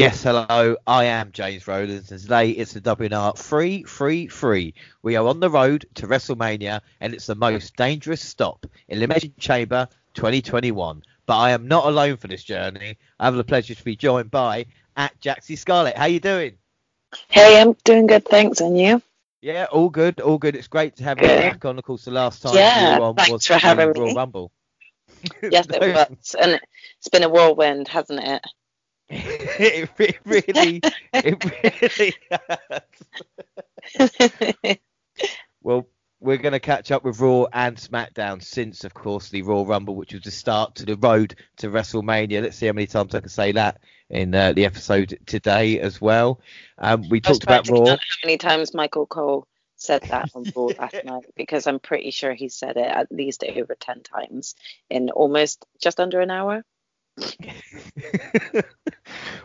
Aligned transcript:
Yes, 0.00 0.22
hello. 0.22 0.76
I 0.86 1.04
am 1.04 1.30
James 1.30 1.68
Rowlands, 1.68 2.10
and 2.10 2.18
today 2.18 2.52
it's 2.52 2.72
the 2.72 2.80
WNR 2.80 3.36
free, 3.36 3.82
free, 3.82 4.28
free. 4.28 4.72
We 5.02 5.16
are 5.16 5.26
on 5.26 5.40
the 5.40 5.50
road 5.50 5.84
to 5.96 6.06
WrestleMania, 6.06 6.80
and 7.02 7.12
it's 7.12 7.26
the 7.26 7.34
most 7.34 7.76
dangerous 7.76 8.22
stop 8.22 8.64
in 8.88 8.96
Elimination 8.96 9.34
Chamber 9.38 9.88
2021. 10.14 11.02
But 11.26 11.36
I 11.36 11.50
am 11.50 11.68
not 11.68 11.84
alone 11.84 12.16
for 12.16 12.28
this 12.28 12.42
journey. 12.42 12.96
I 13.18 13.26
have 13.26 13.34
the 13.34 13.44
pleasure 13.44 13.74
to 13.74 13.84
be 13.84 13.94
joined 13.94 14.30
by 14.30 14.64
at 14.96 15.20
Jaxie 15.20 15.58
Scarlet. 15.58 15.98
How 15.98 16.04
are 16.04 16.08
you 16.08 16.18
doing? 16.18 16.54
Hey, 17.28 17.60
I'm 17.60 17.74
doing 17.84 18.06
good, 18.06 18.24
thanks. 18.24 18.62
And 18.62 18.80
you? 18.80 19.02
Yeah, 19.42 19.66
all 19.70 19.90
good, 19.90 20.18
all 20.20 20.38
good. 20.38 20.56
It's 20.56 20.68
great 20.68 20.96
to 20.96 21.04
have 21.04 21.18
you 21.20 21.26
back 21.26 21.62
on. 21.66 21.76
Of 21.76 21.84
course, 21.84 22.06
the 22.06 22.10
last 22.10 22.40
time 22.40 22.54
Yeah, 22.54 22.94
you 22.94 23.00
were 23.00 23.06
on 23.08 23.16
thanks 23.16 23.32
was 23.32 23.46
for 23.46 23.58
having 23.58 23.92
Royal 23.92 24.06
me. 24.06 24.14
Rumble. 24.14 24.50
Yes, 25.42 25.66
it 25.68 25.78
was, 25.78 26.34
and 26.40 26.58
it's 26.96 27.08
been 27.08 27.22
a 27.22 27.28
whirlwind, 27.28 27.88
hasn't 27.88 28.20
it? 28.26 28.42
It, 29.10 29.90
re- 29.98 30.18
really, 30.24 30.80
it 31.12 31.44
really 31.44 32.14
has. 33.98 34.78
Well, 35.62 35.86
we're 36.20 36.36
going 36.36 36.52
to 36.52 36.60
catch 36.60 36.90
up 36.90 37.04
with 37.04 37.20
Raw 37.20 37.46
and 37.52 37.76
SmackDown 37.76 38.42
since, 38.42 38.84
of 38.84 38.94
course, 38.94 39.30
the 39.30 39.42
Royal 39.42 39.66
Rumble, 39.66 39.96
which 39.96 40.12
was 40.12 40.22
the 40.22 40.30
start 40.30 40.76
to 40.76 40.84
the 40.84 40.96
road 40.96 41.34
to 41.58 41.68
WrestleMania. 41.68 42.42
Let's 42.42 42.56
see 42.56 42.66
how 42.66 42.72
many 42.72 42.86
times 42.86 43.14
I 43.14 43.20
can 43.20 43.28
say 43.30 43.52
that 43.52 43.80
in 44.10 44.34
uh, 44.34 44.52
the 44.52 44.66
episode 44.66 45.18
today 45.26 45.80
as 45.80 46.00
well. 46.00 46.40
Um, 46.78 47.08
we 47.08 47.18
I 47.18 47.20
talked 47.20 47.44
about 47.44 47.68
Raw. 47.68 47.86
how 47.86 47.98
many 48.24 48.36
times 48.38 48.74
Michael 48.74 49.06
Cole 49.06 49.46
said 49.76 50.02
that 50.02 50.30
on 50.34 50.44
board 50.44 50.78
last 50.78 50.96
night 51.04 51.24
because 51.36 51.66
I'm 51.66 51.80
pretty 51.80 52.10
sure 52.10 52.34
he 52.34 52.48
said 52.50 52.76
it 52.76 52.86
at 52.86 53.10
least 53.10 53.42
over 53.44 53.74
ten 53.74 54.02
times 54.02 54.54
in 54.90 55.10
almost 55.10 55.64
just 55.80 56.00
under 56.00 56.20
an 56.20 56.30
hour. 56.30 56.64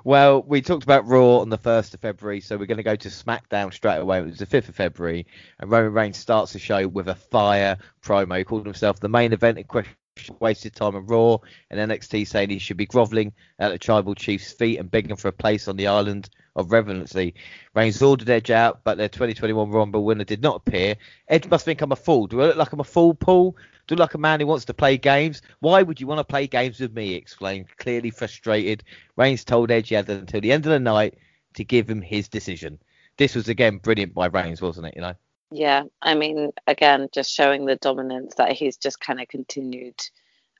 well, 0.03 0.43
we 0.43 0.61
talked 0.61 0.83
about 0.83 1.07
Raw 1.07 1.37
on 1.37 1.49
the 1.49 1.57
1st 1.57 1.93
of 1.93 1.99
February, 2.01 2.41
so 2.41 2.57
we're 2.57 2.65
going 2.65 2.77
to 2.77 2.83
go 2.83 2.95
to 2.95 3.09
SmackDown 3.09 3.73
straight 3.73 3.97
away. 3.97 4.19
It 4.19 4.25
was 4.25 4.37
the 4.37 4.45
5th 4.45 4.69
of 4.69 4.75
February, 4.75 5.25
and 5.59 5.69
Roman 5.69 5.93
Reigns 5.93 6.17
starts 6.17 6.53
the 6.53 6.59
show 6.59 6.87
with 6.87 7.07
a 7.07 7.15
fire 7.15 7.77
promo. 8.01 8.37
He 8.37 8.43
called 8.43 8.65
himself 8.65 8.99
the 8.99 9.09
main 9.09 9.33
event 9.33 9.57
in 9.57 9.65
question, 9.65 9.93
wasted 10.39 10.75
time 10.75 10.95
on 10.95 11.05
Raw, 11.05 11.37
and 11.69 11.91
NXT 11.91 12.27
saying 12.27 12.49
he 12.49 12.59
should 12.59 12.77
be 12.77 12.85
grovelling 12.85 13.33
at 13.59 13.71
the 13.71 13.79
Tribal 13.79 14.15
Chief's 14.15 14.53
feet 14.53 14.79
and 14.79 14.91
begging 14.91 15.15
for 15.15 15.27
a 15.27 15.33
place 15.33 15.67
on 15.67 15.75
the 15.75 15.87
island 15.87 16.29
of 16.55 16.71
relevancy. 16.71 17.33
Reigns 17.73 18.01
ordered 18.01 18.29
Edge 18.29 18.51
out, 18.51 18.81
but 18.83 18.97
their 18.97 19.09
2021 19.09 19.69
Rumble 19.69 20.03
winner 20.03 20.23
did 20.23 20.41
not 20.41 20.55
appear. 20.55 20.95
Edge 21.27 21.47
must 21.49 21.65
think 21.65 21.81
I'm 21.81 21.91
a 21.91 21.95
fool. 21.95 22.27
Do 22.27 22.41
I 22.41 22.47
look 22.47 22.55
like 22.57 22.73
I'm 22.73 22.79
a 22.79 22.85
fool, 22.85 23.13
Paul? 23.13 23.55
Do 23.87 23.95
I 23.95 23.97
look 23.97 24.09
like 24.09 24.13
a 24.15 24.19
man 24.19 24.39
who 24.39 24.47
wants 24.47 24.65
to 24.65 24.73
play 24.73 24.97
games? 24.97 25.41
Why 25.59 25.83
would 25.83 25.99
you 25.99 26.07
want 26.07 26.19
to 26.19 26.23
play 26.23 26.47
games 26.47 26.79
with 26.79 26.93
me? 26.93 27.07
He 27.07 27.15
exclaimed, 27.15 27.67
clearly 27.77 28.09
frustrated. 28.09 28.83
Reigns 29.15 29.43
told 29.43 29.71
Edge 29.71 29.89
he 29.89 29.95
had 29.95 30.09
until 30.09 30.41
the 30.41 30.51
end 30.51 30.65
of 30.65 30.71
the 30.71 30.79
night 30.79 31.17
to 31.55 31.63
give 31.63 31.89
him 31.89 32.01
his 32.01 32.27
decision. 32.27 32.79
This 33.17 33.35
was 33.35 33.47
again 33.47 33.77
brilliant 33.77 34.13
by 34.13 34.27
Reigns, 34.27 34.61
wasn't 34.61 34.87
it? 34.87 34.95
You 34.95 35.01
know. 35.01 35.13
Yeah, 35.51 35.83
I 36.01 36.15
mean, 36.15 36.51
again, 36.67 37.07
just 37.11 37.31
showing 37.31 37.65
the 37.65 37.75
dominance 37.75 38.35
that 38.35 38.51
he's 38.51 38.77
just 38.77 38.99
kind 38.99 39.21
of 39.21 39.27
continued 39.27 40.01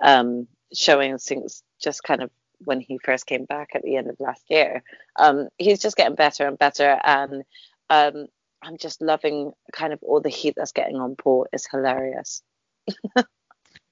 um, 0.02 0.48
showing 0.74 1.18
since 1.18 1.64
just 1.80 2.04
kind 2.04 2.22
of 2.22 2.30
when 2.60 2.80
he 2.82 2.98
first 2.98 3.26
came 3.26 3.46
back 3.46 3.70
at 3.76 3.84
the 3.84 3.98
end 3.98 4.10
of 4.10 4.20
last 4.20 4.44
year. 4.50 4.84
Um, 5.16 5.50
he's 5.58 5.80
just 5.80 5.98
getting 5.98 6.16
better 6.16 6.48
and 6.48 6.58
better, 6.58 7.00
and 7.04 7.44
um, 7.90 8.28
I'm 8.62 8.78
just 8.78 9.02
loving 9.02 9.54
kind 9.72 9.94
of 9.94 10.00
all 10.02 10.22
the 10.22 10.30
heat 10.30 10.56
that's 10.58 10.72
getting 10.72 10.98
on 10.98 11.16
Paul. 11.16 11.48
It's 11.54 11.68
hilarious. 11.70 12.42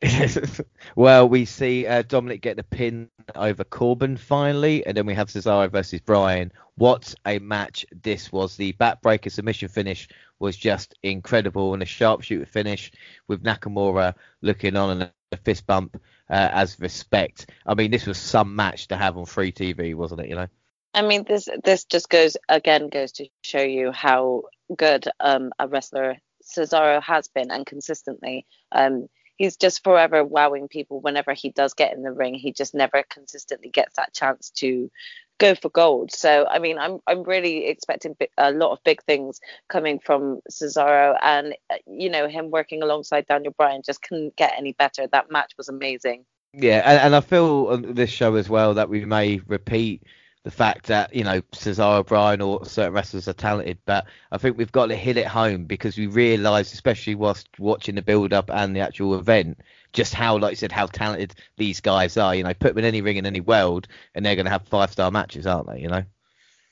well, 0.95 1.29
we 1.29 1.45
see 1.45 1.87
uh, 1.87 2.01
Dominic 2.01 2.41
get 2.41 2.57
the 2.57 2.63
pin 2.63 3.09
over 3.35 3.63
Corbin 3.63 4.17
finally, 4.17 4.85
and 4.85 4.97
then 4.97 5.05
we 5.05 5.13
have 5.13 5.29
Cesaro 5.29 5.71
versus 5.71 6.01
Bryan. 6.01 6.51
What 6.75 7.13
a 7.25 7.39
match 7.39 7.85
this 8.01 8.31
was! 8.31 8.57
The 8.57 8.73
backbreaker 8.73 9.31
submission 9.31 9.69
finish 9.69 10.07
was 10.39 10.57
just 10.57 10.95
incredible, 11.03 11.73
and 11.73 11.83
a 11.83 11.85
sharpshooter 11.85 12.45
finish 12.45 12.91
with 13.27 13.43
Nakamura 13.43 14.13
looking 14.41 14.75
on 14.75 15.01
and 15.01 15.11
a 15.31 15.37
fist 15.37 15.65
bump 15.65 16.01
uh, 16.29 16.49
as 16.51 16.79
respect. 16.79 17.49
I 17.65 17.73
mean, 17.73 17.91
this 17.91 18.05
was 18.05 18.17
some 18.17 18.55
match 18.55 18.87
to 18.87 18.97
have 18.97 19.17
on 19.17 19.25
free 19.25 19.51
TV, 19.51 19.95
wasn't 19.95 20.21
it? 20.21 20.29
You 20.29 20.35
know. 20.35 20.47
I 20.93 21.01
mean, 21.01 21.23
this 21.27 21.47
this 21.63 21.85
just 21.85 22.09
goes 22.09 22.37
again 22.49 22.89
goes 22.89 23.11
to 23.13 23.27
show 23.43 23.61
you 23.61 23.91
how 23.91 24.43
good 24.75 25.05
um, 25.19 25.51
a 25.59 25.67
wrestler 25.67 26.17
Cesaro 26.43 27.01
has 27.01 27.27
been 27.27 27.51
and 27.51 27.65
consistently. 27.65 28.45
Um, 28.71 29.07
he's 29.35 29.57
just 29.57 29.83
forever 29.83 30.23
wowing 30.23 30.67
people 30.67 31.01
whenever 31.01 31.33
he 31.33 31.49
does 31.49 31.73
get 31.73 31.93
in 31.93 32.03
the 32.03 32.11
ring. 32.11 32.35
He 32.35 32.51
just 32.51 32.73
never 32.75 33.03
consistently 33.09 33.69
gets 33.69 33.95
that 33.95 34.13
chance 34.13 34.51
to 34.57 34.91
go 35.39 35.55
for 35.55 35.69
gold. 35.69 36.11
So 36.11 36.47
I 36.49 36.59
mean, 36.59 36.77
I'm 36.77 36.99
I'm 37.07 37.23
really 37.23 37.67
expecting 37.67 38.15
a 38.37 38.51
lot 38.51 38.71
of 38.71 38.83
big 38.83 39.03
things 39.03 39.39
coming 39.69 39.99
from 39.99 40.41
Cesaro, 40.51 41.17
and 41.21 41.55
uh, 41.69 41.75
you 41.85 42.09
know 42.09 42.27
him 42.27 42.51
working 42.51 42.83
alongside 42.83 43.25
Daniel 43.27 43.53
Bryan 43.57 43.81
just 43.85 44.01
couldn't 44.01 44.35
get 44.35 44.53
any 44.57 44.73
better. 44.73 45.07
That 45.07 45.31
match 45.31 45.53
was 45.57 45.69
amazing. 45.69 46.25
Yeah, 46.53 46.81
and, 46.85 46.99
and 46.99 47.15
I 47.15 47.21
feel 47.21 47.67
on 47.71 47.93
this 47.93 48.11
show 48.11 48.35
as 48.35 48.47
well 48.47 48.75
that 48.75 48.89
we 48.89 49.05
may 49.05 49.41
repeat 49.47 50.03
the 50.43 50.51
fact 50.51 50.87
that 50.87 51.15
you 51.15 51.23
know 51.23 51.41
Cesaro, 51.53 52.05
Bryan, 52.05 52.41
or 52.41 52.65
certain 52.65 52.93
wrestlers 52.93 53.27
are 53.27 53.33
talented, 53.33 53.79
but 53.85 54.05
I 54.31 54.37
think 54.37 54.57
we've 54.57 54.71
got 54.71 54.87
to 54.87 54.95
hit 54.95 55.17
it 55.17 55.27
home 55.27 55.65
because 55.65 55.97
we 55.97 56.07
realise, 56.07 56.73
especially 56.73 57.15
whilst 57.15 57.47
watching 57.59 57.95
the 57.95 58.01
build-up 58.01 58.49
and 58.51 58.75
the 58.75 58.81
actual 58.81 59.15
event, 59.15 59.59
just 59.93 60.13
how, 60.13 60.37
like 60.37 60.51
you 60.51 60.57
said, 60.57 60.71
how 60.71 60.87
talented 60.87 61.35
these 61.57 61.79
guys 61.79 62.17
are. 62.17 62.35
You 62.35 62.43
know, 62.43 62.53
put 62.53 62.69
them 62.75 62.79
in 62.79 62.85
any 62.85 63.01
ring 63.01 63.17
in 63.17 63.25
any 63.25 63.41
world, 63.41 63.87
and 64.15 64.25
they're 64.25 64.35
going 64.35 64.45
to 64.45 64.51
have 64.51 64.67
five-star 64.67 65.11
matches, 65.11 65.47
aren't 65.47 65.67
they? 65.67 65.79
You 65.79 65.87
know. 65.89 66.03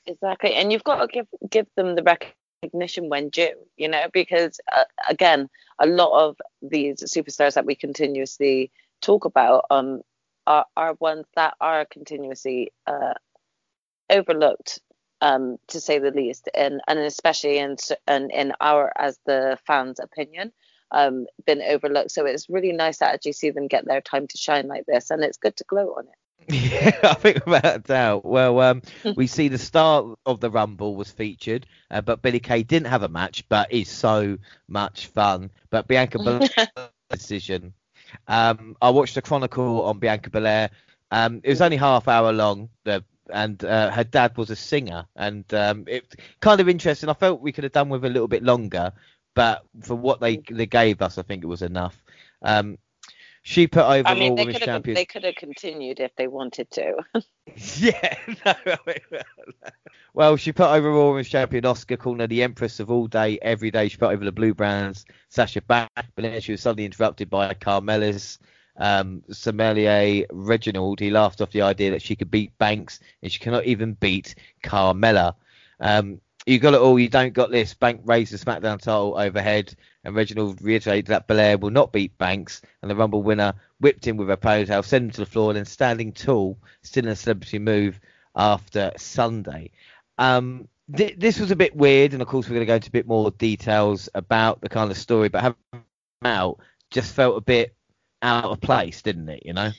Exactly, 0.07 0.53
and 0.53 0.71
you've 0.71 0.83
got 0.83 0.99
to 1.01 1.07
give 1.07 1.27
give 1.49 1.67
them 1.75 1.95
the 1.95 2.03
recognition 2.03 3.09
when 3.09 3.29
due, 3.29 3.53
you 3.77 3.87
know, 3.87 4.07
because 4.13 4.59
uh, 4.75 4.83
again, 5.09 5.49
a 5.51 5.87
lot 5.87 6.27
of 6.27 6.37
these 6.61 6.75
superstars 6.81 7.53
that 7.53 7.65
we 7.65 7.75
continuously 7.75 8.71
talk 9.01 9.25
about 9.25 9.65
um 9.69 10.01
are 10.47 10.65
are 10.75 10.93
ones 10.99 11.25
that 11.35 11.53
are 11.61 11.85
continuously 11.85 12.71
uh, 12.87 13.13
overlooked, 14.09 14.79
um, 15.21 15.57
to 15.67 15.79
say 15.79 15.99
the 15.99 16.11
least, 16.11 16.49
and 16.53 16.81
and 16.87 16.99
especially 16.99 17.57
in 17.59 17.71
s- 17.73 17.91
in, 18.07 18.29
in 18.31 18.53
our 18.59 18.91
as 18.97 19.19
the 19.25 19.57
fans' 19.65 19.99
opinion, 19.99 20.51
um, 20.91 21.25
been 21.45 21.61
overlooked. 21.61 22.11
So 22.11 22.25
it's 22.25 22.49
really 22.49 22.71
nice 22.71 22.97
to 22.99 23.05
actually 23.05 23.33
see 23.33 23.49
them 23.51 23.67
get 23.67 23.85
their 23.85 24.01
time 24.01 24.27
to 24.27 24.37
shine 24.37 24.67
like 24.67 24.85
this, 24.85 25.11
and 25.11 25.23
it's 25.23 25.37
good 25.37 25.55
to 25.57 25.63
gloat 25.65 25.95
on 25.97 26.05
it. 26.05 26.15
Yeah, 26.49 26.97
I 27.03 27.13
think 27.13 27.45
without 27.45 27.75
a 27.75 27.79
doubt. 27.79 28.25
Well, 28.25 28.59
um, 28.61 28.81
we 29.15 29.27
see 29.27 29.47
the 29.47 29.57
start 29.57 30.17
of 30.25 30.39
the 30.39 30.49
Rumble 30.49 30.95
was 30.95 31.11
featured, 31.11 31.65
uh, 31.89 32.01
but 32.01 32.21
Billie 32.21 32.39
Kay 32.39 32.63
didn't 32.63 32.87
have 32.87 33.03
a 33.03 33.07
match, 33.07 33.47
but 33.47 33.71
is 33.71 33.89
so 33.89 34.37
much 34.67 35.07
fun. 35.07 35.51
But 35.69 35.87
Bianca 35.87 36.17
Belair 36.23 36.49
decision. 37.09 37.73
Um, 38.27 38.75
I 38.81 38.89
watched 38.89 39.15
the 39.15 39.21
Chronicle 39.21 39.83
on 39.83 39.99
Bianca 39.99 40.29
Belair. 40.29 40.71
Um, 41.11 41.41
it 41.43 41.49
was 41.49 41.61
only 41.61 41.77
half 41.77 42.07
hour 42.07 42.33
long. 42.33 42.69
The 42.83 43.03
and 43.31 43.63
uh, 43.63 43.91
her 43.91 44.03
dad 44.03 44.35
was 44.37 44.49
a 44.49 44.55
singer, 44.55 45.05
and 45.15 45.51
um, 45.53 45.85
it 45.87 46.15
kind 46.41 46.59
of 46.59 46.67
interesting. 46.67 47.09
I 47.09 47.13
felt 47.13 47.41
we 47.41 47.51
could 47.51 47.63
have 47.63 47.73
done 47.73 47.89
with 47.89 48.03
a 48.03 48.09
little 48.09 48.27
bit 48.27 48.43
longer, 48.43 48.91
but 49.33 49.63
for 49.81 49.95
what 49.95 50.19
they 50.19 50.37
they 50.49 50.65
gave 50.65 51.01
us, 51.01 51.17
I 51.17 51.23
think 51.23 51.43
it 51.43 51.47
was 51.47 51.61
enough. 51.61 52.01
Um, 52.41 52.77
she 53.43 53.67
put 53.67 53.85
over 53.85 54.07
I 54.07 54.13
mean, 54.13 54.35
they 54.35 54.43
Women's 54.43 54.59
could 54.59 54.69
have 54.69 54.83
they 54.83 55.05
could 55.05 55.23
have 55.23 55.35
continued 55.35 55.99
if 55.99 56.15
they 56.15 56.27
wanted 56.27 56.69
to. 56.71 56.97
Yeah. 57.77 58.15
No, 58.45 58.53
well, 60.13 60.35
she 60.37 60.51
put 60.51 60.69
over 60.69 60.91
Raw 60.91 61.09
Women's 61.09 61.29
Champion 61.29 61.63
Asuka, 61.63 61.97
calling 61.97 62.19
her 62.19 62.27
the 62.27 62.43
Empress 62.43 62.79
of 62.79 62.91
all 62.91 63.07
day, 63.07 63.39
every 63.41 63.71
day. 63.71 63.87
She 63.87 63.97
put 63.97 64.13
over 64.13 64.23
the 64.23 64.31
Blue 64.31 64.53
Brands, 64.53 65.05
Sasha 65.29 65.61
back, 65.61 65.89
but 65.95 66.21
then 66.21 66.39
she 66.41 66.51
was 66.51 66.61
suddenly 66.61 66.85
interrupted 66.85 67.29
by 67.29 67.53
Carmella's 67.53 68.39
um, 68.77 69.23
sommelier 69.31 70.25
Reginald. 70.31 70.99
He 70.99 71.09
laughed 71.09 71.41
off 71.41 71.51
the 71.51 71.61
idea 71.63 71.91
that 71.91 72.01
she 72.01 72.15
could 72.15 72.31
beat 72.31 72.57
Banks, 72.57 72.99
and 73.21 73.31
she 73.31 73.39
cannot 73.39 73.65
even 73.65 73.93
beat 73.93 74.35
Carmella. 74.63 75.35
Um, 75.79 76.21
you 76.45 76.59
got 76.59 76.73
it 76.73 76.79
all. 76.79 76.99
You 76.99 77.09
don't 77.09 77.33
got 77.33 77.51
this. 77.51 77.73
Bank 77.73 78.01
raised 78.05 78.33
the 78.33 78.37
SmackDown 78.37 78.79
title 78.79 79.15
overhead, 79.17 79.73
and 80.03 80.15
Reginald 80.15 80.61
reiterated 80.61 81.07
that 81.07 81.27
Belair 81.27 81.57
will 81.57 81.69
not 81.69 81.91
beat 81.91 82.17
Banks, 82.17 82.61
and 82.81 82.89
the 82.89 82.95
Rumble 82.95 83.23
winner 83.23 83.53
whipped 83.79 84.05
him 84.05 84.17
with 84.17 84.29
her 84.29 84.37
ponytail, 84.37 84.83
sent 84.83 85.05
him 85.05 85.11
to 85.11 85.21
the 85.21 85.25
floor, 85.25 85.51
and 85.51 85.57
then 85.57 85.65
standing 85.65 86.11
tall, 86.11 86.57
still 86.83 87.05
in 87.05 87.11
a 87.11 87.15
celebrity 87.15 87.59
move 87.59 87.99
after 88.35 88.91
Sunday. 88.97 89.71
Um, 90.17 90.67
th- 90.95 91.15
this 91.17 91.39
was 91.39 91.51
a 91.51 91.55
bit 91.55 91.75
weird, 91.75 92.13
and 92.13 92.21
of 92.21 92.27
course 92.27 92.47
we're 92.47 92.55
going 92.55 92.65
to 92.65 92.71
go 92.71 92.75
into 92.75 92.89
a 92.89 92.91
bit 92.91 93.07
more 93.07 93.31
details 93.31 94.09
about 94.15 94.61
the 94.61 94.69
kind 94.69 94.89
of 94.91 94.97
story, 94.97 95.29
but 95.29 95.41
having 95.41 95.83
out 96.23 96.59
just 96.89 97.13
felt 97.13 97.37
a 97.37 97.41
bit 97.41 97.75
out 98.21 98.45
of 98.45 98.61
place, 98.61 99.01
didn't 99.01 99.29
it? 99.29 99.43
You 99.45 99.53
know? 99.53 99.71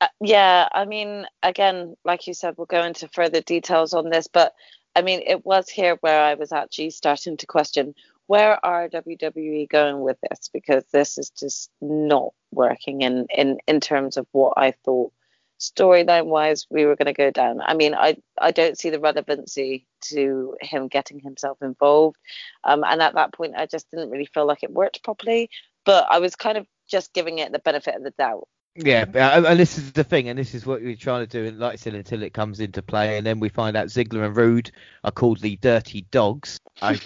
Uh, 0.00 0.06
yeah, 0.20 0.68
I 0.72 0.84
mean, 0.84 1.26
again, 1.42 1.96
like 2.04 2.26
you 2.26 2.34
said, 2.34 2.54
we'll 2.56 2.66
go 2.66 2.82
into 2.82 3.08
further 3.08 3.40
details 3.40 3.92
on 3.92 4.10
this, 4.10 4.26
but 4.26 4.54
I 4.96 5.02
mean, 5.02 5.22
it 5.26 5.44
was 5.44 5.68
here 5.68 5.96
where 6.00 6.22
I 6.22 6.34
was 6.34 6.52
actually 6.52 6.88
starting 6.90 7.36
to 7.36 7.46
question 7.46 7.94
where 8.28 8.64
are 8.64 8.88
WWE 8.88 9.68
going 9.68 10.00
with 10.00 10.16
this 10.22 10.48
because 10.52 10.84
this 10.90 11.18
is 11.18 11.30
just 11.30 11.70
not 11.82 12.32
working 12.50 13.02
in 13.02 13.26
in 13.36 13.58
in 13.66 13.80
terms 13.80 14.16
of 14.16 14.26
what 14.32 14.54
I 14.56 14.72
thought 14.72 15.12
storyline 15.60 16.26
wise 16.26 16.66
we 16.70 16.86
were 16.86 16.96
going 16.96 17.06
to 17.06 17.12
go 17.12 17.30
down. 17.30 17.60
I 17.60 17.74
mean, 17.74 17.94
I 17.94 18.16
I 18.40 18.52
don't 18.52 18.78
see 18.78 18.88
the 18.88 18.98
relevancy 18.98 19.86
to 20.04 20.56
him 20.62 20.88
getting 20.88 21.20
himself 21.20 21.58
involved, 21.60 22.16
um, 22.64 22.82
and 22.82 23.02
at 23.02 23.14
that 23.14 23.34
point 23.34 23.54
I 23.54 23.66
just 23.66 23.90
didn't 23.90 24.10
really 24.10 24.26
feel 24.32 24.46
like 24.46 24.62
it 24.62 24.72
worked 24.72 25.04
properly. 25.04 25.50
But 25.84 26.06
I 26.10 26.20
was 26.20 26.36
kind 26.36 26.56
of 26.58 26.66
just 26.88 27.12
giving 27.12 27.38
it 27.38 27.52
the 27.52 27.58
benefit 27.58 27.94
of 27.96 28.02
the 28.02 28.12
doubt. 28.12 28.48
Yeah, 28.76 29.04
and 29.14 29.58
this 29.58 29.78
is 29.78 29.92
the 29.92 30.04
thing, 30.04 30.28
and 30.28 30.38
this 30.38 30.54
is 30.54 30.66
what 30.66 30.82
we're 30.82 30.96
trying 30.96 31.26
to 31.26 31.26
do, 31.26 31.48
and 31.48 31.58
like 31.58 31.72
I 31.72 31.76
said, 31.76 31.94
until 31.94 32.22
it 32.22 32.34
comes 32.34 32.60
into 32.60 32.82
play, 32.82 33.16
and 33.16 33.26
then 33.26 33.40
we 33.40 33.48
find 33.48 33.76
out 33.76 33.86
Ziggler 33.86 34.26
and 34.26 34.36
Roode 34.36 34.70
are 35.04 35.12
called 35.12 35.40
the 35.40 35.56
Dirty 35.56 36.06
Dogs. 36.10 36.60
I, 36.82 36.98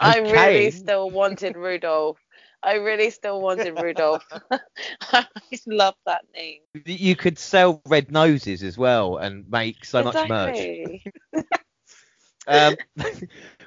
I 0.00 0.18
really 0.18 0.70
still 0.70 1.10
wanted 1.10 1.56
Rudolph. 1.56 2.18
I 2.64 2.74
really 2.74 3.10
still 3.10 3.40
wanted 3.40 3.80
Rudolph. 3.80 4.26
I 5.12 5.26
love 5.66 5.94
that 6.06 6.24
name. 6.34 6.60
You 6.86 7.14
could 7.14 7.38
sell 7.38 7.82
red 7.86 8.10
noses 8.10 8.62
as 8.62 8.78
well 8.78 9.18
and 9.18 9.48
make 9.50 9.84
so 9.84 10.00
exactly. 10.00 11.02
much 11.32 11.34
merch. 11.34 11.44
um, 12.46 12.76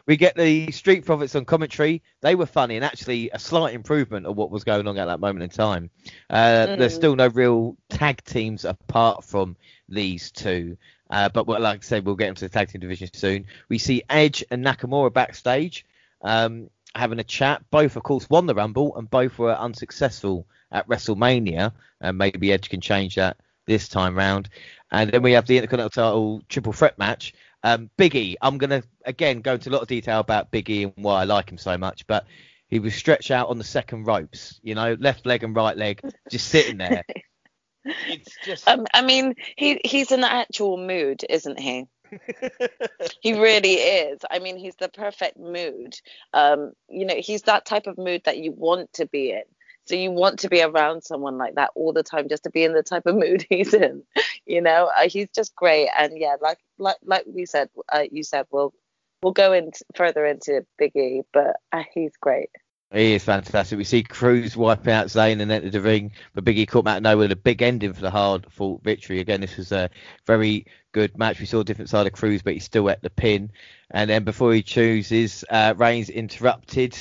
we 0.07 0.15
get 0.15 0.36
the 0.36 0.71
Street 0.71 1.06
Profits 1.06 1.36
on 1.36 1.45
commentary. 1.45 2.01
They 2.21 2.36
were 2.36 2.45
funny 2.45 2.77
and 2.77 2.86
actually 2.86 3.30
a 3.31 3.39
slight 3.39 3.75
improvement 3.75 4.25
of 4.25 4.38
what 4.38 4.50
was 4.50 4.63
going 4.63 4.88
on 4.88 4.98
at 4.98 5.06
that 5.06 5.19
moment 5.19 5.44
in 5.44 5.50
time. 5.50 5.89
Uh, 6.30 6.65
mm. 6.68 6.77
There's 6.77 6.95
still 6.95 7.15
no 7.15 7.27
real 7.27 7.75
tag 7.89 8.24
teams 8.24 8.65
apart 8.65 9.25
from 9.25 9.57
these 9.89 10.31
two. 10.31 10.77
Uh, 11.09 11.30
but 11.30 11.48
like 11.48 11.80
I 11.80 11.81
said, 11.81 12.06
we'll 12.06 12.15
get 12.15 12.30
into 12.30 12.45
the 12.45 12.50
tag 12.50 12.69
team 12.69 12.81
division 12.81 13.09
soon. 13.13 13.45
We 13.69 13.77
see 13.77 14.04
Edge 14.09 14.44
and 14.50 14.65
Nakamura 14.65 15.13
backstage. 15.13 15.86
Um, 16.21 16.69
having 16.95 17.19
a 17.19 17.24
chat. 17.24 17.63
Both, 17.69 17.95
of 17.95 18.03
course, 18.03 18.30
won 18.30 18.45
the 18.45 18.56
Rumble 18.56 18.95
and 18.95 19.10
both 19.10 19.38
were 19.38 19.53
unsuccessful 19.53 20.48
at 20.71 20.88
WrestleMania. 20.88 21.74
And 22.01 22.18
maybe 22.18 22.51
Edge 22.51 22.69
can 22.69 22.81
change 22.81 23.15
that 23.15 23.38
this 23.65 23.88
time 23.88 24.15
round. 24.15 24.50
And 24.92 25.12
then 25.12 25.21
we 25.21 25.33
have 25.33 25.48
the 25.48 25.57
Intercontinental 25.57 25.89
title 25.89 26.44
triple 26.50 26.74
threat 26.74 26.98
match. 26.98 27.33
Um, 27.67 27.89
Biggie, 27.97 28.35
I'm 28.41 28.57
going 28.57 28.69
to 28.69 28.83
again 29.03 29.41
go 29.41 29.55
into 29.55 29.69
a 29.69 29.71
lot 29.71 29.81
of 29.81 29.89
detail 29.89 30.21
about 30.21 30.51
Biggie 30.51 30.83
and 30.83 30.93
why 30.95 31.19
I 31.19 31.23
like 31.25 31.51
him 31.51 31.57
so 31.57 31.77
much, 31.77 32.07
but 32.07 32.25
he 32.69 32.79
was 32.79 32.95
stretched 32.95 33.29
out 33.29 33.49
on 33.49 33.57
the 33.57 33.65
second 33.65 34.05
ropes, 34.05 34.57
you 34.63 34.73
know, 34.73 34.95
left 34.99 35.25
leg 35.25 35.43
and 35.43 35.53
right 35.53 35.75
leg, 35.75 35.99
just 36.31 36.47
sitting 36.47 36.77
there. 36.77 37.03
it's 37.85 38.37
just. 38.45 38.67
Um, 38.69 38.85
I 38.93 39.01
mean, 39.01 39.35
he 39.57 39.81
he's 39.83 40.13
in 40.13 40.21
the 40.21 40.31
actual 40.31 40.77
mood, 40.77 41.25
isn't 41.29 41.59
he? 41.59 41.87
he 43.19 43.33
really 43.37 43.73
is. 43.73 44.21
I 44.31 44.39
mean, 44.39 44.55
he's 44.55 44.77
the 44.77 44.87
perfect 44.87 45.37
mood. 45.37 45.99
Um, 46.33 46.71
you 46.89 47.05
know, 47.05 47.15
he's 47.17 47.41
that 47.43 47.65
type 47.65 47.87
of 47.87 47.97
mood 47.97 48.21
that 48.23 48.37
you 48.37 48.53
want 48.53 48.93
to 48.93 49.07
be 49.07 49.31
in. 49.31 49.43
So 49.87 49.95
you 49.95 50.11
want 50.11 50.39
to 50.39 50.49
be 50.49 50.61
around 50.61 51.03
someone 51.03 51.37
like 51.37 51.55
that 51.55 51.71
all 51.75 51.93
the 51.93 52.03
time, 52.03 52.29
just 52.29 52.43
to 52.43 52.49
be 52.49 52.63
in 52.63 52.73
the 52.73 52.83
type 52.83 53.05
of 53.05 53.15
mood 53.15 53.45
he's 53.49 53.73
in. 53.73 54.03
You 54.45 54.61
know, 54.61 54.89
uh, 54.95 55.09
he's 55.09 55.29
just 55.35 55.55
great. 55.55 55.89
And 55.97 56.17
yeah, 56.17 56.35
like 56.41 56.59
like 56.77 56.97
like 57.03 57.25
we 57.27 57.45
said, 57.45 57.69
uh, 57.91 58.03
you 58.12 58.24
said 58.24 58.45
we'll 58.51 58.74
we'll 59.21 59.33
go 59.33 59.53
in 59.53 59.71
further 59.95 60.25
into 60.25 60.65
Biggie, 60.81 61.24
but 61.33 61.57
uh, 61.71 61.83
he's 61.94 62.15
great. 62.19 62.50
He 62.94 63.15
is 63.15 63.24
fantastic. 63.24 63.77
We 63.77 63.83
see 63.83 64.01
Crews 64.01 64.56
wiping 64.56 64.94
out 64.94 65.07
Zayn 65.07 65.41
and 65.41 65.51
enter 65.51 65.69
the 65.69 65.81
ring, 65.81 66.13
but 66.33 66.45
Biggie 66.45 66.68
caught 66.68 66.85
Matt 66.85 67.03
nowhere 67.03 67.24
with 67.24 67.33
a 67.33 67.35
big 67.35 67.62
ending 67.62 67.91
for 67.91 68.00
the 68.00 68.09
hard 68.09 68.45
fought 68.50 68.81
victory. 68.81 69.19
Again, 69.19 69.41
this 69.41 69.57
was 69.57 69.74
a 69.74 69.89
very 70.25 70.65
good 70.94 71.18
match. 71.18 71.41
We 71.41 71.47
saw 71.47 71.59
a 71.59 71.65
different 71.65 71.89
side 71.89 72.07
of 72.07 72.13
Crews, 72.13 72.44
but 72.44 72.53
he 72.53 72.59
still 72.59 72.89
at 72.89 73.01
the 73.01 73.09
pin. 73.09 73.51
And 73.91 74.09
then 74.09 74.24
before 74.24 74.53
he 74.53 74.63
chooses, 74.63 75.44
uh, 75.50 75.74
Reigns 75.75 76.09
interrupted, 76.09 76.97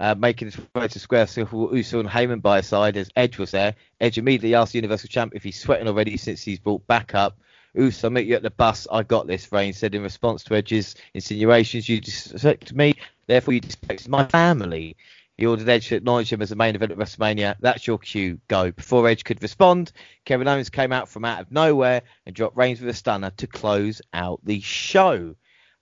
uh, 0.00 0.16
making 0.16 0.50
his 0.50 0.60
way 0.74 0.88
to 0.88 0.98
square 0.98 1.28
circle. 1.28 1.76
Uso 1.76 2.00
and 2.00 2.08
Heyman 2.08 2.42
by 2.42 2.56
his 2.56 2.66
side 2.66 2.96
as 2.96 3.08
Edge 3.14 3.38
was 3.38 3.52
there. 3.52 3.76
Edge 4.00 4.18
immediately 4.18 4.56
asked 4.56 4.72
the 4.72 4.78
Universal 4.78 5.08
Champ 5.08 5.34
if 5.36 5.44
he's 5.44 5.60
sweating 5.60 5.86
already 5.86 6.16
since 6.16 6.42
he's 6.42 6.58
brought 6.58 6.84
back 6.88 7.14
up. 7.14 7.38
Uso, 7.74 8.10
meet 8.10 8.26
you 8.26 8.34
at 8.34 8.42
the 8.42 8.50
bus. 8.50 8.86
I 8.90 9.02
got 9.02 9.26
this, 9.26 9.50
Reigns 9.50 9.78
said 9.78 9.94
in 9.94 10.02
response 10.02 10.44
to 10.44 10.54
Edge's 10.54 10.94
insinuations. 11.14 11.88
You 11.88 12.00
disrespect 12.00 12.72
me 12.72 12.94
Therefore, 13.26 13.54
you 13.54 13.60
disrespect 13.60 14.08
my 14.08 14.26
family. 14.26 14.96
He 15.38 15.46
ordered 15.46 15.68
Edge 15.68 15.88
to 15.88 15.96
acknowledge 15.96 16.32
him 16.32 16.42
as 16.42 16.50
the 16.50 16.56
main 16.56 16.74
event 16.74 16.92
at 16.92 16.98
WrestleMania. 16.98 17.56
That's 17.60 17.86
your 17.86 17.98
cue. 17.98 18.38
Go. 18.48 18.70
Before 18.72 19.08
Edge 19.08 19.24
could 19.24 19.42
respond, 19.42 19.92
Kevin 20.24 20.48
Owens 20.48 20.68
came 20.68 20.92
out 20.92 21.08
from 21.08 21.24
out 21.24 21.40
of 21.40 21.50
nowhere 21.50 22.02
and 22.26 22.34
dropped 22.34 22.56
Reigns 22.56 22.80
with 22.80 22.90
a 22.90 22.94
stunner 22.94 23.30
to 23.38 23.46
close 23.46 24.02
out 24.12 24.40
the 24.44 24.60
show. 24.60 25.34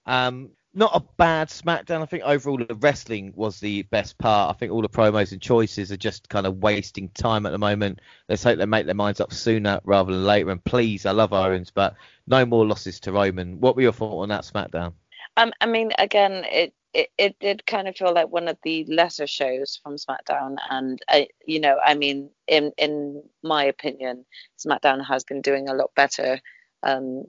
Um, 0.07 0.51
not 0.73 0.93
a 0.95 1.01
bad 1.17 1.49
SmackDown. 1.49 2.03
I 2.03 2.07
think 2.07 2.23
overall 2.25 2.59
the 2.59 2.75
wrestling 2.77 3.33
was 3.35 3.59
the 3.59 3.83
best 3.83 4.19
part. 4.19 4.55
I 4.55 4.59
think 4.59 4.73
all 4.73 4.83
the 4.83 4.89
promos 4.89 5.33
and 5.33 5.41
choices 5.41 5.91
are 5.91 5.97
just 5.97 6.29
kind 6.29 6.47
of 6.47 6.59
wasting 6.59 7.09
time 7.11 7.45
at 7.47 7.51
the 7.51 7.59
moment. 7.59 8.01
Let's 8.29 8.45
hope 8.45 8.59
they 8.59 8.67
make 8.67 8.87
their 8.87 8.95
minds 8.95 9.21
up 9.21 9.33
sooner 9.33 9.81
rather 9.85 10.13
than 10.13 10.25
later. 10.25 10.51
And 10.51 10.65
please, 10.65 11.07
I 11.07 11.11
love 11.11 11.33
Owens, 11.33 11.71
but 11.71 11.97
no 12.27 12.47
more 12.47 12.67
losses 12.67 13.01
to 13.01 13.13
Roman. 13.13 13.61
What 13.61 13.75
were 13.75 13.83
your 13.83 13.93
thoughts 13.93 14.23
on 14.23 14.29
that 14.29 14.45
SmackDown? 14.45 14.93
Um, 15.37 15.53
I 15.61 15.67
mean, 15.67 15.93
again, 15.99 16.45
it 16.51 16.73
it, 16.93 17.11
it 17.19 17.39
did 17.39 17.67
kind 17.67 17.87
of 17.87 17.97
feel 17.97 18.13
like 18.13 18.29
one 18.29 18.49
of 18.49 18.59
the 18.65 18.85
lesser 18.89 19.27
shows 19.27 19.79
from 19.83 19.97
SmackDown, 19.97 20.57
and 20.71 21.01
uh, 21.09 21.23
you 21.47 21.61
know, 21.61 21.79
I 21.85 21.95
mean, 21.95 22.31
in 22.47 22.73
in 22.79 23.23
my 23.43 23.65
opinion, 23.65 24.25
SmackDown 24.59 25.05
has 25.07 25.25
been 25.25 25.41
doing 25.41 25.69
a 25.69 25.75
lot 25.75 25.93
better 25.95 26.41
um, 26.83 27.25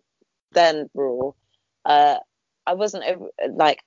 than 0.52 0.90
Raw. 0.96 1.32
Uh, 1.86 2.18
I 2.66 2.74
wasn't 2.74 3.04
like, 3.50 3.84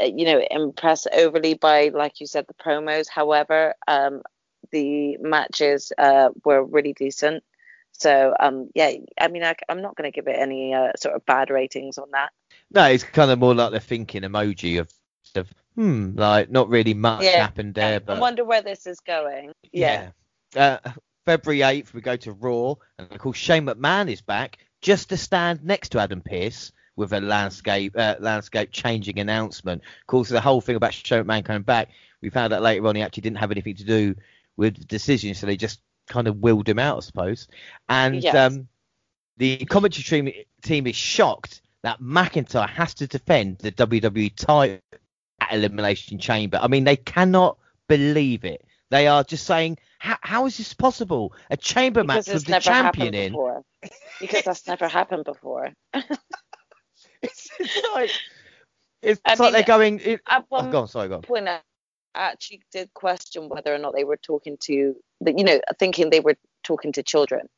uh, 0.00 0.04
you 0.04 0.24
know, 0.24 0.42
impressed 0.50 1.08
overly 1.12 1.54
by, 1.54 1.88
like 1.88 2.20
you 2.20 2.26
said, 2.26 2.46
the 2.46 2.54
promos. 2.54 3.08
However, 3.08 3.74
um, 3.88 4.22
the 4.72 5.16
matches 5.18 5.92
uh, 5.98 6.30
were 6.44 6.64
really 6.64 6.92
decent. 6.92 7.42
So 7.92 8.34
um, 8.38 8.70
yeah, 8.74 8.92
I 9.20 9.28
mean, 9.28 9.44
I, 9.44 9.54
am 9.68 9.82
not 9.82 9.96
going 9.96 10.10
to 10.10 10.14
give 10.14 10.26
it 10.26 10.36
any 10.38 10.72
uh, 10.72 10.92
sort 10.98 11.14
of 11.14 11.26
bad 11.26 11.50
ratings 11.50 11.98
on 11.98 12.08
that. 12.12 12.30
No, 12.70 12.84
it's 12.84 13.04
kind 13.04 13.30
of 13.30 13.38
more 13.38 13.54
like 13.54 13.72
the 13.72 13.80
thinking 13.80 14.22
emoji 14.22 14.80
of 14.80 14.90
of 15.34 15.52
hmm, 15.74 16.16
like 16.16 16.50
not 16.50 16.68
really 16.68 16.94
much 16.94 17.22
yeah. 17.22 17.42
happened 17.42 17.74
there. 17.74 18.00
But 18.00 18.16
I 18.16 18.20
wonder 18.20 18.44
where 18.44 18.62
this 18.62 18.86
is 18.86 19.00
going. 19.00 19.52
Yeah. 19.72 20.10
yeah. 20.54 20.78
Uh, 20.84 20.90
February 21.26 21.60
8th, 21.60 21.92
we 21.92 22.00
go 22.00 22.16
to 22.16 22.32
Raw, 22.32 22.74
and 22.98 23.12
of 23.12 23.18
course 23.18 23.36
Shane 23.36 23.66
McMahon 23.66 24.10
is 24.10 24.22
back 24.22 24.58
just 24.80 25.10
to 25.10 25.16
stand 25.16 25.62
next 25.62 25.90
to 25.90 26.00
Adam 26.00 26.22
Pearce 26.22 26.72
with 27.00 27.12
a 27.12 27.20
landscape 27.20 27.96
uh, 27.96 28.14
landscape 28.20 28.70
changing 28.70 29.18
announcement. 29.18 29.82
Of 29.82 30.06
course, 30.06 30.28
the 30.28 30.40
whole 30.40 30.60
thing 30.60 30.76
about 30.76 30.92
McMahon 30.92 31.44
coming 31.44 31.62
back, 31.62 31.88
we 32.22 32.30
found 32.30 32.52
out 32.52 32.62
later 32.62 32.86
on 32.86 32.94
he 32.94 33.02
actually 33.02 33.22
didn't 33.22 33.38
have 33.38 33.50
anything 33.50 33.74
to 33.76 33.84
do 33.84 34.14
with 34.56 34.76
the 34.76 34.84
decision, 34.84 35.34
so 35.34 35.46
they 35.46 35.56
just 35.56 35.80
kind 36.08 36.28
of 36.28 36.36
willed 36.36 36.68
him 36.68 36.78
out, 36.78 36.98
I 36.98 37.00
suppose. 37.00 37.48
And 37.88 38.22
yes. 38.22 38.34
um, 38.34 38.68
the 39.38 39.64
commentary 39.64 40.04
team, 40.04 40.44
team 40.62 40.86
is 40.86 40.96
shocked 40.96 41.62
that 41.82 42.00
McIntyre 42.00 42.68
has 42.68 42.94
to 42.94 43.06
defend 43.06 43.58
the 43.58 43.72
WWE 43.72 44.36
title 44.36 44.78
at 45.40 45.52
Elimination 45.52 46.18
Chamber. 46.18 46.58
I 46.60 46.68
mean, 46.68 46.84
they 46.84 46.96
cannot 46.96 47.56
believe 47.88 48.44
it. 48.44 48.64
They 48.90 49.06
are 49.06 49.24
just 49.24 49.46
saying, 49.46 49.78
how 50.00 50.46
is 50.46 50.56
this 50.56 50.74
possible? 50.74 51.32
A 51.50 51.56
chamber 51.56 52.02
because 52.02 52.26
match 52.26 52.34
with 52.34 52.44
the 52.46 52.58
champion 52.58 53.14
in? 53.14 53.36
Because 54.20 54.44
that's 54.44 54.66
never 54.66 54.88
happened 54.88 55.24
before. 55.24 55.70
it's, 57.22 57.82
like, 57.94 58.10
it's 59.02 59.20
like 59.26 59.38
mean, 59.38 59.52
they're 59.52 59.62
going. 59.62 60.00
It, 60.00 60.20
at 60.28 60.44
one 60.48 60.68
oh, 60.68 60.72
go 60.72 60.80
on, 60.80 60.88
sorry, 60.88 61.08
go 61.08 61.16
on. 61.16 61.22
Point, 61.22 61.48
I 61.48 61.60
actually 62.14 62.62
did 62.72 62.92
question 62.94 63.48
whether 63.48 63.74
or 63.74 63.78
not 63.78 63.94
they 63.94 64.04
were 64.04 64.16
talking 64.16 64.56
to, 64.62 64.72
you 64.72 65.44
know, 65.44 65.60
thinking 65.78 66.10
they 66.10 66.20
were 66.20 66.36
talking 66.64 66.92
to 66.92 67.02
children. 67.02 67.48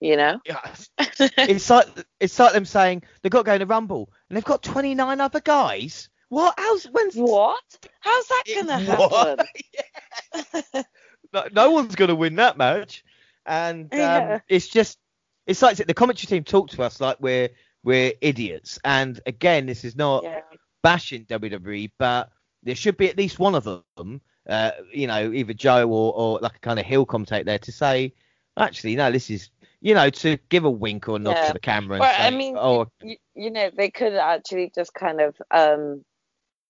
You 0.00 0.16
know, 0.16 0.40
yeah. 0.46 0.60
it's 0.98 1.68
like 1.68 1.88
it's 2.20 2.38
like 2.38 2.52
them 2.52 2.64
saying 2.64 3.02
they've 3.22 3.32
got 3.32 3.44
going 3.44 3.58
to 3.58 3.64
go 3.64 3.64
in 3.64 3.70
a 3.70 3.74
rumble 3.74 4.10
and 4.28 4.36
they've 4.36 4.44
got 4.44 4.62
29 4.62 5.20
other 5.20 5.40
guys. 5.40 6.08
What? 6.28 6.54
How's 6.56 6.84
when's 6.84 7.16
what? 7.16 7.64
How's 8.00 8.28
that 8.28 8.44
gonna 8.54 8.78
happen? 10.54 10.84
no, 11.32 11.44
no, 11.52 11.70
one's 11.72 11.96
gonna 11.96 12.14
win 12.14 12.36
that 12.36 12.56
match, 12.56 13.04
and 13.44 13.92
um, 13.92 13.98
yeah. 13.98 14.40
it's 14.46 14.68
just 14.68 14.98
it's 15.46 15.62
like 15.62 15.78
the 15.78 15.94
commentary 15.94 16.28
team 16.28 16.44
talk 16.44 16.70
to 16.70 16.82
us 16.82 17.00
like 17.00 17.16
we're 17.18 17.48
we're 17.84 18.12
idiots. 18.20 18.78
And 18.84 19.20
again, 19.26 19.66
this 19.66 19.84
is 19.84 19.96
not 19.96 20.24
yeah. 20.24 20.40
bashing 20.82 21.24
WWE, 21.26 21.90
but 21.98 22.30
there 22.62 22.74
should 22.74 22.96
be 22.96 23.08
at 23.08 23.16
least 23.16 23.38
one 23.38 23.54
of 23.54 23.64
them, 23.96 24.20
uh, 24.48 24.72
you 24.92 25.06
know, 25.06 25.32
either 25.32 25.54
Joe 25.54 25.88
or, 25.88 26.14
or 26.14 26.38
like 26.40 26.56
a 26.56 26.60
kind 26.60 26.78
of 26.78 26.86
heel 26.86 27.06
commentator 27.06 27.44
there 27.44 27.58
to 27.58 27.72
say, 27.72 28.12
actually, 28.56 28.96
no, 28.96 29.10
this 29.10 29.30
is 29.30 29.50
you 29.80 29.94
know, 29.94 30.10
to 30.10 30.36
give 30.48 30.64
a 30.64 30.70
wink 30.70 31.08
or 31.08 31.20
nod 31.20 31.36
yeah. 31.36 31.46
to 31.46 31.52
the 31.52 31.60
camera. 31.60 32.00
Well, 32.00 32.12
say, 32.12 32.26
I 32.26 32.30
mean, 32.30 32.56
oh, 32.58 32.88
you, 33.00 33.16
you, 33.36 33.48
know, 33.48 33.70
they 33.76 33.90
could 33.90 34.14
actually 34.14 34.72
just 34.74 34.92
kind 34.92 35.20
of 35.20 35.36
um, 35.52 36.04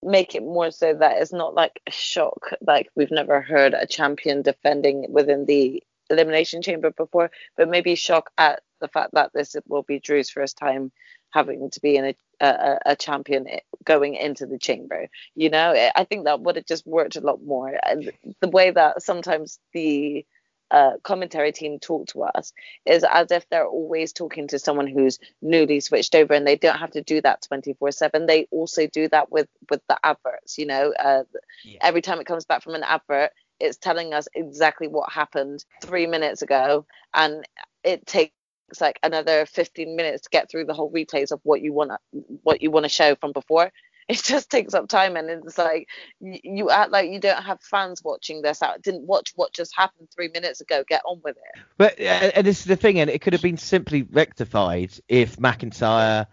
make 0.03 0.35
it 0.35 0.43
more 0.43 0.71
so 0.71 0.95
that 0.95 1.21
it's 1.21 1.33
not 1.33 1.55
like 1.55 1.81
a 1.87 1.91
shock 1.91 2.53
like 2.61 2.89
we've 2.95 3.11
never 3.11 3.41
heard 3.41 3.75
a 3.75 3.87
champion 3.87 4.43
defending 4.43 5.07
within 5.09 5.45
the 5.47 5.83
elimination 6.11 6.63
chamber 6.63 6.91
before 6.91 7.31
but 7.57 7.69
maybe 7.69 7.95
shock 7.95 8.31
at 8.39 8.63
the 8.81 8.89
fact 8.89 9.11
that 9.15 9.31
this 9.35 9.57
will 9.67 9.83
be 9.83 9.99
drew's 9.99 10.31
first 10.31 10.57
time 10.57 10.91
having 11.31 11.71
to 11.71 11.81
be 11.81 11.97
in 11.97 12.07
a, 12.07 12.15
a, 12.41 12.79
a 12.87 12.97
champion 12.97 13.47
going 13.85 14.15
into 14.15 14.47
the 14.47 14.59
chamber 14.59 15.09
you 15.35 15.51
know? 15.51 15.91
I 15.95 16.05
think 16.05 16.25
that 16.25 16.41
would 16.41 16.57
have 16.57 16.67
just 16.67 16.87
worked 16.87 17.17
a 17.17 17.21
lot 17.21 17.43
more. 17.43 17.79
And 17.85 18.11
the 18.41 18.49
way 18.49 18.71
that 18.71 19.03
sometimes 19.03 19.59
the 19.73 20.27
uh, 20.71 20.93
commentary 21.03 21.53
team 21.53 21.79
talk 21.79 22.09
to 22.09 22.25
us 22.25 22.53
is 22.85 23.05
as 23.11 23.31
if 23.31 23.49
they're 23.49 23.67
always 23.67 24.13
talking 24.13 24.49
to 24.49 24.59
someone 24.59 24.87
who's 24.87 25.19
newly 25.41 25.81
switched 25.81 26.15
over 26.15 26.35
and 26.35 26.47
they 26.47 26.57
don't 26.57 26.79
have 26.79 26.91
to 26.91 27.01
do 27.01 27.23
that 27.23 27.41
24 27.49 27.91
7 27.91 28.27
they 28.27 28.47
also 28.51 28.87
do 28.87 29.09
that 29.09 29.33
with 29.33 29.49
with 29.71 29.81
the 29.89 29.97
adverts 30.05 30.59
you 30.59 30.67
know? 30.67 30.93
Uh, 30.93 31.23
yeah. 31.65 31.79
every 31.81 32.03
time 32.03 32.21
it 32.21 32.27
comes 32.27 32.45
back 32.45 32.63
from 32.63 32.75
an 32.75 32.83
advert 32.83 33.31
it's 33.59 33.79
telling 33.79 34.13
us 34.13 34.29
exactly 34.35 34.89
what 34.89 35.11
happened 35.11 35.65
three 35.83 36.07
minutes 36.07 36.43
ago 36.43 36.85
and 37.15 37.49
it 37.83 38.07
takes 38.07 38.35
like 38.81 38.99
another 39.03 39.47
15 39.47 39.97
minutes 39.97 40.23
to 40.23 40.31
get 40.31 40.51
through 40.51 40.67
the 40.67 40.75
whole 40.75 40.91
replays 40.91 41.31
of 41.31 41.41
what 41.43 41.61
you 41.61 41.73
want 41.73 41.93
what 42.43 42.63
you 42.63 42.71
want 42.71 42.85
to 42.85 42.89
show 42.89 43.15
from 43.15 43.33
before. 43.33 43.71
It 44.09 44.23
just 44.25 44.49
takes 44.49 44.73
up 44.73 44.89
time 44.89 45.17
and 45.17 45.29
it's 45.29 45.59
like 45.59 45.87
you, 46.19 46.71
act 46.71 46.91
like 46.91 47.11
you 47.11 47.21
don't 47.21 47.43
have 47.43 47.61
fans 47.61 48.03
watching 48.03 48.41
this. 48.41 48.63
Out 48.63 48.81
didn't 48.81 49.03
watch 49.03 49.35
what 49.37 49.53
just 49.53 49.77
happened 49.77 50.09
three 50.11 50.31
minutes 50.33 50.63
ago. 50.63 50.83
Get 50.89 51.03
on 51.05 51.21
with 51.23 51.37
it. 51.37 51.63
But 51.77 52.01
uh, 52.01 52.33
and 52.35 52.47
this 52.47 52.61
is 52.61 52.65
the 52.65 52.77
thing 52.77 53.01
and 53.01 53.11
it 53.11 53.21
could 53.21 53.35
have 53.35 53.43
been 53.43 53.59
simply 53.59 54.05
rectified 54.05 54.93
if 55.09 55.37
mcintyre 55.37 56.27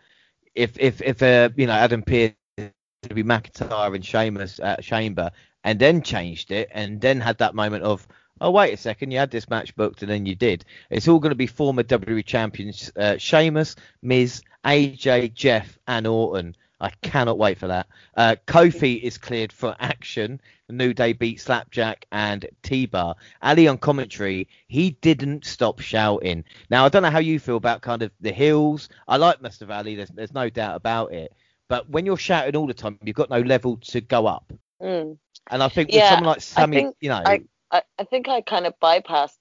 if 0.53 0.79
if 0.79 1.01
if 1.01 1.21
uh, 1.21 1.49
you 1.57 1.67
know 1.67 1.73
adam 1.73 2.01
pearce 2.01 2.31
to 2.57 3.13
be 3.13 3.23
mcintyre 3.23 3.93
and 3.93 4.05
Sheamus 4.05 4.61
at 4.61 4.81
chamber 4.81 5.31
and 5.65 5.77
then 5.77 6.01
changed 6.01 6.51
it 6.51 6.69
and 6.71 7.01
then 7.01 7.19
had 7.19 7.39
that 7.39 7.55
moment 7.55 7.83
of 7.83 8.07
oh 8.41 8.51
wait 8.51 8.73
a 8.73 8.77
second, 8.77 9.11
you 9.11 9.17
had 9.17 9.31
this 9.31 9.49
match 9.49 9.75
booked 9.75 10.01
and 10.01 10.11
then 10.11 10.25
you 10.25 10.35
did. 10.35 10.65
It's 10.89 11.07
all 11.07 11.19
going 11.19 11.31
to 11.31 11.35
be 11.35 11.47
former 11.47 11.83
WWE 11.83 12.25
champions 12.25 12.91
uh, 12.95 13.17
Sheamus, 13.17 13.75
Miz, 14.01 14.41
AJ, 14.65 15.33
Jeff, 15.33 15.77
and 15.87 16.07
Orton. 16.07 16.55
I 16.79 16.89
cannot 17.01 17.37
wait 17.37 17.57
for 17.57 17.67
that. 17.67 17.87
Uh, 18.15 18.35
Kofi 18.47 19.01
is 19.01 19.17
cleared 19.17 19.53
for 19.53 19.75
action. 19.79 20.41
New 20.69 20.93
Day 20.93 21.13
beat 21.13 21.39
Slapjack 21.39 22.05
and 22.11 22.45
T-Bar. 22.63 23.15
Ali 23.41 23.67
on 23.67 23.77
commentary, 23.77 24.49
he 24.67 24.91
didn't 24.91 25.45
stop 25.45 25.79
shouting. 25.79 26.43
Now 26.69 26.85
I 26.85 26.89
don't 26.89 27.03
know 27.03 27.09
how 27.09 27.19
you 27.19 27.39
feel 27.39 27.57
about 27.57 27.81
kind 27.81 28.01
of 28.01 28.11
the 28.19 28.31
hills. 28.31 28.89
I 29.07 29.17
like 29.17 29.41
Mustafa 29.41 29.73
Ali. 29.73 29.95
There's, 29.95 30.09
there's 30.09 30.33
no 30.33 30.49
doubt 30.49 30.75
about 30.75 31.13
it. 31.13 31.33
But 31.67 31.89
when 31.89 32.05
you're 32.05 32.17
shouting 32.17 32.55
all 32.55 32.67
the 32.67 32.73
time, 32.73 32.99
you've 33.03 33.15
got 33.15 33.29
no 33.29 33.39
level 33.39 33.77
to 33.77 34.01
go 34.01 34.27
up. 34.27 34.51
Mm. 34.81 35.17
And 35.49 35.63
I 35.63 35.69
think 35.69 35.91
yeah, 35.91 36.01
with 36.01 36.09
someone 36.09 36.29
like 36.33 36.41
Sammy, 36.41 36.91
you 36.99 37.09
know, 37.09 37.21
I, 37.25 37.43
I, 37.75 37.81
I 37.99 38.05
think 38.05 38.29
I 38.29 38.39
kind 38.39 38.65
of 38.65 38.73
bypassed 38.81 39.37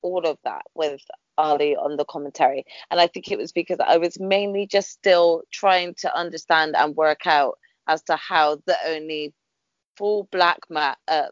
all 0.00 0.26
of 0.26 0.38
that 0.44 0.62
with 0.74 1.00
Ali 1.36 1.76
on 1.76 1.96
the 1.96 2.06
commentary. 2.06 2.64
And 2.90 2.98
I 2.98 3.06
think 3.06 3.30
it 3.30 3.38
was 3.38 3.52
because 3.52 3.78
I 3.84 3.98
was 3.98 4.18
mainly 4.18 4.66
just 4.66 4.90
still 4.90 5.42
trying 5.52 5.94
to 5.98 6.16
understand 6.16 6.74
and 6.74 6.96
work 6.96 7.26
out 7.26 7.58
as 7.86 8.02
to 8.04 8.16
how 8.16 8.56
the 8.66 8.76
only 8.86 9.34
full 9.96 10.28
black 10.32 10.60
mat, 10.70 10.96
uh, 11.06 11.28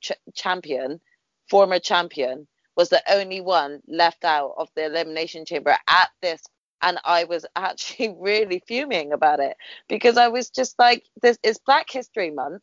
ch- 0.00 0.12
champion, 0.34 1.00
former 1.48 1.78
champion, 1.78 2.48
was 2.76 2.88
the 2.88 3.02
only 3.08 3.40
one 3.40 3.80
left 3.86 4.24
out 4.24 4.54
of 4.58 4.68
the 4.74 4.86
elimination 4.86 5.44
chamber 5.44 5.76
at 5.88 6.08
this. 6.20 6.42
And 6.82 6.98
I 7.04 7.24
was 7.24 7.46
actually 7.56 8.14
really 8.18 8.60
fuming 8.66 9.12
about 9.12 9.38
it 9.38 9.56
because 9.88 10.16
I 10.16 10.28
was 10.28 10.50
just 10.50 10.76
like, 10.80 11.04
this 11.22 11.38
is 11.44 11.60
Black 11.64 11.86
History 11.88 12.32
Month. 12.32 12.62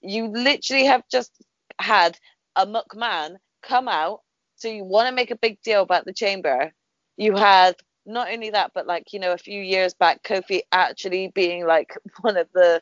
You 0.00 0.28
literally 0.28 0.86
have 0.86 1.02
just 1.10 1.32
had 1.78 2.18
a 2.56 2.66
McMahon 2.66 3.36
come 3.62 3.88
out 3.88 4.20
so 4.56 4.68
you 4.68 4.84
want 4.84 5.08
to 5.08 5.14
make 5.14 5.30
a 5.32 5.36
big 5.36 5.60
deal 5.62 5.82
about 5.82 6.04
the 6.04 6.12
chamber. 6.12 6.72
You 7.16 7.34
had 7.36 7.76
not 8.06 8.30
only 8.30 8.50
that, 8.50 8.72
but 8.74 8.86
like, 8.86 9.12
you 9.12 9.18
know, 9.18 9.32
a 9.32 9.38
few 9.38 9.60
years 9.60 9.94
back, 9.94 10.22
Kofi 10.22 10.62
actually 10.70 11.28
being 11.34 11.66
like 11.66 11.96
one 12.20 12.36
of 12.36 12.48
the 12.54 12.80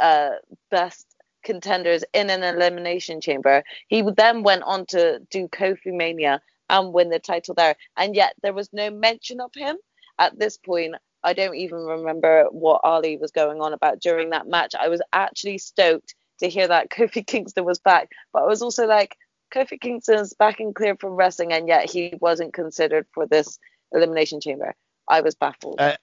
uh, 0.00 0.30
best 0.70 1.06
contenders 1.44 2.04
in 2.12 2.30
an 2.30 2.42
elimination 2.42 3.20
chamber. 3.20 3.64
He 3.88 4.02
then 4.16 4.42
went 4.42 4.62
on 4.64 4.86
to 4.86 5.20
do 5.30 5.48
Kofi 5.48 5.92
Mania 5.92 6.40
and 6.68 6.92
win 6.92 7.10
the 7.10 7.18
title 7.18 7.54
there. 7.54 7.76
And 7.96 8.14
yet 8.16 8.34
there 8.42 8.52
was 8.54 8.72
no 8.72 8.90
mention 8.90 9.40
of 9.40 9.52
him 9.54 9.76
at 10.18 10.38
this 10.38 10.56
point. 10.56 10.94
I 11.24 11.34
don't 11.34 11.54
even 11.54 11.78
remember 11.78 12.46
what 12.50 12.80
Ali 12.82 13.16
was 13.16 13.30
going 13.30 13.60
on 13.60 13.72
about 13.72 14.00
during 14.00 14.30
that 14.30 14.48
match. 14.48 14.74
I 14.78 14.88
was 14.88 15.02
actually 15.12 15.58
stoked 15.58 16.14
to 16.40 16.48
hear 16.48 16.68
that 16.68 16.90
Kofi 16.90 17.26
Kingston 17.26 17.64
was 17.64 17.78
back, 17.78 18.10
but 18.32 18.42
I 18.42 18.46
was 18.46 18.62
also 18.62 18.86
like, 18.86 19.16
Kofi 19.52 19.80
Kingston's 19.80 20.32
back 20.32 20.60
and 20.60 20.74
clear 20.74 20.96
from 20.96 21.12
wrestling, 21.12 21.52
and 21.52 21.68
yet 21.68 21.90
he 21.90 22.14
wasn't 22.20 22.54
considered 22.54 23.06
for 23.12 23.26
this 23.26 23.58
elimination 23.92 24.40
chamber. 24.40 24.74
I 25.08 25.20
was 25.20 25.34
baffled. 25.34 25.76
Uh, 25.78 25.96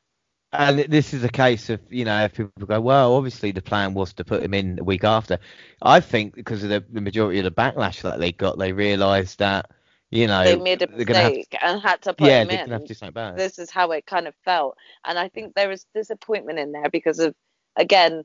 and 0.52 0.80
this 0.80 1.14
is 1.14 1.24
a 1.24 1.30
case 1.30 1.70
of, 1.70 1.80
you 1.90 2.06
know, 2.06 2.24
if 2.26 2.34
people 2.34 2.66
go, 2.66 2.82
well, 2.82 3.16
obviously 3.16 3.52
the 3.52 3.62
plan 3.62 3.94
was 3.94 4.14
to 4.14 4.24
put 4.24 4.42
him 4.42 4.54
in 4.54 4.78
the 4.78 4.84
week 4.84 5.04
after. 5.04 5.38
I 5.82 6.00
think 6.00 6.36
because 6.36 6.64
of 6.64 6.70
the, 6.70 6.84
the 6.90 7.02
majority 7.02 7.40
of 7.40 7.46
the 7.46 7.52
backlash 7.52 8.02
that 8.02 8.20
they 8.20 8.32
got, 8.32 8.58
they 8.58 8.72
realised 8.72 9.40
that, 9.40 9.70
you 10.10 10.26
know, 10.26 10.44
they 10.44 10.56
made 10.56 10.82
a 10.82 10.88
mistake 10.88 11.52
to, 11.52 11.64
and 11.64 11.80
had 11.80 12.02
to 12.02 12.16
put 12.16 12.28
yeah, 12.28 12.42
him 12.42 12.50
in. 12.50 12.70
Have 12.72 12.86
to 12.86 12.96
do 12.96 13.08
about 13.08 13.38
this 13.38 13.60
is 13.60 13.70
how 13.70 13.92
it 13.92 14.08
kind 14.08 14.28
of 14.28 14.34
felt, 14.44 14.76
and 15.06 15.20
I 15.20 15.30
think 15.30 15.54
there 15.54 15.70
was 15.70 15.86
disappointment 15.94 16.58
in 16.58 16.72
there 16.72 16.90
because 16.90 17.20
of, 17.20 17.36
again, 17.76 18.24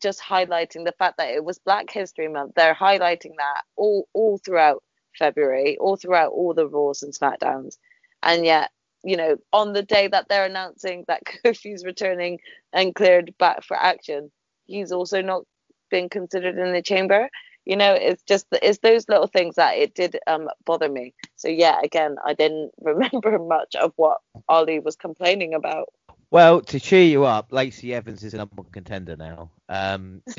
just 0.00 0.20
highlighting 0.20 0.84
the 0.84 0.94
fact 0.98 1.18
that 1.18 1.30
it 1.30 1.44
was 1.44 1.58
Black 1.58 1.90
History 1.90 2.28
Month. 2.28 2.52
They're 2.56 2.74
highlighting 2.74 3.36
that 3.38 3.62
all 3.76 4.08
all 4.14 4.38
throughout 4.38 4.82
February, 5.18 5.76
all 5.78 5.96
throughout 5.96 6.32
all 6.32 6.54
the 6.54 6.68
Raws 6.68 7.02
and 7.02 7.12
Smackdowns, 7.14 7.76
and 8.22 8.44
yet 8.44 8.70
you 9.04 9.16
know 9.16 9.36
on 9.52 9.72
the 9.72 9.82
day 9.82 10.08
that 10.08 10.28
they're 10.28 10.46
announcing 10.46 11.04
that 11.08 11.22
Kofi's 11.44 11.84
returning 11.84 12.38
and 12.72 12.94
cleared 12.94 13.34
back 13.38 13.64
for 13.64 13.76
action, 13.76 14.30
he's 14.66 14.92
also 14.92 15.22
not 15.22 15.44
been 15.90 16.08
considered 16.08 16.58
in 16.58 16.72
the 16.72 16.82
chamber. 16.82 17.28
You 17.64 17.76
know, 17.76 17.92
it's 17.94 18.22
just 18.24 18.46
it's 18.52 18.78
those 18.78 19.08
little 19.08 19.28
things 19.28 19.54
that 19.56 19.76
it 19.76 19.94
did 19.94 20.18
um, 20.26 20.48
bother 20.66 20.88
me. 20.88 21.14
So 21.36 21.48
yeah, 21.48 21.78
again, 21.84 22.16
I 22.24 22.34
didn't 22.34 22.72
remember 22.80 23.38
much 23.38 23.76
of 23.76 23.92
what 23.96 24.18
Ali 24.48 24.80
was 24.80 24.96
complaining 24.96 25.54
about. 25.54 25.88
Well, 26.32 26.62
to 26.62 26.80
cheer 26.80 27.04
you 27.04 27.26
up, 27.26 27.52
Lacey 27.52 27.92
Evans 27.92 28.24
is 28.24 28.32
a 28.32 28.38
number 28.38 28.54
one 28.54 28.70
contender 28.72 29.16
now. 29.16 29.50
Um, 29.68 30.22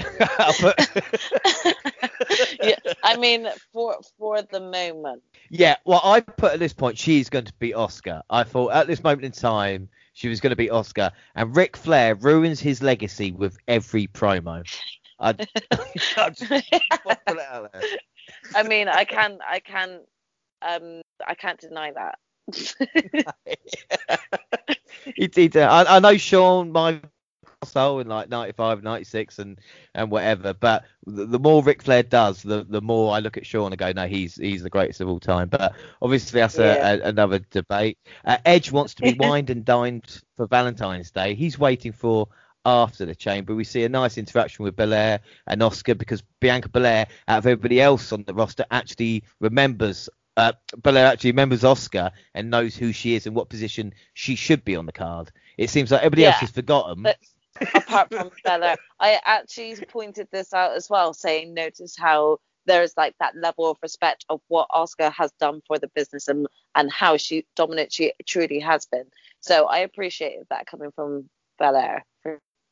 yeah, 2.60 2.78
I 3.04 3.16
mean, 3.16 3.48
for 3.72 3.98
for 4.18 4.42
the 4.42 4.60
moment. 4.60 5.22
Yeah, 5.52 5.76
well, 5.86 6.02
I 6.04 6.22
put 6.22 6.54
at 6.54 6.60
this 6.60 6.74
point 6.74 6.98
she's 6.98 7.30
going 7.30 7.46
to 7.46 7.54
beat 7.60 7.76
Asuka. 7.76 8.24
I 8.28 8.44
thought 8.44 8.74
at 8.74 8.88
this 8.88 9.04
moment 9.04 9.24
in 9.24 9.34
time 9.34 9.88
she 10.14 10.30
was 10.30 10.42
going 10.42 10.50
to 10.50 10.56
beat 10.56 10.72
Asuka, 10.72 11.12
and 11.36 11.56
Ric 11.56 11.78
Flair 11.78 12.16
ruins 12.16 12.60
his 12.60 12.82
legacy 12.82 13.32
with 13.32 13.56
every 13.68 14.08
promo. 14.08 14.66
I, 15.20 15.36
I 18.56 18.64
mean, 18.64 18.88
I 18.88 19.06
can, 19.06 19.38
I 19.48 19.60
can, 19.60 20.00
um, 20.64 21.04
I 21.28 21.36
can't 21.36 21.60
deny 21.60 21.92
that. 21.92 22.18
he, 25.16 25.30
he, 25.34 25.52
I, 25.60 25.96
I 25.96 26.00
know 26.00 26.18
Shawn 26.18 26.72
my 26.72 27.00
soul 27.66 28.00
in 28.00 28.08
like 28.08 28.30
95, 28.30 28.84
96 28.84 29.40
and 29.40 29.60
and 29.96 30.12
whatever. 30.12 30.54
But 30.54 30.86
the, 31.06 31.26
the, 31.26 31.40
more 31.40 31.64
Ric 31.64 31.84
Flair 31.84 32.04
does, 32.04 32.42
the 32.42 32.64
the 32.64 32.82
more 32.82 33.14
I 33.14 33.20
look 33.20 33.38
at 33.38 33.46
Shawn 33.46 33.72
and 33.72 33.78
go, 33.80 33.92
no, 33.92 34.08
he's 34.08 34.36
he's 34.36 34.64
the 34.64 34.70
greatest 34.70 35.02
of 35.02 35.10
all 35.10 35.20
time. 35.20 35.50
But 35.50 35.74
obviously 36.02 36.40
that's 36.40 36.58
yeah. 36.58 36.94
a, 36.94 37.00
a, 37.00 37.02
another 37.04 37.40
debate. 37.40 37.98
Uh, 38.26 38.38
Edge 38.46 38.72
wants 38.72 38.94
to 38.96 39.04
be 39.04 39.14
wined 39.20 39.50
and 39.50 39.66
dined 39.66 40.22
for 40.36 40.48
Valentine's 40.48 41.12
Day. 41.12 41.36
He's 41.36 41.58
waiting 41.58 41.92
for 41.92 42.28
after 42.66 43.06
the 43.06 43.16
chamber. 43.16 43.56
We 43.56 43.66
see 43.66 43.84
a 43.84 43.90
nice 43.90 44.18
interaction 44.18 44.64
with 44.64 44.76
Belair 44.76 45.20
and 45.48 45.62
Asuka 45.62 45.98
because 45.98 46.24
Bianca 46.40 46.70
Belair, 46.70 47.08
out 47.28 47.40
of 47.40 47.46
everybody 47.46 47.82
else 47.82 48.12
on 48.14 48.24
the 48.24 48.34
roster, 48.34 48.66
actually 48.72 49.24
remembers 49.40 50.10
uh, 50.38 50.54
Belair 50.82 51.08
actually 51.08 51.32
remembers 51.32 51.62
Asuka 51.62 52.12
and 52.34 52.50
knows 52.50 52.76
who 52.76 52.92
she 52.92 53.16
is 53.16 53.28
and 53.28 53.36
what 53.36 53.50
position 53.50 53.94
she 54.14 54.36
should 54.36 54.64
be 54.66 54.76
on 54.76 54.86
the 54.86 54.92
card. 54.92 55.32
It 55.58 55.70
seems 55.70 55.92
like 55.92 56.02
everybody 56.02 56.24
yeah, 56.24 56.30
else 56.30 56.42
has 56.42 56.52
forgotten. 56.52 57.08
Apart 57.76 58.10
from 58.10 58.32
Belair, 58.44 58.78
I 59.00 59.20
actually 59.24 59.76
pointed 59.88 60.28
this 60.32 60.54
out 60.54 60.74
as 60.74 60.90
well, 60.90 61.14
saying 61.14 61.54
notice 61.54 61.96
how 61.98 62.40
there's 62.66 62.96
like 62.98 63.16
that 63.20 63.36
level 63.36 63.70
of 63.70 63.78
respect 63.82 64.26
of 64.30 64.42
what 64.48 64.70
Asuka 64.70 65.12
has 65.12 65.32
done 65.40 65.62
for 65.68 65.78
the 65.78 65.90
business 65.90 66.28
and 66.28 66.48
and 66.76 66.92
how 66.92 67.18
she 67.18 67.46
dominant 67.56 67.92
she 67.94 68.14
truly 68.26 68.60
has 68.60 68.86
been. 68.86 69.06
So 69.42 69.66
I 69.66 69.80
appreciated 69.80 70.48
that 70.50 70.66
coming 70.66 70.92
from 70.96 71.30
Belair. 71.60 72.06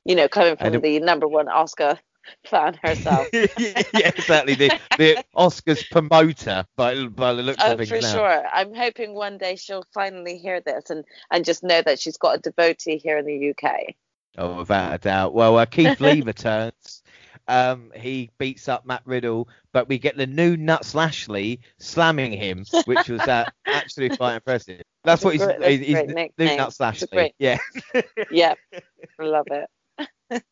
You 0.03 0.15
know, 0.15 0.27
coming 0.27 0.55
from 0.55 0.81
the 0.81 0.99
number 0.99 1.27
one 1.27 1.45
Asuka 1.45 1.99
fan 2.45 2.77
herself. 2.81 3.27
yeah, 3.33 3.47
exactly. 3.93 4.55
The, 4.55 4.79
the 4.97 5.23
Asuka's 5.35 5.83
promoter, 5.83 6.65
by, 6.75 7.05
by 7.05 7.33
the 7.33 7.43
looks 7.43 7.63
oh, 7.63 7.71
of 7.71 7.77
things. 7.77 7.89
For 7.89 8.01
now. 8.01 8.11
sure. 8.11 8.47
I'm 8.53 8.73
hoping 8.73 9.13
one 9.13 9.37
day 9.37 9.55
she'll 9.55 9.85
finally 9.93 10.37
hear 10.37 10.61
this 10.61 10.89
and, 10.89 11.03
and 11.31 11.45
just 11.45 11.63
know 11.63 11.81
that 11.81 11.99
she's 11.99 12.17
got 12.17 12.37
a 12.37 12.39
devotee 12.39 12.97
here 12.97 13.17
in 13.17 13.25
the 13.25 13.49
UK. 13.51 13.95
Oh, 14.37 14.57
without 14.57 14.93
a 14.93 14.97
doubt. 14.97 15.33
Well, 15.33 15.57
uh, 15.57 15.65
Keith 15.65 15.99
Lee 15.99 16.21
returns. 16.21 17.03
Um, 17.47 17.91
he 17.95 18.29
beats 18.37 18.69
up 18.69 18.85
Matt 18.85 19.01
Riddle, 19.05 19.49
but 19.73 19.89
we 19.89 19.97
get 19.97 20.15
the 20.15 20.27
new 20.27 20.55
Nuts 20.55 20.95
Lashley 20.95 21.59
slamming 21.79 22.31
him, 22.31 22.65
which 22.85 23.09
was 23.09 23.21
uh, 23.21 23.45
actually 23.65 24.09
quite 24.09 24.35
impressive. 24.35 24.81
That's, 25.03 25.23
what 25.23 25.33
he's, 25.33 25.43
great, 25.43 25.81
he's, 25.81 25.97
he's 25.97 26.29
new 26.37 26.57
Nuts 26.57 26.79
Lashley. 26.79 27.33
Yeah. 27.39 27.57
yeah, 28.31 28.53
love 29.19 29.47
it. 29.49 30.43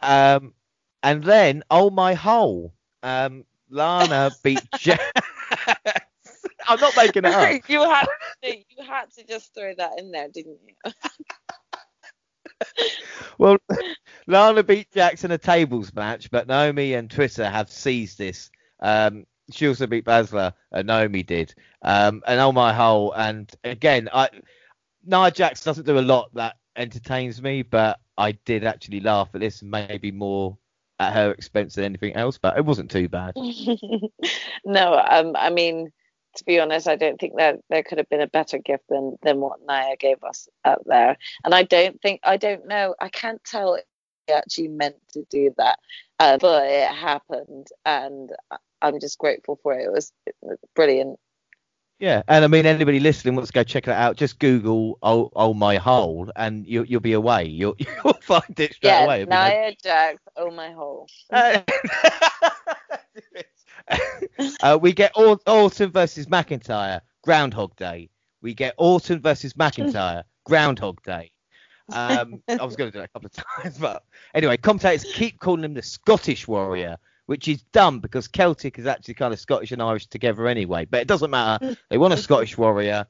um, 0.00 0.54
and 1.02 1.22
then, 1.24 1.62
oh 1.70 1.90
my 1.90 2.14
hole, 2.14 2.72
um, 3.02 3.44
Lana 3.68 4.30
beat 4.42 4.60
Jazz. 4.78 4.98
I'm 6.68 6.80
not 6.80 6.96
making 6.96 7.24
it 7.24 7.32
up. 7.32 7.68
you 7.68 7.82
had 7.82 8.06
to, 8.42 8.56
you 8.56 8.84
had 8.86 9.10
to 9.12 9.26
just 9.26 9.54
throw 9.54 9.74
that 9.76 9.98
in 9.98 10.10
there, 10.12 10.28
didn't 10.28 10.58
you? 10.66 10.92
well, 13.38 13.56
Lana 14.26 14.62
beat 14.62 14.90
Jax 14.92 15.12
Jackson 15.12 15.30
a 15.32 15.38
tables 15.38 15.92
match, 15.94 16.30
but 16.30 16.46
Naomi 16.46 16.94
and 16.94 17.10
Twitter 17.10 17.48
have 17.48 17.70
seized 17.70 18.18
this. 18.18 18.50
Um, 18.80 19.26
she 19.50 19.66
also 19.66 19.86
beat 19.86 20.04
Baszler, 20.04 20.52
and 20.70 20.86
Naomi 20.86 21.22
did. 21.22 21.54
Um, 21.82 22.22
and 22.26 22.40
oh 22.40 22.52
my 22.52 22.72
hole! 22.72 23.12
and 23.12 23.50
again, 23.64 24.08
I 24.12 24.28
Nia 25.04 25.30
Jax 25.30 25.64
doesn't 25.64 25.86
do 25.86 25.98
a 25.98 26.00
lot 26.00 26.32
that 26.34 26.56
entertains 26.76 27.42
me, 27.42 27.62
but 27.62 27.98
I 28.16 28.32
did 28.32 28.64
actually 28.64 29.00
laugh 29.00 29.30
at 29.34 29.40
this, 29.40 29.62
maybe 29.62 30.12
more 30.12 30.56
at 31.00 31.14
her 31.14 31.32
expense 31.32 31.74
than 31.74 31.84
anything 31.84 32.14
else, 32.14 32.38
but 32.38 32.56
it 32.58 32.64
wasn't 32.64 32.90
too 32.90 33.08
bad. 33.08 33.34
no, 34.64 35.02
um, 35.10 35.34
I 35.34 35.48
mean, 35.48 35.90
to 36.36 36.44
be 36.44 36.60
honest, 36.60 36.86
I 36.86 36.96
don't 36.96 37.18
think 37.18 37.36
that 37.38 37.60
there 37.70 37.82
could 37.82 37.98
have 37.98 38.08
been 38.10 38.20
a 38.20 38.26
better 38.28 38.58
gift 38.58 38.84
than 38.88 39.16
than 39.22 39.40
what 39.40 39.60
Nia 39.66 39.96
gave 39.98 40.22
us 40.22 40.48
up 40.64 40.82
there. 40.84 41.16
And 41.42 41.54
I 41.54 41.62
don't 41.64 42.00
think 42.02 42.20
I 42.22 42.36
don't 42.36 42.68
know. 42.68 42.94
I 43.00 43.08
can't 43.08 43.42
tell 43.42 43.74
if 43.74 43.84
he 44.26 44.34
actually 44.34 44.68
meant 44.68 44.96
to 45.14 45.24
do 45.30 45.52
that, 45.56 45.78
uh, 46.18 46.36
but 46.38 46.66
it 46.68 46.88
happened, 46.88 47.68
and 47.84 48.30
I'm 48.82 49.00
just 49.00 49.18
grateful 49.18 49.58
for 49.62 49.72
it. 49.72 49.86
It 49.86 49.90
was 49.90 50.12
brilliant. 50.76 51.18
Yeah, 52.00 52.22
and 52.28 52.44
I 52.44 52.48
mean, 52.48 52.64
anybody 52.64 52.98
listening 52.98 53.34
wants 53.34 53.50
to 53.50 53.52
go 53.52 53.62
check 53.62 53.86
it 53.86 53.92
out. 53.92 54.16
Just 54.16 54.38
Google 54.38 54.98
"Oh, 55.02 55.30
oh 55.36 55.52
my 55.52 55.76
hole" 55.76 56.32
and 56.34 56.66
you, 56.66 56.82
you'll 56.84 57.00
be 57.00 57.12
away. 57.12 57.44
You'll, 57.44 57.76
you'll 57.78 58.14
find 58.14 58.58
it 58.58 58.72
straight 58.72 58.88
yeah, 58.88 59.04
away. 59.04 59.26
Nia 59.26 59.74
Jax, 59.82 60.22
"Oh 60.34 60.50
my 60.50 60.72
hole." 60.72 61.06
uh, 64.62 64.78
we 64.80 64.92
get 64.92 65.12
Orton 65.14 65.90
versus 65.90 66.24
McIntyre, 66.26 67.02
Groundhog 67.22 67.76
Day. 67.76 68.08
We 68.40 68.54
get 68.54 68.74
Orton 68.78 69.20
versus 69.20 69.52
McIntyre, 69.52 70.22
Groundhog 70.44 71.02
Day. 71.02 71.30
Um, 71.92 72.42
I 72.48 72.64
was 72.64 72.76
going 72.76 72.90
to 72.90 72.92
do 72.92 73.00
that 73.00 73.04
a 73.04 73.08
couple 73.08 73.26
of 73.26 73.32
times, 73.32 73.76
but 73.76 74.04
anyway, 74.32 74.56
commentators 74.56 75.04
keep 75.12 75.38
calling 75.38 75.64
him 75.64 75.74
the 75.74 75.82
Scottish 75.82 76.48
Warrior 76.48 76.96
which 77.30 77.46
is 77.46 77.62
dumb 77.70 78.00
because 78.00 78.26
Celtic 78.26 78.76
is 78.76 78.86
actually 78.86 79.14
kind 79.14 79.32
of 79.32 79.38
Scottish 79.38 79.70
and 79.70 79.80
Irish 79.80 80.08
together 80.08 80.48
anyway. 80.48 80.84
But 80.84 81.02
it 81.02 81.06
doesn't 81.06 81.30
matter. 81.30 81.76
They 81.88 81.96
want 81.96 82.12
a 82.12 82.16
Scottish 82.26 82.58
warrior. 82.58 83.06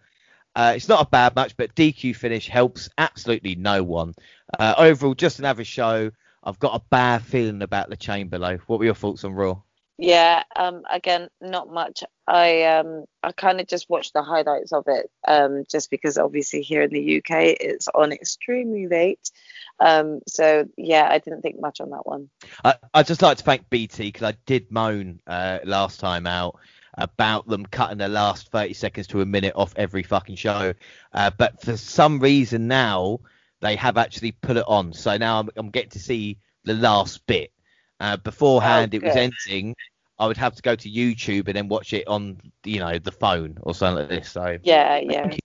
Uh, 0.55 0.75
it's 0.77 0.91
not 0.91 1.00
a 1.00 1.09
bad 1.09 1.35
match, 1.35 1.57
but 1.57 1.75
DQ 1.75 2.15
finish 2.15 2.47
helps 2.47 2.91
absolutely 2.99 3.55
no 3.55 3.83
one. 3.83 4.12
Uh, 4.59 4.75
overall, 4.77 5.15
just 5.15 5.39
an 5.39 5.47
average 5.47 5.69
show. 5.69 6.11
I've 6.45 6.59
got 6.59 6.75
a 6.75 6.85
bad 6.91 7.23
feeling 7.23 7.62
about 7.62 7.89
the 7.89 7.97
chamber, 7.97 8.39
though. 8.39 8.59
What 8.67 8.79
were 8.79 8.85
your 8.85 8.95
thoughts 8.95 9.25
on 9.25 9.33
Raw? 9.33 9.62
Yeah, 9.97 10.43
um, 10.55 10.83
again, 10.91 11.31
not 11.41 11.71
much. 11.71 12.05
I 12.27 12.65
um, 12.65 13.07
I 13.23 13.33
kind 13.33 13.59
of 13.59 13.69
just 13.69 13.89
watched 13.89 14.12
the 14.12 14.23
highlights 14.23 14.73
of 14.73 14.85
it, 14.87 15.11
um, 15.27 15.65
just 15.71 15.91
because 15.91 16.19
obviously 16.19 16.61
here 16.61 16.83
in 16.83 16.91
the 16.91 17.19
UK 17.19 17.57
it's 17.59 17.89
on 17.95 18.12
extremely 18.12 18.87
late. 18.87 19.31
Um, 19.80 20.20
so 20.28 20.68
yeah, 20.76 21.08
I 21.10 21.18
didn't 21.18 21.42
think 21.42 21.60
much 21.60 21.80
on 21.80 21.90
that 21.90 22.06
one. 22.06 22.28
I 22.64 22.75
I 22.92 23.02
just 23.02 23.22
like 23.22 23.38
to 23.38 23.44
thank 23.44 23.68
BT 23.70 24.08
because 24.08 24.22
I 24.22 24.37
did 24.46 24.70
moan 24.70 25.20
uh, 25.26 25.60
last 25.64 26.00
time 26.00 26.26
out 26.26 26.58
about 26.94 27.46
them 27.46 27.64
cutting 27.64 27.99
the 27.99 28.08
last 28.08 28.50
30 28.50 28.75
seconds 28.75 29.06
to 29.08 29.23
a 29.23 29.26
minute 29.26 29.54
off 29.56 29.73
every 29.76 30.02
fucking 30.02 30.36
show, 30.36 30.75
uh, 31.14 31.30
but 31.38 31.60
for 31.62 31.76
some 31.76 32.19
reason 32.21 32.69
now 32.69 33.21
they 33.60 33.76
have 33.76 33.97
actually 33.97 34.32
put 34.32 34.56
it 34.56 34.64
on. 34.66 34.93
So 34.93 35.16
now 35.16 35.40
I'm, 35.40 35.50
I'm 35.56 35.71
getting 35.71 35.90
to 35.90 35.99
see 35.99 36.38
the 36.64 36.75
last 36.75 37.26
bit. 37.26 37.52
Uh, 38.00 38.16
beforehand, 38.16 38.95
oh, 38.95 38.97
it 38.97 39.02
was 39.02 39.16
ending. 39.16 39.76
I 40.19 40.26
would 40.26 40.38
have 40.38 40.54
to 40.54 40.62
go 40.62 40.75
to 40.75 40.90
YouTube 40.90 41.49
and 41.49 41.56
then 41.56 41.69
watch 41.69 41.93
it 41.93 42.06
on, 42.06 42.38
you 42.64 42.78
know, 42.78 42.99
the 42.99 43.12
phone 43.12 43.58
or 43.62 43.75
something 43.75 44.08
like 44.08 44.21
this. 44.21 44.30
So 44.30 44.58
yeah, 44.62 44.99
yeah. 44.99 45.36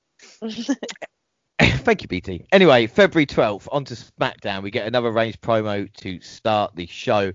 Thank 1.61 2.01
you, 2.01 2.07
BT. 2.07 2.45
Anyway, 2.51 2.87
February 2.87 3.25
12th, 3.25 3.67
on 3.71 3.85
to 3.85 3.93
SmackDown. 3.93 4.61
We 4.63 4.71
get 4.71 4.87
another 4.87 5.11
Reigns 5.11 5.37
promo 5.37 5.91
to 5.97 6.19
start 6.19 6.75
the 6.75 6.85
show. 6.87 7.31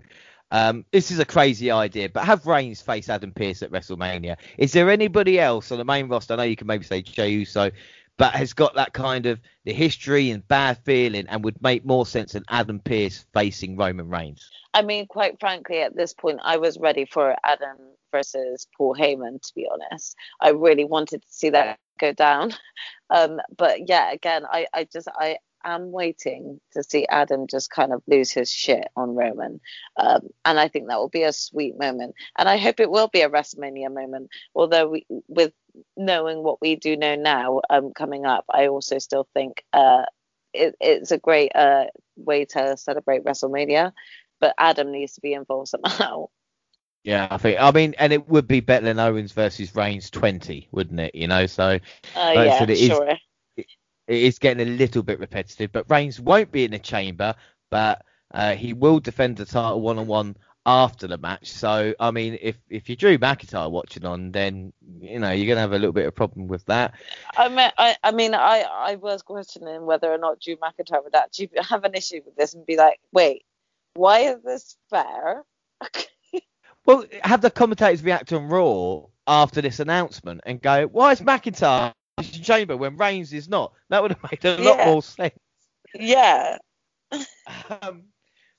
Um, 0.50 0.84
this 0.92 1.10
is 1.10 1.20
a 1.20 1.24
crazy 1.24 1.70
idea, 1.70 2.08
but 2.08 2.24
have 2.24 2.46
Reigns 2.46 2.82
face 2.82 3.08
Adam 3.08 3.32
Pearce 3.32 3.62
at 3.62 3.70
WrestleMania. 3.70 4.36
Is 4.58 4.72
there 4.72 4.90
anybody 4.90 5.38
else 5.38 5.70
on 5.70 5.78
the 5.78 5.84
main 5.84 6.08
roster? 6.08 6.34
I 6.34 6.36
know 6.36 6.42
you 6.42 6.56
can 6.56 6.66
maybe 6.66 6.84
say 6.84 7.02
Jey 7.02 7.30
Uso, 7.30 7.70
but 8.18 8.34
has 8.34 8.52
got 8.52 8.74
that 8.74 8.92
kind 8.92 9.24
of 9.26 9.40
the 9.64 9.72
history 9.72 10.30
and 10.30 10.46
bad 10.46 10.78
feeling 10.84 11.26
and 11.28 11.44
would 11.44 11.62
make 11.62 11.86
more 11.86 12.04
sense 12.04 12.32
than 12.32 12.44
Adam 12.50 12.80
Pearce 12.80 13.24
facing 13.32 13.76
Roman 13.76 14.08
Reigns. 14.08 14.50
I 14.74 14.82
mean, 14.82 15.06
quite 15.06 15.40
frankly, 15.40 15.80
at 15.80 15.96
this 15.96 16.12
point, 16.12 16.40
I 16.42 16.58
was 16.58 16.76
ready 16.78 17.06
for 17.06 17.34
Adam 17.44 17.78
versus 18.12 18.66
Paul 18.76 18.94
Heyman, 18.94 19.40
to 19.40 19.54
be 19.54 19.68
honest. 19.72 20.16
I 20.40 20.50
really 20.50 20.84
wanted 20.84 21.22
to 21.22 21.28
see 21.30 21.50
that 21.50 21.78
go 22.00 22.12
down. 22.12 22.52
Um, 23.12 23.40
but 23.58 23.88
yeah, 23.88 24.12
again, 24.12 24.44
I, 24.48 24.68
I 24.72 24.84
just, 24.84 25.08
I 25.18 25.38
am 25.64 25.90
waiting 25.92 26.60
to 26.72 26.82
see 26.82 27.06
Adam 27.08 27.46
just 27.46 27.70
kind 27.70 27.92
of 27.92 28.02
lose 28.06 28.30
his 28.30 28.50
shit 28.50 28.88
on 28.96 29.14
Roman. 29.14 29.60
Um, 29.96 30.28
and 30.44 30.58
I 30.58 30.68
think 30.68 30.88
that 30.88 30.98
will 30.98 31.08
be 31.08 31.24
a 31.24 31.32
sweet 31.32 31.78
moment. 31.78 32.14
And 32.38 32.48
I 32.48 32.56
hope 32.56 32.80
it 32.80 32.90
will 32.90 33.08
be 33.08 33.22
a 33.22 33.28
WrestleMania 33.30 33.92
moment. 33.92 34.30
Although 34.54 34.88
we, 34.88 35.06
with 35.28 35.52
knowing 35.96 36.42
what 36.42 36.60
we 36.60 36.76
do 36.76 36.96
know 36.96 37.16
now 37.16 37.60
um, 37.68 37.92
coming 37.92 38.26
up, 38.26 38.44
I 38.48 38.68
also 38.68 38.98
still 38.98 39.26
think 39.34 39.64
uh, 39.72 40.04
it, 40.52 40.76
it's 40.80 41.10
a 41.10 41.18
great 41.18 41.52
uh, 41.54 41.86
way 42.16 42.44
to 42.46 42.76
celebrate 42.76 43.24
WrestleMania. 43.24 43.92
But 44.40 44.54
Adam 44.56 44.90
needs 44.90 45.14
to 45.14 45.20
be 45.20 45.34
involved 45.34 45.68
somehow. 45.68 46.28
Yeah, 47.04 47.28
I 47.30 47.38
think. 47.38 47.58
I 47.60 47.70
mean, 47.70 47.94
and 47.98 48.12
it 48.12 48.28
would 48.28 48.46
be 48.46 48.60
better 48.60 48.84
than 48.84 48.98
Owens 48.98 49.32
versus 49.32 49.74
Reigns 49.74 50.10
20, 50.10 50.68
wouldn't 50.70 51.00
it? 51.00 51.14
You 51.14 51.28
know, 51.28 51.46
so. 51.46 51.64
Uh, 51.64 51.78
like 52.16 52.46
yeah, 52.46 52.62
it 52.62 52.76
sure. 52.76 53.08
Is, 53.08 53.18
it, 53.56 53.66
it 54.06 54.22
is 54.22 54.38
getting 54.38 54.66
a 54.66 54.70
little 54.70 55.02
bit 55.02 55.18
repetitive, 55.18 55.72
but 55.72 55.88
Reigns 55.88 56.20
won't 56.20 56.52
be 56.52 56.64
in 56.64 56.72
the 56.72 56.78
chamber, 56.78 57.34
but 57.70 58.04
uh, 58.32 58.54
he 58.54 58.72
will 58.72 59.00
defend 59.00 59.36
the 59.36 59.46
title 59.46 59.80
one 59.80 59.98
on 59.98 60.06
one 60.06 60.36
after 60.66 61.06
the 61.06 61.16
match. 61.16 61.50
So, 61.50 61.94
I 61.98 62.10
mean, 62.10 62.38
if 62.40 62.56
if 62.68 62.88
you 62.88 62.96
Drew 62.96 63.18
McIntyre 63.18 63.70
watching 63.70 64.04
on, 64.04 64.30
then 64.30 64.72
you 65.00 65.18
know 65.18 65.30
you're 65.30 65.48
gonna 65.48 65.60
have 65.60 65.72
a 65.72 65.78
little 65.78 65.92
bit 65.92 66.06
of 66.06 66.14
problem 66.14 66.48
with 66.48 66.64
that. 66.66 66.94
I 67.36 67.48
mean, 67.48 67.70
I, 67.78 67.96
I 68.02 68.12
mean, 68.12 68.34
I 68.34 68.62
I 68.62 68.96
was 68.96 69.22
questioning 69.22 69.86
whether 69.86 70.12
or 70.12 70.18
not 70.18 70.40
Drew 70.40 70.56
McIntyre 70.56 71.02
would 71.02 71.14
actually 71.14 71.50
have 71.68 71.84
an 71.84 71.94
issue 71.94 72.20
with 72.24 72.36
this 72.36 72.54
and 72.54 72.66
be 72.66 72.76
like, 72.76 73.00
wait, 73.12 73.44
why 73.94 74.20
is 74.20 74.42
this 74.42 74.76
fair? 74.90 75.44
well, 76.90 77.04
have 77.22 77.40
the 77.40 77.50
commentators 77.50 78.02
react 78.02 78.32
on 78.32 78.48
Raw 78.48 79.02
after 79.26 79.60
this 79.60 79.80
announcement 79.80 80.40
and 80.44 80.60
go, 80.60 80.86
why 80.86 81.12
is 81.12 81.20
McIntyre 81.20 81.92
in 82.18 82.24
chamber 82.24 82.76
when 82.76 82.96
Reigns 82.96 83.32
is 83.32 83.48
not? 83.48 83.72
That 83.88 84.02
would 84.02 84.12
have 84.12 84.30
made 84.30 84.44
a 84.44 84.62
lot 84.62 84.86
more 84.86 85.02
sense. 85.02 85.34
Yeah. 85.94 86.58
um, 87.82 88.04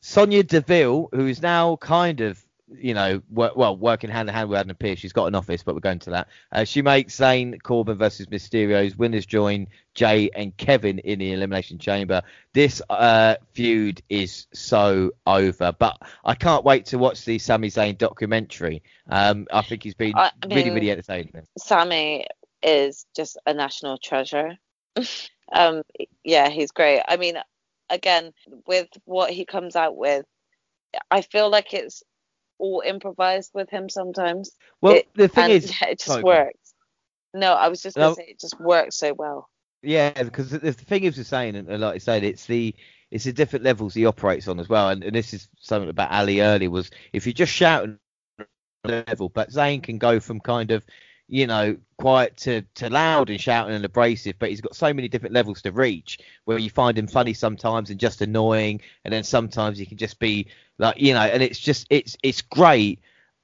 Sonya 0.02 0.44
Deville, 0.44 1.10
who 1.12 1.28
is 1.28 1.42
now 1.42 1.76
kind 1.78 2.22
of, 2.22 2.44
you 2.80 2.94
know, 2.94 3.22
work, 3.30 3.56
well, 3.56 3.76
working 3.76 4.10
hand 4.10 4.30
in 4.30 4.36
hand 4.36 4.50
with 4.50 4.60
Adam 4.60 4.76
Pearce. 4.76 5.00
She's 5.00 5.14
got 5.14 5.26
an 5.26 5.36
office, 5.36 5.64
but 5.64 5.76
we're 5.76 5.82
going 5.82 6.00
to 6.00 6.12
that. 6.12 6.28
Uh, 6.52 6.64
she 6.64 6.82
makes 6.82 7.18
Zayn 7.18 7.62
Corbin 7.62 7.98
versus 7.98 8.28
Mysterio's 8.28 8.96
winners 8.96 9.26
join 9.26 9.68
Jey 9.94 10.30
and 10.34 10.56
Kevin 10.58 11.00
in 11.00 11.20
the 11.20 11.34
Elimination 11.34 11.78
Chamber. 11.78 12.22
This 12.54 12.82
uh, 12.90 13.36
feud 13.54 14.02
is 14.10 14.48
so 14.54 15.12
over, 15.26 15.74
but 15.78 15.98
I 16.24 16.36
can't 16.36 16.64
wait 16.64 16.88
to 16.88 16.98
watch 16.98 17.26
the 17.26 17.40
Sami 17.40 17.70
Zayn 17.70 17.98
documentary. 17.98 18.84
Um, 19.10 19.48
I 19.52 19.62
think 19.62 19.84
he's 19.84 19.96
been 19.96 20.14
I 20.16 20.32
mean, 20.48 20.58
really, 20.58 20.72
really 20.72 20.92
entertaining. 20.92 21.48
Sami 21.58 22.26
is 22.64 23.06
just 23.16 23.38
a 23.46 23.54
national 23.54 23.98
treasure. 23.98 24.58
um, 25.52 25.84
yeah, 26.24 26.50
he's 26.50 26.72
great. 26.72 27.02
I 27.08 27.18
mean, 27.18 27.38
again, 27.90 28.34
with 28.68 28.88
what 29.06 29.32
he 29.32 29.46
comes 29.46 29.76
out 29.76 29.98
with, 29.98 30.26
I 31.10 31.22
feel 31.22 31.50
like 31.50 31.74
it's 31.74 32.04
all 32.62 32.82
improvised 32.86 33.52
with 33.54 33.70
him 33.70 33.90
sometimes. 33.90 34.52
Well, 34.80 34.96
it, 34.96 35.10
the 35.16 35.28
thing 35.28 35.52
is, 35.52 35.70
yeah, 35.70 35.88
it 35.90 36.00
just 36.00 36.06
sorry, 36.06 36.24
works. 36.24 36.74
No, 37.34 37.54
I 37.54 37.68
was 37.68 37.82
just 37.82 37.98
gonna 37.98 38.10
no, 38.10 38.16
say 38.16 38.28
it 38.30 38.40
just 38.40 38.60
works 38.60 38.98
so 38.98 39.14
well. 39.14 39.50
Yeah, 39.82 40.12
because 40.24 40.52
the, 40.52 40.60
the 40.60 40.74
thing 40.74 41.04
is, 41.04 41.16
the 41.16 41.24
saying, 41.24 41.56
and 41.56 41.68
like 41.68 41.96
I 41.96 41.98
said, 41.98 42.24
it's 42.24 42.46
the 42.46 42.76
it's 43.10 43.26
the 43.26 43.34
different 43.34 43.66
levels 43.66 43.94
he 43.94 44.06
operates 44.06 44.48
on 44.48 44.60
as 44.60 44.70
well. 44.70 44.90
And, 44.90 45.04
and 45.04 45.16
this 45.16 45.34
is 45.34 45.50
something 45.60 45.90
about 45.90 46.12
Ali 46.12 46.40
early 46.40 46.68
was 46.68 46.92
if 47.12 47.28
you 47.28 47.34
just 47.34 47.52
shout 47.52 47.90
level, 48.86 49.30
but 49.30 49.50
Zayn 49.50 49.84
can 49.84 49.98
go 49.98 50.20
from 50.20 50.40
kind 50.40 50.72
of 50.72 50.86
you 51.32 51.48
know, 51.48 51.78
quiet 51.98 52.36
to, 52.36 52.62
to 52.76 52.90
loud 52.90 53.30
and 53.30 53.40
shouting 53.40 53.74
and 53.74 53.86
abrasive, 53.86 54.36
but 54.38 54.50
he's 54.50 54.60
got 54.60 54.76
so 54.76 54.94
many 54.94 55.08
different 55.08 55.34
levels 55.34 55.62
to 55.62 55.72
reach 55.72 56.20
where 56.44 56.58
you 56.58 56.70
find 56.70 56.98
him 56.98 57.08
funny 57.08 57.34
sometimes 57.34 57.90
and 57.90 58.02
just 58.02 58.22
annoying, 58.22 58.82
and 59.06 59.14
then 59.14 59.24
sometimes 59.24 59.78
he 59.78 59.86
can 59.86 59.98
just 59.98 60.20
be 60.20 60.48
like, 60.78 61.00
you 61.00 61.14
know, 61.14 61.22
and 61.22 61.42
it's 61.42 61.58
just 61.58 61.88
it's 61.90 62.18
it's 62.22 62.42
great 62.42 63.00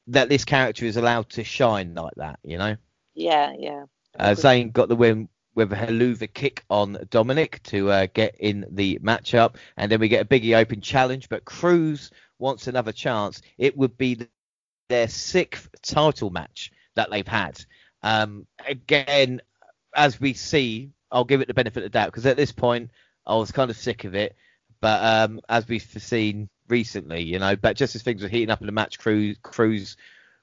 that 0.08 0.28
this 0.28 0.44
character 0.44 0.86
is 0.86 0.98
allowed 0.98 1.30
to 1.30 1.46
shine 1.46 1.94
like 1.96 2.14
that, 2.18 2.40
you 2.44 2.58
know. 2.58 2.76
Yeah, 3.16 3.54
yeah. 3.58 3.86
Uh, 4.20 4.32
Zayn 4.32 4.74
got 4.74 4.90
the 4.90 4.96
win 4.98 5.30
with 5.56 5.72
a 5.72 5.76
Helluva 5.78 6.32
kick 6.34 6.66
on 6.70 6.98
Dominic 7.10 7.64
to 7.64 7.90
uh, 7.90 8.08
get 8.14 8.36
in 8.38 8.66
the 8.70 9.00
matchup, 9.00 9.56
and 9.78 9.90
then 9.90 10.02
we 10.02 10.10
get 10.10 10.26
a 10.26 10.28
Biggie 10.28 10.58
Open 10.58 10.82
challenge, 10.82 11.30
but 11.30 11.46
Crews 11.46 12.12
wants 12.38 12.68
another 12.68 12.92
chance. 12.92 13.42
It 13.58 13.78
would 13.78 13.98
be 13.98 14.28
their 14.90 15.08
sixth 15.08 15.70
title 15.82 16.32
match 16.32 16.74
that 16.96 17.10
they've 17.10 17.28
had. 17.28 17.64
Um, 18.04 18.48
again, 18.66 19.42
as 19.96 20.20
we 20.20 20.34
see, 20.34 20.92
I'll 21.12 21.26
give 21.26 21.42
it 21.42 21.48
the 21.48 21.54
benefit 21.54 21.78
of 21.78 21.84
the 21.84 21.90
doubt 21.90 22.08
because 22.08 22.26
at 22.26 22.38
this 22.38 22.52
point 22.52 22.92
I 23.26 23.36
was 23.36 23.52
kind 23.52 23.70
of 23.72 23.78
sick 23.78 24.04
of 24.04 24.16
it. 24.16 24.36
But 24.80 25.04
um, 25.04 25.42
as 25.50 25.68
we've 25.68 25.82
seen 25.82 26.50
recently, 26.68 27.24
you 27.24 27.40
know, 27.40 27.56
but 27.56 27.76
just 27.76 27.96
as 27.96 28.04
things 28.04 28.22
were 28.22 28.30
heating 28.30 28.52
up 28.52 28.62
in 28.62 28.68
the 28.68 28.72
match, 28.72 29.00
Crews, 29.00 29.38
Crews 29.42 29.98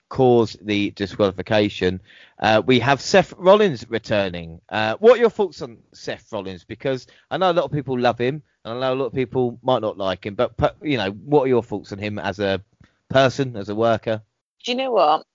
caused 0.08 0.64
the 0.64 0.90
disqualification. 0.90 2.00
Uh, 2.38 2.62
we 2.64 2.80
have 2.80 3.00
Seth 3.00 3.32
Rollins 3.36 3.88
returning. 3.88 4.60
Uh, 4.68 4.96
what 4.98 5.16
are 5.16 5.20
your 5.20 5.30
thoughts 5.30 5.62
on 5.62 5.78
Seth 5.92 6.32
Rollins? 6.32 6.64
Because 6.64 7.06
I 7.30 7.36
know 7.36 7.50
a 7.50 7.52
lot 7.52 7.64
of 7.64 7.72
people 7.72 7.98
love 7.98 8.18
him, 8.18 8.42
and 8.64 8.74
I 8.74 8.80
know 8.80 8.94
a 8.94 9.00
lot 9.00 9.06
of 9.06 9.14
people 9.14 9.58
might 9.62 9.82
not 9.82 9.98
like 9.98 10.26
him. 10.26 10.34
But 10.34 10.76
you 10.82 10.98
know, 10.98 11.10
what 11.10 11.44
are 11.44 11.48
your 11.48 11.62
thoughts 11.62 11.92
on 11.92 11.98
him 11.98 12.18
as 12.18 12.38
a 12.38 12.62
person, 13.08 13.56
as 13.56 13.68
a 13.68 13.74
worker? 13.74 14.22
Do 14.64 14.72
you 14.72 14.76
know 14.78 14.92
what? 14.92 15.26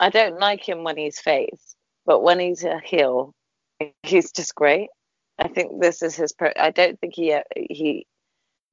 I 0.00 0.08
don't 0.08 0.40
like 0.40 0.66
him 0.66 0.82
when 0.82 0.96
he's 0.96 1.20
face, 1.20 1.76
but 2.06 2.22
when 2.22 2.40
he's 2.40 2.64
a 2.64 2.80
heel, 2.80 3.34
he's 4.02 4.32
just 4.32 4.54
great. 4.54 4.88
I 5.38 5.48
think 5.48 5.80
this 5.80 6.02
is 6.02 6.16
his. 6.16 6.32
Pro- 6.32 6.52
I 6.58 6.70
don't 6.70 6.98
think 6.98 7.14
he 7.14 7.38
he. 7.52 8.06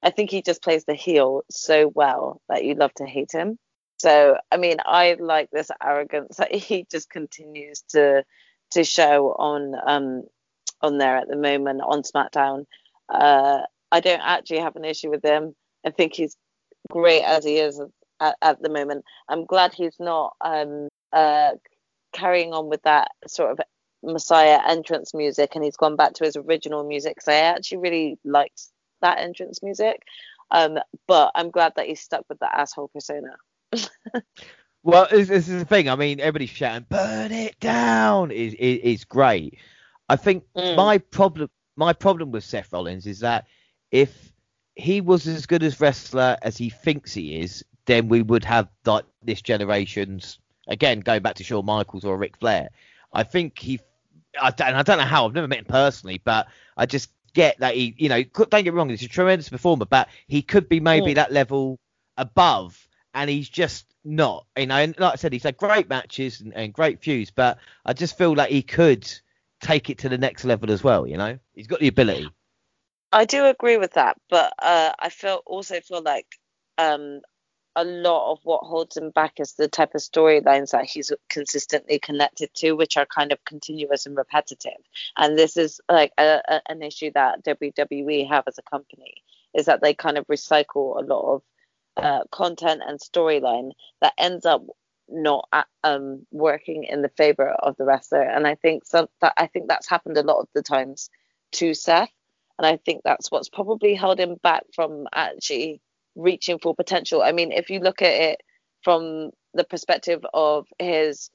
I 0.02 0.10
think 0.10 0.32
he 0.32 0.42
just 0.42 0.64
plays 0.64 0.86
the 0.86 0.94
heel 0.94 1.42
so 1.52 1.92
well 1.94 2.42
that 2.48 2.64
you 2.64 2.76
love 2.76 2.94
to 2.96 3.06
hate 3.06 3.32
him. 3.34 3.58
So 3.98 4.38
I 4.52 4.58
mean, 4.58 4.78
I 4.86 5.18
like 5.20 5.50
this 5.52 5.70
arrogance 5.84 6.38
that 6.38 6.54
he 6.54 6.86
just 6.90 7.10
continues 7.10 7.84
to 7.90 8.24
to 8.72 8.84
show 8.84 9.36
on 9.38 9.76
um 9.86 10.24
on 10.82 10.98
there 10.98 11.18
at 11.18 11.28
the 11.28 11.36
moment 11.36 11.82
on 11.86 12.04
SmackDown. 12.04 12.66
Uh, 13.10 13.62
I 13.92 14.00
don't 14.00 14.22
actually 14.24 14.60
have 14.60 14.76
an 14.76 14.86
issue 14.86 15.10
with 15.10 15.24
him. 15.24 15.56
I 15.86 15.92
think 15.92 16.14
he's 16.14 16.38
great 16.90 17.24
as 17.24 17.44
he 17.44 17.58
is 17.58 17.82
at, 18.22 18.36
at 18.42 18.62
the 18.62 18.70
moment. 18.70 19.04
I'm 19.28 19.46
glad 19.46 19.74
he's 19.74 19.96
not 20.00 20.36
um 20.42 20.88
uh 21.14 21.52
carrying 22.14 22.54
on 22.54 22.70
with 22.70 22.82
that 22.84 23.10
sort 23.28 23.52
of 23.52 23.60
Messiah 24.04 24.60
entrance 24.68 25.14
music 25.14 25.56
and 25.56 25.64
he's 25.64 25.78
gone 25.78 25.96
back 25.96 26.14
to 26.14 26.24
his 26.24 26.36
original 26.36 26.84
music 26.84 27.22
So 27.22 27.32
I 27.32 27.36
actually 27.36 27.80
really 27.80 28.20
liked 28.24 28.62
that 29.02 29.20
entrance 29.20 29.62
music. 29.62 30.04
Um, 30.50 30.80
but 31.08 31.32
I'm 31.36 31.52
glad 31.52 31.74
that 31.76 31.88
he's 31.88 32.00
stuck 32.00 32.24
with 32.30 32.40
the 32.40 32.54
asshole 32.54 32.90
persona. 32.90 33.36
well, 34.84 35.08
this, 35.12 35.28
this, 35.28 35.50
is 35.50 35.60
the 35.60 35.66
thing. 35.66 35.90
I 35.90 35.96
mean, 35.96 36.20
everybody's 36.22 36.52
shouting 36.52 36.86
"Burn 36.90 37.34
it 37.34 37.60
down" 37.60 38.32
is 38.32 38.54
is, 38.54 38.80
is 38.82 39.04
great. 39.04 39.58
I 40.08 40.16
think 40.16 40.46
mm. 40.56 40.78
my 40.78 41.00
problem 41.00 41.50
my 41.76 41.92
problem 41.92 42.32
with 42.32 42.46
Seth 42.46 42.72
Rollins 42.72 43.06
is 43.06 43.20
that 43.20 43.46
if 43.92 44.32
he 44.76 45.02
was 45.02 45.28
as 45.28 45.46
good 45.46 45.64
as 45.64 45.82
wrestler 45.82 46.38
as 46.42 46.56
he 46.56 46.70
thinks 46.70 47.14
he 47.14 47.42
is, 47.42 47.66
then 47.86 48.08
we 48.08 48.22
would 48.22 48.46
have 48.46 48.70
like 48.86 49.06
this 49.24 49.42
generation's 49.42 50.40
again 50.68 51.00
going 51.00 51.22
back 51.22 51.36
to 51.36 51.44
Shawn 51.44 51.66
Michaels 51.66 52.06
or 52.06 52.18
Ric 52.18 52.38
Flair. 52.38 52.70
I 53.14 53.24
think 53.24 53.58
he, 53.58 53.80
I 54.40 54.52
don't, 54.52 54.76
I 54.76 54.84
don't 54.84 54.98
know 54.98 55.06
how 55.06 55.26
I've 55.26 55.34
never 55.34 55.48
met 55.48 55.60
him 55.60 55.66
personally, 55.66 56.22
but 56.24 56.48
I 56.76 56.86
just 56.86 57.10
get 57.34 57.60
that 57.60 57.76
he, 57.76 57.96
you 57.98 58.10
know, 58.10 58.24
don't 58.24 58.50
get 58.50 58.66
me 58.66 58.70
wrong, 58.72 58.90
he's 58.90 59.04
a 59.04 59.08
tremendous 59.08 59.50
performer, 59.50 59.86
but 59.86 60.10
he 60.28 60.42
could 60.42 60.68
be 60.68 60.80
maybe 60.80 61.14
that 61.16 61.32
level 61.32 61.80
above 62.18 62.88
and 63.14 63.30
he's 63.30 63.50
just 63.50 63.86
not. 64.04 64.46
You 64.58 64.68
know, 64.68 64.76
and 64.76 64.98
like 65.00 65.14
I 65.14 65.16
said, 65.16 65.34
he's 65.34 65.44
had 65.44 65.58
great 65.58 65.90
matches 65.90 66.42
and, 66.42 66.54
and 66.54 66.74
great 66.74 67.02
feuds, 67.02 67.32
but 67.32 67.58
I 67.86 67.94
just 67.94 68.18
feel 68.18 68.36
like 68.36 68.52
he 68.52 68.62
could 68.62 69.10
take 69.62 69.90
it 69.90 70.00
to 70.00 70.10
the 70.10 70.18
next 70.18 70.46
level 70.46 70.72
as 70.72 70.84
well. 70.84 71.08
You 71.08 71.18
know, 71.18 71.40
he's 71.54 71.68
got 71.68 71.80
the 71.80 71.88
ability. 71.88 72.30
I 73.12 73.26
do 73.26 73.46
agree 73.46 73.78
with 73.78 73.94
that, 73.94 74.18
but 74.30 74.54
uh, 74.62 74.92
I 75.00 75.10
feel 75.10 75.42
also 75.46 75.80
feel 75.80 76.02
like 76.02 76.28
um, 76.78 77.22
a 77.78 77.86
lot 77.86 78.32
of 78.32 78.40
what 78.44 78.64
holds 78.64 78.98
him 78.98 79.12
back 79.12 79.40
is 79.40 79.54
the 79.54 79.68
type 79.68 79.94
of 79.94 80.02
storylines 80.02 80.72
that 80.72 80.86
he's 80.86 81.12
consistently 81.30 82.00
connected 82.00 82.52
to, 82.56 82.72
which 82.74 82.98
are 82.98 83.06
kind 83.06 83.32
of 83.32 83.46
continuous 83.46 84.08
and 84.08 84.18
repetitive. 84.18 84.82
And 85.16 85.38
this 85.38 85.56
is 85.56 85.80
like 85.90 86.12
a, 86.18 86.42
a, 86.50 86.62
an 86.70 86.82
issue 86.82 87.12
that 87.14 87.46
WWE 87.46 88.28
have 88.28 88.46
as 88.48 88.58
a 88.58 88.64
company, 88.64 89.24
is 89.54 89.68
that 89.68 89.82
they 89.82 89.94
kind 89.94 90.18
of 90.18 90.26
recycle 90.26 91.00
a 91.00 91.06
lot 91.06 91.36
of 91.36 91.42
uh, 91.98 92.24
content 92.32 92.82
and 92.86 93.00
storyline 93.00 93.72
that 94.02 94.14
ends 94.18 94.46
up 94.48 94.66
not 95.08 95.48
um, 95.84 96.26
working 96.32 96.84
in 96.84 97.04
the 97.04 97.10
favor 97.10 97.50
of 97.50 97.78
the 97.78 97.86
wrestler. 97.86 98.24
And 98.24 98.48
I 98.48 98.56
think 98.56 98.86
some, 98.86 99.08
that 99.22 99.34
I 99.38 99.46
think 99.46 99.68
that's 99.68 99.88
happened 99.88 100.18
a 100.18 100.24
lot 100.24 100.40
of 100.40 100.48
the 100.56 100.64
times 100.64 101.12
to 101.54 101.76
Seth, 101.76 102.10
and 102.58 102.66
I 102.66 102.78
think 102.78 103.02
that's 103.04 103.30
what's 103.30 103.50
probably 103.50 103.94
held 103.94 104.20
him 104.20 104.36
back 104.42 104.64
from 104.74 105.08
actually 105.14 105.80
reaching 106.18 106.60
full 106.60 106.76
potential. 106.76 107.22
I 107.22 107.32
mean, 107.32 107.52
if 107.52 107.70
you 107.70 107.80
look 107.80 108.02
at 108.02 108.14
it 108.14 108.42
from 108.84 109.32
the 109.54 109.64
perspective 109.64 110.26
of 110.34 110.68
his 110.80 111.30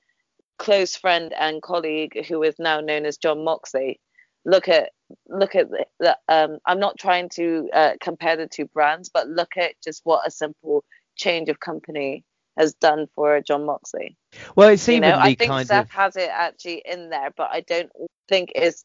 close 0.59 0.97
friend 0.97 1.33
and 1.39 1.63
colleague, 1.63 2.27
who 2.27 2.43
is 2.43 2.57
now 2.59 2.81
known 2.81 3.07
as 3.07 3.17
Jon 3.17 3.45
Moxley, 3.45 4.01
look 4.45 4.69
at 4.69 4.91
look 5.29 5.55
at 5.55 5.71
the, 5.71 5.87
the 6.01 6.19
um, 6.29 6.59
I'm 6.67 6.81
not 6.81 6.99
trying 6.99 7.29
to 7.35 7.69
uh, 7.73 7.93
compare 8.01 8.37
the 8.37 8.47
two 8.47 8.67
brands, 8.67 9.09
but 9.09 9.29
look 9.29 9.57
at 9.57 9.75
just 9.83 10.03
what 10.05 10.27
a 10.27 10.31
simple 10.31 10.85
change 11.17 11.49
of 11.49 11.61
company 11.61 12.25
has 12.59 12.75
done 12.75 13.07
for 13.15 13.41
Jon 13.41 13.65
Moxley. 13.65 14.17
Well, 14.57 14.69
it 14.69 14.79
seems 14.79 15.07
you 15.07 15.13
know, 15.13 15.19
I 15.19 15.35
think 15.35 15.53
Seth 15.67 15.87
of... 15.87 15.91
has 15.91 16.17
it 16.17 16.29
actually 16.31 16.83
in 16.85 17.11
there, 17.11 17.31
but 17.37 17.49
I 17.51 17.61
don't 17.61 17.91
think 18.29 18.53
it's 18.55 18.85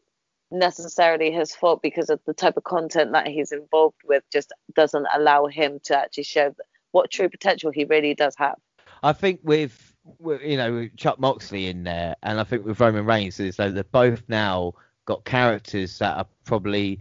necessarily 0.52 1.32
his 1.32 1.54
fault 1.56 1.82
because 1.82 2.10
of 2.10 2.20
the 2.26 2.34
type 2.34 2.58
of 2.58 2.64
content 2.64 3.12
that 3.12 3.28
he's 3.28 3.52
involved 3.52 3.98
with 4.06 4.24
just 4.32 4.54
doesn't 4.76 5.08
allow 5.14 5.48
him 5.48 5.80
to 5.84 5.98
actually 5.98 6.24
show 6.24 6.56
what 6.92 7.12
true 7.12 7.30
potential 7.30 7.72
he 7.72 7.86
really 7.86 8.16
does 8.16 8.36
have. 8.38 8.56
I 9.04 9.14
think 9.14 9.42
with, 9.44 9.94
you 10.22 10.58
know 10.58 10.88
Chuck 10.96 11.20
Moxley 11.20 11.68
in 11.68 11.84
there, 11.84 12.16
and 12.24 12.40
I 12.40 12.44
think 12.44 12.66
with 12.66 12.80
Roman 12.80 13.06
Reigns, 13.06 13.40
is 13.40 13.58
that 13.58 13.76
they're 13.76 13.84
both 13.84 14.24
now 14.28 14.74
got 15.06 15.26
characters 15.26 16.00
that 16.00 16.18
are 16.18 16.28
probably, 16.44 17.00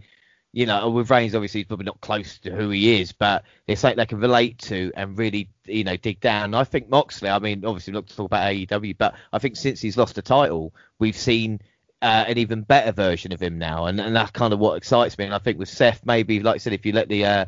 you 0.53 0.65
know, 0.65 0.89
with 0.89 1.09
Reigns 1.09 1.35
obviously 1.35 1.61
he's 1.61 1.67
probably 1.67 1.85
not 1.85 2.01
close 2.01 2.39
to 2.39 2.51
who 2.51 2.69
he 2.69 3.01
is, 3.01 3.11
but 3.11 3.43
it's 3.67 3.83
like 3.83 3.95
they 3.95 4.05
can 4.05 4.19
relate 4.19 4.59
to 4.59 4.91
and 4.95 5.17
really, 5.17 5.49
you 5.65 5.83
know, 5.83 5.97
dig 5.97 6.19
down. 6.19 6.53
I 6.53 6.63
think 6.63 6.89
Moxley, 6.89 7.29
I 7.29 7.39
mean, 7.39 7.65
obviously 7.65 7.93
not 7.93 8.07
to 8.07 8.15
talk 8.15 8.25
about 8.27 8.51
AEW, 8.51 8.97
but 8.97 9.15
I 9.31 9.39
think 9.39 9.55
since 9.55 9.81
he's 9.81 9.97
lost 9.97 10.15
the 10.15 10.21
title, 10.21 10.73
we've 10.99 11.17
seen 11.17 11.61
uh, 12.01 12.25
an 12.27 12.37
even 12.37 12.61
better 12.61 12.91
version 12.91 13.31
of 13.31 13.41
him 13.41 13.57
now, 13.57 13.85
and, 13.85 13.99
and 13.99 14.15
that's 14.15 14.31
kind 14.31 14.53
of 14.53 14.59
what 14.59 14.77
excites 14.77 15.17
me. 15.17 15.25
And 15.25 15.33
I 15.33 15.39
think 15.39 15.57
with 15.57 15.69
Seth, 15.69 16.05
maybe 16.05 16.39
like 16.39 16.55
I 16.55 16.57
said, 16.57 16.73
if 16.73 16.85
you 16.85 16.93
let 16.93 17.09
the 17.09 17.25
uh, 17.25 17.45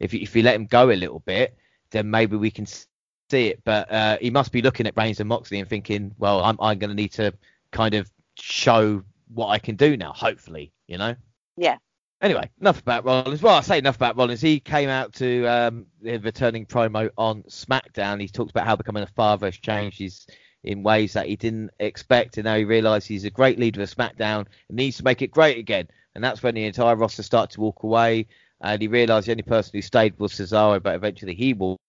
if 0.00 0.12
you, 0.12 0.20
if 0.20 0.34
you 0.34 0.42
let 0.42 0.54
him 0.54 0.66
go 0.66 0.90
a 0.90 0.96
little 0.96 1.20
bit, 1.20 1.56
then 1.90 2.10
maybe 2.10 2.36
we 2.36 2.50
can 2.50 2.66
see 2.66 3.48
it. 3.48 3.62
But 3.64 3.90
uh, 3.90 4.18
he 4.20 4.30
must 4.30 4.52
be 4.52 4.62
looking 4.62 4.86
at 4.86 4.96
Reigns 4.96 5.20
and 5.20 5.28
Moxley 5.28 5.60
and 5.60 5.68
thinking, 5.68 6.14
well, 6.18 6.42
I'm 6.42 6.56
I'm 6.60 6.78
going 6.78 6.90
to 6.90 6.96
need 6.96 7.12
to 7.12 7.32
kind 7.70 7.94
of 7.94 8.10
show 8.36 9.02
what 9.34 9.48
I 9.48 9.58
can 9.58 9.76
do 9.76 9.96
now, 9.96 10.12
hopefully, 10.12 10.72
you 10.86 10.98
know? 10.98 11.14
Yeah. 11.56 11.76
Anyway, 12.20 12.48
enough 12.60 12.78
about 12.78 13.04
Rollins. 13.04 13.42
Well, 13.42 13.54
I 13.56 13.62
say 13.62 13.78
enough 13.78 13.96
about 13.96 14.16
Rollins. 14.16 14.40
He 14.40 14.60
came 14.60 14.88
out 14.88 15.12
to 15.14 15.44
um, 15.46 15.86
the 16.00 16.18
returning 16.18 16.66
promo 16.66 17.10
on 17.18 17.42
SmackDown. 17.44 18.20
He 18.20 18.28
talked 18.28 18.50
about 18.50 18.66
how 18.66 18.76
becoming 18.76 19.02
a 19.02 19.08
father 19.08 19.46
has 19.46 19.56
changed 19.56 19.98
his 19.98 20.26
in 20.64 20.82
ways 20.82 21.12
that 21.14 21.26
he 21.26 21.36
didn't 21.36 21.70
expect, 21.80 22.36
and 22.38 22.44
now 22.44 22.56
he 22.56 22.64
realised 22.64 23.08
he's 23.08 23.24
a 23.24 23.30
great 23.30 23.58
leader 23.58 23.82
of 23.82 23.94
SmackDown 23.94 24.46
and 24.68 24.76
needs 24.76 24.98
to 24.98 25.04
make 25.04 25.22
it 25.22 25.30
great 25.30 25.58
again. 25.58 25.88
And 26.14 26.22
that's 26.22 26.42
when 26.42 26.54
the 26.54 26.64
entire 26.64 26.96
roster 26.96 27.22
started 27.22 27.54
to 27.54 27.60
walk 27.60 27.82
away, 27.82 28.26
and 28.60 28.80
he 28.80 28.88
realised 28.88 29.26
the 29.26 29.32
only 29.32 29.42
person 29.42 29.72
who 29.74 29.82
stayed 29.82 30.18
was 30.18 30.32
Cesaro, 30.32 30.82
but 30.82 30.94
eventually 30.94 31.34
he 31.34 31.54
walked. 31.54 31.80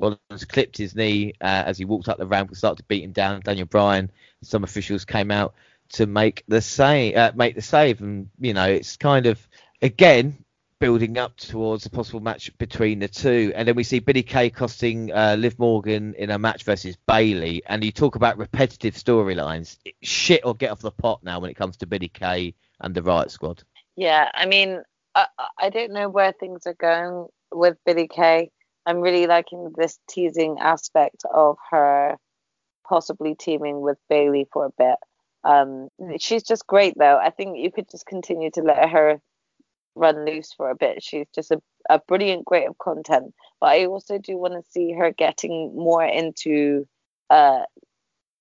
Rollins 0.00 0.44
clipped 0.48 0.78
his 0.78 0.94
knee 0.94 1.32
uh, 1.40 1.64
as 1.66 1.76
he 1.76 1.84
walked 1.84 2.08
up 2.08 2.18
the 2.18 2.26
ramp 2.26 2.48
and 2.50 2.56
started 2.56 2.76
to 2.76 2.84
beat 2.84 3.02
him 3.02 3.10
down. 3.10 3.40
Daniel 3.40 3.66
Bryan, 3.66 4.10
some 4.42 4.62
officials 4.62 5.04
came 5.04 5.32
out 5.32 5.54
to 5.90 6.06
make 6.06 6.44
the 6.46 6.60
save, 6.60 7.16
uh, 7.16 7.32
make 7.34 7.56
the 7.56 7.62
save, 7.62 8.00
and 8.00 8.30
you 8.38 8.54
know 8.54 8.64
it's 8.64 8.96
kind 8.96 9.26
of 9.26 9.44
again 9.82 10.44
building 10.80 11.18
up 11.18 11.36
towards 11.36 11.86
a 11.86 11.90
possible 11.90 12.20
match 12.20 12.56
between 12.58 13.00
the 13.00 13.08
two, 13.08 13.52
and 13.54 13.66
then 13.66 13.74
we 13.74 13.84
see 13.84 13.98
Billie 13.98 14.22
Kay 14.22 14.50
costing 14.50 15.12
uh, 15.12 15.36
Liv 15.38 15.58
Morgan 15.58 16.14
in 16.14 16.30
a 16.30 16.38
match 16.38 16.64
versus 16.64 16.96
Bayley. 17.06 17.62
and 17.66 17.84
you 17.84 17.92
talk 17.92 18.14
about 18.16 18.38
repetitive 18.38 18.94
storylines. 18.94 19.76
Shit 20.02 20.44
or 20.44 20.54
get 20.54 20.70
off 20.70 20.80
the 20.80 20.90
pot 20.90 21.22
now 21.22 21.40
when 21.40 21.50
it 21.50 21.56
comes 21.56 21.76
to 21.78 21.86
Billie 21.86 22.08
Kay 22.08 22.54
and 22.80 22.94
the 22.94 23.02
Riot 23.02 23.30
Squad. 23.30 23.62
Yeah, 23.96 24.30
I 24.32 24.46
mean, 24.46 24.82
I, 25.14 25.26
I 25.58 25.70
don't 25.70 25.92
know 25.92 26.08
where 26.08 26.32
things 26.32 26.66
are 26.66 26.74
going 26.74 27.26
with 27.52 27.76
Billie 27.84 28.08
Kay. 28.08 28.50
I'm 28.86 29.00
really 29.00 29.26
liking 29.26 29.72
this 29.76 29.98
teasing 30.08 30.58
aspect 30.60 31.24
of 31.32 31.58
her 31.70 32.16
possibly 32.88 33.34
teaming 33.34 33.80
with 33.80 33.98
Bayley 34.08 34.48
for 34.52 34.64
a 34.64 34.70
bit. 34.78 34.96
Um, 35.44 35.88
she's 36.18 36.42
just 36.42 36.66
great 36.66 36.94
though. 36.96 37.18
I 37.18 37.30
think 37.30 37.58
you 37.58 37.70
could 37.70 37.90
just 37.90 38.06
continue 38.06 38.50
to 38.52 38.62
let 38.62 38.88
her 38.88 39.20
run 39.98 40.24
loose 40.26 40.52
for 40.54 40.70
a 40.70 40.76
bit. 40.76 41.02
She's 41.02 41.26
just 41.34 41.52
a, 41.52 41.62
a 41.90 42.00
brilliant 42.00 42.46
creative 42.46 42.72
of 42.72 42.78
content. 42.78 43.34
But 43.60 43.68
I 43.70 43.86
also 43.86 44.18
do 44.18 44.38
want 44.38 44.54
to 44.54 44.70
see 44.70 44.92
her 44.92 45.12
getting 45.12 45.74
more 45.76 46.04
into 46.04 46.86
uh, 47.30 47.62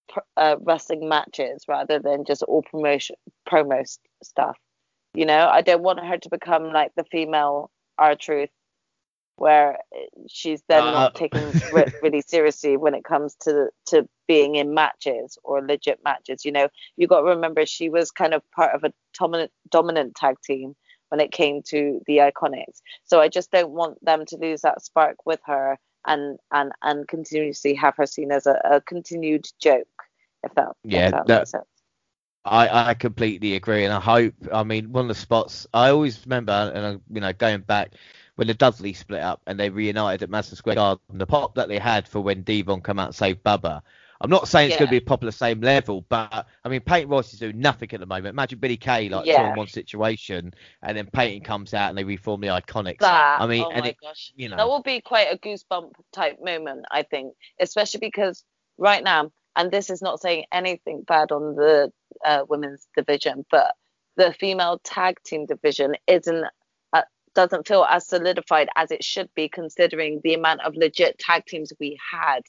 pr- 0.10 0.20
uh, 0.38 0.58
wrestling 0.62 1.10
matches 1.10 1.66
rather 1.68 2.00
than 2.00 2.26
just 2.26 2.44
all 2.44 2.64
promotion 2.64 3.18
promo 3.50 3.88
st- 3.88 4.00
stuff. 4.24 4.58
You 5.16 5.26
know, 5.26 5.48
I 5.50 5.62
don't 5.62 5.84
want 5.84 6.06
her 6.06 6.18
to 6.18 6.30
become 6.30 6.72
like 6.74 6.94
the 6.96 7.06
female 7.06 7.72
R 7.98 8.16
Truth 8.16 8.52
where 9.38 9.80
she's 10.30 10.64
then 10.70 10.86
Uh, 10.86 10.92
not 10.92 11.14
taken 11.16 11.56
re- 11.72 11.88
really 12.02 12.22
seriously 12.22 12.78
when 12.78 12.96
it 12.96 13.04
comes 13.04 13.36
to 13.42 13.70
to 13.88 14.08
being 14.28 14.56
in 14.56 14.74
matches 14.74 15.38
or 15.44 15.62
legit 15.66 16.00
matches. 16.04 16.46
You 16.46 16.52
know, 16.52 16.70
you 16.98 17.08
got 17.08 17.20
to 17.22 17.26
remember 17.28 17.66
she 17.66 17.90
was 17.90 18.12
kind 18.12 18.34
of 18.34 18.44
part 18.52 18.76
of 18.76 18.84
a 18.84 18.94
dominant 19.20 19.52
dominant 19.72 20.16
tag 20.16 20.38
team 20.44 20.76
when 21.10 21.20
it 21.22 21.32
came 21.32 21.62
to 21.64 22.02
the 22.08 22.18
Iconics. 22.18 22.82
So 23.06 23.20
I 23.20 23.30
just 23.30 23.52
don't 23.52 23.72
want 23.72 24.04
them 24.04 24.26
to 24.28 24.38
lose 24.38 24.62
that 24.62 24.82
spark 24.84 25.26
with 25.26 25.40
her 25.46 25.78
and 26.06 26.40
and 26.52 26.72
and 26.82 27.08
continuously 27.08 27.74
have 27.76 27.96
her 27.98 28.06
seen 28.06 28.32
as 28.32 28.48
a, 28.48 28.60
a 28.64 28.82
continued 28.82 29.46
joke. 29.62 29.88
If 30.44 30.54
that 30.56 30.74
Yeah, 30.84 31.08
if 31.08 31.12
that, 31.12 31.28
that- 31.28 31.40
makes 31.40 31.52
sense. 31.52 31.66
I, 32.46 32.92
I 32.92 32.94
completely 32.94 33.56
agree, 33.56 33.84
and 33.84 33.94
I 33.94 34.00
hope. 34.00 34.34
I 34.54 34.64
mean, 34.64 34.94
one 34.94 35.04
of 35.04 35.10
the 35.10 35.16
spots 35.16 35.68
I 35.74 35.90
always 35.90 36.26
remember, 36.26 36.72
and 36.74 36.86
uh, 36.86 37.00
you 37.14 37.20
know, 37.20 37.34
going 37.34 37.60
back 37.62 37.94
when 38.36 38.48
the 38.48 38.54
Dudley 38.54 38.94
split 38.94 39.22
up 39.22 39.42
and 39.48 39.60
they 39.60 39.70
reunited 39.70 40.24
at 40.24 40.30
Madison 40.30 40.56
Square 40.56 40.76
Garden, 40.76 41.18
the 41.18 41.26
pop 41.28 41.56
that 41.56 41.68
they 41.68 41.78
had 41.80 42.08
for 42.08 42.22
when 42.22 42.44
Devon 42.44 42.82
come 42.82 43.00
out 43.00 43.08
and 43.08 43.16
saved 43.16 43.44
Bubba. 43.44 43.82
I'm 44.22 44.30
not 44.30 44.48
saying 44.48 44.70
it's 44.70 44.78
going 44.78 44.88
to 44.88 44.92
be 44.92 44.98
a 44.98 45.02
pop 45.02 45.24
at 45.24 45.28
the 45.28 45.32
same 45.32 45.62
level, 45.62 46.06
but 46.10 46.48
I 46.64 46.70
mean, 46.70 46.82
Peyton 46.82 47.10
Royce 47.10 47.34
is 47.34 47.40
doing 47.40 47.60
nothing 47.60 47.90
at 47.94 48.00
the 48.00 48.06
moment. 48.06 48.28
Imagine 48.28 48.60
Billie 48.60 48.78
Kay 48.78 49.10
like 49.10 49.26
Yeah. 49.26 49.44
two 49.44 49.50
in 49.50 49.56
one 49.56 49.68
situation, 49.68 50.54
and 50.82 50.98
then 50.98 51.08
Peyton 51.08 51.44
comes 51.44 51.74
out 51.74 51.90
and 51.90 51.98
they 51.98 52.04
reform 52.04 52.42
the 52.42 52.48
Iconics. 52.48 53.00
That, 53.00 53.42
I 53.42 53.48
mean, 53.48 53.64
oh 53.66 53.72
and 53.72 53.84
my 53.84 53.90
it, 53.90 53.98
gosh. 54.02 54.32
you 54.36 54.50
know, 54.50 54.58
That 54.58 54.68
will 54.68 54.82
be 54.82 55.02
quite 55.02 55.28
a 55.32 55.38
goosebump 55.38 55.92
type 56.14 56.38
moment, 56.44 56.86
I 56.92 57.04
think, 57.04 57.34
especially 57.60 58.00
because 58.00 58.44
right 58.78 59.04
now, 59.04 59.32
and 59.56 59.72
this 59.72 59.90
is 59.90 60.02
not 60.02 60.22
saying 60.22 60.46
anything 60.52 61.04
bad 61.08 61.32
on 61.32 61.56
the 61.56 61.92
uh, 62.26 62.44
women's 62.48 62.88
division, 62.96 63.46
but 63.52 63.76
the 64.16 64.34
female 64.34 64.80
tag 64.84 65.18
team 65.24 65.46
division 65.46 65.96
isn't 66.08 66.46
uh, 66.94 67.02
doesn't 67.36 67.68
feel 67.68 67.86
as 67.88 68.08
solidified 68.08 68.70
as 68.76 68.92
it 68.92 69.04
should 69.04 69.30
be, 69.36 69.48
considering 69.48 70.22
the 70.24 70.34
amount 70.34 70.62
of 70.62 70.76
legit 70.76 71.20
tag 71.20 71.46
teams 71.46 71.72
we 71.80 71.98
had 72.12 72.42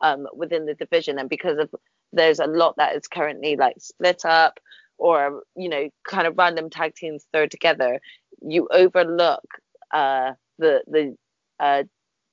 um, 0.00 0.26
within 0.34 0.66
the 0.66 0.74
division, 0.74 1.18
and 1.18 1.28
because 1.28 1.58
of 1.58 1.70
there's 2.12 2.38
a 2.38 2.46
lot 2.46 2.76
that 2.76 2.94
is 2.94 3.08
currently 3.08 3.56
like 3.56 3.76
split 3.78 4.24
up 4.24 4.60
or 4.98 5.42
you 5.56 5.68
know 5.68 5.88
kind 6.08 6.26
of 6.26 6.38
random 6.38 6.70
tag 6.70 6.94
teams 6.94 7.26
thrown 7.32 7.48
together 7.48 8.00
you 8.40 8.68
overlook 8.70 9.42
uh 9.92 10.32
the 10.58 10.82
the 10.86 11.16
uh 11.60 11.82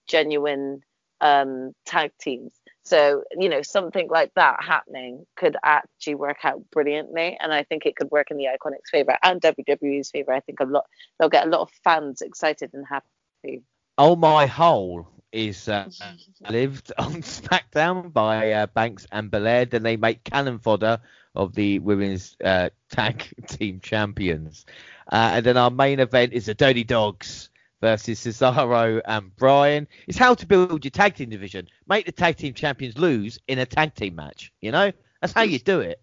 genuine 0.07 0.81
um 1.21 1.71
tag 1.85 2.11
teams. 2.19 2.53
So 2.83 3.23
you 3.37 3.47
know 3.47 3.61
something 3.61 4.09
like 4.09 4.31
that 4.35 4.57
happening 4.63 5.25
could 5.35 5.55
actually 5.63 6.15
work 6.15 6.37
out 6.43 6.61
brilliantly. 6.71 7.37
And 7.39 7.53
i 7.53 7.63
think 7.63 7.85
it 7.85 7.95
could 7.95 8.09
work 8.11 8.31
in 8.31 8.37
the 8.37 8.45
iconics 8.45 8.89
favor 8.91 9.17
and 9.23 9.41
wwe's 9.41 10.09
favor. 10.11 10.33
I 10.33 10.39
think 10.41 10.59
a 10.59 10.65
lot 10.65 10.85
they'll 11.19 11.29
get 11.29 11.47
a 11.47 11.49
lot 11.49 11.61
of 11.61 11.69
fans 11.83 12.21
excited 12.21 12.71
and 12.73 12.85
happy. 12.87 13.63
Oh 13.97 14.15
My 14.15 14.47
Hole 14.47 15.07
is 15.31 15.67
uh, 15.67 15.89
lived 16.49 16.91
on 16.97 17.21
SmackDown 17.21 18.11
by 18.11 18.51
uh, 18.51 18.67
Banks 18.67 19.07
and 19.11 19.31
Belair. 19.31 19.65
Then 19.65 19.83
they 19.83 19.97
make 19.97 20.23
cannon 20.23 20.59
fodder 20.59 20.99
of 21.35 21.53
the 21.53 21.79
women's 21.79 22.35
uh, 22.43 22.69
tag 22.89 23.25
team 23.47 23.79
champions. 23.81 24.65
Uh, 25.11 25.31
and 25.35 25.45
then 25.45 25.57
our 25.57 25.71
main 25.71 25.99
event 25.99 26.33
is 26.33 26.45
the 26.45 26.53
Dirty 26.53 26.83
Dogs 26.83 27.49
versus 27.81 28.19
Cesaro 28.19 29.01
and 29.05 29.35
Bryan. 29.35 29.87
It's 30.07 30.17
how 30.17 30.35
to 30.35 30.45
build 30.45 30.83
your 30.85 30.91
tag 30.91 31.15
team 31.15 31.29
division. 31.29 31.67
Make 31.87 32.05
the 32.05 32.11
tag 32.11 32.37
team 32.37 32.53
champions 32.53 32.97
lose 32.97 33.39
in 33.47 33.59
a 33.59 33.65
tag 33.65 33.95
team 33.95 34.15
match. 34.15 34.51
You 34.61 34.71
know, 34.71 34.91
that's 35.19 35.33
how 35.33 35.43
you 35.43 35.59
do 35.59 35.79
it. 35.81 36.01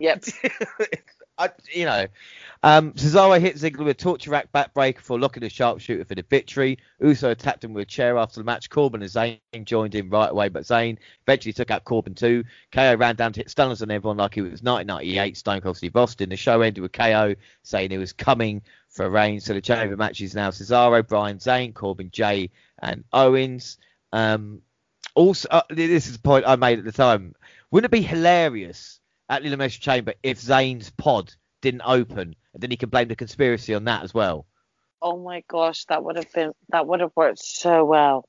Yep. 0.00 0.24
You 1.72 1.84
know, 1.84 2.06
um, 2.64 2.92
Cesaro 2.94 3.40
hit 3.40 3.56
Ziggler 3.56 3.78
with 3.78 3.88
a 3.88 3.94
torture 3.94 4.30
rack 4.30 4.50
backbreaker 4.52 4.98
for 4.98 5.18
locking 5.18 5.42
the 5.42 5.48
sharpshooter 5.48 6.04
for 6.04 6.16
the 6.16 6.24
victory. 6.28 6.78
Uso 7.00 7.30
attacked 7.30 7.62
him 7.62 7.72
with 7.72 7.82
a 7.82 7.86
chair 7.86 8.18
after 8.18 8.40
the 8.40 8.44
match. 8.44 8.68
Corbin 8.68 9.02
and 9.02 9.10
Zayn 9.10 9.38
joined 9.64 9.94
in 9.94 10.10
right 10.10 10.30
away, 10.30 10.48
but 10.48 10.64
Zayn 10.64 10.98
eventually 11.22 11.52
took 11.52 11.70
out 11.70 11.84
Corbin 11.84 12.14
too. 12.14 12.42
KO 12.72 12.96
ran 12.96 13.14
down 13.14 13.32
to 13.32 13.40
hit 13.40 13.50
stunners 13.50 13.82
on 13.82 13.90
everyone 13.90 14.16
like 14.16 14.36
it 14.36 14.42
was 14.42 14.62
1998 14.62 15.36
Stone 15.36 15.60
Cold 15.60 15.76
Steve 15.76 15.94
Austin. 15.94 16.30
The 16.30 16.36
show 16.36 16.60
ended 16.60 16.82
with 16.82 16.92
KO 16.92 17.36
saying 17.62 17.90
he 17.90 17.98
was 17.98 18.12
coming 18.12 18.62
for 18.88 19.08
Reigns. 19.08 19.14
reign. 19.14 19.40
So 19.40 19.54
the 19.54 19.60
chamber 19.60 19.96
match 19.96 20.20
is 20.20 20.34
now 20.34 20.50
Cesaro, 20.50 21.06
Bryan, 21.06 21.38
Zayn, 21.38 21.72
Corbin, 21.72 22.10
Jey, 22.10 22.50
and 22.80 23.04
Owens. 23.12 23.78
Um, 24.12 24.62
also, 25.14 25.48
uh, 25.50 25.62
this 25.70 26.06
is 26.06 26.14
the 26.14 26.18
point 26.18 26.44
I 26.46 26.56
made 26.56 26.78
at 26.78 26.84
the 26.84 26.92
time. 26.92 27.34
Wouldn't 27.70 27.92
it 27.92 27.96
be 27.96 28.02
hilarious 28.02 28.97
at 29.28 29.42
the 29.42 29.48
Elimination 29.48 29.80
Chamber 29.82 30.14
if 30.22 30.40
Zayn's 30.40 30.90
pod 30.90 31.32
didn't 31.62 31.82
open, 31.84 32.34
and 32.54 32.62
then 32.62 32.70
he 32.70 32.76
can 32.76 32.88
blame 32.88 33.08
the 33.08 33.16
conspiracy 33.16 33.74
on 33.74 33.84
that 33.84 34.02
as 34.04 34.14
well? 34.14 34.46
oh 35.00 35.16
my 35.16 35.44
gosh 35.48 35.84
that 35.84 36.02
would 36.02 36.16
have 36.16 36.32
been 36.32 36.50
that 36.70 36.84
would 36.84 36.98
have 36.98 37.12
worked 37.14 37.38
so 37.38 37.84
well 37.84 38.28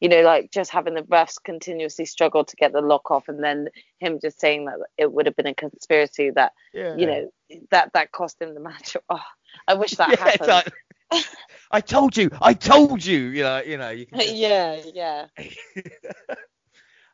you 0.00 0.08
know 0.08 0.22
like 0.22 0.50
just 0.50 0.70
having 0.70 0.94
the 0.94 1.02
refs 1.02 1.34
continuously 1.44 2.06
struggle 2.06 2.42
to 2.42 2.56
get 2.56 2.72
the 2.72 2.80
lock 2.80 3.10
off 3.10 3.28
and 3.28 3.44
then 3.44 3.68
him 3.98 4.18
just 4.22 4.40
saying 4.40 4.64
that 4.64 4.78
it 4.96 5.12
would 5.12 5.26
have 5.26 5.36
been 5.36 5.46
a 5.46 5.54
conspiracy 5.54 6.30
that 6.30 6.52
Yeah. 6.72 6.96
you 6.96 7.06
know 7.06 7.30
that 7.70 7.92
that 7.92 8.12
cost 8.12 8.40
him 8.40 8.54
the 8.54 8.60
match 8.60 8.96
oh 9.10 9.20
i 9.68 9.74
wish 9.74 9.90
that 9.96 10.08
Yeah, 10.08 10.16
happened 10.16 10.48
like, 11.12 11.26
I 11.70 11.82
told 11.82 12.16
you, 12.16 12.30
I 12.40 12.54
told 12.54 13.04
you. 13.04 13.18
You 13.18 13.42
know, 13.42 13.60
you 13.62 13.76
know. 13.76 13.90
You 13.90 14.06
can 14.06 14.18
just- 14.20 14.34
yeah 14.36 14.80
yeah 14.94 15.26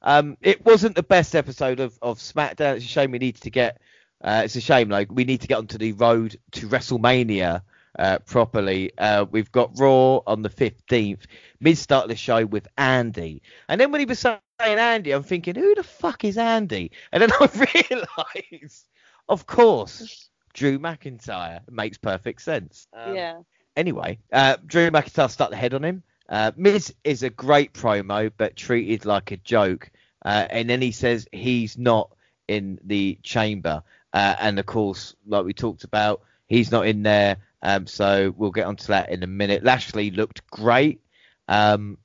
um, 0.03 0.37
it 0.41 0.65
wasn't 0.65 0.97
the 0.97 1.03
best 1.03 1.35
episode 1.35 1.81
of, 1.81 1.99
of 2.03 2.19
SmackDown. 2.19 2.77
It's 2.77 2.85
a 2.85 2.89
shame 2.89 3.11
we 3.13 3.19
needed 3.19 3.43
to 3.43 3.51
get. 3.51 3.81
Uh, 4.23 4.43
it's 4.45 4.57
a 4.57 4.61
shame, 4.61 4.89
like 4.89 5.11
we 5.11 5.25
need 5.25 5.41
to 5.41 5.49
get 5.49 5.59
onto 5.59 5.79
the 5.79 5.93
road 5.93 6.37
to 6.53 6.69
WrestleMania 6.69 7.63
uh, 7.99 8.19
properly. 8.19 8.93
Uh, 8.97 9.25
we've 9.31 9.51
got 9.51 9.79
Raw 9.79 10.21
on 10.27 10.43
the 10.43 10.49
15th. 10.49 11.23
Miz 11.61 11.81
started 11.81 12.09
the 12.09 12.17
show 12.17 12.47
with 12.47 12.69
Andy, 12.79 13.43
and 13.69 13.81
then 13.81 13.91
when 13.91 14.01
he 14.01 14.05
was 14.05 14.21
saying 14.21 14.39
Andy, 14.61 15.11
I'm 15.11 15.25
thinking, 15.25 15.57
who 15.57 15.75
the 15.75 15.83
fuck 15.83 16.25
is 16.25 16.39
Andy? 16.39 16.93
And 17.11 17.23
then 17.23 17.31
I 17.41 17.69
realised, 17.91 18.89
of 19.29 19.47
course, 19.47 20.29
Drew 20.55 20.79
McIntyre. 20.79 21.57
It 21.67 21.73
makes 21.73 21.99
perfect 21.99 22.43
sense. 22.43 22.87
Um, 22.93 23.17
yeah 23.17 23.41
Anyway, 23.77 24.19
uh, 24.33 24.57
Drew 24.67 24.91
McIntyre 24.91 25.31
stuck 25.31 25.51
the 25.51 25.57
head 25.57 25.75
on 25.75 25.85
him. 25.85 26.03
Uh, 26.33 26.51
Miz 26.57 26.95
is 27.05 27.23
a 27.23 27.29
great 27.29 27.75
promo, 27.75 28.33
but 28.39 28.57
treated 28.57 29.05
like 29.05 29.31
a 29.33 29.37
joke. 29.37 29.91
Uh, 30.25 30.47
and 30.49 30.69
then 30.69 30.81
he 30.81 30.91
says 30.91 31.29
he's 31.31 31.77
not 31.77 32.11
in 32.49 32.79
the 32.85 33.19
chamber. 33.23 33.83
Uh, 34.15 34.35
and 34.41 34.59
of 34.59 34.65
course, 34.65 35.15
like 35.27 35.45
we 35.45 35.53
talked 35.53 35.85
about, 35.85 36.23
he's 36.49 36.71
not 36.71 36.87
in 36.87 37.03
there. 37.03 37.37
Um, 37.63 37.87
so 37.87 38.35
we'll 38.35 38.51
get 38.51 38.67
onto 38.67 38.87
that 38.87 39.11
in 39.11 39.23
a 39.23 39.27
minute. 39.27 39.63
Lashley 39.63 40.11
looked 40.11 40.47
great. 40.51 41.03
Um, 41.49 41.99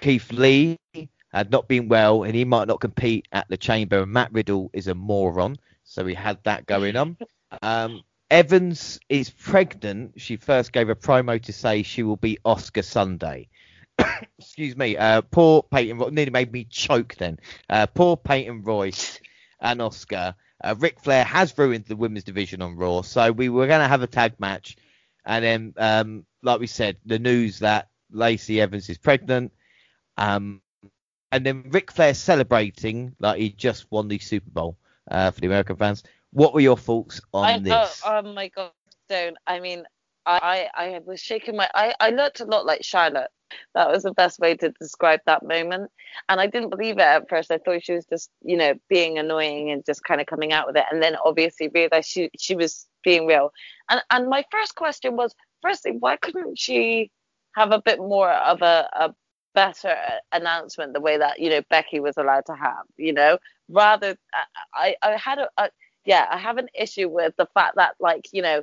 Keith 0.00 0.32
Lee 0.32 0.78
had 1.30 1.50
not 1.50 1.68
been 1.68 1.88
well, 1.88 2.22
and 2.22 2.34
he 2.34 2.46
might 2.46 2.68
not 2.68 2.80
compete 2.80 3.28
at 3.32 3.48
the 3.48 3.58
chamber. 3.58 4.00
And 4.00 4.12
Matt 4.12 4.32
Riddle 4.32 4.70
is 4.72 4.88
a 4.88 4.94
moron. 4.94 5.56
So 5.84 6.04
we 6.04 6.14
had 6.14 6.38
that 6.44 6.64
going 6.64 6.96
on. 6.96 7.18
Um, 7.60 8.02
Evans 8.30 8.98
is 9.08 9.30
pregnant. 9.30 10.20
She 10.20 10.36
first 10.36 10.72
gave 10.72 10.88
a 10.88 10.94
promo 10.94 11.42
to 11.42 11.52
say 11.52 11.82
she 11.82 12.02
will 12.02 12.16
be 12.16 12.38
Asuka 12.44 12.84
Sunday. 12.84 13.48
Excuse 14.38 14.76
me. 14.76 14.96
Uh, 14.96 15.22
poor 15.22 15.62
Peyton 15.62 15.98
Royce 15.98 16.12
nearly 16.12 16.30
made 16.30 16.52
me 16.52 16.64
choke 16.64 17.16
then. 17.16 17.38
Uh, 17.68 17.86
poor 17.86 18.16
Peyton 18.16 18.62
Royce 18.62 19.20
and 19.60 19.80
Asuka. 19.80 20.34
Uh, 20.62 20.74
Ric 20.78 21.00
Flair 21.00 21.24
has 21.24 21.56
ruined 21.56 21.84
the 21.84 21.96
women's 21.96 22.24
division 22.24 22.62
on 22.62 22.76
Raw, 22.76 23.02
so 23.02 23.30
we 23.30 23.48
were 23.48 23.66
going 23.66 23.80
to 23.80 23.88
have 23.88 24.02
a 24.02 24.08
tag 24.08 24.34
match, 24.40 24.76
and 25.24 25.44
then, 25.44 25.74
um, 25.76 26.26
like 26.42 26.58
we 26.58 26.66
said, 26.66 26.96
the 27.06 27.18
news 27.20 27.60
that 27.60 27.88
Lacey 28.10 28.60
Evans 28.60 28.88
is 28.88 28.98
pregnant, 28.98 29.52
um, 30.16 30.60
and 31.30 31.46
then 31.46 31.66
Ric 31.70 31.92
Flair 31.92 32.12
celebrating 32.14 33.14
like 33.20 33.38
he 33.38 33.50
just 33.50 33.86
won 33.90 34.08
the 34.08 34.18
Super 34.18 34.50
Bowl 34.50 34.78
uh, 35.08 35.30
for 35.30 35.40
the 35.40 35.46
American 35.46 35.76
fans. 35.76 36.02
What 36.32 36.54
were 36.54 36.60
your 36.60 36.76
thoughts 36.76 37.20
on 37.32 37.44
I, 37.44 37.58
this? 37.60 38.02
Oh, 38.04 38.20
oh 38.24 38.32
my 38.34 38.48
god, 38.48 38.72
don't. 39.08 39.36
I 39.46 39.60
mean, 39.60 39.84
I, 40.28 40.68
I 40.74 41.00
was 41.04 41.20
shaking 41.20 41.56
my. 41.56 41.68
I 41.74 41.94
I 42.00 42.10
looked 42.10 42.40
a 42.40 42.44
lot 42.44 42.66
like 42.66 42.84
Charlotte. 42.84 43.30
That 43.74 43.88
was 43.88 44.02
the 44.02 44.12
best 44.12 44.38
way 44.38 44.54
to 44.56 44.70
describe 44.78 45.20
that 45.26 45.42
moment. 45.42 45.90
And 46.28 46.40
I 46.40 46.46
didn't 46.46 46.68
believe 46.68 46.98
it 46.98 47.02
at 47.02 47.28
first. 47.30 47.50
I 47.50 47.58
thought 47.58 47.82
she 47.82 47.94
was 47.94 48.04
just, 48.04 48.30
you 48.42 48.56
know, 48.58 48.74
being 48.90 49.18
annoying 49.18 49.70
and 49.70 49.84
just 49.86 50.04
kind 50.04 50.20
of 50.20 50.26
coming 50.26 50.52
out 50.52 50.66
with 50.66 50.76
it. 50.76 50.84
And 50.92 51.02
then 51.02 51.16
obviously 51.24 51.68
realized 51.68 52.10
she 52.10 52.30
she 52.38 52.54
was 52.54 52.86
being 53.04 53.26
real. 53.26 53.52
And 53.90 54.02
and 54.10 54.28
my 54.28 54.44
first 54.50 54.74
question 54.74 55.16
was, 55.16 55.34
firstly, 55.62 55.92
why 55.98 56.16
couldn't 56.16 56.58
she 56.58 57.10
have 57.54 57.72
a 57.72 57.80
bit 57.82 57.98
more 57.98 58.30
of 58.30 58.60
a, 58.62 58.88
a 58.92 59.14
better 59.54 59.96
announcement 60.32 60.92
the 60.92 61.00
way 61.00 61.16
that 61.18 61.40
you 61.40 61.48
know 61.50 61.62
Becky 61.70 62.00
was 62.00 62.18
allowed 62.18 62.44
to 62.46 62.54
have? 62.54 62.84
You 62.98 63.14
know, 63.14 63.38
rather 63.70 64.16
I 64.74 64.96
I 65.02 65.16
had 65.16 65.38
a, 65.38 65.48
a 65.56 65.70
yeah, 66.04 66.26
I 66.30 66.38
have 66.38 66.58
an 66.58 66.68
issue 66.74 67.08
with 67.08 67.34
the 67.36 67.46
fact 67.54 67.76
that 67.76 67.94
like, 68.00 68.28
you 68.32 68.42
know, 68.42 68.62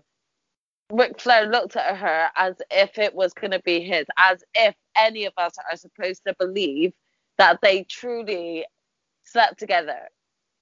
Ric 0.92 1.20
Flair 1.20 1.48
looked 1.48 1.76
at 1.76 1.98
her 1.98 2.30
as 2.36 2.56
if 2.72 2.98
it 2.98 3.14
was 3.14 3.34
going 3.34 3.52
to 3.52 3.62
be 3.62 3.82
his, 3.82 4.06
as 4.18 4.44
if 4.54 4.76
any 4.96 5.26
of 5.26 5.34
us 5.38 5.54
are 5.72 5.78
supposed 5.78 6.22
to 6.28 6.36
believe 6.40 6.94
that 7.38 7.60
they 7.62 7.84
truly 7.84 8.66
slept 9.24 9.60
together. 9.60 10.00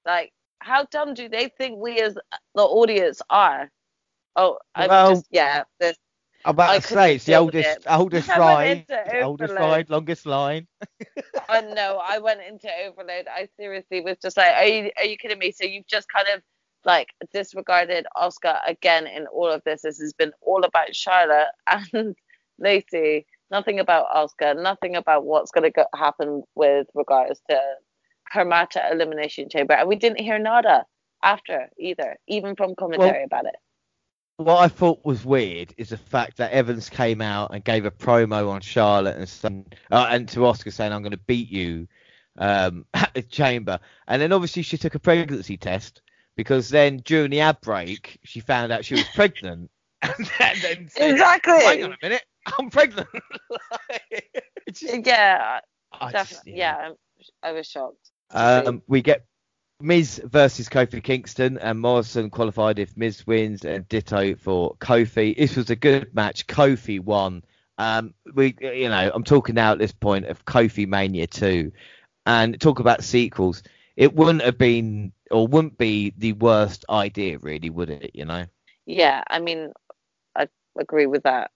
Like, 0.06 0.32
how 0.60 0.84
dumb 0.90 1.14
do 1.14 1.28
they 1.28 1.48
think 1.58 1.78
we 1.78 2.00
as 2.00 2.14
the 2.54 2.62
audience 2.62 3.20
are? 3.30 3.70
Oh, 4.36 4.58
I'm 4.74 4.88
Well- 4.88 5.10
just, 5.10 5.26
yeah, 5.30 5.64
this, 5.78 5.96
I'm 6.46 6.50
about 6.50 6.70
I 6.70 6.78
to 6.78 6.86
say 6.86 7.14
it's 7.14 7.24
the 7.24 7.36
oldest, 7.36 7.68
it. 7.78 7.84
oldest 7.88 8.28
ride, 8.28 8.84
oldest 9.22 9.54
ride, 9.54 9.88
longest 9.88 10.26
line. 10.26 10.66
oh 11.48 11.72
no, 11.74 12.00
I 12.04 12.18
went 12.18 12.40
into 12.42 12.68
overload. 12.86 13.26
I 13.28 13.48
seriously 13.58 14.02
was 14.02 14.18
just 14.20 14.36
like, 14.36 14.52
are 14.54 14.66
you 14.66 14.90
are 14.98 15.04
you 15.06 15.16
kidding 15.16 15.38
me? 15.38 15.52
So 15.52 15.64
you've 15.64 15.86
just 15.86 16.06
kind 16.14 16.26
of 16.34 16.42
like 16.84 17.08
disregarded 17.32 18.06
Asuka 18.16 18.58
again 18.66 19.06
in 19.06 19.26
all 19.26 19.50
of 19.50 19.62
this. 19.64 19.82
This 19.82 19.98
has 19.98 20.12
been 20.12 20.32
all 20.40 20.64
about 20.64 20.94
Charlotte 20.94 21.48
and 21.92 22.14
Lacey. 22.58 23.26
Nothing 23.50 23.80
about 23.80 24.06
Asuka. 24.14 24.60
Nothing 24.60 24.96
about 24.96 25.24
what's 25.24 25.50
going 25.50 25.64
to 25.64 25.70
go- 25.70 25.86
happen 25.94 26.42
with 26.54 26.86
regards 26.94 27.40
to 27.50 27.60
her 28.30 28.44
match 28.44 28.76
at 28.76 28.92
Elimination 28.92 29.48
Chamber. 29.48 29.74
And 29.74 29.88
we 29.88 29.96
didn't 29.96 30.20
hear 30.20 30.38
nada 30.38 30.84
after 31.22 31.68
either, 31.78 32.16
even 32.28 32.56
from 32.56 32.74
commentary 32.74 33.24
about 33.24 33.46
it. 33.46 33.56
What 34.36 34.58
I 34.58 34.68
thought 34.68 35.04
was 35.04 35.24
weird 35.24 35.72
is 35.78 35.90
the 35.90 35.96
fact 35.96 36.38
that 36.38 36.50
Evans 36.50 36.90
came 36.90 37.20
out 37.20 37.54
and 37.54 37.62
gave 37.62 37.84
a 37.84 37.90
promo 37.90 38.50
on 38.50 38.60
Charlotte 38.60 39.16
and 39.16 39.28
some, 39.28 39.64
uh, 39.92 40.08
and 40.10 40.28
to 40.30 40.40
Asuka 40.40 40.72
saying 40.72 40.92
I'm 40.92 41.02
going 41.02 41.12
to 41.12 41.16
beat 41.18 41.48
you 41.50 41.86
um, 42.38 42.84
at 42.94 43.14
the 43.14 43.22
chamber, 43.22 43.78
and 44.08 44.20
then 44.20 44.32
obviously 44.32 44.62
she 44.62 44.76
took 44.76 44.96
a 44.96 44.98
pregnancy 44.98 45.56
test 45.56 46.02
because 46.36 46.68
then 46.68 46.98
during 47.04 47.30
the 47.30 47.40
ad 47.40 47.60
break 47.62 48.18
she 48.24 48.40
found 48.40 48.72
out 48.72 48.84
she 48.84 48.94
was 48.94 49.04
pregnant, 49.14 49.70
and 50.02 50.12
then, 50.62 50.88
said, 50.88 51.10
Exactly. 51.12 51.60
Hang 51.64 51.84
on 51.84 51.92
a 51.92 51.96
minute, 52.02 52.22
I'm 52.58 52.70
pregnant. 52.70 53.08
It's 54.66 54.80
just- 54.80 55.06
Yeah, 55.06 55.60
I 55.92 56.12
just- 56.12 56.30
definitely. 56.30 56.58
Yeah, 56.58 56.76
I'm- 56.76 56.94
I 57.42 57.52
was 57.52 57.66
shocked. 57.66 58.10
Um, 58.30 58.82
we 58.86 59.00
get 59.02 59.24
Miz 59.80 60.20
versus 60.24 60.68
Kofi 60.68 61.02
Kingston, 61.02 61.58
and 61.58 61.80
Morrison 61.80 62.30
qualified 62.30 62.78
if 62.78 62.96
Miz 62.96 63.26
wins, 63.26 63.64
and 63.64 63.88
ditto 63.88 64.34
for 64.36 64.74
Kofi. 64.76 65.36
This 65.36 65.56
was 65.56 65.70
a 65.70 65.76
good 65.76 66.14
match. 66.14 66.46
Kofi 66.46 67.00
won. 67.00 67.44
Um, 67.78 68.14
we, 68.34 68.54
you 68.60 68.88
know, 68.88 69.10
I'm 69.14 69.24
talking 69.24 69.54
now 69.54 69.72
at 69.72 69.78
this 69.78 69.92
point 69.92 70.26
of 70.26 70.44
Kofi 70.44 70.86
Mania 70.86 71.26
2, 71.26 71.72
and 72.26 72.60
talk 72.60 72.78
about 72.80 73.04
sequels. 73.04 73.62
It 73.96 74.14
wouldn't 74.14 74.42
have 74.42 74.58
been, 74.58 75.12
or 75.30 75.46
wouldn't 75.46 75.78
be 75.78 76.12
the 76.16 76.32
worst 76.32 76.84
idea, 76.88 77.38
really, 77.38 77.70
would 77.70 77.90
it? 77.90 78.10
You 78.14 78.24
know. 78.24 78.46
Yeah, 78.86 79.22
I 79.28 79.38
mean, 79.38 79.72
I 80.36 80.48
agree 80.78 81.06
with 81.06 81.22
that 81.22 81.50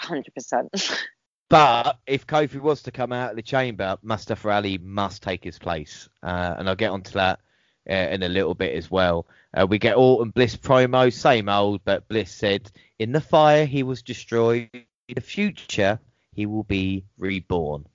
100%. 0.00 1.02
But 1.50 1.98
if 2.06 2.26
Kofi 2.26 2.58
was 2.58 2.82
to 2.82 2.90
come 2.90 3.12
out 3.12 3.30
of 3.30 3.36
the 3.36 3.42
chamber, 3.42 3.98
Mustafa 4.02 4.48
Ali 4.48 4.78
must 4.78 5.22
take 5.22 5.44
his 5.44 5.58
place, 5.58 6.08
uh, 6.22 6.54
and 6.58 6.68
I'll 6.68 6.74
get 6.74 6.90
onto 6.90 7.12
that 7.12 7.40
uh, 7.88 7.92
in 7.92 8.22
a 8.22 8.28
little 8.28 8.54
bit 8.54 8.74
as 8.74 8.90
well. 8.90 9.26
Uh, 9.56 9.66
we 9.66 9.78
get 9.78 9.96
Orton 9.96 10.30
Bliss 10.30 10.56
promo, 10.56 11.12
same 11.12 11.48
old, 11.48 11.84
but 11.84 12.08
Bliss 12.08 12.34
said, 12.34 12.72
"In 12.98 13.12
the 13.12 13.20
fire 13.20 13.66
he 13.66 13.82
was 13.82 14.02
destroyed. 14.02 14.70
In 14.72 15.14
the 15.14 15.20
future 15.20 16.00
he 16.32 16.46
will 16.46 16.64
be 16.64 17.04
reborn." 17.18 17.86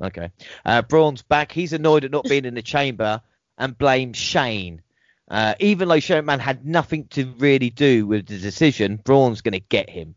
Okay. 0.00 0.30
Uh, 0.64 0.82
Braun's 0.82 1.22
back. 1.22 1.52
He's 1.52 1.72
annoyed 1.72 2.04
at 2.04 2.10
not 2.10 2.24
being 2.24 2.44
in 2.44 2.54
the 2.54 2.62
chamber 2.62 3.20
and 3.56 3.76
blames 3.76 4.16
Shane. 4.16 4.82
Uh, 5.28 5.54
even 5.60 5.88
though 5.88 6.00
Shane 6.00 6.26
had 6.26 6.64
nothing 6.64 7.06
to 7.08 7.32
really 7.38 7.70
do 7.70 8.06
with 8.06 8.26
the 8.26 8.38
decision, 8.38 8.96
Braun's 8.96 9.40
going 9.40 9.52
to 9.52 9.60
get 9.60 9.90
him. 9.90 10.14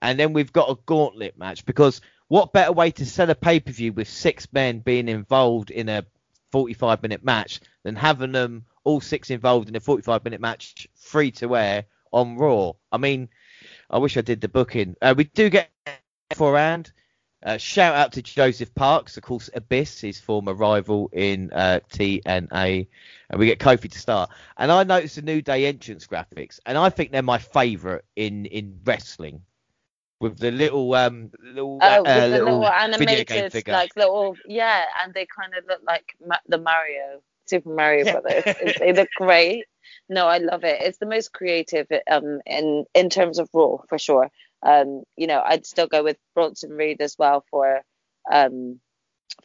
And 0.00 0.18
then 0.18 0.32
we've 0.32 0.52
got 0.52 0.70
a 0.70 0.78
gauntlet 0.86 1.36
match 1.38 1.64
because 1.66 2.00
what 2.28 2.52
better 2.52 2.72
way 2.72 2.90
to 2.92 3.06
sell 3.06 3.30
a 3.30 3.34
pay 3.34 3.60
per 3.60 3.72
view 3.72 3.92
with 3.92 4.08
six 4.08 4.46
men 4.52 4.80
being 4.80 5.08
involved 5.08 5.70
in 5.70 5.88
a 5.88 6.06
45 6.52 7.02
minute 7.02 7.24
match 7.24 7.60
than 7.82 7.96
having 7.96 8.32
them 8.32 8.64
all 8.84 9.00
six 9.00 9.30
involved 9.30 9.68
in 9.68 9.76
a 9.76 9.80
45 9.80 10.24
minute 10.24 10.40
match 10.40 10.86
free 10.94 11.30
to 11.32 11.56
air 11.56 11.84
on 12.12 12.36
Raw? 12.36 12.72
I 12.92 12.98
mean, 12.98 13.28
I 13.90 13.98
wish 13.98 14.16
I 14.16 14.22
did 14.22 14.40
the 14.40 14.48
booking. 14.48 14.96
Uh, 15.02 15.14
we 15.16 15.24
do 15.24 15.50
get 15.50 15.70
beforehand. 16.30 16.92
Uh, 17.42 17.58
shout 17.58 17.94
out 17.94 18.12
to 18.12 18.22
Joseph 18.22 18.74
Parks, 18.74 19.16
of 19.16 19.22
course, 19.22 19.50
Abyss, 19.54 20.00
his 20.00 20.18
former 20.20 20.54
rival 20.54 21.10
in 21.12 21.52
uh, 21.52 21.80
TNA. 21.90 22.88
And 23.30 23.38
we 23.38 23.46
get 23.46 23.58
Kofi 23.60 23.90
to 23.90 23.98
start. 23.98 24.30
And 24.56 24.72
I 24.72 24.82
noticed 24.84 25.16
the 25.16 25.22
New 25.22 25.42
Day 25.42 25.66
entrance 25.66 26.06
graphics, 26.06 26.58
and 26.66 26.76
I 26.78 26.88
think 26.90 27.12
they're 27.12 27.22
my 27.22 27.38
favourite 27.38 28.02
in, 28.16 28.46
in 28.46 28.80
wrestling. 28.84 29.42
With 30.18 30.38
the 30.38 30.50
little 30.50 30.94
um 30.94 31.30
little, 31.42 31.78
Oh, 31.82 32.00
uh, 32.00 32.02
with 32.02 32.14
the 32.14 32.28
little, 32.38 32.60
little 32.60 32.66
animated, 32.68 33.52
like 33.68 33.94
little, 33.96 34.34
yeah, 34.46 34.84
and 35.04 35.12
they 35.12 35.26
kind 35.26 35.54
of 35.54 35.66
look 35.66 35.82
like 35.86 36.14
Ma- 36.26 36.38
the 36.48 36.56
Mario, 36.58 37.20
Super 37.44 37.68
Mario. 37.68 38.04
Brothers. 38.04 38.44
They 38.80 38.94
look 38.94 39.10
great. 39.16 39.66
No, 40.08 40.26
I 40.26 40.38
love 40.38 40.64
it. 40.64 40.80
It's 40.80 40.98
the 40.98 41.06
most 41.06 41.32
creative 41.34 41.86
um 42.10 42.40
in 42.46 42.86
in 42.94 43.10
terms 43.10 43.38
of 43.38 43.50
Raw 43.52 43.76
for 43.88 43.98
sure. 43.98 44.30
Um, 44.62 45.02
you 45.16 45.26
know, 45.26 45.42
I'd 45.44 45.66
still 45.66 45.86
go 45.86 46.02
with 46.02 46.16
Bronson 46.34 46.70
Reed 46.70 47.00
as 47.00 47.16
well 47.18 47.44
for 47.50 47.82
um 48.30 48.80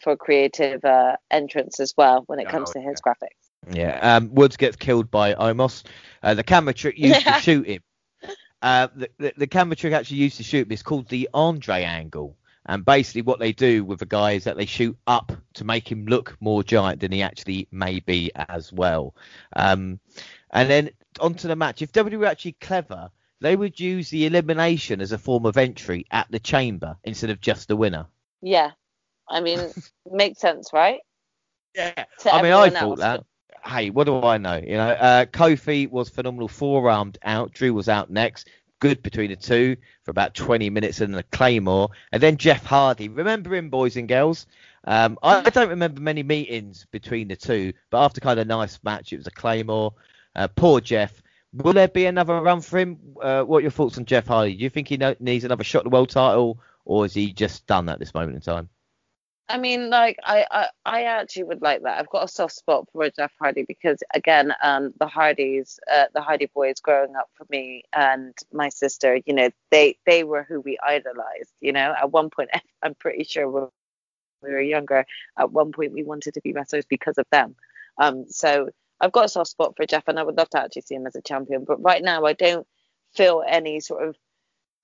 for 0.01 0.15
creative 0.15 0.83
uh 0.85 1.17
entrance 1.29 1.79
as 1.79 1.93
well 1.97 2.23
when 2.27 2.39
it 2.39 2.47
comes 2.47 2.69
Oh, 2.69 2.73
to 2.73 2.81
his 2.81 3.01
graphics. 3.01 3.49
Yeah, 3.71 4.15
um, 4.17 4.33
Woods 4.33 4.57
gets 4.57 4.75
killed 4.75 5.11
by 5.11 5.33
Omos. 5.35 5.83
Uh, 6.23 6.33
the 6.33 6.43
camera 6.43 6.73
trick 6.73 6.97
used 6.97 7.21
to 7.25 7.33
shoot 7.41 7.67
him. 7.67 7.81
Uh, 8.61 8.87
the, 8.95 9.09
the, 9.19 9.33
the 9.37 9.47
camera 9.47 9.75
trick 9.75 9.93
actually 9.93 10.17
used 10.17 10.37
to 10.37 10.43
shoot 10.43 10.65
him 10.65 10.71
is 10.71 10.81
called 10.83 11.07
the 11.09 11.29
Andre 11.33 11.83
angle. 11.83 12.37
And 12.65 12.85
basically, 12.85 13.23
what 13.23 13.39
they 13.39 13.53
do 13.53 13.83
with 13.83 13.99
the 13.99 14.05
guy 14.05 14.31
is 14.33 14.43
that 14.43 14.55
they 14.55 14.65
shoot 14.67 14.95
up 15.07 15.31
to 15.55 15.63
make 15.63 15.91
him 15.91 16.05
look 16.05 16.37
more 16.39 16.63
giant 16.63 17.01
than 17.01 17.11
he 17.11 17.21
actually 17.23 17.67
may 17.71 17.99
be 17.99 18.31
as 18.35 18.71
well. 18.71 19.15
Um, 19.55 19.99
and 20.51 20.69
then 20.69 20.89
onto 21.19 21.47
the 21.47 21.55
match. 21.55 21.81
If 21.81 21.91
WWE 21.91 22.19
were 22.19 22.25
actually 22.27 22.53
clever, 22.53 23.09
they 23.41 23.55
would 23.55 23.79
use 23.79 24.09
the 24.09 24.27
elimination 24.27 25.01
as 25.01 25.11
a 25.11 25.17
form 25.17 25.45
of 25.45 25.57
entry 25.57 26.05
at 26.11 26.29
the 26.31 26.39
chamber 26.39 26.95
instead 27.03 27.31
of 27.31 27.41
just 27.41 27.67
the 27.67 27.75
winner. 27.75 28.05
Yeah. 28.41 28.71
I 29.27 29.41
mean, 29.41 29.59
makes 30.11 30.39
sense, 30.39 30.69
right? 30.71 30.99
Yeah. 31.75 32.05
To 32.19 32.33
I 32.33 32.41
mean, 32.41 32.53
I 32.53 32.69
thought 32.69 32.83
else. 32.83 32.99
that. 32.99 33.23
Hey, 33.63 33.89
what 33.89 34.05
do 34.05 34.21
I 34.23 34.37
know? 34.37 34.55
You 34.55 34.77
know, 34.77 34.89
uh, 34.89 35.25
Kofi 35.25 35.89
was 35.89 36.09
phenomenal, 36.09 36.47
four-armed 36.47 37.17
out. 37.23 37.53
Drew 37.53 37.73
was 37.73 37.89
out 37.89 38.09
next. 38.09 38.49
Good 38.79 39.03
between 39.03 39.29
the 39.29 39.35
two 39.35 39.77
for 40.03 40.11
about 40.11 40.33
20 40.33 40.69
minutes 40.71 41.01
and 41.01 41.15
a 41.15 41.23
claymore. 41.23 41.89
And 42.11 42.21
then 42.21 42.37
Jeff 42.37 42.65
Hardy. 42.65 43.09
Remember 43.09 43.53
him, 43.53 43.69
boys 43.69 43.97
and 43.97 44.07
girls? 44.07 44.47
Um, 44.83 45.19
I, 45.21 45.41
I 45.45 45.49
don't 45.49 45.69
remember 45.69 46.01
many 46.01 46.23
meetings 46.23 46.87
between 46.91 47.27
the 47.27 47.35
two, 47.35 47.73
but 47.91 48.03
after 48.03 48.19
kind 48.19 48.39
of 48.39 48.47
a 48.47 48.47
nice 48.47 48.79
match, 48.83 49.13
it 49.13 49.17
was 49.17 49.27
a 49.27 49.31
claymore. 49.31 49.93
Uh, 50.35 50.47
poor 50.47 50.81
Jeff. 50.81 51.21
Will 51.53 51.73
there 51.73 51.87
be 51.87 52.05
another 52.05 52.39
run 52.41 52.61
for 52.61 52.79
him? 52.79 52.97
Uh, 53.21 53.43
what 53.43 53.57
are 53.57 53.61
your 53.61 53.71
thoughts 53.71 53.97
on 53.97 54.05
Jeff 54.05 54.27
Hardy? 54.27 54.55
Do 54.55 54.63
you 54.63 54.69
think 54.69 54.87
he 54.87 54.97
needs 55.19 55.43
another 55.43 55.63
shot 55.63 55.79
at 55.79 55.83
the 55.83 55.89
world 55.89 56.09
title, 56.09 56.59
or 56.85 57.05
is 57.05 57.13
he 57.13 57.33
just 57.33 57.67
done 57.67 57.89
at 57.89 57.99
this 57.99 58.13
moment 58.13 58.35
in 58.35 58.41
time? 58.41 58.69
I 59.51 59.57
mean, 59.57 59.89
like 59.89 60.17
I, 60.23 60.45
I, 60.49 60.67
I 60.85 61.03
actually 61.03 61.43
would 61.43 61.61
like 61.61 61.83
that. 61.83 61.99
I've 61.99 62.09
got 62.09 62.23
a 62.23 62.27
soft 62.27 62.55
spot 62.55 62.87
for 62.93 63.09
Jeff 63.09 63.33
Hardy 63.37 63.65
because, 63.67 64.01
again, 64.13 64.53
um, 64.63 64.93
the 64.97 65.07
Hardys, 65.07 65.77
uh, 65.91 66.05
the 66.13 66.21
Hardy 66.21 66.45
boys, 66.45 66.79
growing 66.79 67.17
up 67.17 67.29
for 67.33 67.45
me 67.49 67.83
and 67.91 68.33
my 68.53 68.69
sister, 68.69 69.19
you 69.25 69.33
know, 69.33 69.49
they, 69.69 69.97
they 70.05 70.23
were 70.23 70.43
who 70.43 70.61
we 70.61 70.77
idolized. 70.81 71.51
You 71.59 71.73
know, 71.73 71.93
at 71.99 72.11
one 72.11 72.29
point, 72.29 72.49
I'm 72.81 72.95
pretty 72.95 73.25
sure 73.25 73.49
when 73.49 73.67
we 74.41 74.51
were 74.51 74.61
younger, 74.61 75.05
at 75.37 75.51
one 75.51 75.73
point 75.73 75.91
we 75.91 76.03
wanted 76.03 76.35
to 76.35 76.41
be 76.41 76.53
wrestlers 76.53 76.85
because 76.85 77.17
of 77.17 77.25
them. 77.29 77.55
Um, 77.97 78.27
so 78.29 78.69
I've 79.01 79.11
got 79.11 79.25
a 79.25 79.29
soft 79.29 79.49
spot 79.49 79.75
for 79.75 79.85
Jeff, 79.85 80.07
and 80.07 80.19
I 80.19 80.23
would 80.23 80.37
love 80.37 80.49
to 80.51 80.61
actually 80.61 80.83
see 80.83 80.95
him 80.95 81.07
as 81.07 81.15
a 81.15 81.21
champion. 81.21 81.65
But 81.65 81.81
right 81.81 82.03
now, 82.03 82.25
I 82.25 82.33
don't 82.33 82.67
feel 83.15 83.43
any 83.47 83.79
sort 83.79 84.07
of 84.07 84.15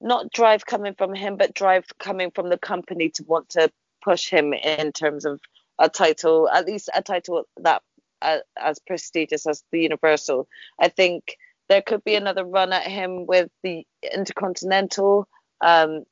not 0.02 0.32
drive 0.32 0.66
coming 0.66 0.96
from 0.96 1.14
him, 1.14 1.38
but 1.38 1.54
drive 1.54 1.86
coming 2.00 2.32
from 2.32 2.50
the 2.50 2.58
company 2.58 3.10
to 3.10 3.24
want 3.24 3.50
to 3.50 3.72
push 4.04 4.30
him 4.30 4.54
in 4.54 4.92
terms 4.92 5.26
of 5.26 5.40
a 5.80 5.90
title, 5.90 6.50
at 6.50 6.66
least 6.66 6.90
a 6.94 7.02
title 7.02 7.44
that 7.58 7.82
uh, 8.22 8.40
as 8.60 8.80
prestigious 8.80 9.46
as 9.46 9.64
the 9.72 9.82
Universal. 9.82 10.48
I 10.80 10.90
think 10.90 11.38
there 11.70 11.82
could 11.82 12.04
be 12.04 12.16
another 12.16 12.46
run 12.46 12.74
at 12.74 12.88
him 12.88 13.26
with 13.26 13.50
the 13.64 13.86
Intercontinental 14.02 15.28
um, 15.62 16.04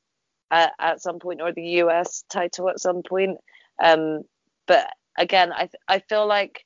at, 0.52 0.74
at 0.80 1.02
some 1.02 1.20
point 1.20 1.42
or 1.42 1.52
the 1.52 1.82
US 1.84 2.24
title 2.30 2.70
at 2.70 2.80
some 2.80 3.02
point. 3.04 3.40
Um, 3.82 4.22
but 4.68 4.88
again, 5.18 5.52
I 5.52 5.70
I 5.88 6.00
feel 6.00 6.28
like 6.28 6.64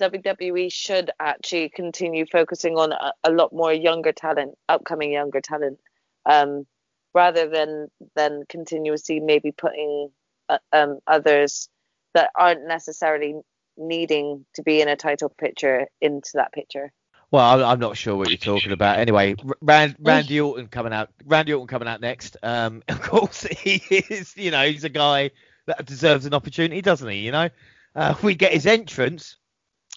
WWE 0.00 0.72
should 0.72 1.10
actually 1.18 1.68
continue 1.68 2.26
focusing 2.26 2.76
on 2.76 2.92
a, 2.92 3.12
a 3.24 3.30
lot 3.30 3.52
more 3.52 3.72
younger 3.72 4.12
talent, 4.12 4.56
upcoming 4.68 5.12
younger 5.12 5.40
talent, 5.40 5.78
um, 6.26 6.66
rather 7.14 7.48
than 7.48 7.88
than 8.14 8.44
continuously 8.48 9.20
maybe 9.20 9.52
putting 9.52 10.10
uh, 10.48 10.58
um, 10.72 10.98
others 11.06 11.68
that 12.14 12.30
aren't 12.34 12.66
necessarily 12.66 13.34
needing 13.76 14.44
to 14.54 14.62
be 14.62 14.80
in 14.80 14.88
a 14.88 14.96
title 14.96 15.28
picture 15.28 15.86
into 16.00 16.30
that 16.34 16.52
picture. 16.52 16.92
Well, 17.30 17.44
I'm, 17.44 17.64
I'm 17.64 17.80
not 17.80 17.96
sure 17.96 18.16
what 18.16 18.28
you're 18.28 18.38
talking 18.38 18.72
about. 18.72 18.98
Anyway, 18.98 19.34
Rand, 19.60 19.96
Randy 19.98 20.40
Orton 20.40 20.68
coming 20.68 20.92
out. 20.92 21.10
Randy 21.24 21.52
Orton 21.52 21.66
coming 21.66 21.88
out 21.88 22.00
next. 22.00 22.36
Um, 22.42 22.82
of 22.88 23.00
course, 23.02 23.42
he 23.42 23.82
is. 23.90 24.36
You 24.36 24.50
know, 24.50 24.66
he's 24.66 24.84
a 24.84 24.88
guy 24.88 25.30
that 25.66 25.84
deserves 25.84 26.26
an 26.26 26.34
opportunity, 26.34 26.80
doesn't 26.80 27.08
he? 27.08 27.18
You 27.18 27.32
know, 27.32 27.48
uh, 27.94 28.14
we 28.22 28.34
get 28.34 28.52
his 28.52 28.66
entrance, 28.66 29.36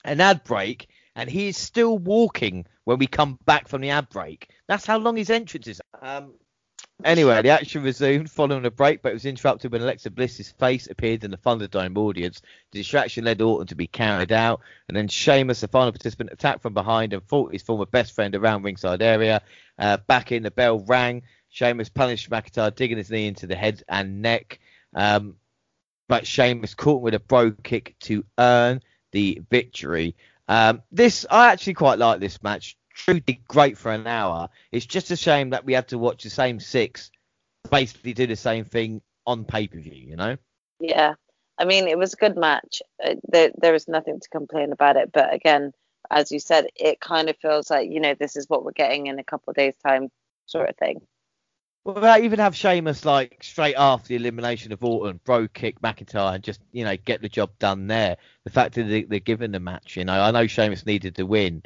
an 0.03 0.21
ad 0.21 0.43
break, 0.43 0.87
and 1.15 1.29
he 1.29 1.47
is 1.47 1.57
still 1.57 1.97
walking 1.97 2.65
when 2.85 2.97
we 2.97 3.07
come 3.07 3.37
back 3.45 3.67
from 3.67 3.81
the 3.81 3.89
ad 3.89 4.09
break. 4.09 4.49
That's 4.67 4.85
how 4.85 4.97
long 4.97 5.17
his 5.17 5.29
entrance 5.29 5.67
is. 5.67 5.81
Um, 6.01 6.33
Anyway, 7.05 7.41
the 7.41 7.49
action 7.49 7.81
resumed 7.81 8.29
following 8.29 8.65
a 8.65 8.71
break, 8.71 9.01
but 9.01 9.09
it 9.09 9.13
was 9.13 9.25
interrupted 9.25 9.71
when 9.71 9.81
Alexa 9.81 10.11
Bliss's 10.11 10.51
face 10.51 10.87
appeared 10.87 11.23
in 11.23 11.31
the 11.31 11.37
Thunderdome 11.37 11.97
audience. 11.97 12.41
The 12.71 12.79
distraction 12.79 13.23
led 13.23 13.41
Orton 13.41 13.67
to 13.67 13.75
be 13.75 13.87
carried 13.87 14.33
out, 14.33 14.59
and 14.89 14.97
then 14.97 15.07
Sheamus, 15.07 15.61
the 15.61 15.69
final 15.69 15.93
participant, 15.93 16.31
attacked 16.33 16.61
from 16.61 16.73
behind 16.73 17.13
and 17.13 17.23
fought 17.23 17.53
his 17.53 17.63
former 17.63 17.85
best 17.85 18.13
friend 18.13 18.35
around 18.35 18.63
ringside 18.63 19.01
area. 19.01 19.41
Uh, 19.77 19.95
back 20.07 20.33
in, 20.33 20.43
the 20.43 20.51
bell 20.51 20.79
rang. 20.79 21.23
Sheamus 21.47 21.87
punished 21.87 22.29
McIntyre, 22.29 22.75
digging 22.75 22.97
his 22.97 23.09
knee 23.09 23.27
into 23.27 23.47
the 23.47 23.55
head 23.55 23.81
and 23.87 24.21
neck. 24.21 24.59
Um, 24.93 25.35
but 26.09 26.27
Sheamus 26.27 26.75
caught 26.75 26.97
him 26.97 27.03
with 27.03 27.13
a 27.13 27.19
brogue 27.19 27.63
kick 27.63 27.95
to 28.01 28.25
earn 28.37 28.81
the 29.11 29.41
victory. 29.49 30.15
Um, 30.47 30.81
this 30.91 31.25
I 31.29 31.51
actually 31.51 31.75
quite 31.75 31.99
like 31.99 32.19
this 32.19 32.41
match 32.41 32.77
truly 32.93 33.41
great 33.47 33.77
for 33.77 33.91
an 33.91 34.07
hour. 34.07 34.49
It's 34.71 34.85
just 34.85 35.11
a 35.11 35.15
shame 35.15 35.51
that 35.51 35.65
we 35.65 35.73
had 35.73 35.87
to 35.89 35.97
watch 35.97 36.23
the 36.23 36.29
same 36.29 36.59
six 36.59 37.11
basically 37.69 38.13
do 38.13 38.27
the 38.27 38.35
same 38.35 38.65
thing 38.65 39.01
on 39.25 39.45
pay 39.45 39.67
per 39.67 39.79
view, 39.79 39.93
you 39.93 40.15
know? 40.15 40.37
Yeah. 40.79 41.15
I 41.57 41.65
mean, 41.65 41.87
it 41.87 41.97
was 41.97 42.13
a 42.13 42.17
good 42.17 42.37
match. 42.37 42.81
Uh, 43.03 43.15
there, 43.27 43.51
there 43.57 43.73
was 43.73 43.87
nothing 43.87 44.19
to 44.19 44.29
complain 44.29 44.71
about 44.71 44.95
it. 44.95 45.11
But 45.11 45.33
again, 45.33 45.73
as 46.09 46.31
you 46.31 46.39
said, 46.39 46.67
it 46.75 46.99
kind 46.99 47.29
of 47.29 47.37
feels 47.37 47.69
like, 47.69 47.89
you 47.89 47.99
know, 47.99 48.15
this 48.17 48.35
is 48.35 48.47
what 48.47 48.63
we're 48.63 48.71
getting 48.71 49.07
in 49.07 49.19
a 49.19 49.23
couple 49.23 49.51
of 49.51 49.57
days' 49.57 49.75
time, 49.85 50.09
sort 50.45 50.69
of 50.69 50.77
thing. 50.77 51.01
Well, 51.93 52.01
they 52.01 52.23
even 52.23 52.37
have 52.37 52.55
Sheamus 52.55 53.03
like 53.03 53.39
straight 53.41 53.73
after 53.73 54.09
the 54.09 54.15
elimination 54.15 54.71
of 54.71 54.83
Orton, 54.83 55.19
brogue 55.23 55.53
kick 55.53 55.81
McIntyre, 55.81 56.35
and 56.35 56.43
just 56.43 56.61
you 56.71 56.83
know 56.83 56.95
get 56.97 57.21
the 57.21 57.29
job 57.29 57.49
done 57.57 57.87
there. 57.87 58.17
The 58.43 58.51
fact 58.51 58.75
that 58.75 58.83
they, 58.83 59.03
they're 59.03 59.19
given 59.19 59.51
the 59.51 59.59
match, 59.59 59.97
you 59.97 60.05
know, 60.05 60.21
I 60.21 60.29
know 60.29 60.45
Sheamus 60.45 60.85
needed 60.85 61.15
to 61.15 61.23
win, 61.25 61.63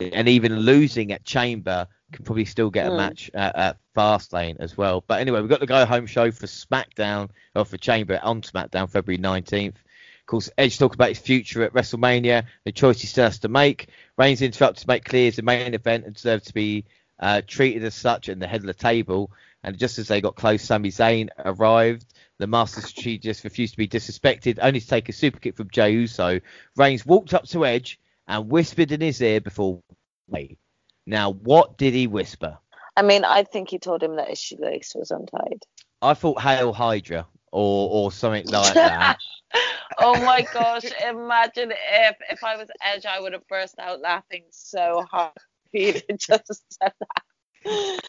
and 0.00 0.28
even 0.28 0.60
losing 0.60 1.10
at 1.10 1.24
Chamber 1.24 1.88
can 2.12 2.24
probably 2.24 2.44
still 2.44 2.70
get 2.70 2.86
a 2.86 2.90
mm. 2.90 2.98
match 2.98 3.30
at, 3.34 3.56
at 3.56 3.78
Fastlane 3.96 4.60
as 4.60 4.76
well. 4.76 5.02
But 5.04 5.20
anyway, 5.20 5.40
we've 5.40 5.50
got 5.50 5.60
the 5.60 5.66
go 5.66 5.84
home 5.84 6.06
show 6.06 6.30
for 6.30 6.46
SmackDown 6.46 7.30
or 7.56 7.64
for 7.64 7.78
Chamber 7.78 8.20
on 8.22 8.42
SmackDown 8.42 8.88
February 8.88 9.18
19th. 9.18 9.70
Of 9.70 10.26
course, 10.26 10.50
Edge 10.56 10.78
talked 10.78 10.94
about 10.94 11.08
his 11.08 11.18
future 11.18 11.64
at 11.64 11.72
WrestleMania, 11.72 12.44
the 12.64 12.72
choice 12.72 13.00
he 13.00 13.08
still 13.08 13.24
has 13.24 13.40
to 13.40 13.48
make. 13.48 13.88
Reigns 14.16 14.42
interrupted 14.42 14.82
to 14.82 14.88
make 14.88 15.04
clear 15.04 15.32
the 15.32 15.42
main 15.42 15.74
event 15.74 16.04
and 16.04 16.14
deserved 16.14 16.46
to 16.46 16.54
be 16.54 16.84
uh, 17.18 17.42
treated 17.46 17.84
as 17.84 17.94
such 17.94 18.28
in 18.28 18.38
the 18.38 18.46
head 18.46 18.60
of 18.60 18.66
the 18.66 18.74
table. 18.74 19.30
And 19.62 19.78
just 19.78 19.98
as 19.98 20.08
they 20.08 20.20
got 20.20 20.36
close, 20.36 20.62
Sami 20.62 20.90
Zayn 20.90 21.28
arrived. 21.38 22.06
The 22.38 22.46
Master 22.46 22.80
Strategist 22.80 23.44
refused 23.44 23.74
to 23.74 23.78
be 23.78 23.88
disrespected, 23.88 24.58
only 24.60 24.80
to 24.80 24.86
take 24.86 25.08
a 25.08 25.12
super 25.12 25.40
kick 25.40 25.56
from 25.56 25.70
Jey 25.70 25.92
Uso. 25.92 26.40
Reigns 26.76 27.06
walked 27.06 27.34
up 27.34 27.46
to 27.48 27.64
Edge 27.64 27.98
and 28.28 28.48
whispered 28.48 28.92
in 28.92 29.00
his 29.00 29.20
ear 29.22 29.40
before. 29.40 29.82
Wait. 30.28 30.58
Now, 31.06 31.32
what 31.32 31.78
did 31.78 31.94
he 31.94 32.06
whisper? 32.06 32.58
I 32.96 33.02
mean, 33.02 33.24
I 33.24 33.44
think 33.44 33.70
he 33.70 33.78
told 33.78 34.02
him 34.02 34.16
that 34.16 34.28
his 34.28 34.38
shoelace 34.38 34.94
was 34.94 35.10
untied. 35.10 35.64
I 36.02 36.14
thought 36.14 36.40
Hail 36.40 36.72
Hydra 36.72 37.26
or 37.52 37.88
or 37.90 38.12
something 38.12 38.46
like 38.48 38.74
that. 38.74 39.18
oh 39.98 40.20
my 40.24 40.42
gosh! 40.52 40.84
Imagine 41.06 41.72
if 41.72 42.16
if 42.30 42.44
I 42.44 42.56
was 42.56 42.68
Edge, 42.82 43.06
I 43.06 43.20
would 43.20 43.32
have 43.32 43.46
burst 43.48 43.78
out 43.78 44.00
laughing 44.00 44.44
so 44.50 45.04
hard. 45.10 45.32
He 45.72 45.92
just 46.18 46.64
said 46.70 46.92
that. 47.00 48.00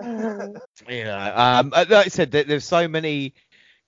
yeah, 0.88 1.58
um, 1.58 1.70
like 1.70 1.92
I 1.92 2.04
said, 2.08 2.30
there's 2.30 2.64
so 2.64 2.88
many 2.88 3.34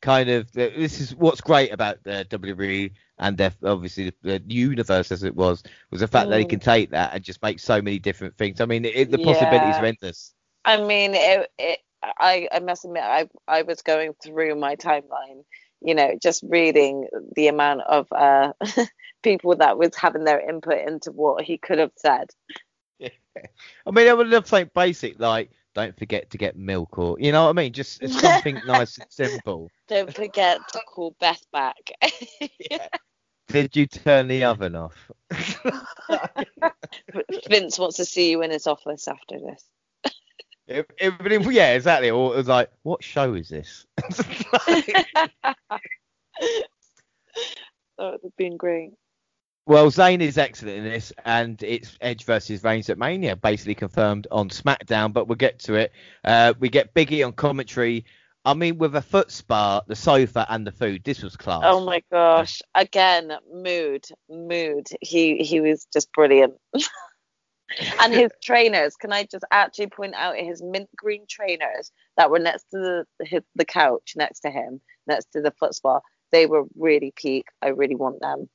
kind 0.01 0.31
of. 0.31 0.51
This 0.53 1.01
is 1.01 1.15
what's 1.15 1.41
great 1.41 1.73
about 1.73 2.03
the 2.05 2.27
WWE 2.31 2.93
and 3.19 3.37
their 3.37 3.53
obviously 3.65 4.13
the, 4.23 4.43
universe 4.47 5.11
as 5.13 5.23
it 5.23 5.35
was 5.35 5.63
was 5.91 6.01
the 6.01 6.09
fact 6.09 6.27
mm. 6.27 6.31
that 6.31 6.37
they 6.37 6.45
can 6.45 6.61
take 6.61 6.91
that 6.91 7.15
and 7.15 7.23
just 7.23 7.43
make 7.43 7.61
so 7.61 7.83
many 7.83 7.99
different 7.99 8.37
things. 8.37 8.61
I 8.61 8.67
mean, 8.67 8.85
it, 8.85 9.11
the 9.11 9.19
possibilities 9.19 9.75
yeah. 9.75 9.83
are 9.83 9.85
endless. 9.85 10.35
I 10.65 10.83
mean, 10.83 11.15
it, 11.15 11.51
it, 11.59 11.79
I 12.03 12.49
I 12.53 12.61
must 12.61 12.85
admit, 12.85 13.03
I 13.03 13.29
I 13.47 13.63
was 13.63 13.83
going 13.83 14.15
through 14.23 14.55
my 14.55 14.77
timeline, 14.77 15.45
you 15.81 15.95
know, 15.95 16.13
just 16.21 16.45
reading 16.49 17.09
the 17.35 17.49
amount 17.49 17.83
of 17.83 18.07
uh, 18.13 18.53
people 19.23 19.57
that 19.57 19.79
was 19.79 19.97
having 19.97 20.25
their 20.25 20.41
input 20.41 20.87
into 20.87 21.11
what 21.11 21.45
he 21.45 21.59
could 21.59 21.79
have 21.79 21.93
said. 21.97 22.31
Yeah. 22.99 23.09
I 23.87 23.91
mean, 23.91 24.09
I 24.09 24.15
would 24.15 24.29
love 24.29 24.47
something 24.47 24.71
basic 24.75 25.19
like 25.19 25.51
don't 25.75 25.97
forget 25.99 26.31
to 26.31 26.39
get 26.39 26.57
milk 26.57 26.99
or 26.99 27.17
you 27.21 27.31
know 27.33 27.45
what 27.45 27.51
I 27.51 27.53
mean, 27.53 27.73
just 27.73 28.07
something 28.21 28.61
nice 28.67 28.99
and 28.99 29.07
simple. 29.11 29.71
Don't 29.87 30.13
forget 30.15 30.61
to 30.73 30.81
call 30.81 31.15
Beth 31.21 31.45
back. 31.53 31.91
yeah. 32.71 32.89
Did 33.49 33.77
you 33.77 33.87
turn 33.87 34.29
the 34.29 34.45
oven 34.45 34.75
off? 34.75 35.11
Vince 37.49 37.79
wants 37.79 37.97
to 37.97 38.05
see 38.05 38.31
you 38.31 38.43
in 38.43 38.51
his 38.51 38.67
office 38.67 39.09
after 39.09 39.39
this. 39.39 39.65
It, 40.67 40.87
it, 40.99 41.53
yeah, 41.53 41.73
exactly. 41.73 42.11
Or 42.11 42.35
it 42.35 42.39
was 42.39 42.49
like, 42.49 42.71
what 42.83 43.03
show 43.03 43.33
is 43.33 43.49
this? 43.49 43.87
that 43.97 45.09
would 47.99 48.21
have 48.23 48.37
been 48.37 48.59
great. 48.59 48.93
Well, 49.69 49.91
Zayn 49.91 50.23
is 50.23 50.39
excellent 50.39 50.79
in 50.79 50.85
this, 50.85 51.13
and 51.27 51.63
it's 51.63 51.99
Edge 52.01 52.25
versus 52.25 52.65
Reigns 52.65 52.89
at 52.89 52.97
Mania, 52.97 53.37
basically 53.37 53.75
confirmed 53.75 54.27
on 54.31 54.49
SmackDown. 54.49 55.13
But 55.13 55.29
we'll 55.29 55.37
get 55.37 55.59
to 55.65 55.75
it. 55.75 55.93
Uh, 56.25 56.55
we 56.59 56.71
get 56.71 56.95
Biggie 56.95 57.23
on 57.25 57.35
commentary. 57.35 58.07
I 58.47 58.55
mean, 58.55 58.79
with 58.79 58.97
a 58.97 59.03
foot 59.03 59.31
spa, 59.31 59.83
the 59.87 59.95
sofa, 59.95 60.47
and 60.49 60.67
the 60.67 60.73
food, 60.73 61.05
this 61.05 61.23
was 61.23 61.37
class. 61.37 61.65
Oh 61.67 61.85
my 61.85 62.03
gosh! 62.11 62.63
Again, 62.75 63.31
mood, 63.53 64.07
mood. 64.31 64.89
He 65.03 65.45
he 65.45 65.61
was 65.61 65.87
just 65.93 66.11
brilliant. 66.15 66.55
and 68.01 68.15
his 68.15 68.31
trainers, 68.43 68.97
can 68.97 69.13
I 69.13 69.25
just 69.25 69.45
actually 69.51 69.89
point 69.89 70.15
out 70.15 70.37
his 70.37 70.63
mint 70.63 70.89
green 70.97 71.27
trainers 71.29 71.93
that 72.17 72.31
were 72.31 72.39
next 72.39 72.71
to 72.71 73.05
the 73.21 73.45
the 73.55 73.67
couch 73.67 74.15
next 74.17 74.41
to 74.41 74.51
him, 74.51 74.81
next 75.07 75.27
to 75.33 75.43
the 75.43 75.51
foot 75.51 75.75
spa? 75.75 76.01
They 76.33 76.47
were 76.47 76.65
really 76.75 77.13
peak. 77.15 77.49
I 77.61 77.69
really 77.69 77.97
want 77.97 78.23
them. 78.23 78.49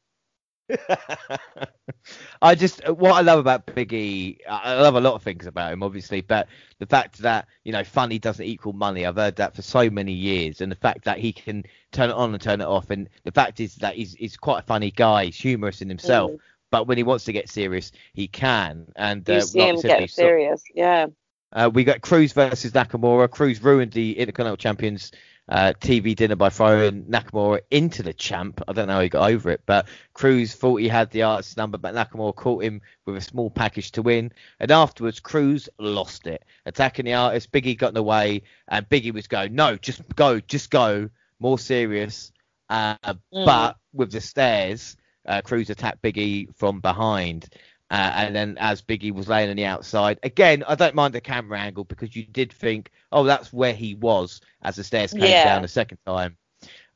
I 2.42 2.56
just 2.56 2.88
what 2.88 3.14
I 3.14 3.22
love 3.22 3.40
about 3.40 3.66
Biggie, 3.66 4.38
I 4.50 4.82
love 4.82 4.96
a 4.96 5.02
lot 5.02 5.14
of 5.14 5.24
things 5.24 5.46
about 5.46 5.74
him, 5.74 5.84
obviously, 5.84 6.22
but 6.22 6.48
the 6.80 6.86
fact 6.86 7.20
that 7.20 7.48
you 7.64 7.72
know 7.72 7.84
funny 7.84 8.20
doesn't 8.20 8.46
equal 8.46 8.74
money. 8.74 9.06
I've 9.06 9.16
heard 9.16 9.36
that 9.38 9.56
for 9.56 9.62
so 9.62 9.90
many 9.90 10.14
years, 10.14 10.62
and 10.62 10.72
the 10.72 10.78
fact 10.78 11.06
that 11.06 11.18
he 11.18 11.34
can 11.34 11.64
turn 11.92 12.10
it 12.10 12.16
on 12.16 12.34
and 12.34 12.42
turn 12.42 12.62
it 12.62 12.68
off, 12.68 12.90
and 12.90 13.10
the 13.24 13.32
fact 13.32 13.60
is 13.60 13.76
that 13.76 13.96
he's 13.96 14.14
he's 14.14 14.38
quite 14.38 14.60
a 14.60 14.64
funny 14.64 14.92
guy, 14.92 15.26
he's 15.26 15.38
humorous 15.38 15.82
in 15.82 15.90
himself, 15.90 16.32
mm. 16.32 16.40
but 16.72 16.88
when 16.88 16.98
he 16.98 17.04
wants 17.04 17.26
to 17.26 17.34
get 17.34 17.50
serious, 17.50 17.92
he 18.14 18.28
can. 18.28 18.86
And 18.96 19.28
you 19.28 19.36
uh, 19.36 19.42
see 19.42 19.60
him 19.60 19.80
get 19.82 20.10
serious, 20.10 20.64
yeah. 20.74 21.08
Uh, 21.54 21.70
we 21.72 21.84
got 21.84 22.02
Crews 22.02 22.34
versus 22.34 22.72
Nakamura. 22.72 23.30
Crews 23.30 23.62
ruined 23.62 23.92
the 23.92 24.18
Intercontinental 24.18 24.58
Champions 24.58 25.12
uh, 25.50 25.74
TV 25.80 26.16
dinner 26.16 26.36
by 26.36 26.50
throwing 26.50 27.04
Nakamura 27.04 27.62
into 27.70 28.04
the 28.04 28.14
champ. 28.14 28.62
I 28.68 28.74
don't 28.74 28.88
know 28.88 28.96
how 28.96 29.02
he 29.02 29.10
got 29.10 29.30
over 29.30 29.50
it, 29.52 29.62
but 29.66 29.88
Crews 30.14 30.54
thought 30.54 30.78
he 30.78 30.88
had 30.88 31.12
the 31.12 31.24
artist 31.24 31.58
number, 31.58 31.78
but 31.78 31.94
Nakamura 31.94 32.36
caught 32.36 32.64
him 32.64 32.82
with 33.06 33.18
a 33.18 33.22
small 33.22 33.50
package 33.50 33.92
to 33.94 34.02
win. 34.02 34.32
And 34.60 34.72
afterwards, 34.72 35.20
Crews 35.20 35.70
lost 35.78 36.28
it, 36.28 36.44
attacking 36.66 37.06
the 37.06 37.14
artist. 37.14 37.52
Biggie 37.52 37.78
got 37.78 37.90
in 37.90 37.96
the 37.96 38.04
way, 38.04 38.44
and 38.68 38.88
Biggie 38.88 39.14
was 39.14 39.28
going, 39.28 39.56
"No, 39.56 39.76
just 39.76 40.02
go, 40.16 40.40
just 40.40 40.70
go." 40.70 41.10
More 41.40 41.60
serious, 41.60 42.32
uh, 42.70 42.96
mm. 42.96 43.46
but 43.46 43.76
with 43.92 44.12
the 44.12 44.22
stairs, 44.22 44.96
uh, 45.28 45.42
Crews 45.42 45.70
attacked 45.70 46.02
Biggie 46.02 46.56
from 46.56 46.80
behind. 46.80 47.50
Uh, 47.94 48.12
and 48.16 48.36
then 48.36 48.58
as 48.60 48.82
Biggie 48.82 49.12
was 49.12 49.28
laying 49.28 49.52
on 49.52 49.56
the 49.56 49.66
outside, 49.66 50.18
again, 50.24 50.64
I 50.68 50.74
don't 50.74 50.96
mind 50.96 51.14
the 51.14 51.22
camera 51.22 51.60
angle 51.60 51.84
because 51.84 52.16
you 52.16 52.26
did 52.26 52.52
think, 52.52 52.90
oh, 53.12 53.24
that's 53.24 53.54
where 53.54 53.72
he 53.72 53.94
was 53.94 54.42
as 54.64 54.78
the 54.78 54.84
stairs 54.84 55.12
came 55.12 55.22
yeah. 55.22 55.44
down 55.44 55.62
the 55.62 55.68
second 55.68 56.00
time. 56.04 56.36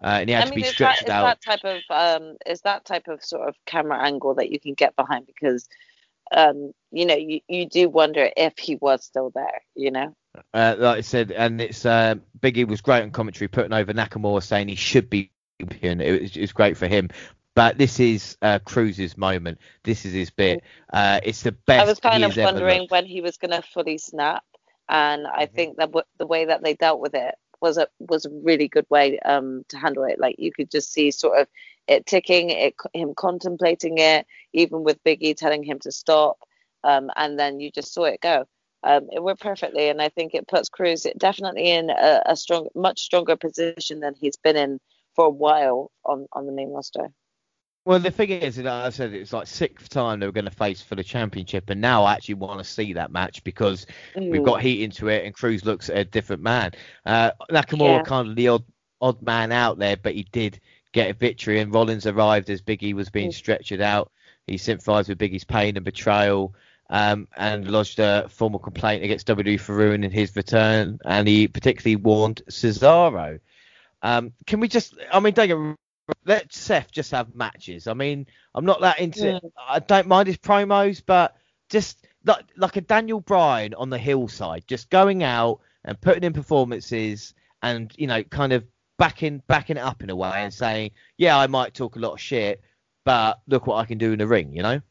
Uh, 0.04 0.18
and 0.22 0.30
he 0.30 0.34
had 0.34 0.45
I 0.45 0.50
to 0.50 0.56
mean, 0.56 0.64
be 0.64 0.68
stretched 0.68 1.06
that, 1.06 1.24
out. 1.24 1.38
That 1.45 1.62
type 1.62 1.66
of 1.66 1.82
um, 1.91 2.38
is 2.48 2.62
that 2.62 2.84
type 2.84 3.08
of 3.10 3.24
sort 3.24 3.48
of 3.48 3.54
camera 3.68 4.04
angle 4.04 4.34
that 4.36 4.50
you 4.50 4.60
can 4.60 4.74
get 4.74 4.95
behind 4.95 5.28
because 5.28 5.68
um, 6.36 6.72
you 6.91 7.06
know 7.06 7.16
you, 7.16 7.41
you 7.48 7.70
do 7.70 7.89
wonder 7.89 8.32
if 8.36 8.58
he 8.58 8.76
was 8.76 9.06
still 9.06 9.32
there, 9.36 9.62
you 9.76 9.91
know. 9.91 10.16
Uh, 10.52 10.76
like 10.80 10.98
I 10.98 11.02
said, 11.02 11.32
and 11.32 11.62
it's 11.62 11.86
uh, 11.86 12.16
Biggie 12.39 12.68
was 12.68 12.82
great 12.82 13.04
on 13.04 13.12
commentary, 13.12 13.50
putting 13.50 13.74
over 13.74 13.93
Nakamura, 13.93 14.41
saying 14.41 14.68
he 14.68 14.76
should 14.76 15.12
be 15.12 15.32
champion. 15.60 16.02
It 16.02 16.22
was, 16.22 16.38
it 16.38 16.41
was 16.41 16.54
great 16.54 16.78
for 16.78 16.88
him. 16.88 17.10
But 17.58 17.80
this 17.80 17.99
is 17.99 18.38
uh, 18.43 18.60
Crews's 18.60 19.18
moment. 19.18 19.58
This 19.84 20.05
is 20.05 20.14
his 20.14 20.30
bit. 20.30 20.64
Uh, 20.93 21.20
it's 21.24 21.41
the 21.41 21.53
best. 21.53 21.82
I 21.82 21.89
was 21.89 21.99
kind 21.99 22.24
of 22.24 22.38
wondering 22.38 22.86
when 22.89 23.03
he 23.03 23.20
was 23.20 23.36
going 23.38 23.49
to 23.49 23.64
fully 23.64 23.97
snap, 23.97 24.43
and 24.88 25.26
I 25.26 25.45
mm-hmm. 25.45 25.55
think 25.55 25.78
that 25.78 25.88
w- 25.88 26.05
the 26.20 26.28
way 26.28 26.45
that 26.45 26.62
they 26.62 26.76
dealt 26.76 26.99
with 26.99 27.16
it 27.16 27.34
was 27.60 27.80
a 27.80 27.88
was 27.97 28.28
a 28.28 28.30
really 28.30 28.68
good 28.68 28.86
way 28.91 29.20
um, 29.22 29.66
to 29.70 29.78
handle 29.80 30.03
it. 30.03 30.20
Like 30.20 30.36
you 30.38 30.51
could 30.51 30.70
just 30.70 30.93
see 30.93 31.10
sort 31.10 31.39
of 31.39 31.47
it 31.88 32.05
ticking, 32.05 32.51
it 32.51 32.76
him 32.93 33.16
contemplating 33.16 33.97
it, 33.97 34.28
even 34.53 34.84
with 34.84 35.03
Biggie 35.03 35.36
telling 35.36 35.64
him 35.64 35.80
to 35.80 35.91
stop, 35.91 36.38
um, 36.84 37.10
and 37.16 37.39
then 37.39 37.60
you 37.60 37.72
just 37.72 37.91
saw 37.91 38.03
it 38.03 38.22
go. 38.22 38.45
Um, 38.84 39.08
it 39.12 39.24
worked 39.24 39.41
perfectly, 39.41 39.89
and 39.89 39.99
I 39.99 40.10
think 40.10 40.36
it 40.36 40.47
puts 40.47 40.70
Crews 40.70 41.08
definitely 41.18 41.72
in 41.72 41.89
a, 41.89 42.22
a 42.28 42.36
strong, 42.36 42.68
much 42.76 42.99
stronger 42.99 43.36
position 43.36 43.99
than 43.99 44.14
he's 44.14 44.36
been 44.36 44.58
in 44.58 44.80
for 45.16 45.26
a 45.26 45.32
while 45.32 45.89
on 46.05 46.28
on 46.34 46.45
the 46.45 46.51
main 46.51 46.70
roster. 46.70 47.12
Well, 47.88 47.99
the 47.99 48.11
thing 48.11 48.31
is, 48.31 48.57
like 48.57 48.67
I 48.67 48.89
said, 48.89 49.13
it's 49.13 49.31
like 49.31 49.47
sixth 49.47 49.88
time 49.88 50.19
they 50.19 50.25
were 50.25 50.33
going 50.33 50.43
to 50.43 50.51
face 50.51 50.81
for 50.81 50.95
the 50.95 51.05
championship, 51.05 51.69
and 51.69 51.79
now 51.79 52.03
I 52.03 52.15
actually 52.15 52.35
want 52.35 52.59
to 52.59 52.65
see 52.65 52.91
that 52.91 53.13
match 53.13 53.45
because 53.45 53.88
mm. 54.13 54.29
we've 54.29 54.43
got 54.43 54.61
heat 54.61 54.83
into 54.83 55.07
it, 55.07 55.23
and 55.23 55.33
Crews 55.33 55.63
looks 55.63 55.88
a 55.88 56.03
different 56.03 56.41
man. 56.41 56.71
Uh, 57.05 57.31
Nakamura 57.49 57.99
yeah. 57.99 58.03
kind 58.03 58.27
of 58.27 58.35
the 58.35 58.49
odd 58.49 58.65
odd 58.99 59.21
man 59.21 59.53
out 59.53 59.79
there, 59.79 59.95
but 59.95 60.15
he 60.15 60.23
did 60.23 60.59
get 60.91 61.11
a 61.11 61.13
victory, 61.13 61.61
and 61.61 61.73
Rollins 61.73 62.05
arrived 62.05 62.49
as 62.49 62.61
Biggie 62.61 62.93
was 62.93 63.09
being 63.09 63.29
mm. 63.29 63.41
stretchered 63.41 63.79
out. 63.79 64.11
He 64.47 64.57
sympathised 64.57 65.07
with 65.07 65.17
Big 65.17 65.33
E's 65.33 65.45
pain 65.45 65.77
and 65.77 65.85
betrayal. 65.85 66.55
Um, 66.89 67.29
and 67.38 67.69
lodged 67.71 67.99
a 67.99 68.27
formal 68.29 68.59
complaint 68.59 69.03
against 69.03 69.27
WWE 69.27 69.59
for 69.61 69.75
ruining 69.75 70.11
his 70.11 70.35
return, 70.35 70.99
and 71.05 71.25
he 71.25 71.47
particularly 71.47 71.95
warned 71.95 72.41
Cesaro. 72.49 73.39
Um, 74.01 74.33
can 74.45 74.59
we 74.59 74.67
just? 74.67 74.93
I 75.11 75.21
mean, 75.21 75.33
don't 75.33 75.47
get 75.47 75.77
let 76.26 76.53
Seth 76.53 76.91
just 76.91 77.12
have 77.12 77.36
matches. 77.36 77.88
I 77.88 77.93
mean, 77.93 78.28
I'm 78.55 78.66
not 78.66 78.82
that 78.82 78.99
into. 78.99 79.32
Yeah. 79.32 79.39
I 79.68 79.80
don't 79.80 80.08
mind 80.08 80.28
his 80.28 80.38
promos, 80.38 81.01
but 81.05 81.36
just 81.70 82.08
like 82.26 82.45
like 82.55 82.76
a 82.76 82.82
Daniel 82.82 83.20
Bryan 83.20 83.74
on 83.74 83.89
the 83.89 83.97
hillside, 83.97 84.68
just 84.68 84.89
going 84.89 85.24
out 85.24 85.60
and 85.84 85.99
putting 85.99 86.24
in 86.24 86.34
performances, 86.34 87.34
and 87.62 87.91
you 87.97 88.08
know, 88.08 88.24
kind 88.24 88.53
of 88.53 88.66
backing 88.97 89.41
backing 89.47 89.78
it 89.78 89.84
up 89.84 90.03
in 90.03 90.10
a 90.10 90.16
way 90.16 90.32
and 90.36 90.53
saying, 90.53 90.91
yeah, 91.18 91.38
I 91.38 91.47
might 91.47 91.74
talk 91.74 91.95
a 91.95 91.99
lot 91.99 92.14
of 92.14 92.22
shit, 92.22 92.62
but 93.05 93.39
look 93.47 93.68
what 93.68 93.78
I 93.78 93.86
can 93.86 93.97
do 93.97 94.12
in 94.12 94.20
the 94.20 94.28
ring, 94.28 94.53
you 94.53 94.64
know? 94.64 94.82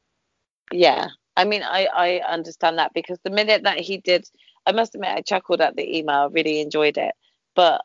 Yeah, 0.72 1.08
I 1.36 1.44
mean, 1.44 1.62
I 1.62 1.86
I 1.94 2.20
understand 2.28 2.78
that 2.78 2.92
because 2.94 3.18
the 3.22 3.30
minute 3.30 3.64
that 3.64 3.78
he 3.78 3.98
did, 3.98 4.28
I 4.64 4.72
must 4.72 4.94
admit, 4.94 5.10
I 5.10 5.20
chuckled 5.22 5.60
at 5.60 5.76
the 5.76 5.98
email, 5.98 6.30
really 6.30 6.60
enjoyed 6.60 6.98
it, 6.98 7.14
but 7.54 7.82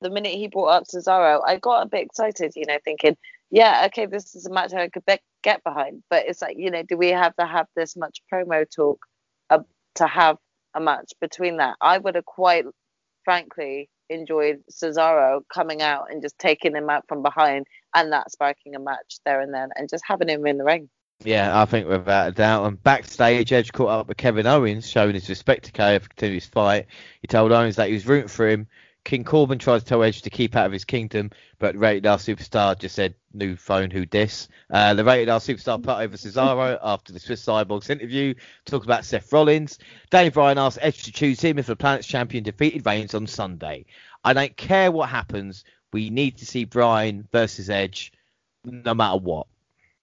the 0.00 0.10
minute 0.10 0.32
he 0.32 0.48
brought 0.48 0.68
up 0.68 0.84
Cesaro, 0.84 1.40
I 1.46 1.56
got 1.56 1.86
a 1.86 1.88
bit 1.88 2.02
excited, 2.06 2.52
you 2.56 2.64
know, 2.66 2.78
thinking, 2.84 3.16
yeah, 3.50 3.84
okay, 3.86 4.06
this 4.06 4.34
is 4.34 4.46
a 4.46 4.52
match 4.52 4.72
I 4.72 4.88
could 4.88 5.06
be- 5.06 5.18
get 5.42 5.62
behind. 5.64 6.02
But 6.10 6.24
it's 6.26 6.42
like, 6.42 6.56
you 6.58 6.70
know, 6.70 6.82
do 6.82 6.96
we 6.96 7.08
have 7.10 7.34
to 7.36 7.46
have 7.46 7.66
this 7.76 7.96
much 7.96 8.20
promo 8.32 8.64
talk 8.68 8.98
uh, 9.50 9.60
to 9.96 10.06
have 10.06 10.38
a 10.74 10.80
match 10.80 11.12
between 11.20 11.58
that? 11.58 11.76
I 11.80 11.98
would 11.98 12.16
have 12.16 12.24
quite 12.24 12.64
frankly 13.24 13.88
enjoyed 14.10 14.62
Cesaro 14.70 15.42
coming 15.52 15.82
out 15.82 16.10
and 16.10 16.20
just 16.20 16.38
taking 16.38 16.76
him 16.76 16.90
out 16.90 17.04
from 17.08 17.22
behind 17.22 17.66
and 17.94 18.12
that 18.12 18.30
sparking 18.30 18.74
a 18.74 18.78
match 18.78 19.18
there 19.24 19.40
and 19.40 19.54
then 19.54 19.70
and 19.76 19.88
just 19.88 20.04
having 20.06 20.28
him 20.28 20.46
in 20.46 20.58
the 20.58 20.64
ring. 20.64 20.88
Yeah, 21.22 21.58
I 21.58 21.64
think 21.64 21.88
without 21.88 22.28
a 22.28 22.32
doubt. 22.32 22.66
And 22.66 22.82
backstage, 22.82 23.52
Edge 23.52 23.72
caught 23.72 23.88
up 23.88 24.08
with 24.08 24.16
Kevin 24.16 24.46
Owens, 24.46 24.88
showing 24.88 25.14
his 25.14 25.28
respect 25.28 25.66
to 25.66 25.72
KO 25.72 25.98
for 26.00 26.08
continuing 26.08 26.40
his 26.40 26.46
fight. 26.46 26.86
He 27.20 27.28
told 27.28 27.52
Owens 27.52 27.76
that 27.76 27.88
he 27.88 27.94
was 27.94 28.06
rooting 28.06 28.28
for 28.28 28.48
him 28.48 28.66
King 29.04 29.24
Corbin 29.24 29.58
tries 29.58 29.82
to 29.82 29.88
tell 29.88 30.02
Edge 30.02 30.22
to 30.22 30.30
keep 30.30 30.56
out 30.56 30.66
of 30.66 30.72
his 30.72 30.86
kingdom, 30.86 31.30
but 31.58 31.76
Rated 31.76 32.06
R 32.06 32.16
Superstar 32.16 32.78
just 32.78 32.94
said, 32.94 33.14
new 33.34 33.54
phone, 33.54 33.90
who 33.90 34.06
dis? 34.06 34.48
Uh, 34.70 34.94
the 34.94 35.04
Rated 35.04 35.28
R 35.28 35.40
Superstar 35.40 35.82
put 35.82 35.98
over 35.98 36.16
Cesaro 36.16 36.78
after 36.82 37.12
the 37.12 37.20
Swiss 37.20 37.44
Cyborgs 37.44 37.90
interview, 37.90 38.34
talked 38.64 38.86
about 38.86 39.04
Seth 39.04 39.30
Rollins. 39.30 39.78
Dave 40.10 40.32
Bryan 40.32 40.58
asked 40.58 40.78
Edge 40.80 41.04
to 41.04 41.12
choose 41.12 41.40
him 41.40 41.58
if 41.58 41.66
the 41.66 41.76
Planet's 41.76 42.06
champion 42.06 42.44
defeated 42.44 42.86
Reigns 42.86 43.14
on 43.14 43.26
Sunday. 43.26 43.84
I 44.24 44.32
don't 44.32 44.56
care 44.56 44.90
what 44.90 45.10
happens. 45.10 45.64
We 45.92 46.08
need 46.08 46.38
to 46.38 46.46
see 46.46 46.64
Bryan 46.64 47.28
versus 47.30 47.68
Edge 47.68 48.10
no 48.64 48.94
matter 48.94 49.18
what. 49.18 49.46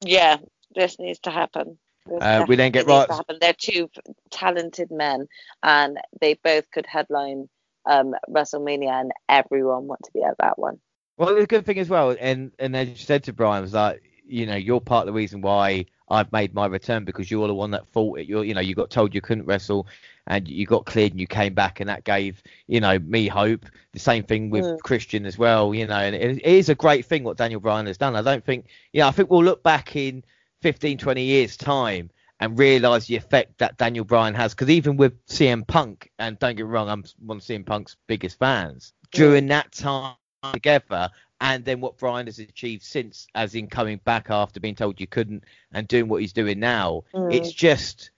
Yeah, 0.01 0.37
this 0.75 0.99
needs 0.99 1.19
to 1.19 1.31
happen. 1.31 1.77
Uh, 2.19 2.45
we 2.47 2.55
then 2.55 2.71
get 2.71 2.87
right. 2.87 3.07
They're 3.39 3.53
two 3.53 3.89
talented 4.31 4.89
men, 4.91 5.27
and 5.61 5.99
they 6.19 6.35
both 6.35 6.69
could 6.71 6.85
headline 6.85 7.47
um, 7.85 8.13
WrestleMania, 8.29 8.89
and 8.89 9.11
everyone 9.29 9.87
want 9.87 10.01
to 10.03 10.11
be 10.13 10.23
at 10.23 10.37
that 10.39 10.57
one. 10.57 10.79
Well, 11.17 11.35
the 11.35 11.45
good 11.45 11.65
thing 11.65 11.79
as 11.79 11.89
well, 11.89 12.15
and 12.19 12.51
and 12.59 12.75
as 12.75 12.89
you 12.89 12.95
said 12.95 13.23
to 13.25 13.33
Bryan, 13.33 13.61
was 13.61 13.73
like, 13.73 14.01
you 14.25 14.45
know, 14.45 14.55
you're 14.55 14.81
part 14.81 15.03
of 15.03 15.07
the 15.07 15.17
reason 15.17 15.41
why 15.41 15.85
I've 16.09 16.31
made 16.31 16.53
my 16.53 16.65
return 16.65 17.05
because 17.05 17.29
you're 17.29 17.47
the 17.47 17.53
one 17.53 17.71
that 17.71 17.87
fought 17.87 18.19
it. 18.19 18.27
You're, 18.27 18.43
you 18.43 18.53
know, 18.53 18.61
you 18.61 18.75
got 18.75 18.89
told 18.89 19.13
you 19.13 19.21
couldn't 19.21 19.45
wrestle, 19.45 19.87
and 20.27 20.47
you 20.47 20.65
got 20.65 20.85
cleared, 20.85 21.11
and 21.11 21.19
you 21.19 21.27
came 21.27 21.53
back, 21.53 21.79
and 21.79 21.89
that 21.89 22.03
gave, 22.03 22.41
you 22.67 22.79
know, 22.79 22.97
me 22.99 23.27
hope. 23.27 23.65
The 23.93 23.99
same 23.99 24.23
thing 24.23 24.49
with 24.49 24.65
mm. 24.65 24.79
Christian 24.79 25.25
as 25.25 25.37
well, 25.37 25.73
you 25.73 25.85
know, 25.85 25.95
and 25.95 26.15
it, 26.15 26.37
it 26.37 26.43
is 26.43 26.69
a 26.69 26.75
great 26.75 27.05
thing 27.05 27.23
what 27.23 27.37
Daniel 27.37 27.59
Bryan 27.59 27.85
has 27.87 27.97
done. 27.97 28.15
I 28.15 28.21
don't 28.21 28.43
think, 28.43 28.67
you 28.93 29.01
know, 29.01 29.07
I 29.07 29.11
think 29.11 29.29
we'll 29.29 29.43
look 29.43 29.63
back 29.63 29.95
in 29.95 30.23
15, 30.61 30.97
20 30.97 31.23
years 31.23 31.57
time 31.57 32.09
and 32.41 32.57
realise 32.57 33.05
the 33.05 33.15
effect 33.15 33.59
that 33.59 33.77
Daniel 33.77 34.03
Bryan 34.03 34.33
has. 34.33 34.53
Because 34.53 34.71
even 34.71 34.97
with 34.97 35.25
CM 35.27 35.65
Punk, 35.65 36.11
and 36.17 36.37
don't 36.39 36.55
get 36.55 36.65
me 36.65 36.71
wrong, 36.71 36.89
I'm 36.89 37.05
one 37.19 37.37
of 37.37 37.43
CM 37.43 37.65
Punk's 37.65 37.95
biggest 38.07 38.39
fans. 38.39 38.93
During 39.11 39.47
that 39.47 39.71
time 39.71 40.15
together, 40.51 41.09
and 41.39 41.63
then 41.63 41.81
what 41.81 41.97
Bryan 41.97 42.25
has 42.25 42.39
achieved 42.39 42.83
since, 42.83 43.27
as 43.35 43.53
in 43.53 43.67
coming 43.67 43.99
back 44.03 44.31
after 44.31 44.59
being 44.59 44.75
told 44.75 44.99
you 44.99 45.07
couldn't, 45.07 45.43
and 45.71 45.87
doing 45.87 46.07
what 46.07 46.21
he's 46.21 46.33
doing 46.33 46.59
now, 46.59 47.03
mm. 47.13 47.31
it's 47.31 47.51
just 47.51 48.09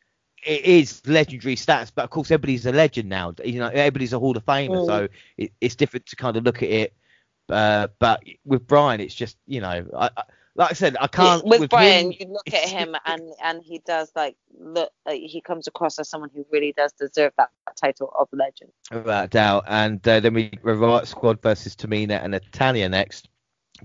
it 0.46 0.64
is 0.64 1.06
legendary 1.06 1.56
stats. 1.56 1.92
But 1.94 2.04
of 2.04 2.10
course, 2.10 2.32
everybody's 2.32 2.66
a 2.66 2.72
legend 2.72 3.10
now. 3.10 3.34
You 3.44 3.60
know, 3.60 3.68
everybody's 3.68 4.14
a 4.14 4.20
Hall 4.20 4.38
of 4.38 4.46
Famer, 4.46 4.70
mm. 4.70 4.86
so 4.86 5.08
it, 5.38 5.52
it's 5.60 5.76
different 5.76 6.06
to 6.08 6.16
kind 6.16 6.38
of 6.38 6.46
look 6.46 6.64
at 6.64 6.70
it. 6.70 6.94
Uh, 7.50 7.88
but 8.00 8.24
with 8.46 8.66
Bryan, 8.68 9.02
it's 9.02 9.16
just 9.16 9.38
you 9.48 9.60
know, 9.60 9.86
I, 9.98 10.10
I 10.16 10.24
like 10.56 10.72
I 10.72 10.74
said, 10.74 10.96
I 11.00 11.08
can't. 11.08 11.44
With, 11.44 11.62
with 11.62 11.70
Bryan, 11.72 12.12
him, 12.12 12.18
you 12.20 12.34
look 12.34 12.54
at 12.54 12.70
him 12.70 12.96
and 13.06 13.24
and 13.44 13.64
he 13.64 13.80
does 13.80 14.12
like 14.16 14.36
look. 14.58 14.92
Like, 15.06 15.22
he 15.22 15.42
comes 15.42 15.68
across 15.68 15.98
as 16.00 16.10
someone 16.10 16.30
who 16.34 16.46
really 16.52 16.74
does 16.74 16.94
deserve 16.94 17.34
that, 17.38 17.50
that 17.66 17.76
title 17.76 18.14
of 18.18 18.28
legend. 18.32 18.72
Without 18.92 19.32
doubt. 19.32 19.64
And 19.68 20.08
uh, 20.08 20.20
then 20.20 20.34
we 20.34 20.52
Riot 20.62 21.08
Squad 21.08 21.42
versus 21.42 21.76
Tamina 21.76 22.22
and 22.24 22.32
Natalya 22.32 22.88
next. 22.90 23.30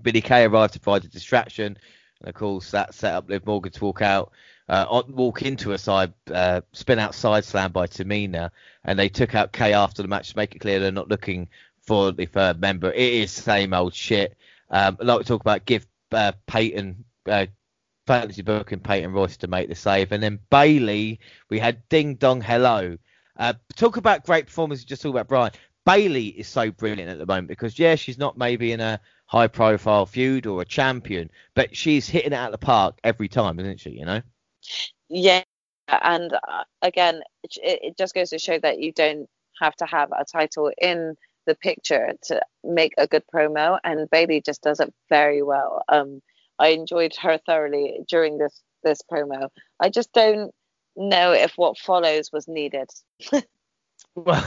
Billie 0.02 0.20
Kay 0.20 0.44
arrived 0.44 0.74
to 0.74 0.80
provide 0.80 1.04
a 1.04 1.08
distraction, 1.08 1.78
and 2.20 2.28
of 2.28 2.34
course 2.34 2.70
that 2.72 2.94
set 2.94 3.14
up 3.14 3.28
Liv 3.28 3.46
Morgan 3.46 3.72
to 3.72 3.84
walk 3.84 4.02
out. 4.02 4.32
Uh, 4.68 5.02
walk 5.08 5.40
into 5.40 5.72
a 5.72 5.78
side 5.78 6.12
uh, 6.30 6.60
spin 6.74 6.98
out 6.98 7.14
side 7.14 7.42
slam 7.42 7.72
by 7.72 7.86
Tamina, 7.86 8.50
and 8.84 8.98
they 8.98 9.08
took 9.08 9.34
out 9.34 9.52
Kay 9.52 9.72
after 9.72 10.02
the 10.02 10.08
match 10.08 10.30
to 10.30 10.36
make 10.36 10.54
it 10.54 10.58
clear 10.58 10.78
they're 10.78 10.92
not 10.92 11.08
looking 11.08 11.48
for 11.80 12.12
the 12.12 12.26
third 12.26 12.60
member. 12.60 12.92
It 12.92 13.14
is 13.14 13.32
same 13.32 13.72
old 13.72 13.94
shit. 13.94 14.36
Um, 14.70 14.98
like 15.00 15.20
we 15.20 15.24
talk 15.24 15.40
about, 15.40 15.64
give 15.64 15.86
uh, 16.12 16.32
Peyton 16.46 17.04
uh, 17.28 17.46
fantasy 18.06 18.42
booking 18.42 18.80
Peyton 18.80 19.12
Royce 19.12 19.36
to 19.38 19.46
make 19.46 19.68
the 19.68 19.74
save, 19.74 20.12
and 20.12 20.22
then 20.22 20.38
Bayley 20.50 21.20
we 21.48 21.58
had 21.58 21.88
Ding 21.88 22.14
Dong 22.16 22.40
Hello. 22.40 22.96
Uh, 23.36 23.54
talk 23.76 23.96
about 23.96 24.24
great 24.24 24.46
performance. 24.46 24.84
Just 24.84 25.02
talk 25.02 25.10
about 25.10 25.28
Brian. 25.28 25.52
Bayley 25.86 26.26
is 26.26 26.48
so 26.48 26.70
brilliant 26.70 27.10
at 27.10 27.18
the 27.18 27.26
moment 27.26 27.48
because 27.48 27.78
yeah, 27.78 27.94
she's 27.94 28.18
not 28.18 28.36
maybe 28.36 28.72
in 28.72 28.80
a 28.80 29.00
high 29.26 29.46
profile 29.46 30.06
feud 30.06 30.46
or 30.46 30.60
a 30.62 30.64
champion, 30.64 31.30
but 31.54 31.76
she's 31.76 32.08
hitting 32.08 32.32
it 32.32 32.36
out 32.36 32.52
of 32.52 32.60
the 32.60 32.66
park 32.66 32.98
every 33.04 33.28
time, 33.28 33.60
isn't 33.60 33.80
she? 33.80 33.90
You 33.90 34.04
know. 34.04 34.22
Yeah, 35.08 35.42
and 35.88 36.32
uh, 36.32 36.64
again, 36.82 37.22
it, 37.44 37.80
it 37.82 37.98
just 37.98 38.14
goes 38.14 38.30
to 38.30 38.38
show 38.38 38.58
that 38.58 38.80
you 38.80 38.92
don't 38.92 39.28
have 39.60 39.76
to 39.76 39.86
have 39.86 40.10
a 40.12 40.24
title 40.24 40.70
in 40.80 41.16
the 41.48 41.56
picture 41.56 42.12
to 42.24 42.40
make 42.62 42.94
a 42.98 43.08
good 43.08 43.24
promo, 43.34 43.78
and 43.82 44.08
Bayley 44.10 44.40
just 44.40 44.62
does 44.62 44.78
it 44.78 44.92
very 45.08 45.42
well. 45.42 45.82
Um, 45.88 46.22
I 46.58 46.68
enjoyed 46.68 47.16
her 47.16 47.40
thoroughly 47.44 48.00
during 48.08 48.38
this 48.38 48.62
this 48.84 49.00
promo. 49.10 49.48
I 49.80 49.88
just 49.88 50.12
don't 50.12 50.54
know 50.94 51.32
if 51.32 51.54
what 51.56 51.78
follows 51.78 52.30
was 52.32 52.46
needed. 52.46 52.88
well, 54.14 54.44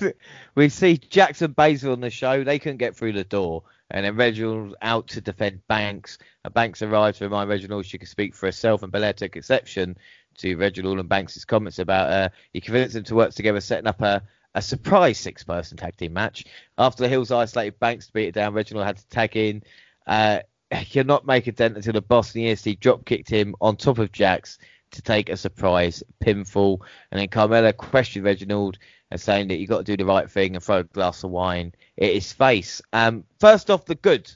we 0.54 0.68
see 0.68 0.98
Jax 0.98 1.42
and 1.42 1.56
Baszler 1.56 1.92
on 1.92 2.00
the 2.00 2.10
show. 2.10 2.44
They 2.44 2.58
couldn't 2.58 2.78
get 2.78 2.94
through 2.94 3.14
the 3.14 3.24
door, 3.24 3.62
and 3.90 4.04
then 4.04 4.16
Reginald 4.16 4.76
out 4.82 5.08
to 5.08 5.20
defend 5.20 5.66
Banks. 5.66 6.18
And 6.44 6.52
Banks 6.52 6.82
arrives 6.82 7.18
to 7.18 7.24
remind 7.24 7.48
Reginald 7.48 7.86
she 7.86 7.98
can 7.98 8.06
speak 8.06 8.34
for 8.34 8.46
herself, 8.46 8.82
and 8.82 8.92
Belair 8.92 9.14
took 9.14 9.36
exception 9.36 9.96
to 10.38 10.56
Reginald 10.56 10.98
and 10.98 11.08
Banks' 11.08 11.44
comments 11.44 11.78
about 11.78 12.10
her. 12.10 12.30
he 12.52 12.60
convinced 12.60 12.94
them 12.94 13.04
to 13.04 13.14
work 13.14 13.32
together, 13.32 13.60
setting 13.60 13.86
up 13.86 14.02
a, 14.02 14.22
a 14.54 14.62
surprise 14.62 15.18
six 15.18 15.42
person 15.44 15.76
tag 15.76 15.96
team 15.96 16.12
match. 16.12 16.44
After 16.78 17.02
the 17.02 17.08
Hills 17.08 17.30
isolated 17.30 17.78
Banks 17.78 18.06
to 18.06 18.12
beat 18.12 18.28
it 18.28 18.34
down, 18.34 18.54
Reginald 18.54 18.86
had 18.86 18.98
to 18.98 19.08
tag 19.08 19.36
in. 19.36 19.62
Uh, 20.06 20.40
he'll 20.74 21.04
not 21.04 21.26
make 21.26 21.46
a 21.46 21.52
dent 21.52 21.76
until 21.76 21.92
the 21.92 22.02
Boston 22.02 22.42
EST 22.42 22.80
drop 22.80 23.04
kicked 23.04 23.28
him 23.28 23.54
on 23.60 23.76
top 23.76 23.98
of 23.98 24.12
Jax 24.12 24.58
to 24.92 25.02
take 25.02 25.28
a 25.28 25.36
surprise 25.36 26.02
pinfall. 26.24 26.80
And 27.10 27.20
then 27.20 27.28
Carmella 27.28 27.76
questioned 27.76 28.24
Reginald 28.24 28.78
and 29.10 29.20
saying 29.20 29.48
that 29.48 29.56
you 29.56 29.66
got 29.66 29.78
to 29.78 29.84
do 29.84 29.96
the 29.96 30.08
right 30.08 30.30
thing 30.30 30.54
and 30.54 30.64
throw 30.64 30.78
a 30.78 30.84
glass 30.84 31.24
of 31.24 31.30
wine 31.30 31.72
at 32.00 32.12
his 32.12 32.32
face. 32.32 32.80
Um, 32.92 33.24
first 33.40 33.70
off, 33.70 33.86
the 33.86 33.94
good 33.96 34.30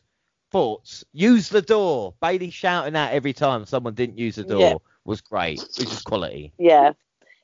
thoughts. 0.50 1.04
Use 1.12 1.48
the 1.48 1.62
door. 1.62 2.14
Bayley 2.20 2.50
shouting 2.50 2.96
out 2.96 3.12
every 3.12 3.32
time 3.32 3.66
someone 3.66 3.94
didn't 3.94 4.18
use 4.18 4.36
the 4.36 4.44
door 4.44 4.60
yeah. 4.60 4.74
was 5.04 5.20
great. 5.20 5.60
It 5.62 5.78
was 5.78 5.90
just 5.90 6.04
quality. 6.04 6.52
Yeah, 6.58 6.92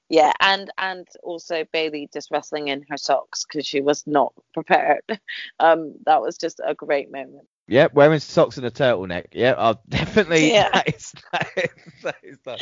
yeah, 0.09 0.33
and 0.41 0.71
and 0.79 1.07
also 1.23 1.65
Bayley 1.73 2.09
just 2.13 2.31
wrestling 2.31 2.69
in 2.69 2.85
her 2.91 2.97
socks 2.97 3.45
because 3.45 3.67
she 3.67 3.81
was 3.81 4.07
not 4.07 4.33
prepared. 4.55 5.21
Um, 5.59 5.95
that 6.07 6.21
was 6.21 6.37
just 6.37 6.61
a 6.65 6.75
great 6.75 7.11
moment. 7.11 7.47
Yeah, 7.67 7.89
wearing 7.95 8.21
socks 8.21 8.59
and 8.59 8.67
a 8.67 8.71
turtleneck. 8.71 9.29
Yeah, 9.33 9.55
I'll 9.57 9.81
definitely. 9.89 10.53
Yeah. 10.53 10.69
That 10.75 10.95
is, 10.95 11.13
that 11.33 11.49
is, 11.57 12.03
that 12.03 12.17
is 12.23 12.39
that. 12.45 12.61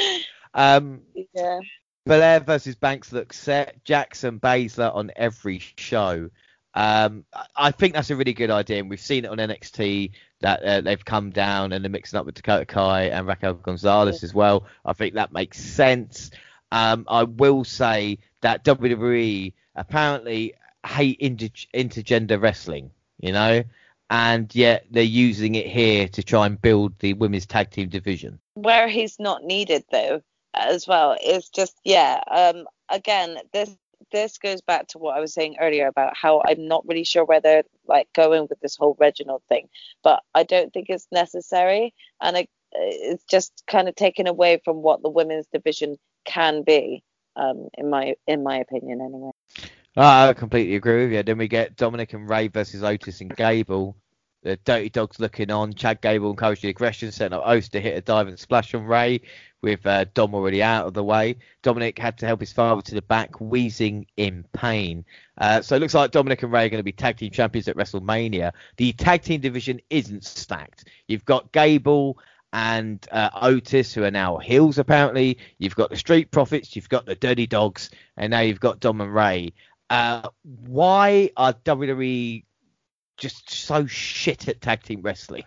Um, 0.55 1.03
yeah. 1.35 1.61
Belair 2.05 2.41
versus 2.41 2.75
Banks 2.75 3.13
looks 3.13 3.39
set. 3.39 3.85
Jax 3.85 4.25
and 4.25 4.41
Baszler 4.41 4.95
on 4.95 5.13
every 5.15 5.59
show. 5.59 6.31
Um, 6.75 7.25
I 7.55 7.71
think 7.71 7.95
that's 7.95 8.11
a 8.11 8.17
really 8.17 8.33
good 8.33 8.51
idea, 8.51 8.79
and 8.79 8.89
we've 8.89 9.01
seen 9.01 9.25
it 9.25 9.31
on 9.31 9.39
NXT 9.39 10.13
that 10.41 10.63
uh, 10.63 10.81
they've 10.81 11.05
come 11.05 11.31
down 11.31 11.73
and 11.73 11.85
they're 11.85 11.91
mixing 11.91 12.19
up 12.19 12.27
with 12.27 12.35
Dakota 12.35 12.65
Kai 12.65 13.05
and 13.05 13.27
Raquel 13.27 13.55
Gonzalez 13.55 14.23
yeah. 14.23 14.27
as 14.27 14.35
well. 14.35 14.67
I 14.85 14.93
think 14.93 15.15
that 15.15 15.33
makes 15.33 15.59
sense. 15.61 16.31
Um, 16.73 17.05
I 17.07 17.25
will 17.25 17.65
say 17.65 18.19
that 18.41 18.65
WWE 18.65 19.53
apparently 19.77 20.55
hate 20.87 21.19
inter- 21.21 21.49
intergender 21.75 22.41
wrestling, 22.41 22.91
you 23.21 23.31
know, 23.31 23.63
and 24.09 24.53
yet 24.55 24.87
they're 24.91 25.03
using 25.03 25.55
it 25.55 25.67
here 25.67 26.09
to 26.09 26.23
try 26.23 26.47
and 26.47 26.61
build 26.61 26.99
the 26.99 27.13
women's 27.13 27.45
tag 27.45 27.71
team 27.71 27.91
division. 27.91 28.41
Where 28.55 28.89
he's 28.89 29.21
not 29.21 29.45
needed 29.45 29.85
though, 29.93 30.23
as 30.55 30.89
well, 30.89 31.15
is 31.23 31.51
just 31.51 31.79
yeah. 31.85 32.23
Um, 32.31 32.67
again, 32.89 33.37
this 33.53 33.77
this 34.11 34.39
goes 34.39 34.63
back 34.63 34.89
to 34.89 34.99
what 34.99 35.15
I 35.15 35.21
was 35.21 35.35
saying 35.35 35.57
earlier 35.61 35.89
about 35.89 36.17
how 36.17 36.43
I'm 36.43 36.69
not 36.69 36.89
really 36.89 37.05
sure 37.05 37.27
where 37.27 37.43
they're 37.43 37.65
like 37.87 38.11
going 38.15 38.47
with 38.49 38.61
this 38.61 38.77
whole 38.77 38.97
Reginald 38.99 39.43
thing, 39.47 39.69
but 40.03 40.23
I 40.35 40.45
don't 40.45 40.73
think 40.73 40.87
it's 40.89 41.07
necessary, 41.13 41.93
and 42.19 42.35
I, 42.35 42.49
it's 42.73 43.25
just 43.25 43.63
kind 43.67 43.91
of 43.91 43.95
taken 43.95 44.27
away 44.27 44.59
from 44.65 44.81
what 44.81 45.03
the 45.03 45.11
women's 45.11 45.47
division 45.53 45.99
can 46.25 46.63
be, 46.63 47.03
um, 47.37 47.69
in 47.75 47.91
my 47.91 48.15
in 48.27 48.43
my 48.43 48.59
opinion, 48.59 49.01
anyway. 49.01 49.31
I 49.97 50.33
completely 50.33 50.77
agree 50.77 51.05
with 51.05 51.13
you. 51.13 51.23
Then 51.23 51.39
we 51.39 51.49
get 51.49 51.77
Dominic 51.77 52.15
and 52.15 52.29
Ray 52.29 52.49
versus 52.49 52.83
Otis 52.83 53.21
and 53.21 53.35
Gable. 53.37 53.97
The 54.43 54.57
Dirty 54.57 54.89
Dawgs 54.89 55.21
looking 55.21 55.51
on. 55.51 55.73
Chad 55.75 56.01
Gable 56.01 56.31
encouraged 56.31 56.63
the 56.63 56.69
aggression, 56.69 57.13
setting 57.13 57.37
up 57.37 57.45
Otis 57.47 57.69
to 57.71 57.81
hit 57.81 57.97
a 57.97 58.01
dive 58.01 58.27
and 58.27 58.39
splash 58.39 58.75
on 58.75 58.85
Ray, 58.85 59.21
with 59.61 59.87
uh, 59.87 60.07
Dom 60.15 60.35
already 60.35 60.63
out 60.63 60.87
of 60.87 60.95
the 60.95 61.05
way. 61.05 61.37
Dominic 61.63 61.99
had 61.99 62.19
to 62.19 62.27
help 62.27 62.41
his 62.41 62.53
father 62.53 62.83
to 62.83 62.95
the 62.95 63.03
back, 63.03 63.41
wheezing 63.41 64.07
in 64.17 64.45
pain. 64.53 65.05
Uh, 65.39 65.63
so 65.63 65.77
it 65.77 65.79
looks 65.79 65.95
like 65.95 66.11
Dominic 66.11 66.43
and 66.43 66.51
Ray 66.51 66.67
are 66.67 66.71
going 66.71 66.81
to 66.81 66.85
be 66.85 66.93
tag 66.93 67.19
team 67.19 67.31
champions 67.31 67.69
at 67.69 67.77
WrestleMania. 67.77 68.53
The 68.79 68.93
tag 68.95 69.23
team 69.23 69.41
division 69.41 69.81
isn't 69.91 70.25
stacked. 70.25 70.89
You've 71.07 71.25
got 71.25 71.53
Gable 71.53 72.19
and 72.53 73.07
uh, 73.13 73.31
Otis, 73.41 73.95
who 73.95 74.05
are 74.05 74.11
now 74.11 74.37
heels 74.39 74.79
apparently. 74.79 75.39
You've 75.59 75.77
got 75.77 75.91
the 75.91 75.97
Street 75.97 76.31
Profits, 76.31 76.77
you've 76.77 76.89
got 76.89 77.07
the 77.07 77.15
Dirty 77.15 77.47
Dawgs, 77.47 77.91
and 78.17 78.31
now 78.31 78.41
you've 78.41 78.61
got 78.61 78.81
Dom 78.81 79.01
and 79.01 79.15
Ray. 79.15 79.53
Uh, 79.91 80.29
why 80.43 81.31
are 81.37 81.53
WWE 81.53 82.45
just 83.17 83.51
so 83.51 83.87
shit 83.87 84.49
at 84.49 84.61
tag 84.61 84.83
team 84.83 85.03
wrestling? 85.03 85.45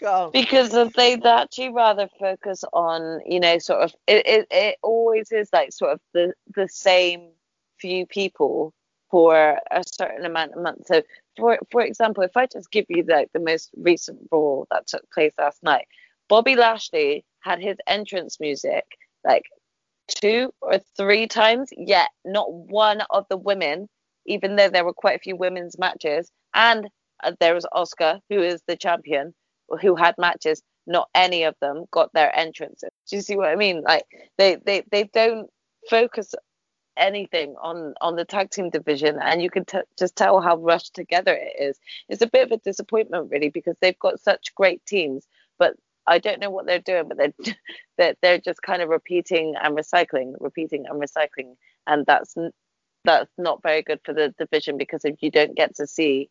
because 0.32 0.70
they'd 0.94 1.24
actually 1.24 1.70
rather 1.70 2.08
focus 2.18 2.64
on, 2.72 3.20
you 3.26 3.40
know, 3.40 3.58
sort 3.58 3.82
of 3.82 3.94
it, 4.06 4.26
it, 4.26 4.46
it 4.50 4.76
always 4.82 5.32
is 5.32 5.48
like 5.52 5.72
sort 5.72 5.92
of 5.92 6.00
the 6.12 6.32
the 6.54 6.68
same 6.68 7.30
few 7.78 8.06
people 8.06 8.72
for 9.10 9.58
a 9.70 9.82
certain 9.86 10.24
amount 10.24 10.52
of 10.52 10.62
months. 10.62 10.88
So 10.88 11.02
for 11.36 11.58
for 11.70 11.82
example, 11.82 12.22
if 12.22 12.36
I 12.36 12.46
just 12.46 12.70
give 12.70 12.86
you 12.88 13.04
like 13.08 13.30
the 13.32 13.40
most 13.40 13.70
recent 13.76 14.18
Raw 14.30 14.64
that 14.70 14.86
took 14.86 15.10
place 15.12 15.32
last 15.38 15.62
night, 15.62 15.86
Bobby 16.28 16.56
Lashley 16.56 17.24
had 17.40 17.60
his 17.60 17.76
entrance 17.86 18.40
music 18.40 18.84
like 19.24 19.44
two 20.08 20.52
or 20.60 20.78
three 20.96 21.26
times, 21.26 21.70
yet 21.76 22.08
not 22.24 22.52
one 22.52 23.02
of 23.10 23.26
the 23.28 23.36
women, 23.36 23.88
even 24.26 24.56
though 24.56 24.68
there 24.68 24.84
were 24.84 24.92
quite 24.92 25.16
a 25.16 25.20
few 25.20 25.36
women's 25.36 25.78
matches, 25.78 26.30
and 26.54 26.88
uh, 27.24 27.32
there 27.40 27.54
was 27.54 27.66
Asuka, 27.74 28.20
who 28.28 28.40
is 28.40 28.62
the 28.66 28.76
champion, 28.76 29.34
who 29.80 29.94
had 29.96 30.14
matches. 30.18 30.62
Not 30.88 31.08
any 31.16 31.42
of 31.42 31.56
them 31.60 31.86
got 31.90 32.12
their 32.12 32.36
entrances. 32.36 32.90
Do 33.10 33.16
you 33.16 33.22
see 33.22 33.36
what 33.36 33.48
I 33.48 33.56
mean? 33.56 33.82
Like 33.82 34.04
they 34.38 34.56
they 34.64 34.84
they 34.92 35.04
don't 35.12 35.50
focus 35.90 36.32
anything 36.96 37.54
on 37.60 37.94
on 38.00 38.16
the 38.16 38.24
tag 38.24 38.50
team 38.50 38.70
division 38.70 39.18
and 39.20 39.42
you 39.42 39.50
can 39.50 39.64
t- 39.64 39.78
just 39.98 40.16
tell 40.16 40.40
how 40.40 40.56
rushed 40.56 40.94
together 40.94 41.34
it 41.34 41.62
is 41.62 41.78
it's 42.08 42.22
a 42.22 42.26
bit 42.26 42.44
of 42.44 42.52
a 42.52 42.62
disappointment 42.62 43.30
really 43.30 43.50
because 43.50 43.76
they've 43.80 43.98
got 43.98 44.20
such 44.20 44.54
great 44.54 44.84
teams 44.86 45.26
but 45.58 45.74
I 46.06 46.18
don't 46.18 46.40
know 46.40 46.50
what 46.50 46.66
they're 46.66 46.78
doing, 46.78 47.08
but 47.08 47.18
they're 47.18 47.32
they're, 47.98 48.14
they're 48.22 48.38
just 48.38 48.62
kind 48.62 48.82
of 48.82 48.88
repeating 48.88 49.54
and 49.60 49.76
recycling, 49.76 50.34
repeating 50.38 50.86
and 50.86 51.00
recycling, 51.00 51.56
and 51.86 52.06
that's 52.06 52.34
that's 53.04 53.30
not 53.38 53.62
very 53.62 53.82
good 53.82 54.00
for 54.04 54.12
the 54.12 54.34
division 54.38 54.76
because 54.78 55.04
if 55.04 55.22
you 55.22 55.30
don't 55.30 55.56
get 55.56 55.76
to 55.76 55.86
see 55.86 56.28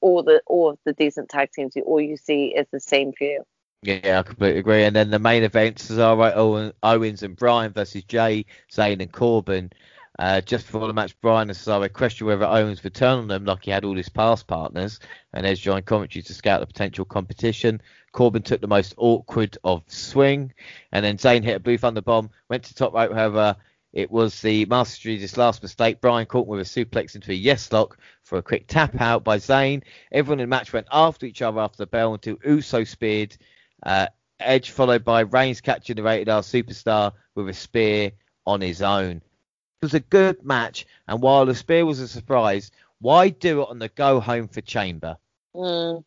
all 0.00 0.22
the 0.22 0.42
all 0.46 0.70
of 0.70 0.78
the 0.84 0.92
decent 0.92 1.28
tag 1.28 1.50
teams, 1.52 1.74
you, 1.76 1.82
all 1.82 2.00
you 2.00 2.16
see 2.16 2.46
is 2.46 2.66
the 2.72 2.80
same 2.80 3.12
few. 3.12 3.42
Yeah, 3.82 4.18
I 4.18 4.22
completely 4.24 4.58
agree. 4.58 4.82
And 4.82 4.94
then 4.94 5.10
the 5.10 5.20
main 5.20 5.44
events 5.44 5.88
is 5.88 6.00
all 6.00 6.16
right. 6.16 6.34
Owens 6.34 7.22
and 7.22 7.36
Bryan 7.36 7.72
versus 7.72 8.02
Jey, 8.04 8.44
Zayn 8.72 9.00
and 9.00 9.12
Corbin. 9.12 9.70
Uh, 10.18 10.40
just 10.40 10.66
before 10.66 10.86
the 10.88 10.92
match, 10.92 11.18
Bryan 11.20 11.48
and 11.48 11.56
Cesaro 11.56 11.92
questioned 11.92 12.26
whether 12.26 12.44
Owens 12.44 12.82
would 12.82 12.94
turn 12.94 13.18
on 13.18 13.28
them 13.28 13.44
like 13.44 13.64
he 13.64 13.70
had 13.70 13.84
all 13.84 13.96
his 13.96 14.08
past 14.08 14.48
partners, 14.48 14.98
and 15.32 15.46
Edge 15.46 15.62
joined 15.62 15.86
commentary 15.86 16.22
to 16.22 16.34
scout 16.34 16.60
the 16.60 16.66
potential 16.66 17.04
competition. 17.04 17.80
Corbin 18.10 18.42
took 18.42 18.60
the 18.60 18.66
most 18.66 18.94
awkward 18.96 19.56
of 19.62 19.84
swing, 19.86 20.52
and 20.90 21.04
then 21.04 21.18
Zayn 21.18 21.44
hit 21.44 21.56
a 21.56 21.60
blue 21.60 21.78
thunder 21.78 22.00
bomb, 22.00 22.30
went 22.48 22.64
to 22.64 22.74
top 22.74 22.94
rope. 22.94 23.12
However, 23.12 23.54
it 23.92 24.10
was 24.10 24.40
the 24.42 24.64
Master 24.66 24.96
Street's 24.96 25.36
last 25.36 25.62
mistake. 25.62 26.00
Bryan 26.00 26.26
caught 26.26 26.48
with 26.48 26.60
a 26.60 26.64
suplex 26.64 27.14
into 27.14 27.30
a 27.30 27.34
yes 27.34 27.70
lock 27.70 27.98
for 28.24 28.38
a 28.38 28.42
quick 28.42 28.66
tap 28.66 29.00
out 29.00 29.22
by 29.22 29.38
Zayn. 29.38 29.82
Everyone 30.10 30.40
in 30.40 30.48
the 30.50 30.56
match 30.56 30.72
went 30.72 30.88
after 30.90 31.26
each 31.26 31.42
other 31.42 31.60
after 31.60 31.78
the 31.78 31.86
bell 31.86 32.14
until 32.14 32.36
Uso 32.44 32.82
speared. 32.82 33.36
Uh, 33.84 34.08
Edge 34.40 34.70
followed 34.70 35.04
by 35.04 35.20
Reigns 35.20 35.60
catching 35.60 35.96
the 35.96 36.02
rated 36.02 36.28
R 36.28 36.42
superstar 36.42 37.12
with 37.34 37.48
a 37.48 37.54
spear 37.54 38.12
on 38.46 38.60
his 38.60 38.82
own. 38.82 39.22
It 39.80 39.84
was 39.84 39.94
a 39.94 40.00
good 40.00 40.44
match, 40.44 40.86
and 41.06 41.22
while 41.22 41.46
the 41.46 41.54
spear 41.54 41.86
was 41.86 42.00
a 42.00 42.08
surprise, 42.08 42.72
why 43.00 43.28
do 43.28 43.62
it 43.62 43.68
on 43.68 43.78
the 43.78 43.88
go 43.88 44.18
home 44.18 44.48
for 44.48 44.60
Chamber? 44.60 45.16
Mm. 45.54 46.02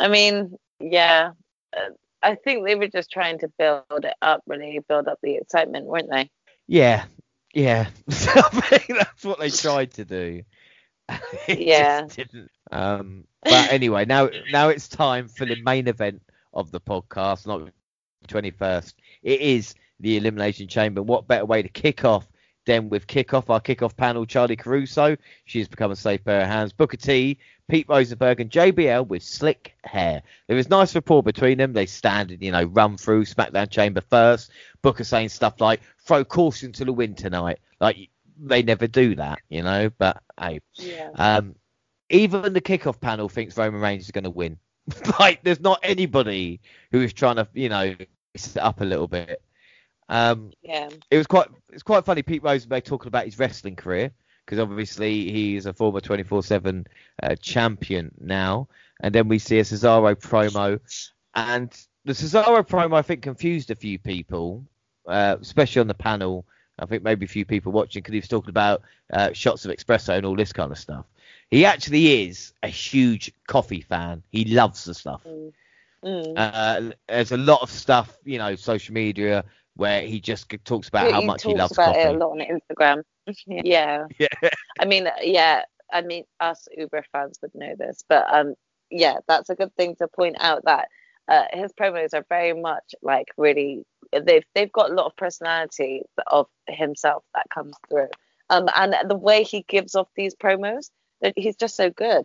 I 0.00 0.08
mean, 0.08 0.58
yeah, 0.80 1.30
uh, 1.72 1.90
I 2.20 2.34
think 2.34 2.66
they 2.66 2.74
were 2.74 2.88
just 2.88 3.10
trying 3.10 3.38
to 3.40 3.48
build 3.58 4.04
it 4.04 4.14
up, 4.20 4.42
really 4.46 4.80
build 4.80 5.06
up 5.06 5.18
the 5.22 5.36
excitement, 5.36 5.86
weren't 5.86 6.10
they? 6.10 6.30
Yeah, 6.66 7.04
yeah. 7.54 7.86
I 8.08 8.78
think 8.78 8.98
that's 8.98 9.24
what 9.24 9.38
they 9.38 9.50
tried 9.50 9.92
to 9.92 10.04
do. 10.04 10.42
yeah. 11.48 12.08
Um, 12.72 13.24
but 13.42 13.72
anyway, 13.72 14.04
now 14.04 14.30
now 14.50 14.68
it's 14.68 14.88
time 14.88 15.28
for 15.28 15.44
the 15.44 15.62
main 15.62 15.86
event 15.88 16.22
of 16.52 16.70
the 16.70 16.80
podcast, 16.80 17.46
not 17.46 17.70
21st. 18.28 18.94
It 19.22 19.40
is 19.40 19.74
the 20.00 20.16
Elimination 20.16 20.68
Chamber. 20.68 21.02
What 21.02 21.28
better 21.28 21.44
way 21.44 21.62
to 21.62 21.68
kick 21.68 22.04
off 22.04 22.26
then 22.66 22.88
with 22.88 23.06
kickoff, 23.06 23.50
our 23.50 23.60
kickoff 23.60 23.96
panel, 23.96 24.26
Charlie 24.26 24.56
Caruso, 24.56 25.16
she's 25.44 25.68
become 25.68 25.90
a 25.90 25.96
safe 25.96 26.24
pair 26.24 26.42
of 26.42 26.46
hands. 26.46 26.72
Booker 26.72 26.96
T, 26.96 27.38
Pete 27.68 27.86
Rosenberg, 27.88 28.40
and 28.40 28.50
JBL 28.50 29.06
with 29.06 29.22
slick 29.22 29.74
hair. 29.84 30.22
There 30.46 30.58
is 30.58 30.68
nice 30.68 30.94
rapport 30.94 31.22
between 31.22 31.58
them. 31.58 31.72
They 31.72 31.86
stand 31.86 32.30
and, 32.30 32.42
you 32.42 32.52
know, 32.52 32.64
run 32.64 32.96
through 32.96 33.24
SmackDown 33.24 33.70
Chamber 33.70 34.02
first. 34.02 34.50
Booker 34.82 35.04
saying 35.04 35.30
stuff 35.30 35.60
like, 35.60 35.80
throw 36.04 36.24
caution 36.24 36.72
to 36.72 36.84
the 36.84 36.92
wind 36.92 37.16
tonight. 37.16 37.58
Like, 37.80 38.10
they 38.38 38.62
never 38.62 38.86
do 38.86 39.14
that, 39.16 39.40
you 39.48 39.62
know, 39.62 39.90
but 39.98 40.22
hey. 40.38 40.60
Yeah. 40.74 41.10
Um, 41.14 41.54
even 42.08 42.52
the 42.52 42.60
kickoff 42.60 43.00
panel 43.00 43.28
thinks 43.28 43.56
Roman 43.56 43.80
Reigns 43.80 44.04
is 44.04 44.10
going 44.10 44.24
to 44.24 44.30
win. 44.30 44.58
like, 45.20 45.42
there's 45.44 45.60
not 45.60 45.78
anybody 45.82 46.60
who 46.90 47.00
is 47.00 47.12
trying 47.12 47.36
to, 47.36 47.48
you 47.54 47.68
know, 47.68 47.94
set 48.36 48.62
up 48.62 48.80
a 48.80 48.84
little 48.84 49.08
bit. 49.08 49.42
Um, 50.10 50.50
yeah. 50.60 50.90
It 51.10 51.16
was 51.16 51.26
quite 51.26 51.48
it's 51.70 51.84
quite 51.84 52.04
funny. 52.04 52.22
Pete 52.22 52.42
Rosenberg 52.42 52.84
talking 52.84 53.08
about 53.08 53.24
his 53.24 53.38
wrestling 53.38 53.76
career 53.76 54.10
because 54.44 54.58
obviously 54.58 55.30
he's 55.30 55.66
a 55.66 55.72
former 55.72 56.00
24/7 56.00 56.86
uh, 57.22 57.36
champion 57.36 58.12
now. 58.20 58.68
And 59.00 59.14
then 59.14 59.28
we 59.28 59.38
see 59.38 59.60
a 59.60 59.62
Cesaro 59.62 60.14
promo, 60.16 60.78
and 61.34 61.72
the 62.04 62.12
Cesaro 62.12 62.66
promo 62.66 62.96
I 62.96 63.02
think 63.02 63.22
confused 63.22 63.70
a 63.70 63.76
few 63.76 63.98
people, 63.98 64.64
uh, 65.06 65.36
especially 65.40 65.80
on 65.80 65.86
the 65.86 65.94
panel. 65.94 66.44
I 66.78 66.86
think 66.86 67.02
maybe 67.02 67.26
a 67.26 67.28
few 67.28 67.44
people 67.44 67.72
watching 67.72 68.00
because 68.00 68.12
he 68.12 68.20
was 68.20 68.28
talking 68.28 68.50
about 68.50 68.82
uh, 69.12 69.32
shots 69.32 69.64
of 69.64 69.70
espresso 69.70 70.16
and 70.16 70.26
all 70.26 70.34
this 70.34 70.52
kind 70.52 70.72
of 70.72 70.78
stuff. 70.78 71.06
He 71.50 71.64
actually 71.64 72.24
is 72.24 72.52
a 72.62 72.68
huge 72.68 73.32
coffee 73.46 73.82
fan. 73.82 74.22
He 74.30 74.44
loves 74.46 74.84
the 74.84 74.94
stuff. 74.94 75.22
Mm. 75.24 75.52
Mm. 76.04 76.32
Uh, 76.36 76.94
there's 77.08 77.32
a 77.32 77.36
lot 77.36 77.60
of 77.60 77.70
stuff, 77.70 78.16
you 78.24 78.38
know, 78.38 78.54
social 78.56 78.94
media 78.94 79.44
where 79.80 80.02
he 80.02 80.20
just 80.20 80.54
talks 80.66 80.88
about 80.88 81.08
yeah, 81.08 81.14
how 81.14 81.22
much 81.22 81.42
he 81.42 81.54
loves 81.54 81.72
about 81.72 81.94
coffee. 81.94 82.00
it 82.00 82.14
a 82.14 82.18
lot 82.18 82.32
on 82.32 82.40
Instagram. 82.40 83.02
yeah. 83.46 84.04
Yeah. 84.18 84.50
I 84.78 84.84
mean, 84.84 85.08
yeah. 85.22 85.62
I 85.90 86.02
mean, 86.02 86.24
us 86.38 86.68
Uber 86.76 87.02
fans 87.12 87.38
would 87.40 87.54
know 87.54 87.74
this, 87.78 88.04
but 88.06 88.26
um, 88.30 88.54
yeah, 88.90 89.16
that's 89.26 89.48
a 89.48 89.54
good 89.54 89.74
thing 89.76 89.96
to 89.96 90.06
point 90.06 90.36
out 90.38 90.66
that 90.66 90.88
uh, 91.28 91.44
his 91.52 91.72
promos 91.72 92.12
are 92.12 92.26
very 92.28 92.52
much 92.52 92.94
like 93.00 93.28
really 93.38 93.86
they've 94.12 94.44
they've 94.54 94.70
got 94.70 94.90
a 94.90 94.94
lot 94.94 95.06
of 95.06 95.16
personality 95.16 96.02
of 96.26 96.46
himself 96.68 97.24
that 97.34 97.46
comes 97.48 97.74
through. 97.88 98.08
Um, 98.50 98.68
and 98.76 98.94
the 99.08 99.16
way 99.16 99.44
he 99.44 99.62
gives 99.62 99.94
off 99.94 100.08
these 100.14 100.34
promos, 100.34 100.90
he's 101.36 101.56
just 101.56 101.74
so 101.74 101.88
good. 101.88 102.24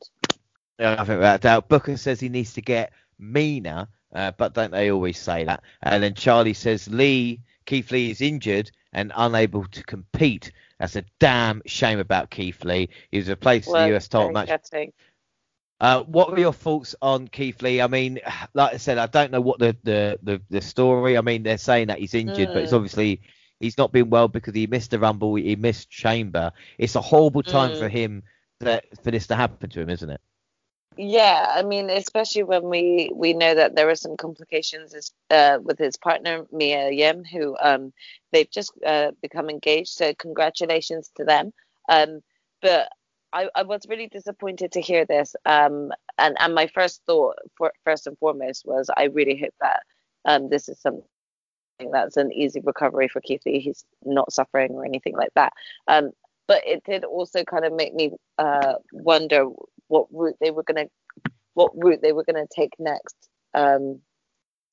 Yeah, 0.78 0.96
I 1.00 1.06
think 1.06 1.20
without 1.20 1.42
doubt. 1.42 1.70
Booker 1.70 1.96
says 1.96 2.20
he 2.20 2.28
needs 2.28 2.54
to 2.56 2.62
get 2.62 2.92
meaner 3.18 3.88
uh, 4.16 4.32
but 4.38 4.54
don't 4.54 4.72
they 4.72 4.90
always 4.90 5.20
say 5.20 5.44
that? 5.44 5.64
And 5.84 6.02
then 6.02 6.14
Charlie 6.14 6.54
says 6.54 6.88
Lee, 6.88 7.42
Keith 7.66 7.92
Lee 7.92 8.12
is 8.12 8.22
injured 8.22 8.72
and 8.94 9.12
unable 9.16 9.66
to 9.66 9.84
compete. 9.84 10.52
That's 10.80 10.96
a 10.96 11.04
damn 11.20 11.62
shame 11.66 12.00
about 12.00 12.30
Keith 12.30 12.64
Lee. 12.64 12.90
He 13.12 13.18
was 13.18 13.30
replaced 13.30 13.68
well, 13.68 13.84
in 13.84 13.90
the 13.90 13.96
US 13.98 14.08
title 14.08 14.32
match. 14.32 14.50
Uh, 15.82 16.04
what 16.04 16.32
were 16.32 16.40
your 16.40 16.54
thoughts 16.54 16.96
on 17.02 17.28
Keith 17.28 17.62
Lee? 17.62 17.82
I 17.82 17.88
mean, 17.88 18.20
like 18.54 18.74
I 18.74 18.78
said, 18.78 18.98
I 18.98 19.08
don't 19.08 19.32
know 19.32 19.42
what 19.42 19.60
the 19.60 19.76
the, 19.84 20.18
the, 20.24 20.42
the 20.50 20.62
story. 20.62 21.18
I 21.18 21.22
mean, 21.22 21.44
they're 21.44 21.58
saying 21.58 21.88
that 21.88 22.00
he's 22.00 22.14
injured, 22.14 22.50
mm. 22.50 22.54
but 22.54 22.64
it's 22.64 22.72
mm. 22.72 22.78
obviously 22.78 23.22
he's 23.60 23.78
not 23.78 23.92
been 23.92 24.10
well 24.10 24.30
because 24.30 24.56
he 24.56 24.68
missed 24.68 24.92
the 24.92 25.00
Rumble, 25.00 25.36
he 25.36 25.56
missed 25.58 25.90
Chamber. 25.90 26.54
It's 26.78 26.96
a 26.96 27.02
horrible 27.02 27.44
time 27.44 27.72
mm. 27.72 27.80
for 27.80 27.90
him 27.90 28.24
that 28.62 28.86
for 29.04 29.12
this 29.12 29.28
to 29.28 29.36
happen 29.36 29.70
to 29.70 29.82
him, 29.82 29.90
isn't 29.90 30.10
it? 30.10 30.22
Yeah, 30.98 31.48
I 31.56 31.64
mean, 31.64 31.90
especially 31.90 32.44
when 32.44 32.64
we 32.70 33.12
we 33.16 33.34
know 33.34 33.56
that 33.56 33.76
there 33.76 33.88
were 33.88 33.96
some 33.96 34.16
complications 34.16 35.12
uh, 35.32 35.60
with 35.64 35.80
his 35.80 35.98
partner 35.98 36.46
Mia 36.52 36.92
Yim, 36.92 37.24
who 37.26 37.58
um 37.60 37.94
they've 38.32 38.50
just 38.50 38.72
uh, 38.86 39.12
become 39.22 39.50
engaged. 39.50 39.90
So 39.90 40.14
congratulations 40.14 41.12
to 41.18 41.26
them. 41.26 41.52
Um, 41.90 42.22
but 42.62 42.90
I, 43.34 43.50
I 43.56 43.64
was 43.64 43.82
really 43.90 44.08
disappointed 44.08 44.72
to 44.74 44.82
hear 44.82 45.06
this. 45.06 45.36
Um, 45.46 45.92
and 46.20 46.38
and 46.40 46.56
my 46.56 46.68
first 46.68 47.02
thought, 47.08 47.38
for, 47.58 47.74
first 47.84 48.08
and 48.08 48.18
foremost, 48.20 48.66
was 48.66 48.90
I 48.96 49.06
really 49.06 49.38
hope 49.38 49.56
that 49.62 49.84
um 50.26 50.50
this 50.50 50.70
is 50.70 50.80
something 50.80 51.04
that's 51.92 52.18
an 52.18 52.32
easy 52.34 52.62
recovery 52.62 53.08
for 53.08 53.22
Keith. 53.22 53.42
He's 53.46 53.86
not 54.06 54.34
suffering 54.34 54.72
or 54.74 54.86
anything 54.86 55.16
like 55.16 55.34
that. 55.36 55.54
Um, 55.88 56.12
but 56.48 56.62
it 56.66 56.84
did 56.86 57.04
also 57.06 57.44
kind 57.44 57.66
of 57.66 57.74
make 57.74 57.94
me 57.96 58.12
uh, 58.38 58.76
wonder 58.94 59.48
what 59.88 60.08
route 60.12 60.36
they 60.42 60.52
were 60.52 60.64
going 60.64 60.88
to 60.88 61.32
what 61.54 61.72
route 61.76 62.02
they 62.02 62.12
were 62.12 62.24
going 62.24 62.36
to 62.36 62.54
take 62.54 62.74
next, 62.80 63.16
um, 63.54 64.02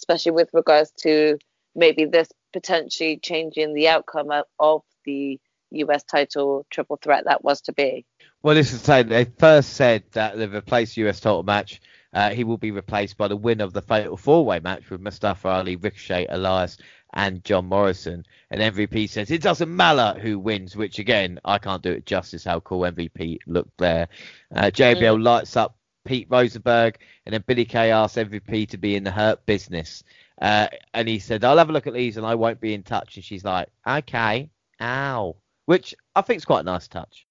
especially 0.00 0.32
with 0.32 0.48
regards 0.52 0.90
to 0.90 1.38
maybe 1.74 2.04
this 2.04 2.28
potentially 2.52 3.18
changing 3.18 3.72
the 3.72 3.88
outcome 3.88 4.30
of, 4.30 4.44
of 4.58 4.82
the 5.04 5.40
US 5.70 6.02
title 6.04 6.66
triple 6.70 6.98
threat 7.02 7.24
that 7.24 7.42
was 7.42 7.62
to 7.62 7.72
be. 7.72 8.04
Well, 8.42 8.54
this 8.54 8.72
is 8.72 8.82
saying 8.82 9.08
they 9.08 9.24
first 9.24 9.74
said 9.74 10.04
that 10.12 10.36
they've 10.36 10.52
replaced 10.52 10.96
US 10.98 11.20
title 11.20 11.42
match. 11.42 11.80
Uh, 12.12 12.30
he 12.30 12.44
will 12.44 12.58
be 12.58 12.72
replaced 12.72 13.16
by 13.16 13.28
the 13.28 13.36
winner 13.36 13.64
of 13.64 13.72
the 13.72 13.80
fatal 13.80 14.16
four 14.16 14.44
way 14.44 14.60
match 14.60 14.90
with 14.90 15.00
Mustafa 15.00 15.48
Ali, 15.48 15.76
Ricochet, 15.76 16.26
Elias, 16.28 16.76
and 17.12 17.44
John 17.44 17.66
Morrison. 17.66 18.24
And 18.50 18.60
MVP 18.60 19.08
says 19.08 19.30
it 19.30 19.42
doesn't 19.42 19.74
matter 19.74 20.18
who 20.18 20.38
wins, 20.38 20.76
which 20.76 20.98
again, 20.98 21.40
I 21.44 21.58
can't 21.58 21.82
do 21.82 21.92
it 21.92 22.06
justice 22.06 22.44
how 22.44 22.60
cool 22.60 22.80
MVP 22.80 23.38
looked 23.46 23.78
there. 23.78 24.08
Uh, 24.54 24.64
JBL 24.64 25.18
mm. 25.18 25.22
lights 25.22 25.56
up 25.56 25.76
Pete 26.04 26.26
Rosenberg, 26.28 26.98
and 27.24 27.32
then 27.32 27.44
Billie 27.46 27.64
Kay 27.64 27.90
asks 27.90 28.18
MVP 28.18 28.68
to 28.70 28.78
be 28.78 28.96
in 28.96 29.04
the 29.04 29.10
hurt 29.10 29.44
business. 29.46 30.02
Uh, 30.40 30.66
and 30.92 31.08
he 31.08 31.18
said, 31.18 31.44
I'll 31.44 31.58
have 31.58 31.70
a 31.70 31.72
look 31.72 31.86
at 31.86 31.94
these 31.94 32.16
and 32.16 32.26
I 32.26 32.34
won't 32.34 32.60
be 32.60 32.74
in 32.74 32.82
touch. 32.82 33.16
And 33.16 33.24
she's 33.24 33.44
like, 33.44 33.68
okay, 33.86 34.50
ow. 34.80 35.36
Which 35.66 35.94
I 36.16 36.22
think 36.22 36.38
is 36.38 36.44
quite 36.44 36.60
a 36.60 36.64
nice 36.64 36.88
touch. 36.88 37.26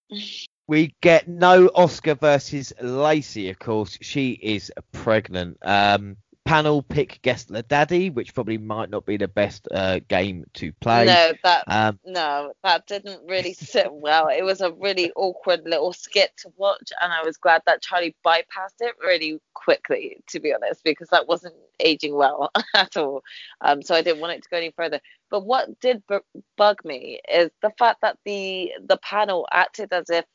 we 0.67 0.95
get 1.01 1.27
no 1.27 1.67
Asuka 1.67 2.17
versus 2.17 2.71
Lacey, 2.81 3.49
of 3.49 3.59
course. 3.59 3.97
She 4.01 4.31
is 4.31 4.71
pregnant. 4.93 5.57
Um, 5.61 6.15
panel 6.51 6.83
pick 6.83 7.21
guest 7.21 7.49
daddy, 7.69 8.09
which 8.09 8.33
probably 8.33 8.57
might 8.57 8.89
not 8.89 9.05
be 9.05 9.15
the 9.15 9.27
best 9.29 9.69
uh, 9.71 9.99
game 10.09 10.43
to 10.53 10.73
play. 10.81 11.05
No, 11.05 11.31
that 11.45 11.63
um, 11.67 11.97
no, 12.05 12.51
that 12.61 12.85
didn't 12.87 13.25
really 13.25 13.53
sit 13.73 13.87
well. 13.89 14.27
It 14.27 14.43
was 14.43 14.59
a 14.59 14.73
really 14.73 15.13
awkward 15.15 15.61
little 15.63 15.93
skit 15.93 16.31
to 16.39 16.51
watch, 16.57 16.91
and 17.01 17.13
I 17.13 17.23
was 17.23 17.37
glad 17.37 17.61
that 17.67 17.81
Charlie 17.81 18.17
bypassed 18.25 18.81
it 18.81 18.95
really 19.01 19.39
quickly, 19.53 20.17
to 20.27 20.41
be 20.41 20.53
honest, 20.53 20.83
because 20.83 21.07
that 21.07 21.25
wasn't 21.25 21.55
aging 21.79 22.15
well 22.15 22.51
at 22.75 22.97
all. 22.97 23.23
Um, 23.61 23.81
so 23.81 23.95
I 23.95 24.01
didn't 24.01 24.19
want 24.19 24.33
it 24.33 24.43
to 24.43 24.49
go 24.49 24.57
any 24.57 24.71
further. 24.71 24.99
But 25.29 25.45
what 25.45 25.79
did 25.79 26.03
b- 26.09 26.17
bug 26.57 26.83
me 26.83 27.21
is 27.31 27.49
the 27.61 27.71
fact 27.79 28.01
that 28.01 28.17
the 28.25 28.73
the 28.89 28.97
panel 28.97 29.47
acted 29.53 29.93
as 29.93 30.09
if 30.09 30.25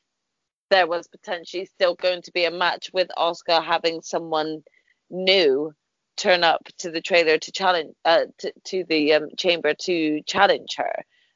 there 0.71 0.87
was 0.87 1.09
potentially 1.09 1.67
still 1.67 1.95
going 1.95 2.23
to 2.23 2.33
be 2.33 2.47
a 2.47 2.51
match 2.51 2.91
with 2.95 3.09
Asuka 3.19 3.63
having 3.63 4.01
someone 4.01 4.63
new 5.11 5.75
turn 6.17 6.45
up 6.45 6.63
to 6.79 6.91
the 6.91 7.01
trailer 7.01 7.39
to 7.39 7.53
challenge 7.53 7.95
uh, 8.05 8.25
to, 8.39 8.53
to 8.65 8.85
the 8.89 9.15
um, 9.15 9.29
chamber 9.37 9.75
to 9.75 10.23
challenge 10.23 10.77
her. 10.77 10.93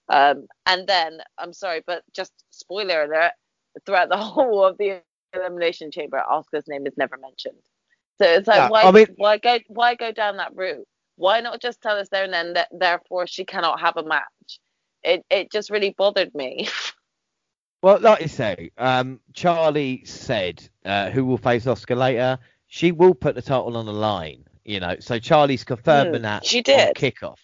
Um, 0.09 0.47
and 0.67 0.87
then 0.87 1.21
I'm 1.39 1.53
sorry, 1.53 1.83
but 1.87 2.03
just 2.15 2.33
spoiler 2.51 3.05
alert: 3.05 3.33
throughout 3.87 4.09
the 4.09 4.17
whole 4.17 4.65
of 4.65 4.79
the 4.79 5.03
elimination 5.35 5.91
chamber, 5.91 6.23
Asuka's 6.31 6.69
name 6.69 6.87
is 6.87 6.97
never 6.97 7.17
mentioned. 7.17 7.63
So 8.21 8.27
it's 8.27 8.49
like, 8.49 8.59
yeah, 8.59 8.69
why, 8.69 8.83
I 8.83 8.91
mean, 8.91 9.07
why 9.17 9.39
go, 9.39 9.59
why 9.69 9.95
go 9.95 10.13
down 10.13 10.37
that 10.37 10.55
route? 10.55 10.87
Why 11.17 11.41
not 11.41 11.61
just 11.61 11.81
tell 11.81 11.97
us 11.97 12.09
there 12.11 12.25
and 12.25 12.33
then 12.33 12.55
that 12.55 12.69
therefore 12.71 13.27
she 13.27 13.45
cannot 13.45 13.81
have 13.81 13.97
a 13.97 14.05
match? 14.05 14.61
It 15.03 15.25
it 15.31 15.51
just 15.51 15.71
really 15.71 15.95
bothered 15.97 16.35
me. 16.35 16.69
Well, 17.83 17.99
like 17.99 18.21
you 18.21 18.29
say, 18.29 18.73
um, 18.77 19.21
Charlie 19.33 20.05
said 20.05 20.69
uh, 20.85 21.09
who 21.09 21.25
will 21.25 21.39
face 21.39 21.65
Asuka 21.65 21.97
later. 21.97 22.39
She 22.67 22.93
will 22.93 23.15
put 23.15 23.35
the 23.35 23.41
title 23.41 23.75
on 23.79 23.87
the 23.87 23.93
line. 23.93 24.45
You 24.65 24.81
know, 24.81 24.97
so 25.01 25.19
Charlie's 25.19 25.65
confirming 25.65 26.21
mm, 26.21 26.23
that 26.23 26.45
she 26.45 26.63
did 26.63 26.95
kickoff. 26.95 27.39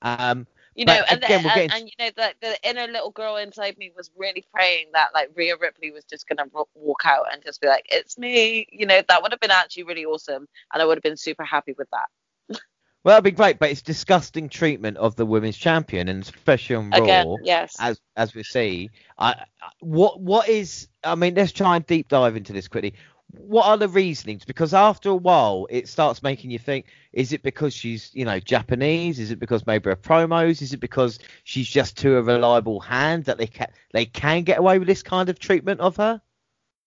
Um, 0.00 0.46
you 0.74 0.86
know, 0.86 1.00
and, 1.10 1.22
again, 1.22 1.42
the, 1.42 1.50
and, 1.50 1.72
and, 1.72 1.88
you 1.88 1.92
know 1.98 2.10
the, 2.16 2.32
the 2.40 2.68
inner 2.68 2.90
little 2.90 3.10
girl 3.10 3.36
inside 3.36 3.76
me 3.76 3.92
was 3.94 4.10
really 4.16 4.44
praying 4.54 4.86
that 4.94 5.08
like 5.12 5.30
Rhea 5.34 5.56
Ripley 5.60 5.90
was 5.90 6.04
just 6.04 6.26
gonna 6.26 6.46
walk 6.74 7.02
out 7.04 7.26
and 7.32 7.42
just 7.42 7.60
be 7.60 7.68
like, 7.68 7.86
"It's 7.90 8.16
me." 8.16 8.66
You 8.72 8.86
know, 8.86 9.02
that 9.06 9.22
would 9.22 9.32
have 9.32 9.40
been 9.40 9.50
actually 9.50 9.82
really 9.84 10.06
awesome, 10.06 10.48
and 10.72 10.82
I 10.82 10.86
would 10.86 10.96
have 10.96 11.02
been 11.02 11.16
super 11.16 11.44
happy 11.44 11.74
with 11.76 11.88
that. 11.90 12.58
Well, 13.04 13.14
that'd 13.14 13.24
be 13.24 13.32
great, 13.32 13.58
but 13.58 13.68
it's 13.68 13.82
disgusting 13.82 14.48
treatment 14.48 14.96
of 14.96 15.16
the 15.16 15.26
women's 15.26 15.56
champion, 15.56 16.08
and 16.08 16.22
especially 16.22 16.76
on 16.76 16.92
Again, 16.92 17.26
Raw. 17.26 17.36
Yes. 17.42 17.74
As 17.80 18.00
as 18.16 18.32
we 18.32 18.44
see, 18.44 18.90
I, 19.18 19.44
what 19.80 20.20
what 20.20 20.48
is? 20.48 20.86
I 21.02 21.16
mean, 21.16 21.34
let's 21.34 21.50
try 21.50 21.74
and 21.74 21.84
deep 21.84 22.06
dive 22.06 22.36
into 22.36 22.52
this 22.52 22.68
quickly 22.68 22.94
what 23.32 23.66
are 23.66 23.78
the 23.78 23.88
reasonings? 23.88 24.44
Because 24.44 24.74
after 24.74 25.08
a 25.10 25.16
while, 25.16 25.66
it 25.70 25.88
starts 25.88 26.22
making 26.22 26.50
you 26.50 26.58
think: 26.58 26.86
Is 27.12 27.32
it 27.32 27.42
because 27.42 27.74
she's, 27.74 28.10
you 28.14 28.24
know, 28.24 28.38
Japanese? 28.38 29.18
Is 29.18 29.30
it 29.30 29.38
because 29.38 29.66
maybe 29.66 29.90
her 29.90 29.96
promos? 29.96 30.62
Is 30.62 30.72
it 30.72 30.80
because 30.80 31.18
she's 31.44 31.68
just 31.68 31.96
too 31.96 32.16
a 32.16 32.22
reliable 32.22 32.80
hand 32.80 33.24
that 33.24 33.38
they 33.38 33.46
can 33.46 33.68
they 33.92 34.06
can 34.06 34.42
get 34.42 34.58
away 34.58 34.78
with 34.78 34.88
this 34.88 35.02
kind 35.02 35.28
of 35.28 35.38
treatment 35.38 35.80
of 35.80 35.96
her? 35.96 36.20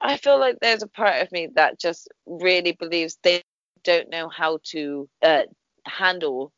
I 0.01 0.17
feel 0.17 0.39
like 0.39 0.57
there's 0.61 0.83
a 0.83 0.87
part 0.87 1.21
of 1.21 1.31
me 1.31 1.49
that 1.55 1.79
just 1.79 2.09
really 2.25 2.73
believes 2.73 3.17
they 3.23 3.41
don't 3.83 4.09
know 4.09 4.29
how 4.29 4.59
to 4.63 5.09
uh, 5.21 5.43
handle 5.85 6.51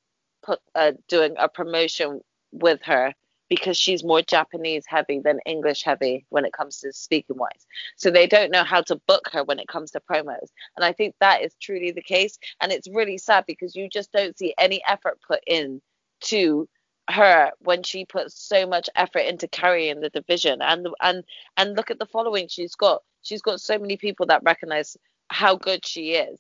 put, 0.44 0.60
uh, 0.76 0.94
doing 1.08 1.36
a 1.38 1.48
promotion 1.48 2.22
with 2.52 2.82
her 2.84 3.14
because 3.50 3.78
she's 3.78 4.04
more 4.04 4.22
Japanese 4.22 4.86
heavy 4.88 5.20
than 5.20 5.40
English 5.46 5.84
heavy 5.84 6.26
when 6.30 6.46
it 6.46 6.54
comes 6.54 6.80
to 6.80 6.92
speaking 6.94 7.38
wise. 7.38 7.66
So 7.96 8.12
they 8.12 8.28
don't 8.28 8.52
know 8.52 8.64
how 8.64 8.82
to 8.84 9.02
book 9.08 9.30
her 9.32 9.44
when 9.44 9.60
it 9.60 9.68
comes 9.68 9.92
to 9.92 10.02
promos. 10.02 10.50
And 10.76 10.84
I 10.84 10.94
think 10.94 11.16
that 11.20 11.42
is 11.42 11.56
truly 11.62 11.92
the 11.92 12.02
case. 12.02 12.38
And 12.62 12.72
it's 12.72 12.90
really 12.90 13.18
sad 13.18 13.46
because 13.48 13.76
you 13.76 13.90
just 13.90 14.12
don't 14.12 14.38
see 14.38 14.54
any 14.58 14.82
effort 14.88 15.20
put 15.26 15.42
in 15.48 15.82
to 16.22 16.68
her 17.10 17.52
when 17.60 17.84
she 17.84 18.06
puts 18.06 18.40
so 18.40 18.66
much 18.68 18.90
effort 18.96 19.20
into 19.20 19.48
carrying 19.48 20.02
the 20.02 20.10
division 20.10 20.62
and 20.62 20.90
and 21.02 21.24
and 21.56 21.76
look 21.76 21.90
at 21.90 22.00
the 22.00 22.06
following 22.06 22.50
she's 22.50 22.76
got 22.76 23.02
she's 23.22 23.42
got 23.42 23.62
so 23.62 23.80
many 23.80 23.96
people 23.96 24.26
that 24.26 24.44
recognize 24.44 24.98
how 25.30 25.56
good 25.56 25.86
she 25.86 26.12
is 26.12 26.38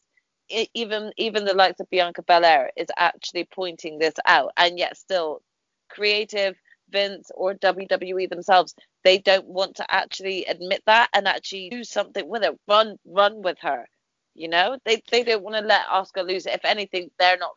it, 0.49 0.69
even 0.73 1.13
even 1.17 1.45
the 1.45 1.53
likes 1.53 1.79
of 1.79 1.89
Bianca 1.89 2.21
Belair 2.21 2.71
is 2.75 2.87
actually 2.97 3.45
pointing 3.45 3.99
this 3.99 4.15
out 4.25 4.51
and 4.57 4.77
yet 4.77 4.97
still 4.97 5.41
creative 5.89 6.57
Vince 6.89 7.31
or 7.35 7.53
WWE 7.55 8.29
themselves, 8.29 8.75
they 9.03 9.17
don't 9.17 9.47
want 9.47 9.75
to 9.77 9.85
actually 9.93 10.45
admit 10.45 10.83
that 10.85 11.09
and 11.13 11.27
actually 11.27 11.69
do 11.69 11.83
something 11.83 12.27
with 12.27 12.43
it. 12.43 12.57
Run, 12.67 12.97
run 13.05 13.41
with 13.41 13.57
her. 13.61 13.87
You 14.35 14.49
know, 14.49 14.77
they 14.85 15.01
they 15.11 15.23
don't 15.23 15.43
want 15.43 15.55
to 15.55 15.61
let 15.63 15.87
Asuka 15.87 16.27
lose. 16.27 16.45
If 16.45 16.63
anything, 16.63 17.09
they're 17.17 17.37
not 17.37 17.55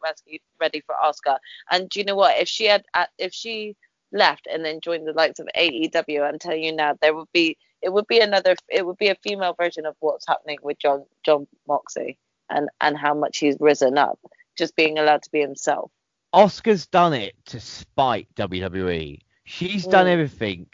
ready 0.58 0.80
for 0.86 0.94
Asuka. 1.04 1.38
And 1.70 1.90
do 1.90 2.00
you 2.00 2.06
know 2.06 2.16
what? 2.16 2.38
If 2.40 2.48
she 2.48 2.64
had, 2.64 2.84
uh, 2.94 3.04
if 3.18 3.34
she 3.34 3.76
left 4.12 4.46
and 4.50 4.64
then 4.64 4.80
joined 4.80 5.06
the 5.06 5.12
likes 5.12 5.38
of 5.40 5.48
AEW, 5.56 6.22
I'm 6.22 6.38
telling 6.38 6.64
you 6.64 6.72
now, 6.74 6.94
there 7.02 7.14
would 7.14 7.30
be 7.32 7.58
it 7.82 7.92
would 7.92 8.06
be 8.06 8.20
another 8.20 8.56
it 8.68 8.86
would 8.86 8.96
be 8.96 9.08
a 9.08 9.14
female 9.16 9.54
version 9.54 9.84
of 9.86 9.94
what's 10.00 10.26
happening 10.26 10.58
with 10.62 10.78
John 10.78 11.04
Jon 11.24 11.46
Moxley 11.68 12.18
and 12.48 12.70
and 12.80 12.96
how 12.96 13.14
much 13.14 13.38
he's 13.38 13.56
risen 13.60 13.98
up, 13.98 14.18
just 14.56 14.74
being 14.74 14.98
allowed 14.98 15.22
to 15.24 15.30
be 15.30 15.40
himself. 15.40 15.90
Asuka's 16.34 16.86
done 16.86 17.12
it 17.12 17.34
to 17.46 17.60
spite 17.60 18.28
WWE. 18.36 19.20
She's 19.44 19.86
done 19.86 20.06
mm. 20.06 20.10
everything 20.10 20.66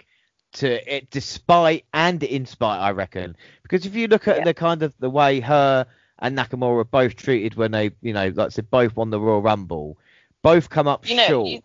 to 0.55 0.95
it, 0.97 1.11
despite 1.11 1.85
and 1.95 2.23
in 2.23 2.47
spite, 2.47 2.79
I 2.79 2.91
reckon. 2.91 3.37
Because 3.63 3.87
if 3.87 3.95
you 3.95 4.07
look 4.09 4.29
at 4.29 4.39
yeah. 4.39 4.45
the 4.45 4.55
kind 4.55 4.83
of 4.83 4.95
the 4.99 5.11
way 5.11 5.41
her 5.41 5.87
and 6.19 6.37
Nakamura 6.37 6.75
were 6.75 6.85
both 6.85 7.17
treated 7.17 7.55
when 7.55 7.71
they, 7.71 7.91
you 8.03 8.13
know, 8.13 8.29
like 8.35 8.47
I 8.47 8.49
said, 8.49 8.71
both 8.71 8.97
won 8.97 9.11
the 9.11 9.21
Royal 9.21 9.43
Rumble, 9.43 9.99
both 10.43 10.69
come 10.71 10.89
up 10.89 11.09
you 11.09 11.17
know, 11.17 11.27
short. 11.27 11.49
You, 11.49 11.63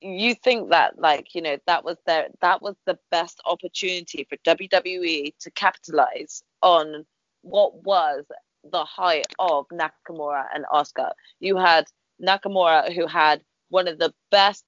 you 0.00 0.34
think 0.34 0.70
that 0.70 0.98
like 0.98 1.34
you 1.34 1.42
know 1.42 1.56
that 1.66 1.84
was 1.84 1.96
their 2.06 2.28
that 2.40 2.60
was 2.60 2.74
the 2.86 2.98
best 3.10 3.40
opportunity 3.46 4.26
for 4.28 4.36
WWE 4.38 5.32
to 5.40 5.50
capitalize 5.52 6.42
on 6.62 7.06
what 7.42 7.82
was 7.84 8.24
the 8.70 8.84
height 8.84 9.26
of 9.38 9.66
Nakamura 9.68 10.44
and 10.54 10.64
Asuka. 10.72 11.12
You 11.40 11.56
had 11.56 11.86
Nakamura, 12.24 12.92
who 12.92 13.06
had 13.06 13.42
one 13.68 13.88
of 13.88 13.98
the 13.98 14.12
best 14.30 14.64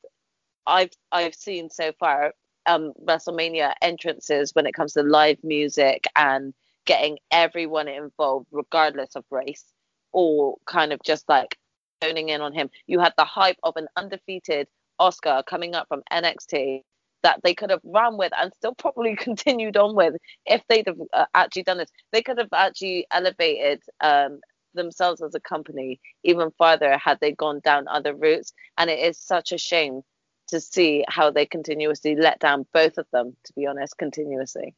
I've 0.67 0.91
I've 1.13 1.35
seen 1.35 1.71
so 1.71 1.93
far 1.99 2.33
um, 2.67 2.93
WrestleMania 3.07 3.75
entrances 3.83 4.51
when 4.55 4.67
it 4.67 4.75
comes 4.75 4.95
to 4.95 5.03
live 5.03 5.39
music 5.43 6.07
and 6.17 6.55
getting 6.87 7.19
everyone 7.31 7.89
involved, 7.89 8.47
regardless 8.51 9.17
of 9.17 9.25
race, 9.31 9.65
or 10.13 10.57
kind 10.67 10.93
of 10.93 11.01
just 11.05 11.29
like 11.29 11.59
zoning 12.03 12.31
in 12.31 12.41
on 12.41 12.53
him. 12.53 12.71
You 12.87 13.01
had 13.01 13.13
the 13.17 13.25
hype 13.25 13.59
of 13.63 13.77
an 13.77 13.89
undefeated 13.97 14.69
Asuka 15.01 15.45
coming 15.47 15.75
up 15.75 15.89
from 15.89 16.03
NXT 16.13 16.83
that 17.23 17.41
they 17.43 17.55
could 17.55 17.71
have 17.71 17.81
run 17.85 18.17
with 18.19 18.33
and 18.39 18.53
still 18.53 18.75
probably 18.75 19.17
continued 19.19 19.77
on 19.77 19.95
with 19.97 20.15
if 20.47 20.63
they'd 20.69 20.87
have 20.87 20.99
uh, 21.13 21.27
actually 21.35 21.63
done 21.65 21.79
this. 21.79 21.91
They 22.13 22.23
could 22.23 22.39
have 22.39 22.53
actually 22.53 23.07
elevated 23.11 23.83
um, 24.01 24.41
themselves 24.75 25.23
as 25.23 25.35
a 25.35 25.41
company 25.41 26.01
even 26.23 26.53
further 26.59 26.99
had 26.99 27.19
they 27.21 27.33
gone 27.33 27.61
down 27.61 27.89
other 27.89 28.15
routes. 28.15 28.53
And 28.77 28.91
it 28.91 28.99
is 28.99 29.19
such 29.19 29.53
a 29.53 29.59
shame 29.59 30.03
to 30.49 30.61
see 30.61 31.05
how 31.09 31.31
they 31.31 31.47
continuously 31.47 32.17
let 32.17 32.39
down 32.39 32.67
both 32.73 32.99
of 32.99 33.07
them, 33.13 33.37
to 33.45 33.53
be 33.55 33.67
honest, 33.67 33.97
continuously. 33.97 34.75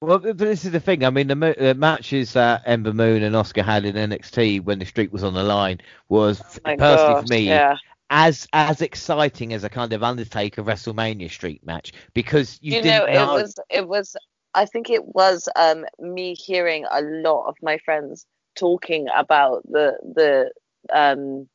Well, 0.00 0.18
but 0.18 0.36
this 0.36 0.64
is 0.64 0.72
the 0.72 0.80
thing. 0.80 1.04
I 1.04 1.10
mean, 1.10 1.28
the, 1.28 1.54
the 1.58 1.74
matches 1.74 2.34
that 2.34 2.62
Ember 2.66 2.92
Moon 2.92 3.22
and 3.22 3.34
Asuka 3.34 3.64
had 3.64 3.84
in 3.86 3.94
NXT 3.94 4.62
when 4.62 4.78
the 4.78 4.84
streak 4.84 5.12
was 5.12 5.24
on 5.24 5.32
the 5.34 5.42
line 5.42 5.80
was 6.08 6.40
oh 6.64 6.76
personally 6.76 7.14
gosh, 7.14 7.26
for 7.26 7.32
me 7.32 7.40
yeah. 7.46 7.76
as 8.10 8.46
as 8.52 8.82
exciting 8.82 9.54
as 9.54 9.64
a 9.64 9.70
kind 9.70 9.92
of 9.94 10.02
Undertaker 10.02 10.62
WrestleMania 10.62 11.30
streak 11.30 11.64
match 11.64 11.92
because 12.12 12.58
you, 12.60 12.76
you 12.76 12.82
know, 12.82 13.06
know, 13.06 13.36
it 13.36 13.42
was 13.42 13.58
it 13.70 13.88
was 13.88 14.16
I 14.54 14.66
think 14.66 14.90
it 14.90 15.04
was 15.04 15.48
um, 15.56 15.86
me 15.98 16.34
hearing 16.34 16.84
a 16.90 17.00
lot 17.00 17.46
of 17.46 17.56
my 17.62 17.78
friends 17.78 18.26
talking 18.56 19.06
about 19.14 19.62
the 19.70 19.92
the 20.02 20.50
um, 20.92 21.48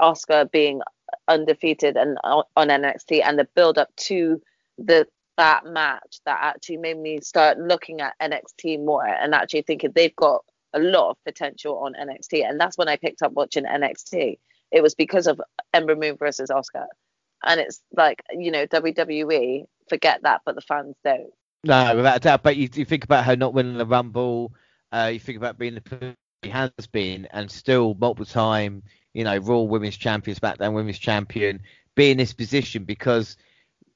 Asuka 0.00 0.50
being 0.50 0.80
undefeated 1.26 1.96
and 1.96 2.18
on 2.24 2.44
NXT 2.56 3.22
and 3.24 3.38
the 3.38 3.48
build 3.54 3.78
up 3.78 3.94
to 3.96 4.40
the 4.78 5.06
that 5.36 5.64
match 5.64 6.20
that 6.26 6.38
actually 6.42 6.78
made 6.78 6.98
me 6.98 7.20
start 7.20 7.58
looking 7.58 8.00
at 8.00 8.14
NXT 8.20 8.84
more 8.84 9.06
and 9.06 9.34
actually 9.34 9.62
thinking 9.62 9.92
they've 9.94 10.16
got 10.16 10.44
a 10.74 10.80
lot 10.80 11.10
of 11.10 11.24
potential 11.24 11.78
on 11.78 11.94
NXT 11.94 12.46
and 12.48 12.60
that's 12.60 12.76
when 12.76 12.88
I 12.88 12.96
picked 12.96 13.22
up 13.22 13.32
watching 13.32 13.64
NXT. 13.64 14.38
It 14.72 14.82
was 14.82 14.94
because 14.94 15.26
of 15.26 15.40
Ember 15.72 15.96
Moon 15.96 16.16
versus 16.16 16.50
Asuka. 16.50 16.86
And 17.44 17.60
it's 17.60 17.80
like, 17.96 18.22
you 18.32 18.50
know, 18.50 18.66
WWE 18.66 19.64
forget 19.88 20.22
that 20.22 20.42
but 20.44 20.56
the 20.56 20.60
fans 20.60 20.96
don't. 21.04 21.30
No, 21.64 21.96
without 21.96 22.16
a 22.16 22.20
doubt. 22.20 22.42
But 22.42 22.56
you, 22.56 22.68
you 22.74 22.84
think 22.84 23.04
about 23.04 23.24
her 23.24 23.36
not 23.36 23.54
winning 23.54 23.78
the 23.78 23.86
Rumble, 23.86 24.52
uh, 24.92 25.10
you 25.12 25.20
think 25.20 25.38
about 25.38 25.58
being 25.58 25.74
the 25.74 26.16
he 26.42 26.50
has 26.50 26.70
been 26.92 27.26
and 27.32 27.50
still 27.50 27.94
multiple 27.94 28.26
time, 28.26 28.82
you 29.12 29.24
know, 29.24 29.38
Raw 29.38 29.60
Women's 29.60 29.96
Champion, 29.96 30.36
SmackDown 30.36 30.72
Women's 30.72 30.98
Champion, 30.98 31.60
be 31.94 32.10
in 32.10 32.16
this 32.16 32.32
position 32.32 32.84
because 32.84 33.36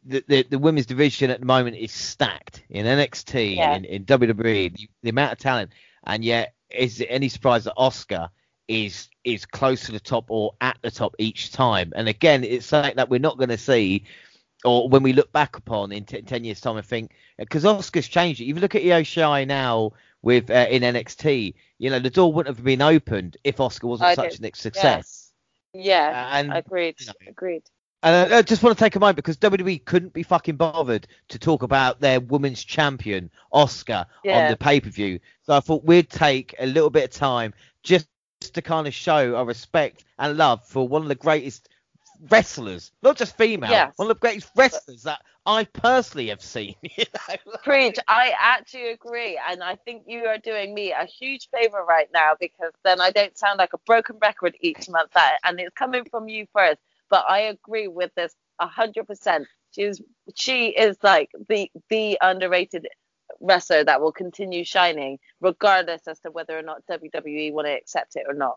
the, 0.04 0.24
the, 0.26 0.42
the 0.50 0.58
women's 0.58 0.86
division 0.86 1.30
at 1.30 1.40
the 1.40 1.46
moment 1.46 1.76
is 1.76 1.92
stacked 1.92 2.64
in 2.68 2.86
NXT, 2.86 3.56
yeah. 3.56 3.76
in, 3.76 3.84
in 3.84 4.04
WWE, 4.04 4.74
the, 4.74 4.90
the, 5.02 5.10
amount 5.10 5.32
of 5.32 5.38
talent, 5.38 5.70
and 6.04 6.24
yet 6.24 6.54
is 6.70 7.00
it 7.00 7.06
any 7.06 7.28
surprise 7.28 7.64
that 7.64 7.76
Asuka 7.76 8.30
is 8.66 9.08
is 9.24 9.44
close 9.44 9.86
to 9.86 9.92
the 9.92 10.00
top 10.00 10.24
or 10.28 10.54
at 10.60 10.78
the 10.82 10.90
top 10.90 11.14
each 11.18 11.52
time? 11.52 11.92
And 11.94 12.08
again, 12.08 12.42
it's 12.42 12.66
something 12.66 12.96
that 12.96 13.08
we're 13.08 13.20
not 13.20 13.38
going 13.38 13.50
to 13.50 13.58
see. 13.58 14.04
Or 14.64 14.88
when 14.88 15.02
we 15.02 15.12
look 15.12 15.32
back 15.32 15.56
upon 15.56 15.90
in 15.90 16.04
t- 16.04 16.22
10 16.22 16.44
years' 16.44 16.60
time, 16.60 16.76
I 16.76 16.82
think, 16.82 17.10
because 17.36 17.64
Asuka's 17.64 18.06
changed 18.06 18.40
it. 18.40 18.44
If 18.44 18.54
you 18.54 18.60
look 18.60 18.76
at 18.76 18.82
Io 18.82 19.02
Shirai 19.02 19.44
now 19.44 19.92
with 20.22 20.50
uh, 20.50 20.66
in 20.70 20.82
NXT. 20.82 21.54
You 21.78 21.90
know, 21.90 21.98
the 21.98 22.10
door 22.10 22.32
wouldn't 22.32 22.56
have 22.56 22.64
been 22.64 22.82
opened 22.82 23.36
if 23.44 23.56
Asuka 23.56 23.84
wasn't 23.84 24.08
I 24.08 24.14
such 24.14 24.38
did. 24.38 24.54
a 24.54 24.56
success. 24.56 24.82
Yes. 24.84 25.28
Yeah, 25.74 26.08
uh, 26.08 26.36
and, 26.36 26.52
agreed. 26.52 26.96
You 27.00 27.06
know, 27.06 27.12
agreed. 27.28 27.62
And 28.04 28.34
I 28.34 28.42
just 28.42 28.64
want 28.64 28.76
to 28.76 28.82
take 28.84 28.96
a 28.96 29.00
moment 29.00 29.16
because 29.16 29.36
WWE 29.36 29.84
couldn't 29.84 30.12
be 30.12 30.24
fucking 30.24 30.56
bothered 30.56 31.06
to 31.28 31.38
talk 31.38 31.62
about 31.62 32.00
their 32.00 32.18
women's 32.20 32.64
champion 32.64 33.30
Asuka 33.54 34.06
yeah. 34.24 34.44
on 34.44 34.50
the 34.50 34.56
pay 34.56 34.80
per 34.80 34.90
view. 34.90 35.20
So 35.44 35.56
I 35.56 35.60
thought 35.60 35.84
we'd 35.84 36.10
take 36.10 36.54
a 36.58 36.66
little 36.66 36.90
bit 36.90 37.04
of 37.04 37.10
time 37.10 37.54
just 37.84 38.08
to 38.40 38.60
kind 38.60 38.88
of 38.88 38.94
show 38.94 39.36
our 39.36 39.44
respect 39.44 40.04
and 40.18 40.36
love 40.36 40.66
for 40.66 40.86
one 40.86 41.02
of 41.02 41.08
the 41.08 41.14
greatest 41.14 41.68
wrestlers, 42.28 42.92
not 43.02 43.16
just 43.16 43.36
female, 43.36 43.70
yes. 43.70 43.92
one 43.96 44.10
of 44.10 44.16
the 44.16 44.20
greatest 44.20 44.50
wrestlers 44.56 45.02
that 45.04 45.20
I 45.46 45.64
personally 45.64 46.28
have 46.28 46.42
seen. 46.42 46.74
You 46.82 47.04
know? 47.14 47.52
Preach. 47.64 47.98
I 48.06 48.34
actually 48.38 48.90
agree, 48.90 49.40
and 49.48 49.62
I 49.62 49.76
think 49.76 50.04
you 50.06 50.26
are 50.26 50.38
doing 50.38 50.74
me 50.74 50.92
a 50.92 51.06
huge 51.06 51.48
favor 51.50 51.82
right 51.86 52.08
now 52.12 52.32
because 52.38 52.72
then 52.84 53.00
I 53.00 53.10
don't 53.10 53.36
sound 53.36 53.58
like 53.58 53.72
a 53.72 53.78
broken 53.86 54.16
record 54.20 54.56
each 54.60 54.88
month, 54.88 55.12
that, 55.14 55.38
and 55.44 55.58
it's 55.58 55.74
coming 55.74 56.04
from 56.10 56.28
you 56.28 56.46
first. 56.52 56.78
But 57.10 57.24
I 57.28 57.40
agree 57.40 57.88
with 57.88 58.14
this 58.14 58.34
a 58.58 58.66
hundred 58.66 59.06
percent. 59.06 59.46
She's 59.72 60.00
she 60.34 60.68
is 60.68 60.96
like 61.02 61.30
the 61.48 61.70
the 61.88 62.18
underrated 62.20 62.86
wrestler 63.40 63.84
that 63.84 64.00
will 64.00 64.12
continue 64.12 64.64
shining 64.64 65.18
regardless 65.40 66.02
as 66.06 66.20
to 66.20 66.30
whether 66.30 66.56
or 66.56 66.62
not 66.62 66.86
WWE 66.90 67.52
want 67.52 67.66
to 67.66 67.72
accept 67.72 68.16
it 68.16 68.24
or 68.28 68.34
not. 68.34 68.56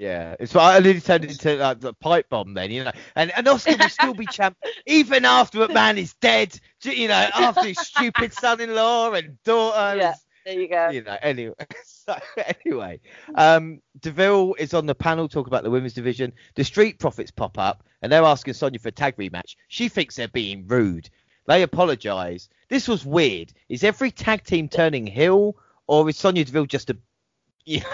Yeah, 0.00 0.34
it's 0.40 0.56
I 0.56 0.78
nearly 0.78 0.98
turned 0.98 1.26
into 1.26 1.56
like 1.56 1.80
the 1.80 1.92
pipe 1.92 2.30
bomb 2.30 2.54
then, 2.54 2.70
you 2.70 2.84
know, 2.84 2.92
and 3.14 3.30
and 3.36 3.46
Asuka 3.46 3.78
will 3.78 3.88
still 3.90 4.14
be 4.14 4.24
champ 4.24 4.56
even 4.86 5.26
after 5.26 5.58
McMahon 5.58 5.98
is 5.98 6.14
dead, 6.22 6.58
you 6.82 7.06
know, 7.06 7.28
after 7.34 7.64
his 7.64 7.78
stupid 7.78 8.32
son-in-law 8.32 9.12
and 9.12 9.36
daughter. 9.44 9.98
Yeah, 9.98 10.14
there 10.46 10.58
you 10.58 10.68
go. 10.68 10.88
You 10.88 11.02
know, 11.02 11.18
anyway, 11.20 11.52
so 11.84 12.16
anyway, 12.64 13.00
um, 13.34 13.82
Deville 14.00 14.54
is 14.58 14.72
on 14.72 14.86
the 14.86 14.94
panel 14.94 15.28
talk 15.28 15.48
about 15.48 15.64
the 15.64 15.70
women's 15.70 15.92
division. 15.92 16.32
The 16.54 16.64
Street 16.64 16.98
Profits 16.98 17.30
pop 17.30 17.58
up 17.58 17.84
and 18.00 18.10
they're 18.10 18.24
asking 18.24 18.54
Sonya 18.54 18.78
for 18.78 18.88
a 18.88 18.92
tag 18.92 19.18
rematch. 19.18 19.54
She 19.68 19.90
thinks 19.90 20.16
they're 20.16 20.28
being 20.28 20.66
rude. 20.66 21.10
They 21.46 21.62
apologise. 21.62 22.48
This 22.70 22.88
was 22.88 23.04
weird. 23.04 23.52
Is 23.68 23.84
every 23.84 24.12
tag 24.12 24.44
team 24.44 24.66
turning 24.66 25.06
heel, 25.06 25.56
or 25.86 26.08
is 26.08 26.16
Sonya 26.16 26.46
Deville 26.46 26.64
just 26.64 26.88
a 26.88 26.96
yeah. 27.64 27.84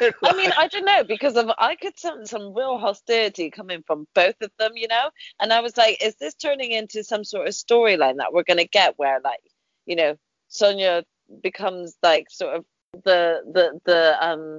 I 0.00 0.34
mean, 0.34 0.50
I 0.56 0.68
don't 0.68 0.84
know 0.84 1.04
because 1.04 1.36
of 1.36 1.50
I 1.58 1.76
could 1.76 1.98
sense 1.98 2.30
some 2.30 2.54
real 2.54 2.78
hostility 2.78 3.50
coming 3.50 3.82
from 3.86 4.06
both 4.14 4.34
of 4.40 4.50
them, 4.58 4.72
you 4.74 4.88
know. 4.88 5.10
And 5.40 5.52
I 5.52 5.60
was 5.60 5.76
like, 5.76 6.02
is 6.02 6.16
this 6.16 6.34
turning 6.34 6.72
into 6.72 7.04
some 7.04 7.24
sort 7.24 7.46
of 7.46 7.54
storyline 7.54 8.16
that 8.16 8.32
we're 8.32 8.42
gonna 8.42 8.64
get 8.64 8.98
where 8.98 9.20
like, 9.22 9.42
you 9.86 9.96
know, 9.96 10.16
Sonya 10.48 11.04
becomes 11.42 11.96
like 12.02 12.30
sort 12.30 12.56
of 12.56 12.64
the 13.04 13.40
the 13.52 13.80
the 13.84 14.26
um 14.26 14.58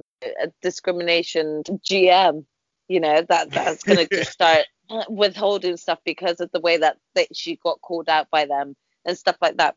discrimination 0.62 1.62
GM, 1.64 2.44
you 2.88 3.00
know, 3.00 3.22
that 3.28 3.50
that's 3.50 3.82
gonna 3.82 4.06
just 4.06 4.32
start 4.40 4.66
withholding 5.08 5.76
stuff 5.76 5.98
because 6.04 6.40
of 6.40 6.50
the 6.52 6.60
way 6.60 6.76
that, 6.76 6.96
that 7.14 7.34
she 7.34 7.56
got 7.56 7.80
called 7.80 8.08
out 8.08 8.28
by 8.30 8.44
them 8.44 8.74
and 9.04 9.16
stuff 9.16 9.36
like 9.40 9.56
that. 9.56 9.76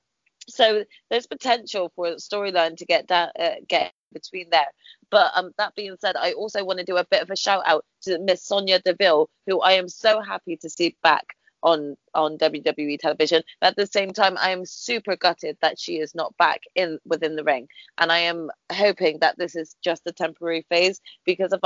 So 0.49 0.85
there's 1.09 1.27
potential 1.27 1.91
for 1.95 2.07
a 2.07 2.15
storyline 2.15 2.77
to 2.77 2.85
get 2.85 3.07
down, 3.07 3.29
uh, 3.39 3.55
get 3.67 3.93
between 4.13 4.49
there. 4.49 4.67
But 5.09 5.31
um, 5.35 5.51
that 5.57 5.75
being 5.75 5.95
said, 5.99 6.15
I 6.15 6.33
also 6.33 6.63
want 6.63 6.79
to 6.79 6.85
do 6.85 6.97
a 6.97 7.05
bit 7.05 7.21
of 7.21 7.29
a 7.29 7.35
shout 7.35 7.63
out 7.65 7.85
to 8.03 8.19
Miss 8.19 8.43
Sonya 8.43 8.79
Deville, 8.79 9.29
who 9.45 9.61
I 9.61 9.73
am 9.73 9.87
so 9.87 10.21
happy 10.21 10.57
to 10.57 10.69
see 10.69 10.95
back 11.03 11.25
on 11.63 11.95
on 12.13 12.37
WWE 12.37 12.99
television. 12.99 13.43
At 13.61 13.75
the 13.75 13.87
same 13.87 14.11
time, 14.11 14.37
I 14.37 14.51
am 14.51 14.65
super 14.65 15.15
gutted 15.15 15.57
that 15.61 15.79
she 15.79 15.97
is 15.99 16.13
not 16.13 16.37
back 16.37 16.61
in 16.75 16.99
within 17.05 17.35
the 17.35 17.43
ring, 17.43 17.67
and 17.97 18.11
I 18.11 18.19
am 18.19 18.49
hoping 18.71 19.19
that 19.19 19.37
this 19.37 19.55
is 19.55 19.75
just 19.83 20.03
a 20.05 20.11
temporary 20.11 20.65
phase 20.69 21.01
because 21.25 21.53
of 21.53 21.61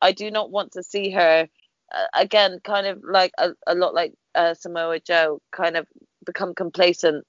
I 0.00 0.12
do 0.12 0.30
not 0.30 0.50
want 0.50 0.72
to 0.72 0.82
see 0.82 1.10
her 1.10 1.48
uh, 1.92 2.06
again, 2.14 2.60
kind 2.64 2.86
of 2.86 3.02
like 3.04 3.32
a, 3.38 3.50
a 3.66 3.74
lot 3.74 3.94
like 3.94 4.14
uh, 4.34 4.54
Samoa 4.54 5.00
Joe, 5.00 5.40
kind 5.52 5.76
of 5.76 5.86
become 6.24 6.54
complacent 6.54 7.24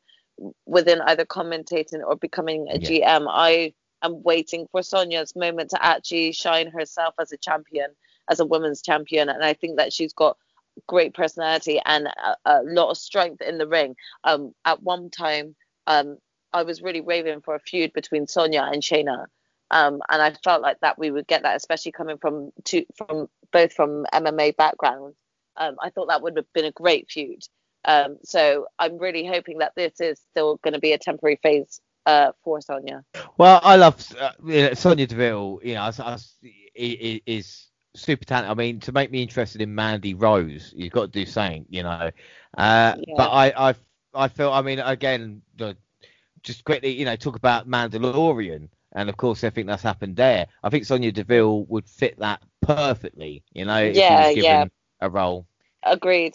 within 0.66 1.02
either 1.02 1.26
commentating 1.26 2.04
or 2.06 2.16
becoming 2.16 2.68
a 2.70 2.78
yeah. 2.78 3.20
GM. 3.20 3.28
I 3.30 3.74
am 4.04 4.22
waiting 4.24 4.68
for 4.72 4.84
Sonya's 4.84 5.36
moment 5.36 5.72
to 5.72 5.84
actually 5.84 6.32
shine 6.32 6.68
herself 6.68 7.16
as 7.20 7.32
a 7.32 7.38
champion, 7.38 7.90
as 8.30 8.40
a 8.40 8.46
women's 8.46 8.82
champion. 8.82 9.30
And 9.30 9.44
I 9.44 9.54
think 9.54 9.78
that 9.78 9.94
she's 9.94 10.14
got 10.14 10.38
great 10.88 11.14
personality 11.14 11.82
and 11.86 12.08
a, 12.08 12.38
a 12.46 12.62
lot 12.64 12.92
of 12.92 12.98
strength 12.98 13.42
in 13.42 13.58
the 13.58 13.68
ring. 13.68 13.96
Um, 14.24 14.54
at 14.66 14.84
one 14.84 15.10
time, 15.10 15.56
um, 15.88 16.18
I 16.54 16.64
was 16.64 16.82
really 16.82 17.02
raving 17.02 17.42
for 17.42 17.56
a 17.56 17.60
feud 17.60 17.94
between 17.94 18.28
Sonya 18.28 18.70
and 18.72 18.82
Shayna. 18.82 19.26
Um, 19.70 20.02
and 20.10 20.22
I 20.22 20.32
felt 20.44 20.62
like 20.62 20.80
that 20.80 20.98
we 20.98 21.12
would 21.12 21.28
get 21.28 21.44
that, 21.44 21.56
especially 21.56 21.92
coming 21.92 22.18
from 22.18 22.52
two, 22.64 22.86
from 22.96 23.28
both 23.52 23.74
from 23.74 24.06
MMA 24.14 24.56
backgrounds. 24.56 25.18
Um, 25.58 25.76
I 25.82 25.90
thought 25.90 26.08
that 26.08 26.22
would 26.22 26.38
have 26.38 26.52
been 26.54 26.66
a 26.66 26.72
great 26.72 27.10
feud. 27.10 27.44
Um, 27.88 28.18
so 28.24 28.68
I'm 28.78 28.98
really 28.98 29.26
hoping 29.26 29.60
that 29.60 29.74
this 29.76 30.00
is 30.02 30.20
still 30.32 30.58
going 30.58 30.74
to 30.74 30.80
be 30.80 30.92
a 30.92 30.98
temporary 30.98 31.40
phase 31.42 31.82
uh, 32.06 32.34
for 32.44 32.62
Sonya. 32.62 33.04
Well, 33.38 33.60
I 33.64 33.78
love 33.78 34.06
uh, 34.20 34.32
you 34.46 34.68
know, 34.68 34.74
Sonya 34.74 35.08
Deville. 35.08 35.62
You 35.64 35.76
know, 35.76 35.82
I, 35.82 35.92
I, 36.00 36.18
is 36.76 37.68
super 37.96 38.26
talented. 38.26 38.52
I 38.52 38.54
mean, 38.56 38.80
to 38.82 38.92
make 38.92 39.10
me 39.10 39.24
interested 39.24 39.62
in 39.62 39.74
Mandy 39.74 40.14
Rose, 40.14 40.74
you've 40.76 40.92
got 40.92 41.14
to 41.14 41.20
do 41.20 41.26
something, 41.26 41.66
you 41.70 41.84
know. 41.84 42.12
Uh, 42.58 42.96
yeah. 42.98 43.14
But 43.16 43.30
I, 43.30 43.70
I, 43.70 43.76
I 44.14 44.28
feel. 44.28 44.52
I 44.52 44.62
mean, 44.62 44.80
again, 44.80 45.42
just 46.44 46.66
quickly, 46.66 46.92
you 46.92 47.06
know, 47.06 47.16
talk 47.16 47.38
about 47.38 47.70
Mandalorian, 47.70 48.68
and 48.94 49.10
of 49.10 49.16
course, 49.16 49.44
I 49.46 49.50
think 49.50 49.68
that's 49.68 49.84
happened 49.84 50.18
there. 50.18 50.48
I 50.62 50.70
think 50.70 50.86
Sonya 50.86 51.14
Deville 51.14 51.66
would 51.66 51.88
fit 51.88 52.20
that 52.20 52.42
perfectly, 52.62 53.44
you 53.54 53.66
know. 53.66 53.80
Yeah, 53.80 54.30
yeah. 54.30 54.66
A 55.00 55.10
role. 55.10 55.46
Agreed 55.84 56.34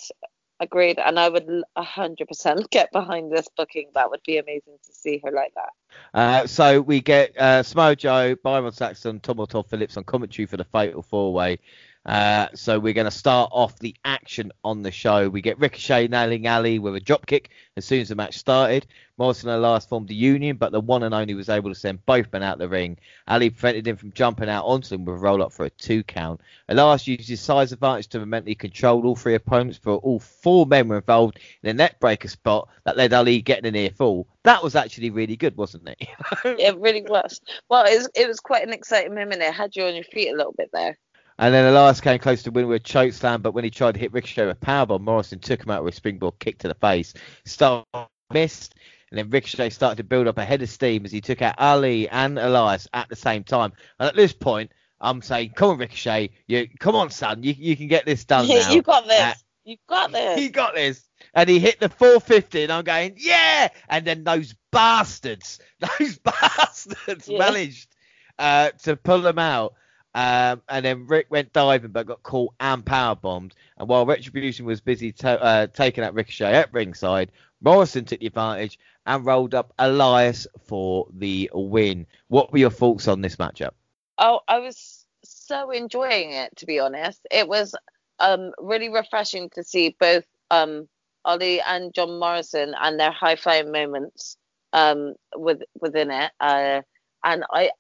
Agreed, 0.63 1.01
and 1.01 1.19
I 1.19 1.29
would 1.29 1.49
100% 1.77 2.71
get 2.71 2.93
behind 2.93 3.33
this 3.33 3.49
booking. 3.57 3.91
That 3.95 4.11
would 4.11 4.23
be 4.25 4.39
amazing 4.39 4.79
to 4.87 4.93
see 4.93 5.21
her 5.25 5.33
like 5.33 5.53
that. 5.57 5.71
Uh, 6.15 6.47
so 6.47 6.81
we 6.81 7.01
get 7.01 7.37
uh, 7.37 7.65
Samoa 7.65 7.97
Joe, 7.97 8.37
Byron 8.37 8.71
Saxton, 8.71 9.19
Tom 9.19 9.45
Phillips 9.69 9.97
on 9.97 10.05
commentary 10.05 10.47
for 10.47 10.57
the 10.57 10.65
Fatal 10.65 11.03
Four 11.03 11.35
Way. 11.35 11.59
Uh, 12.05 12.49
so 12.55 12.81
we're 12.81 12.93
going 12.93 13.05
to 13.05 13.11
start 13.11 13.51
off 13.53 13.79
the 13.79 13.95
action 14.05 14.51
on 14.65 14.83
the 14.83 14.91
show. 14.91 15.29
We 15.29 15.41
get 15.41 15.59
Ricochet 15.61 16.09
nailing 16.09 16.49
Ali 16.49 16.79
with 16.81 16.97
a 16.97 17.01
dropkick 17.01 17.47
as 17.77 17.85
soon 17.85 18.01
as 18.01 18.09
the 18.09 18.17
match 18.17 18.37
started. 18.37 18.87
Morrison 19.19 19.51
and 19.51 19.59
Elias 19.59 19.85
formed 19.85 20.11
a 20.11 20.15
union, 20.15 20.57
but 20.57 20.73
the 20.73 20.81
one 20.81 21.05
and 21.05 21.15
only 21.15 21.35
was 21.35 21.49
able 21.49 21.71
to 21.71 21.79
send 21.79 22.05
both 22.05 22.33
men 22.33 22.43
out 22.43 22.59
the 22.59 22.69
ring. 22.69 22.99
Ali 23.29 23.51
prevented 23.51 23.87
him 23.87 23.97
from 23.97 24.13
jumping 24.13 24.49
out 24.49 24.65
onto 24.65 24.89
them 24.89 25.05
with 25.05 25.15
a 25.15 25.19
roll 25.19 25.43
up 25.43 25.53
for 25.53 25.65
a 25.65 25.71
two 25.71 26.03
count. 26.03 26.41
Elias 26.69 27.07
used 27.07 27.29
his 27.29 27.41
size 27.41 27.71
advantage 27.71 28.09
to 28.09 28.27
mentally 28.27 28.57
control 28.57 29.07
all 29.07 29.15
three 29.15 29.35
opponents, 29.35 29.79
but 29.79 29.97
all 29.97 30.19
four 30.19 30.67
men 30.67 30.89
were 30.89 30.97
involved 30.97 31.39
in 31.63 31.79
a 31.79 31.89
neckbreaker 31.89 32.29
spot 32.29 32.69
that 32.85 32.97
led 32.97 33.13
Ali 33.13 33.43
getting 33.43 33.67
a 33.67 33.71
near 33.71 33.91
fall. 33.91 34.27
That 34.43 34.65
was 34.65 34.75
actually 34.75 35.11
really 35.11 35.37
good, 35.37 35.57
wasn't 35.57 35.89
it? 35.89 36.09
it 36.45 36.77
really 36.79 37.03
was. 37.03 37.41
Well, 37.69 37.85
it 37.85 37.97
was, 37.97 38.09
it 38.17 38.27
was 38.27 38.41
quite 38.41 38.67
an 38.67 38.73
exciting 38.73 39.15
moment. 39.15 39.43
It 39.43 39.55
had 39.55 39.77
you 39.77 39.85
on 39.85 39.95
your 39.95 40.05
feet 40.05 40.33
a 40.33 40.37
little 40.37 40.55
bit 40.57 40.71
there. 40.73 40.99
And 41.43 41.53
then 41.53 41.65
Elias 41.65 42.01
came 42.01 42.21
close 42.21 42.45
to 42.45 42.53
win 42.53 42.69
with 42.69 42.83
a 42.83 42.85
choke 42.85 43.13
slam, 43.13 43.43
but 43.43 43.51
when 43.51 43.65
he 43.65 43.71
tried 43.71 43.95
to 43.95 43.99
hit 43.99 44.13
Ricochet 44.13 44.47
with 44.47 44.57
a 44.63 44.65
powerbomb, 44.65 45.01
Morrison 45.01 45.41
took 45.41 45.61
him 45.61 45.73
out 45.73 45.83
with 45.83 45.93
a 45.93 45.97
springboard 45.97 46.39
kick 46.39 46.59
to 46.59 46.69
the 46.69 46.75
face. 46.75 47.15
Star 47.45 47.85
missed, 48.33 48.77
and 49.11 49.19
then 49.19 49.29
Ricochet 49.29 49.71
started 49.71 49.97
to 49.97 50.05
build 50.05 50.29
up 50.29 50.39
a 50.39 50.45
head 50.45 50.63
of 50.63 50.71
steam 50.71 51.05
as 51.05 51.11
he 51.11 51.21
took 51.21 51.43
out 51.43 51.57
Ali 51.59 52.09
and 52.09 52.39
Elias 52.39 52.87
at 52.95 53.09
the 53.09 53.17
same 53.17 53.43
time. 53.43 53.73
And 53.99 54.09
at 54.09 54.15
this 54.15 54.33
point, 54.33 54.71
I'm 55.01 55.21
saying, 55.21 55.55
come 55.57 55.71
on, 55.71 55.79
Ricochet, 55.79 56.31
you 56.47 56.69
come 56.79 56.95
on, 56.95 57.11
son, 57.11 57.43
you 57.43 57.57
you 57.59 57.77
can 57.77 57.89
get 57.89 58.07
this 58.07 58.25
done 58.25 58.47
now. 58.49 58.71
you 58.71 58.81
got 58.81 59.09
this. 59.09 59.21
Uh, 59.21 59.35
you 59.65 59.77
got 59.89 60.13
this. 60.13 60.39
He 60.39 60.49
got 60.49 60.77
this. 60.77 61.09
And 61.35 61.51
he 61.51 61.59
hit 61.59 61.81
the 61.81 61.89
450, 61.89 62.63
and 62.63 62.73
I'm 62.73 62.85
going, 62.85 63.15
yeah. 63.17 63.67
And 63.89 64.05
then 64.05 64.23
those 64.23 64.55
bastards, 64.71 65.59
those 65.99 66.19
bastards 66.19 67.27
yeah. 67.27 67.39
managed 67.39 67.97
uh, 68.39 68.71
to 68.85 68.95
pull 68.95 69.23
them 69.23 69.41
out. 69.41 69.75
Um, 70.15 70.61
and 70.69 70.85
then 70.85 71.07
Rick 71.07 71.27
went 71.31 71.53
diving 71.53 71.91
but 71.91 72.07
got 72.07 72.23
caught 72.23 72.55
and 72.61 72.85
power 72.85 73.15
bombed. 73.15 73.55
And 73.79 73.89
while 73.89 74.05
Retribution 74.05 74.67
was 74.67 74.81
busy 74.81 75.13
to, 75.13 75.43
uh, 75.43 75.67
taking 75.69 76.05
out 76.05 76.15
Ricochet 76.15 76.53
at 76.53 76.73
ringside, 76.73 77.33
Morrison 77.61 78.05
took 78.05 78.21
the 78.21 78.27
advantage 78.27 78.79
and 79.07 79.25
rolled 79.25 79.55
up 79.55 79.73
Elias 79.79 80.47
for 80.67 81.09
the 81.13 81.51
win. 81.55 82.07
What 82.29 82.53
were 82.53 82.59
your 82.59 82.71
thoughts 82.71 83.09
on 83.09 83.21
this 83.21 83.37
matchup? 83.37 83.73
Oh, 84.19 84.41
I 84.49 84.59
was 84.59 85.07
so 85.25 85.71
enjoying 85.71 86.33
it 86.33 86.55
to 86.57 86.67
be 86.67 86.79
honest. 86.79 87.27
It 87.31 87.49
was 87.49 87.75
um, 88.19 88.53
really 88.59 88.89
refreshing 88.89 89.49
to 89.51 89.65
see 89.65 89.97
both 89.99 90.25
um, 90.51 90.89
Ali 91.25 91.61
and 91.61 91.95
John 91.95 92.19
Morrison 92.19 92.75
and 92.81 93.01
their 93.01 93.13
high 93.13 93.37
flying 93.37 93.73
moments 93.73 94.37
um, 94.73 95.15
with, 95.35 95.63
within 95.81 96.11
it. 96.11 96.33
Uh, 96.39 96.83
and 97.25 97.45
I 97.51 97.71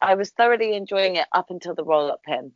I 0.00 0.14
was 0.14 0.30
thoroughly 0.30 0.74
enjoying 0.74 1.16
it 1.16 1.26
up 1.32 1.50
until 1.50 1.74
the 1.74 1.84
roll 1.84 2.10
up 2.10 2.22
pin. 2.22 2.52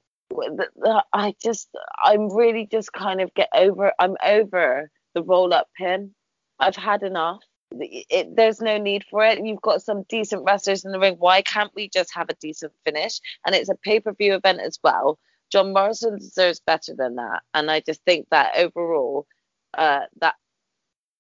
I 1.13 1.35
just, 1.43 1.69
I'm 2.03 2.35
really 2.35 2.67
just 2.71 2.93
kind 2.93 3.21
of 3.21 3.33
get 3.35 3.49
over, 3.55 3.93
I'm 3.99 4.17
over 4.25 4.91
the 5.15 5.23
roll 5.23 5.53
up 5.53 5.69
pin. 5.77 6.15
I've 6.59 6.77
had 6.77 7.03
enough. 7.03 7.43
It, 7.73 8.37
there's 8.37 8.61
no 8.61 8.79
need 8.79 9.05
for 9.11 9.25
it. 9.25 9.45
You've 9.45 9.61
got 9.61 9.83
some 9.83 10.05
decent 10.09 10.45
wrestlers 10.45 10.85
in 10.85 10.93
the 10.93 10.99
ring. 10.99 11.17
Why 11.19 11.43
can't 11.43 11.75
we 11.75 11.89
just 11.89 12.15
have 12.15 12.29
a 12.31 12.35
decent 12.41 12.73
finish? 12.85 13.21
And 13.45 13.55
it's 13.55 13.69
a 13.69 13.75
pay 13.75 14.01
per 14.01 14.13
view 14.13 14.35
event 14.35 14.61
as 14.61 14.79
well. 14.83 15.19
John 15.51 15.73
Morrison 15.73 16.19
deserves 16.19 16.61
better 16.61 16.95
than 16.97 17.17
that. 17.17 17.43
And 17.53 17.71
I 17.71 17.81
just 17.81 18.03
think 18.05 18.27
that 18.31 18.57
overall, 18.57 19.27
uh, 19.77 20.01
that 20.21 20.35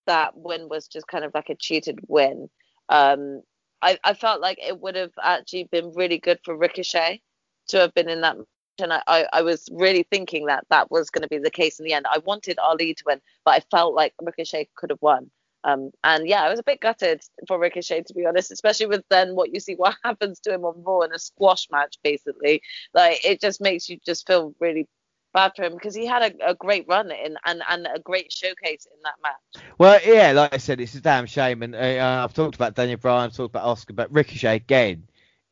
that 0.06 0.36
win 0.36 0.68
was 0.68 0.86
just 0.86 1.06
kind 1.08 1.24
of 1.24 1.32
like 1.34 1.50
a 1.50 1.54
cheated 1.54 1.98
win. 2.08 2.48
Um, 2.88 3.42
I, 3.84 3.98
I 4.02 4.14
felt 4.14 4.40
like 4.40 4.58
it 4.66 4.80
would 4.80 4.96
have 4.96 5.12
actually 5.22 5.64
been 5.64 5.92
really 5.94 6.18
good 6.18 6.40
for 6.42 6.56
Ricochet 6.56 7.20
to 7.68 7.78
have 7.80 7.94
been 7.94 8.08
in 8.08 8.22
that 8.22 8.38
match. 8.38 8.46
And 8.80 8.92
I, 8.92 9.02
I, 9.06 9.26
I 9.34 9.42
was 9.42 9.68
really 9.70 10.04
thinking 10.10 10.46
that 10.46 10.64
that 10.70 10.90
was 10.90 11.10
going 11.10 11.22
to 11.22 11.28
be 11.28 11.38
the 11.38 11.50
case 11.50 11.78
in 11.78 11.84
the 11.84 11.92
end. 11.92 12.06
I 12.10 12.18
wanted 12.18 12.58
Ali 12.58 12.94
to 12.94 13.04
win, 13.06 13.20
but 13.44 13.52
I 13.52 13.60
felt 13.70 13.94
like 13.94 14.14
Ricochet 14.20 14.68
could 14.74 14.90
have 14.90 15.02
won. 15.02 15.30
Um, 15.64 15.90
and 16.02 16.26
yeah, 16.26 16.42
I 16.42 16.50
was 16.50 16.58
a 16.58 16.64
bit 16.64 16.80
gutted 16.80 17.22
for 17.46 17.58
Ricochet 17.58 18.02
to 18.02 18.14
be 18.14 18.26
honest, 18.26 18.50
especially 18.50 18.86
with 18.86 19.04
then 19.10 19.34
what 19.34 19.52
you 19.52 19.60
see 19.60 19.74
what 19.74 19.96
happens 20.04 20.40
to 20.40 20.52
him 20.52 20.64
on 20.64 20.82
Raw 20.82 21.00
in 21.00 21.12
a 21.12 21.18
squash 21.18 21.68
match, 21.70 21.96
basically. 22.02 22.62
Like 22.94 23.24
it 23.24 23.40
just 23.40 23.60
makes 23.60 23.88
you 23.88 23.98
just 24.04 24.26
feel 24.26 24.54
really 24.60 24.88
bad 25.34 25.52
for 25.54 25.64
him 25.64 25.74
because 25.74 25.94
he 25.94 26.06
had 26.06 26.22
a, 26.22 26.50
a, 26.50 26.54
great 26.54 26.86
run 26.88 27.10
in 27.10 27.36
and, 27.44 27.62
and 27.68 27.86
a 27.92 27.98
great 27.98 28.32
showcase 28.32 28.86
in 28.86 28.98
that 29.02 29.14
match. 29.22 29.64
Well, 29.76 30.00
yeah, 30.06 30.32
like 30.32 30.54
I 30.54 30.58
said, 30.58 30.80
it's 30.80 30.94
a 30.94 31.00
damn 31.00 31.26
shame. 31.26 31.62
And 31.62 31.74
uh, 31.74 32.22
I've 32.24 32.32
talked 32.32 32.54
about 32.54 32.74
Daniel 32.74 32.96
Bryan, 32.96 33.26
I've 33.26 33.36
talked 33.36 33.50
about 33.50 33.66
Oscar, 33.66 33.92
but 33.92 34.12
Ricochet 34.12 34.56
again 34.56 35.06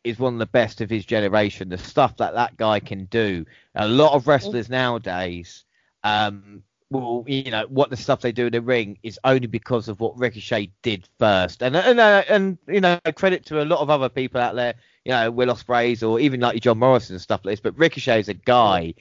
is 0.05 0.19
one 0.19 0.33
of 0.33 0.39
the 0.39 0.47
best 0.47 0.81
of 0.81 0.89
his 0.89 1.05
generation. 1.05 1.69
The 1.69 1.79
stuff 1.79 2.17
that 2.17 2.35
that 2.35 2.57
guy 2.57 2.81
can 2.81 3.05
do. 3.07 3.45
A 3.75 3.87
lot 3.87 4.15
of 4.15 4.27
wrestlers 4.27 4.69
nowadays, 4.69 5.65
um, 6.05 6.63
well, 6.91 7.25
you 7.27 7.51
know, 7.51 7.67
what 7.69 7.91
the 7.91 7.97
stuff 7.97 8.21
they 8.21 8.33
do 8.33 8.47
in 8.47 8.53
the 8.53 8.61
ring 8.61 8.99
is 9.03 9.19
only 9.25 9.47
because 9.47 9.89
of 9.89 10.01
what 10.01 10.19
Ricochet 10.19 10.71
did 10.83 11.09
first. 11.19 11.63
And 11.63 11.77
and 11.77 11.99
uh, 11.99 12.23
and 12.29 12.59
you 12.69 12.81
know, 12.81 12.99
credit 13.17 13.47
to 13.47 13.63
a 13.63 13.65
lot 13.65 13.81
of 13.81 13.91
other 13.91 14.09
people 14.09 14.41
out 14.41 14.55
there, 14.55 14.75
you 15.05 15.13
know, 15.13 15.31
Will 15.31 15.49
Ospreay's 15.49 16.03
or 16.03 16.21
even 16.21 16.41
like 16.41 16.61
John 16.61 16.79
Morrison 16.79 17.15
and 17.15 17.23
stuff 17.23 17.41
like 17.45 17.53
this. 17.53 17.61
But 17.61 17.79
Ricochet 17.79 18.21
is 18.21 18.29
a 18.29 18.35
guy 18.35 18.95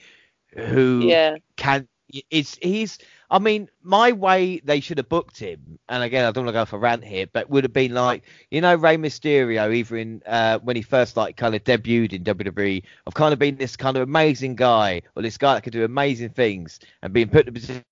who 0.54 1.02
yeah. 1.04 1.36
can 1.56 1.88
is 2.30 2.58
he's 2.60 2.98
I 3.32 3.38
mean, 3.38 3.70
my 3.82 4.12
way 4.12 4.60
they 4.62 4.80
should 4.80 4.98
have 4.98 5.08
booked 5.08 5.38
him, 5.38 5.78
and 5.88 6.02
again, 6.02 6.26
I 6.26 6.32
don't 6.32 6.44
want 6.44 6.54
to 6.54 6.60
go 6.60 6.66
for 6.66 6.78
rant 6.78 7.02
here, 7.02 7.26
but 7.32 7.48
would 7.48 7.64
have 7.64 7.72
been 7.72 7.94
like, 7.94 8.24
you 8.50 8.60
know, 8.60 8.74
Rey 8.74 8.98
Mysterio, 8.98 9.74
either 9.74 9.96
in 9.96 10.22
uh, 10.26 10.58
when 10.58 10.76
he 10.76 10.82
first 10.82 11.16
like 11.16 11.38
kind 11.38 11.54
of 11.54 11.64
debuted 11.64 12.12
in 12.12 12.24
WWE, 12.24 12.82
of 13.06 13.14
kind 13.14 13.32
of 13.32 13.38
being 13.38 13.56
this 13.56 13.74
kind 13.74 13.96
of 13.96 14.02
amazing 14.02 14.54
guy, 14.54 15.00
or 15.16 15.22
this 15.22 15.38
guy 15.38 15.54
that 15.54 15.62
could 15.62 15.72
do 15.72 15.82
amazing 15.82 16.28
things, 16.28 16.78
and 17.00 17.14
being 17.14 17.30
put 17.30 17.46
in 17.46 17.48
a 17.48 17.52
position, 17.52 17.82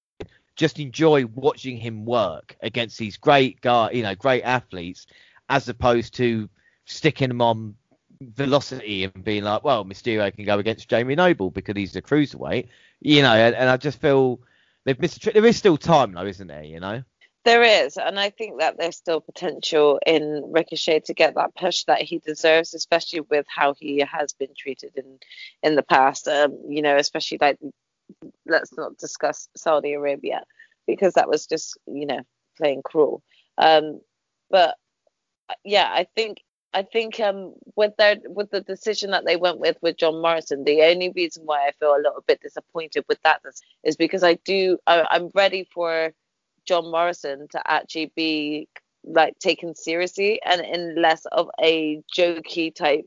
just 0.57 0.79
enjoy 0.79 1.25
watching 1.25 1.79
him 1.79 2.05
work 2.05 2.55
against 2.61 2.99
these 2.99 3.17
great 3.17 3.63
guy, 3.63 3.91
you 3.93 4.03
know, 4.03 4.15
great 4.15 4.43
athletes, 4.43 5.07
as 5.49 5.71
opposed 5.71 6.13
to 6.13 6.51
sticking 6.85 7.31
him 7.31 7.41
on 7.41 7.75
velocity 8.21 9.05
and 9.05 9.25
being 9.25 9.45
like, 9.45 9.65
well, 9.65 9.85
Mysterio 9.85 10.35
can 10.35 10.45
go 10.45 10.59
against 10.59 10.89
Jamie 10.89 11.15
Noble 11.15 11.51
because 11.51 11.77
he's 11.77 11.97
a 11.97 12.03
cruiserweight, 12.03 12.69
you 13.01 13.23
know, 13.23 13.33
and, 13.33 13.55
and 13.55 13.69
I 13.69 13.77
just 13.77 14.01
feel 14.01 14.41
they've 14.85 14.99
missed 14.99 15.17
a 15.17 15.21
trick. 15.21 15.35
There 15.35 15.47
is 15.47 15.57
still 15.57 15.77
time 15.77 16.13
though, 16.13 16.27
isn't 16.27 16.47
there? 16.47 16.65
You 16.65 16.81
know. 16.81 17.03
There 17.45 17.63
is, 17.63 17.97
and 17.97 18.21
I 18.21 18.29
think 18.29 18.61
that 18.61 18.77
there's 18.77 18.97
still 18.97 19.23
potential 19.23 19.99
in 20.07 20.53
Ricochet 20.53 21.01
to 21.07 21.15
get 21.15 21.37
that 21.37 21.55
push 21.55 21.85
that 21.85 22.03
he 22.03 22.19
deserves, 22.19 22.75
especially 22.75 23.21
with 23.21 23.47
how 23.49 23.73
he 23.73 24.01
has 24.01 24.35
been 24.35 24.51
treated 24.55 24.93
in 24.95 25.19
in 25.63 25.75
the 25.75 25.83
past. 25.83 26.29
Um, 26.29 26.59
you 26.69 26.83
know, 26.83 26.97
especially 26.97 27.39
like 27.41 27.59
let's 28.45 28.77
not 28.77 28.99
discuss 28.99 29.49
Saudi 29.57 29.95
Arabia 29.95 30.45
because 30.87 31.15
that 31.15 31.31
was 31.31 31.47
just 31.47 31.79
you 31.87 32.05
know 32.05 32.21
playing 32.59 32.83
cruel. 32.83 33.23
Um, 33.57 34.03
but 34.51 34.77
yeah, 35.65 35.89
I 35.91 36.07
think 36.15 36.43
I 36.73 36.83
think 36.83 37.19
um, 37.19 37.55
with 37.75 37.97
their 37.97 38.17
with 38.27 38.51
the 38.51 38.61
decision 38.61 39.11
that 39.11 39.25
they 39.25 39.37
went 39.37 39.59
with 39.59 39.77
with 39.83 39.97
John 39.97 40.23
Morrison, 40.23 40.65
the 40.65 40.83
only 40.83 41.11
reason 41.11 41.45
why 41.45 41.67
I 41.67 41.73
feel 41.73 41.95
a 41.95 42.03
little 42.03 42.23
bit 42.27 42.41
disappointed 42.41 43.05
with 43.09 43.21
that 43.23 43.43
is, 43.85 43.97
because 43.97 44.23
I 44.23 44.35
do 44.45 44.79
I, 44.87 45.05
I'm 45.11 45.31
ready 45.35 45.69
for 45.75 46.13
John 46.67 46.91
Morrison 46.91 47.49
to 47.51 47.71
actually 47.71 48.13
be 48.15 48.69
like 49.05 49.39
taken 49.39 49.75
seriously 49.75 50.41
and 50.45 50.61
in 50.61 51.01
less 51.01 51.25
of 51.33 51.49
a 51.61 52.03
jokey 52.17 52.75
type 52.75 53.07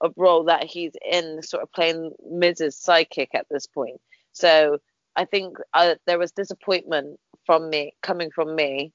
of 0.00 0.14
role 0.16 0.44
that 0.44 0.64
he's 0.64 0.92
in, 1.10 1.42
sort 1.42 1.62
of 1.62 1.72
playing 1.72 2.12
Miz's 2.30 2.76
sidekick 2.76 3.28
at 3.34 3.46
this 3.50 3.66
point. 3.66 4.00
So 4.32 4.78
I 5.16 5.24
think 5.24 5.56
uh, 5.74 5.96
there 6.06 6.18
was 6.18 6.32
disappointment 6.32 7.18
from 7.44 7.70
me 7.70 7.92
coming 8.02 8.30
from 8.30 8.54
me 8.54 8.92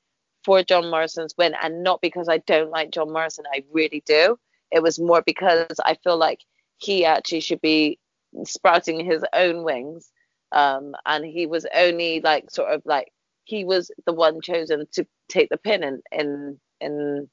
for 0.47 0.63
John 0.63 0.89
Morrison's 0.89 1.35
win, 1.37 1.55
and 1.61 1.83
not 1.83 1.99
because 1.99 2.29
I 2.29 2.37
don't 2.37 2.71
like 2.71 2.91
John 2.91 3.11
Morrison. 3.11 3.43
I 3.53 3.65
really 3.73 4.01
do. 4.05 4.39
It 4.71 4.81
was 4.81 4.97
more 4.97 5.21
because 5.21 5.75
I 5.85 5.97
feel 6.05 6.15
like 6.15 6.39
he 6.77 7.03
actually 7.03 7.41
should 7.41 7.59
be 7.59 7.99
sprouting 8.45 9.03
his 9.03 9.25
own 9.33 9.65
wings, 9.65 10.09
um, 10.53 10.95
and 11.05 11.25
he 11.25 11.47
was 11.47 11.65
only 11.75 12.21
like 12.21 12.49
sort 12.49 12.71
of 12.71 12.81
like 12.85 13.11
he 13.43 13.65
was 13.65 13.91
the 14.05 14.13
one 14.13 14.39
chosen 14.39 14.87
to 14.93 15.05
take 15.27 15.49
the 15.49 15.57
pin 15.57 15.83
in 15.83 16.01
in 16.13 16.59
in 16.79 17.29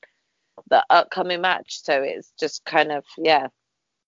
the 0.69 0.85
upcoming 0.91 1.41
match. 1.41 1.85
So 1.85 2.03
it's 2.03 2.33
just 2.37 2.65
kind 2.65 2.91
of 2.91 3.05
yeah, 3.17 3.47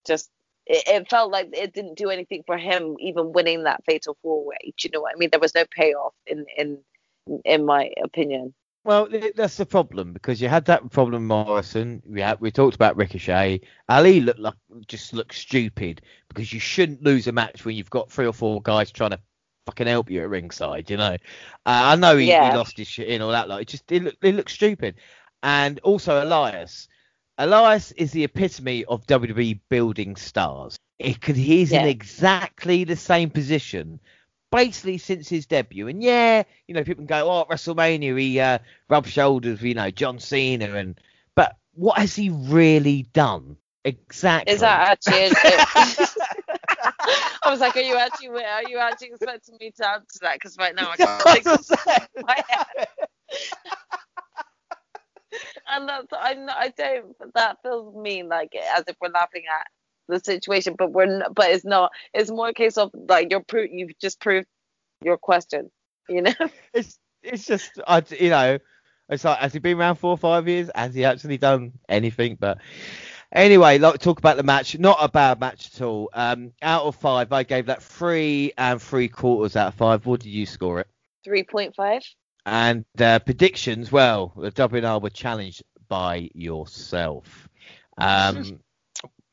just 0.04 0.30
it, 0.66 0.82
it, 0.88 1.08
felt 1.08 1.30
like 1.30 1.50
it 1.52 1.72
didn't 1.72 1.96
do 1.96 2.10
anything 2.10 2.42
for 2.44 2.58
him 2.58 2.96
even 2.98 3.32
winning 3.32 3.62
that 3.64 3.84
fatal 3.84 4.16
four 4.20 4.44
way. 4.44 4.74
Do 4.76 4.88
you 4.88 4.90
know 4.92 5.02
what 5.02 5.14
I 5.14 5.16
mean? 5.16 5.30
There 5.30 5.38
was 5.38 5.54
no 5.54 5.64
payoff 5.70 6.14
in 6.26 6.44
in 6.58 6.78
in 7.44 7.64
my 7.64 7.92
opinion. 8.02 8.52
Well, 8.86 9.08
that's 9.34 9.56
the 9.56 9.66
problem 9.66 10.12
because 10.12 10.40
you 10.40 10.48
had 10.48 10.66
that 10.66 10.88
problem, 10.92 11.26
Morrison. 11.26 12.00
We 12.08 12.20
had, 12.20 12.40
we 12.40 12.52
talked 12.52 12.76
about 12.76 12.96
Ricochet. 12.96 13.62
Ali 13.88 14.20
looked 14.20 14.38
like 14.38 14.54
just 14.86 15.12
looked 15.12 15.34
stupid 15.34 16.02
because 16.28 16.52
you 16.52 16.60
shouldn't 16.60 17.02
lose 17.02 17.26
a 17.26 17.32
match 17.32 17.64
when 17.64 17.74
you've 17.74 17.90
got 17.90 18.12
three 18.12 18.26
or 18.26 18.32
four 18.32 18.62
guys 18.62 18.92
trying 18.92 19.10
to 19.10 19.18
fucking 19.66 19.88
help 19.88 20.08
you 20.08 20.22
at 20.22 20.28
ringside, 20.28 20.88
you 20.88 20.96
know. 20.98 21.14
Uh, 21.14 21.16
I 21.66 21.96
know 21.96 22.16
he, 22.16 22.28
Yeah. 22.28 22.48
he 22.52 22.56
lost 22.56 22.78
his 22.78 22.86
shit 22.86 23.08
in 23.08 23.22
all 23.22 23.32
that. 23.32 23.48
Like, 23.48 23.62
it 23.62 23.68
just 23.68 23.90
it, 23.90 24.04
look, 24.04 24.14
it 24.22 24.36
looks 24.36 24.52
stupid. 24.52 24.94
And 25.42 25.80
also 25.80 26.22
Elias. 26.22 26.86
Elias 27.38 27.90
is 27.92 28.12
the 28.12 28.22
epitome 28.22 28.84
of 28.84 29.04
WWE 29.08 29.58
building 29.68 30.14
stars. 30.14 30.76
It 31.00 31.14
Because 31.14 31.36
he's 31.36 31.72
in 31.72 31.86
exactly 31.86 32.84
the 32.84 32.94
same 32.94 33.30
position, 33.30 33.98
basically 34.50 34.98
since 34.98 35.28
his 35.28 35.46
debut. 35.46 35.88
And 35.88 36.02
yeah, 36.02 36.42
you 36.66 36.74
know, 36.74 36.84
people 36.84 37.02
can 37.02 37.06
go, 37.06 37.30
oh, 37.30 37.40
at 37.42 37.48
WrestleMania 37.48 38.18
he 38.18 38.40
uh, 38.40 38.58
rubbed 38.88 39.08
shoulders 39.08 39.60
with, 39.60 39.68
you 39.68 39.74
know, 39.74 39.90
John 39.90 40.18
Cena, 40.18 40.74
and 40.74 40.98
but 41.34 41.56
what 41.74 41.98
has 41.98 42.14
he 42.14 42.30
really 42.30 43.02
done? 43.12 43.56
Exactly. 43.84 44.52
Is 44.52 44.60
that 44.60 44.90
actually? 44.90 45.30
I 47.42 47.50
was 47.50 47.60
like, 47.60 47.76
are 47.76 47.80
you 47.80 47.96
actually? 47.96 48.44
Are 48.44 48.68
you 48.68 48.78
actually 48.78 49.08
expecting 49.08 49.56
me 49.60 49.70
to 49.76 49.88
answer 49.88 50.18
that? 50.22 50.34
Because 50.34 50.56
right 50.58 50.74
now 50.74 50.90
I 50.90 50.96
can't 50.98 51.30
think 51.30 51.44
That's 51.44 51.46
of 51.46 51.70
what 51.70 51.78
I'm 51.86 51.86
saying. 51.86 52.08
my 52.26 52.42
head. 52.48 52.86
and 55.68 55.88
that's 55.88 56.06
I'm 56.12 56.48
I 56.48 56.72
don't. 56.76 57.16
That 57.34 57.58
feels 57.62 57.94
mean, 57.96 58.28
like 58.28 58.54
as 58.76 58.84
if 58.88 58.96
we're 59.00 59.08
laughing 59.08 59.42
at 59.60 59.66
the 60.08 60.20
situation, 60.20 60.74
but 60.78 60.92
we're 60.92 61.18
not, 61.18 61.34
but 61.34 61.50
it's 61.50 61.64
not. 61.64 61.92
It's 62.14 62.30
more 62.30 62.48
a 62.48 62.54
case 62.54 62.78
of 62.78 62.90
like 62.94 63.30
you're 63.30 63.40
pro- 63.40 63.62
you've 63.62 63.98
just 63.98 64.20
proved 64.20 64.46
your 65.02 65.18
question. 65.18 65.70
You 66.08 66.22
know? 66.22 66.34
it's 66.74 66.98
it's 67.22 67.46
just 67.46 67.80
I 67.86 68.02
you 68.18 68.30
know 68.30 68.58
it's 69.08 69.24
like 69.24 69.38
has 69.38 69.52
he 69.52 69.58
been 69.58 69.78
around 69.78 69.96
four 69.96 70.10
or 70.10 70.18
five 70.18 70.48
years? 70.48 70.70
Has 70.74 70.94
he 70.94 71.04
actually 71.04 71.38
done 71.38 71.72
anything? 71.88 72.36
But 72.38 72.58
anyway, 73.32 73.78
like 73.78 74.00
talk 74.00 74.18
about 74.18 74.36
the 74.36 74.42
match. 74.42 74.78
Not 74.78 74.98
a 75.00 75.08
bad 75.08 75.40
match 75.40 75.70
at 75.74 75.82
all. 75.82 76.10
Um, 76.12 76.52
out 76.62 76.84
of 76.84 76.96
five, 76.96 77.32
I 77.32 77.42
gave 77.42 77.66
that 77.66 77.82
three 77.82 78.52
and 78.56 78.80
three 78.80 79.08
quarters 79.08 79.56
out 79.56 79.68
of 79.68 79.74
five. 79.74 80.06
What 80.06 80.20
did 80.20 80.30
you 80.30 80.46
score 80.46 80.80
it? 80.80 80.88
Three 81.24 81.42
point 81.42 81.74
five. 81.74 82.02
And 82.44 82.84
uh, 83.00 83.18
predictions, 83.18 83.90
well, 83.90 84.32
the 84.36 84.52
WNR 84.52 85.02
were 85.02 85.10
challenged 85.10 85.64
by 85.88 86.30
yourself. 86.32 87.48
Um, 87.98 88.60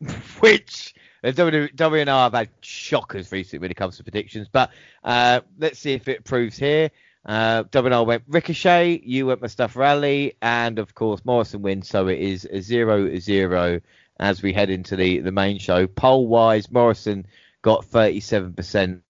which 0.40 0.94
W- 1.24 1.70
WNR 1.70 2.08
have 2.08 2.34
had 2.34 2.50
shockers 2.62 3.32
recently 3.32 3.60
when 3.60 3.72
it 3.72 3.78
comes 3.78 3.98
to 3.98 4.04
predictions, 4.04 4.48
but 4.52 4.72
uh, 5.04 5.40
let's 5.58 5.80
see 5.80 5.94
if 5.94 6.08
it 6.08 6.24
proves 6.26 6.58
here. 6.58 6.92
Uh, 7.26 7.64
WNR 7.64 8.06
went 8.06 8.24
Ricochet, 8.28 9.02
you 9.06 9.28
went 9.28 9.42
Mustafa 9.42 9.82
Ali, 9.82 10.34
and 10.42 10.80
of 10.80 10.94
course 10.94 11.24
Morrison 11.24 11.62
wins, 11.62 11.88
so 11.88 12.08
it 12.08 12.20
is 12.20 12.46
a 12.52 12.62
0 12.62 13.18
0 13.18 13.80
as 14.20 14.42
we 14.42 14.52
head 14.52 14.70
into 14.70 14.98
the, 14.98 15.20
the 15.20 15.32
main 15.32 15.58
show. 15.58 15.88
Poll 15.88 16.28
wise, 16.28 16.70
Morrison 16.70 17.26
got 17.62 17.86
37% 17.86 19.02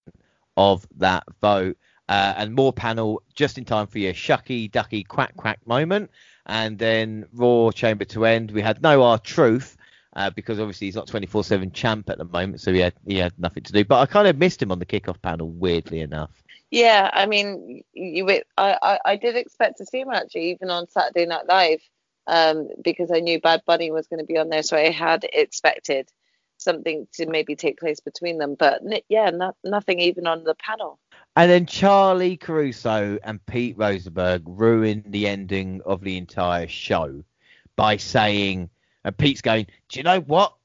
of 0.56 0.88
that 0.98 1.24
vote. 1.42 1.78
Uh, 2.10 2.34
and 2.38 2.54
more 2.54 2.74
panel 2.74 3.24
just 3.34 3.58
in 3.58 3.66
time 3.66 3.88
for 3.88 3.98
your 3.98 4.14
shucky 4.14 4.70
ducky 4.70 5.04
quack 5.04 5.36
quack 5.36 5.60
moment. 5.66 6.12
And 6.46 6.78
then 6.78 7.26
Raw 7.34 7.72
Chamber 7.72 8.06
to 8.06 8.26
end. 8.26 8.52
We 8.52 8.62
had 8.62 8.82
no 8.82 9.04
R 9.04 9.18
Truth 9.18 9.78
uh, 10.16 10.30
because 10.30 10.60
obviously 10.60 10.88
he's 10.88 10.96
not 10.96 11.08
24/7 11.08 11.74
champ 11.74 12.10
at 12.10 12.18
the 12.18 12.26
moment, 12.26 12.62
so 12.62 12.72
he 12.74 12.80
had 12.80 12.94
he 13.06 13.18
had 13.18 13.34
nothing 13.38 13.64
to 13.64 13.74
do. 13.74 13.84
But 13.86 14.00
I 14.00 14.06
kind 14.06 14.28
of 14.28 14.38
missed 14.38 14.62
him 14.62 14.72
on 14.72 14.80
the 14.80 14.86
kickoff 14.86 15.22
panel, 15.22 15.50
weirdly 15.50 16.00
enough. 16.00 16.32
Yeah, 16.72 17.10
I 17.14 17.26
mean, 17.26 17.84
you. 17.94 18.30
I, 18.30 18.42
I 18.82 19.00
I 19.06 19.16
did 19.16 19.36
expect 19.36 19.78
to 19.78 19.86
see 19.86 20.02
him 20.02 20.10
actually, 20.12 20.52
even 20.52 20.70
on 20.70 20.88
Saturday 20.88 21.26
Night 21.26 21.48
Live, 21.48 21.82
um, 22.28 22.70
because 22.84 23.12
I 23.12 23.20
knew 23.20 23.40
Bad 23.40 23.62
Bunny 23.66 23.92
was 23.92 24.08
going 24.08 24.20
to 24.20 24.26
be 24.26 24.38
on 24.38 24.50
there, 24.50 24.64
so 24.64 24.78
I 24.78 24.90
had 24.90 25.26
expected 25.32 26.10
something 26.58 27.08
to 27.14 27.28
maybe 27.28 27.56
take 27.56 27.80
place 27.80 28.00
between 28.00 28.38
them. 28.38 28.56
But 28.58 28.82
n- 28.84 29.02
yeah, 29.10 29.30
no, 29.30 29.56
nothing 29.64 30.00
even 30.00 30.28
on 30.28 30.44
the 30.44 30.56
panel. 30.56 31.00
And 31.36 31.50
then 31.50 31.66
Charlie 31.66 32.38
Caruso 32.38 33.18
and 33.24 33.44
Pete 33.46 33.78
Rosenberg 33.78 34.44
ruined 34.46 35.06
the 35.08 35.28
ending 35.28 35.82
of 35.86 36.02
the 36.02 36.18
entire 36.18 36.68
show 36.68 37.24
by 37.76 37.98
saying, 37.98 38.70
and 39.04 39.18
Pete's 39.18 39.42
going, 39.42 39.68
"Do 39.90 40.00
you 40.00 40.04
know 40.04 40.20
what? 40.20 40.56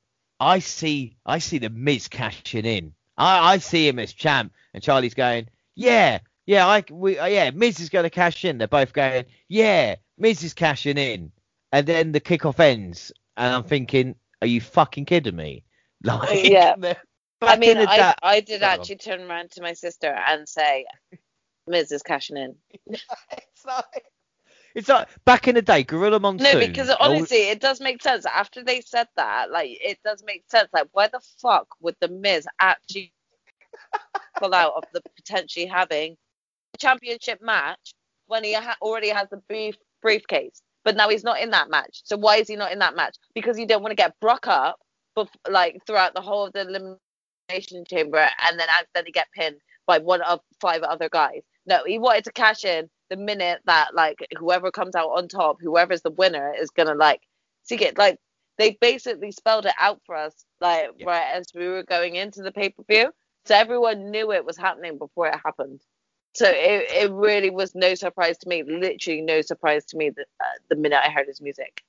I 0.41 0.61
see, 0.61 1.17
I 1.27 1.39
see 1.39 1.59
the 1.59 1.71
Miz 1.71 2.09
cashing 2.09 2.65
in. 2.65 2.93
I, 3.17 3.55
I 3.55 3.59
see 3.59 3.89
him 3.89 3.99
as 3.99 4.13
champ." 4.13 4.53
And 4.75 4.83
Charlie's 4.83 5.15
going, 5.15 5.49
"Yeah, 5.75 6.19
yeah, 6.47 6.67
I, 6.67 6.85
we, 6.91 7.19
uh, 7.19 7.27
yeah, 7.27 7.51
Miz 7.51 7.81
is 7.81 7.89
going 7.89 8.05
to 8.05 8.11
cash 8.11 8.45
in." 8.45 8.59
They're 8.59 8.69
both 8.69 8.93
going, 8.93 9.25
"Yeah, 9.49 9.97
Miz 10.17 10.43
is 10.43 10.55
cashing 10.55 10.99
in." 10.99 11.33
And 11.73 11.87
then 11.87 12.13
the 12.13 12.21
kickoff 12.21 12.61
ends, 12.61 13.13
and 13.37 13.55
I'm 13.55 13.65
thinking, 13.65 14.15
"Are 14.41 14.49
you 14.49 14.61
fucking 14.61 15.07
kidding 15.07 15.37
me?" 15.37 15.65
Like, 16.05 16.45
Yeah. 16.45 16.75
I 17.41 17.57
mean, 17.57 17.77
I 17.79 18.15
I 18.23 18.41
did 18.41 18.63
actually 18.63 18.97
turn 18.97 19.23
around 19.23 19.53
to 19.53 19.63
my 19.63 19.73
sister 19.73 20.09
and 20.27 20.49
say, 20.49 20.87
Miz 21.69 21.93
is 21.93 22.03
cashing 22.03 22.37
in. 22.37 22.57
it's 22.87 23.65
like 23.67 24.05
it's 24.79 24.89
like 24.89 25.09
back 25.25 25.49
in 25.49 25.57
the 25.57 25.63
day, 25.63 25.83
Gorilla 25.83 26.21
Monsoon. 26.21 26.53
No, 26.53 26.61
because 26.61 26.89
honestly, 27.01 27.49
it 27.49 27.61
does 27.61 27.81
make 27.81 28.01
sense. 28.01 28.25
After 28.27 28.63
they 28.63 28.81
said 28.81 29.09
that, 29.17 29.51
like, 29.51 29.71
it 29.71 29.99
does 30.05 30.23
make 30.25 30.45
sense. 30.49 30.69
Like, 30.73 30.87
why 30.93 31.09
the 31.09 31.21
fuck 31.43 31.67
would 31.81 31.97
the 32.01 32.07
Miz 32.07 32.47
actually 32.61 33.13
pull 34.39 34.55
out 34.55 34.75
of 34.77 34.85
the 34.93 35.03
potentially 35.17 35.67
having 35.67 36.17
a 36.75 36.79
championship 36.79 37.43
match 37.43 37.93
when 38.29 38.45
he 38.45 38.53
ha- 38.53 38.77
already 38.81 39.09
has 39.09 39.29
the 39.31 39.39
brief 39.49 39.75
briefcase? 40.01 40.63
But 40.85 40.95
now 40.95 41.09
he's 41.09 41.25
not 41.25 41.41
in 41.41 41.51
that 41.51 41.71
match. 41.71 42.03
So 42.05 42.17
why 42.17 42.37
is 42.37 42.47
he 42.47 42.55
not 42.55 42.71
in 42.71 42.79
that 42.79 42.95
match? 42.95 43.17
Because 43.35 43.59
you 43.59 43.67
don't 43.67 43.83
want 43.83 43.91
to 43.91 43.97
get 43.97 44.15
Brock 44.21 44.47
up, 44.47 44.79
bef- 45.19 45.51
like 45.51 45.85
throughout 45.89 46.15
the 46.15 46.21
whole 46.21 46.47
of 46.47 46.53
the 46.53 46.61
elimination 46.61 47.85
chamber, 47.85 48.29
and 48.47 48.61
then 48.61 48.69
accidentally 48.71 49.11
get 49.11 49.27
pinned 49.35 49.57
by 49.89 49.99
one 49.99 50.23
of 50.23 50.39
five 50.61 50.83
other 50.85 51.09
guys. 51.09 51.43
No, 51.69 51.85
he 51.87 52.01
wanted 52.01 52.25
to 52.27 52.33
cash 52.33 52.65
in 52.65 52.91
the 53.11 53.17
minute 53.19 53.61
that 53.67 53.95
like 53.95 54.19
whoever 54.39 54.73
comes 54.73 54.97
out 54.97 55.11
on 55.11 55.29
top, 55.29 55.59
whoever's 55.63 56.03
the 56.03 56.11
winner, 56.13 56.55
is 56.59 56.71
gonna 56.71 56.97
like 56.97 57.23
see 57.65 57.77
it. 57.77 57.99
Like 57.99 58.19
they 58.59 58.79
basically 58.81 59.33
spelled 59.33 59.67
it 59.67 59.75
out 59.79 60.01
for 60.07 60.17
us, 60.17 60.35
like 60.61 60.91
Yeah. 60.99 61.07
right 61.09 61.27
as 61.35 61.49
we 61.55 61.69
were 61.69 61.85
going 61.85 62.17
into 62.17 62.43
the 62.43 62.53
pay 62.53 62.71
per 62.71 62.85
view. 62.85 63.13
So 63.47 63.57
everyone 63.57 64.11
knew 64.13 64.33
it 64.33 64.47
was 64.47 64.59
happening 64.59 64.99
before 64.99 65.29
it 65.29 65.41
happened. 65.45 65.83
So 66.35 66.49
it, 66.49 66.91
it 67.09 67.13
really 67.13 67.51
was 67.51 67.75
no 67.77 67.95
surprise 67.97 68.39
to 68.41 68.51
me, 68.51 68.65
literally 68.65 69.23
no 69.23 69.43
surprise 69.43 69.85
to 69.87 69.99
me 69.99 70.11
that 70.11 70.27
uh, 70.41 70.45
the 70.71 70.77
minute 70.77 71.01
I 71.05 71.11
heard 71.11 71.29
his 71.29 71.43
music. 71.43 71.85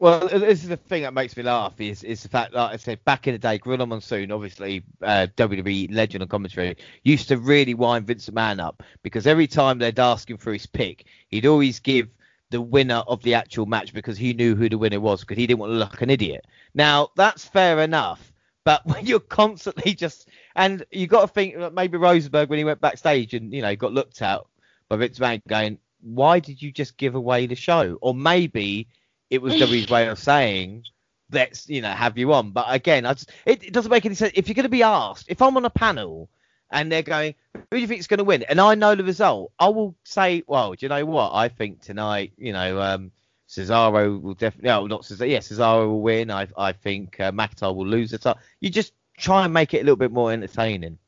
Well, 0.00 0.28
this 0.28 0.62
is 0.62 0.68
the 0.68 0.76
thing 0.76 1.02
that 1.02 1.12
makes 1.12 1.36
me 1.36 1.42
laugh 1.42 1.80
is 1.80 2.04
is 2.04 2.22
the 2.22 2.28
fact 2.28 2.52
that 2.52 2.58
like 2.58 2.74
I 2.74 2.76
said 2.76 3.04
back 3.04 3.26
in 3.26 3.34
the 3.34 3.38
day, 3.38 3.58
Gorilla 3.58 3.84
Monsoon, 3.84 4.30
obviously 4.30 4.84
uh, 5.02 5.26
WWE 5.36 5.92
legend 5.92 6.22
on 6.22 6.28
commentary, 6.28 6.76
used 7.02 7.28
to 7.28 7.36
really 7.36 7.74
wind 7.74 8.06
Vince 8.06 8.30
McMahon 8.30 8.60
up 8.60 8.84
because 9.02 9.26
every 9.26 9.48
time 9.48 9.78
they'd 9.78 9.98
ask 9.98 10.30
him 10.30 10.36
for 10.36 10.52
his 10.52 10.66
pick, 10.66 11.06
he'd 11.26 11.46
always 11.46 11.80
give 11.80 12.08
the 12.50 12.60
winner 12.60 13.02
of 13.08 13.22
the 13.24 13.34
actual 13.34 13.66
match 13.66 13.92
because 13.92 14.16
he 14.16 14.34
knew 14.34 14.54
who 14.54 14.68
the 14.68 14.78
winner 14.78 15.00
was 15.00 15.20
because 15.20 15.36
he 15.36 15.48
didn't 15.48 15.58
want 15.58 15.72
to 15.72 15.76
look 15.76 16.00
an 16.00 16.10
idiot. 16.10 16.46
Now 16.74 17.08
that's 17.16 17.44
fair 17.44 17.80
enough, 17.80 18.32
but 18.62 18.82
when 18.86 19.04
you're 19.04 19.18
constantly 19.18 19.94
just 19.94 20.28
and 20.54 20.86
you 20.92 21.08
got 21.08 21.22
to 21.22 21.28
think 21.28 21.56
maybe 21.72 21.98
Rosenberg 21.98 22.50
when 22.50 22.58
he 22.58 22.64
went 22.64 22.80
backstage 22.80 23.34
and 23.34 23.52
you 23.52 23.62
know 23.62 23.74
got 23.74 23.92
looked 23.92 24.22
at 24.22 24.42
by 24.88 24.94
Vince 24.94 25.18
McMahon 25.18 25.42
going, 25.48 25.78
why 26.02 26.38
did 26.38 26.62
you 26.62 26.70
just 26.70 26.96
give 26.96 27.16
away 27.16 27.46
the 27.46 27.56
show? 27.56 27.98
Or 28.00 28.14
maybe 28.14 28.86
it 29.30 29.42
was 29.42 29.54
WWE's 29.54 29.90
way 29.90 30.08
of 30.08 30.18
saying, 30.18 30.84
let's, 31.30 31.68
you 31.68 31.80
know, 31.82 31.90
have 31.90 32.16
you 32.18 32.32
on. 32.32 32.50
But 32.50 32.66
again, 32.68 33.06
I 33.06 33.14
just, 33.14 33.30
it, 33.44 33.64
it 33.64 33.72
doesn't 33.72 33.90
make 33.90 34.06
any 34.06 34.14
sense. 34.14 34.32
If 34.34 34.48
you're 34.48 34.54
going 34.54 34.64
to 34.64 34.70
be 34.70 34.82
asked, 34.82 35.26
if 35.28 35.42
I'm 35.42 35.56
on 35.56 35.64
a 35.64 35.70
panel 35.70 36.28
and 36.70 36.90
they're 36.90 37.02
going, 37.02 37.34
who 37.54 37.76
do 37.76 37.78
you 37.78 37.86
think 37.86 38.00
is 38.00 38.06
going 38.06 38.18
to 38.18 38.24
win? 38.24 38.44
And 38.44 38.60
I 38.60 38.74
know 38.74 38.94
the 38.94 39.04
result, 39.04 39.52
I 39.58 39.68
will 39.68 39.94
say, 40.04 40.42
well, 40.46 40.72
do 40.72 40.78
you 40.80 40.88
know 40.88 41.04
what? 41.04 41.32
I 41.34 41.48
think 41.48 41.80
tonight, 41.80 42.32
you 42.36 42.52
know, 42.52 42.80
um, 42.80 43.10
Cesaro 43.48 44.20
will 44.20 44.34
definitely, 44.34 44.68
no, 44.68 44.86
not 44.86 45.02
Cesaro, 45.02 45.28
yeah, 45.28 45.38
Cesaro 45.38 45.86
will 45.86 46.02
win. 46.02 46.30
I, 46.30 46.48
I 46.56 46.72
think 46.72 47.18
uh, 47.20 47.32
McIntyre 47.32 47.74
will 47.74 47.86
lose 47.86 48.10
the. 48.10 48.36
You 48.60 48.70
just 48.70 48.92
try 49.16 49.44
and 49.44 49.54
make 49.54 49.74
it 49.74 49.78
a 49.78 49.84
little 49.84 49.96
bit 49.96 50.12
more 50.12 50.32
entertaining. 50.32 50.98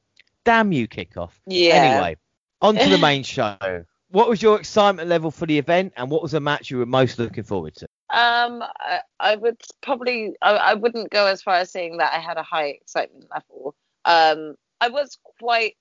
Damn 0.44 0.72
you, 0.72 0.88
kickoff. 0.88 1.32
Yeah. 1.46 1.74
Anyway, 1.74 2.16
on 2.62 2.76
to 2.76 2.88
the 2.88 2.98
main 3.02 3.22
show. 3.22 3.84
What 4.10 4.28
was 4.28 4.42
your 4.42 4.58
excitement 4.58 5.08
level 5.08 5.30
for 5.30 5.46
the 5.46 5.58
event, 5.58 5.92
and 5.96 6.10
what 6.10 6.22
was 6.22 6.32
the 6.32 6.40
match 6.40 6.70
you 6.70 6.78
were 6.78 6.86
most 6.86 7.18
looking 7.18 7.44
forward 7.44 7.76
to? 7.76 7.88
Um, 8.12 8.62
I, 8.62 9.00
I 9.20 9.36
would 9.36 9.60
probably, 9.82 10.32
I, 10.42 10.52
I 10.52 10.74
wouldn't 10.74 11.10
go 11.10 11.26
as 11.26 11.42
far 11.42 11.54
as 11.54 11.70
saying 11.70 11.98
that 11.98 12.12
I 12.12 12.18
had 12.18 12.38
a 12.38 12.42
high 12.42 12.66
excitement 12.66 13.26
level. 13.32 13.74
Um, 14.04 14.56
I 14.80 14.88
was 14.88 15.16
quite, 15.38 15.76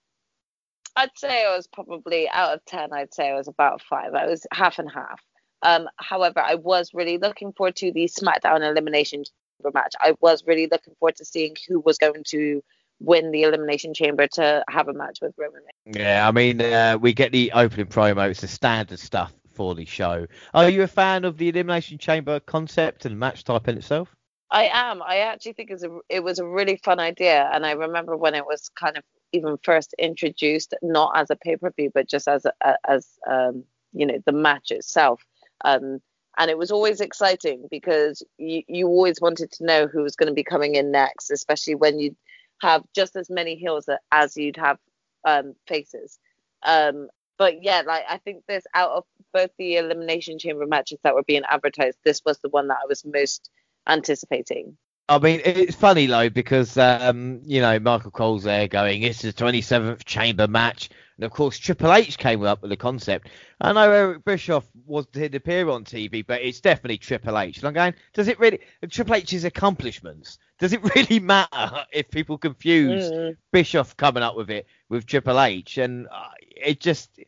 I'd 0.96 1.18
say 1.18 1.46
I 1.46 1.56
was 1.56 1.68
probably 1.68 2.30
out 2.30 2.54
of 2.54 2.66
10, 2.66 2.94
I'd 2.94 3.14
say 3.14 3.30
I 3.30 3.36
was 3.36 3.48
about 3.48 3.82
five. 3.82 4.14
I 4.14 4.28
was 4.28 4.46
half 4.52 4.78
and 4.78 4.92
half. 4.92 5.20
Um, 5.64 5.90
however, 5.98 6.40
I 6.40 6.56
was 6.56 6.94
really 6.94 7.18
looking 7.18 7.52
forward 7.54 7.76
to 7.78 7.92
the 7.92 8.06
SmackDown 8.06 8.62
Elimination 8.62 9.24
Chamber 9.24 9.72
match. 9.74 9.96
I 10.00 10.16
was 10.22 10.44
really 10.46 10.68
looking 10.72 10.94
forward 11.00 11.16
to 11.18 11.26
seeing 11.26 11.56
who 11.68 11.80
was 11.80 11.98
going 11.98 12.24
to 12.28 12.64
win 13.00 13.32
the 13.32 13.44
Elimination 13.44 13.94
Chamber 13.94 14.28
to 14.28 14.64
have 14.70 14.88
a 14.88 14.94
match 14.94 15.20
with 15.22 15.34
Roman 15.38 15.62
Reigns. 15.62 15.98
Yeah, 15.98 16.28
I 16.28 16.32
mean, 16.32 16.62
uh, 16.62 16.98
we 17.00 17.14
get 17.14 17.32
the 17.32 17.52
opening 17.54 17.88
promo. 17.88 18.30
It's 18.30 18.42
the 18.42 18.48
standard 18.48 19.00
stuff 19.00 19.34
for 19.60 19.76
the 19.76 19.84
show. 19.84 20.26
Are 20.54 20.70
you 20.70 20.84
a 20.84 20.88
fan 20.88 21.26
of 21.26 21.38
the 21.38 21.50
Elimination 21.50 21.98
Chamber 21.98 22.40
concept 22.40 23.06
and 23.06 23.20
match 23.20 23.44
type 23.44 23.68
in 23.68 23.76
itself? 23.76 24.16
I 24.50 24.70
am. 24.72 25.02
I 25.02 25.18
actually 25.18 25.52
think 25.52 25.70
it 26.08 26.24
was 26.24 26.40
a 26.40 26.46
really 26.46 26.78
fun 26.78 27.02
idea, 27.02 27.50
and 27.52 27.66
I 27.66 27.74
remember 27.74 28.16
when 28.16 28.36
it 28.36 28.46
was 28.46 28.70
kind 28.70 28.98
of 28.98 29.04
even 29.34 29.58
first 29.62 29.94
introduced, 30.00 30.76
not 30.82 31.12
as 31.18 31.30
a 31.30 31.36
pay 31.36 31.58
per 31.58 31.72
view, 31.72 31.92
but 31.94 32.08
just 32.08 32.30
as 32.30 32.46
a, 32.46 32.76
as 32.88 33.06
um, 33.30 33.66
you 33.92 34.06
know 34.06 34.18
the 34.26 34.32
match 34.32 34.72
itself. 34.72 35.26
Um, 35.66 36.00
and 36.38 36.50
it 36.50 36.58
was 36.58 36.72
always 36.72 37.02
exciting 37.02 37.68
because 37.70 38.24
you, 38.38 38.64
you 38.70 38.88
always 38.88 39.20
wanted 39.20 39.52
to 39.52 39.66
know 39.66 39.88
who 39.88 40.04
was 40.04 40.16
going 40.16 40.30
to 40.30 40.34
be 40.34 40.46
coming 40.46 40.76
in 40.76 40.90
next, 40.90 41.32
especially 41.32 41.76
when 41.76 42.00
you 42.00 42.16
have 42.62 42.84
just 42.96 43.18
as 43.18 43.30
many 43.30 43.58
heels 43.58 43.90
as 44.14 44.38
you'd 44.38 44.56
have 44.56 44.78
um, 45.26 45.54
faces. 45.68 46.18
Um, 46.64 47.10
but 47.40 47.64
yeah, 47.64 47.82
like 47.88 48.04
I 48.08 48.18
think 48.18 48.44
this 48.48 48.66
out 48.76 48.92
of 48.92 49.06
both 49.34 49.50
the 49.58 49.78
elimination 49.78 50.38
chamber 50.38 50.68
matches 50.68 51.00
that 51.04 51.16
were 51.16 51.24
being 51.24 51.44
advertised, 51.50 51.98
this 52.04 52.22
was 52.24 52.38
the 52.40 52.50
one 52.50 52.68
that 52.68 52.80
I 52.84 52.88
was 52.88 53.04
most 53.06 53.50
anticipating. 53.88 54.78
I 55.08 55.18
mean, 55.18 55.42
it's 55.44 55.76
funny 55.76 56.06
though 56.06 56.30
because 56.30 56.78
um, 56.78 57.42
you 57.46 57.62
know 57.62 57.80
Michael 57.80 58.12
Cole's 58.12 58.44
there 58.44 58.68
going, 58.68 59.02
"It's 59.02 59.24
the 59.24 59.34
27th 59.34 60.04
chamber 60.04 60.48
match," 60.48 60.90
and 61.18 61.26
of 61.26 61.32
course 61.32 61.58
Triple 61.58 61.94
H 61.94 62.18
came 62.18 62.44
up 62.44 62.62
with 62.62 62.70
the 62.70 62.78
concept. 62.78 63.30
I 63.60 63.74
know 63.74 63.90
Eric 63.90 64.26
Bischoff 64.26 64.68
was 64.86 65.08
did 65.08 65.34
appear 65.34 65.68
on 65.70 65.86
TV, 65.86 66.28
but 66.28 66.42
it's 66.42 66.60
definitely 66.60 67.00
Triple 67.00 67.40
H. 67.40 67.58
And 67.58 67.68
I'm 67.68 67.74
going, 67.74 67.96
does 68.14 68.28
it 68.28 68.40
really? 68.40 68.60
Triple 68.92 69.16
H's 69.16 69.46
accomplishments. 69.46 70.38
Does 70.60 70.74
it 70.74 70.84
really 70.96 71.20
matter 71.20 71.86
if 71.92 72.10
people 72.10 72.38
confuse 72.38 73.12
mm. 73.12 73.36
Bischoff 73.52 73.96
coming 73.98 74.24
up 74.24 74.36
with 74.36 74.50
it 74.50 74.68
with 74.90 75.06
Triple 75.06 75.40
H? 75.40 75.78
And 75.78 76.08
uh, 76.08 76.30
it 76.40 76.80
just 76.80 77.20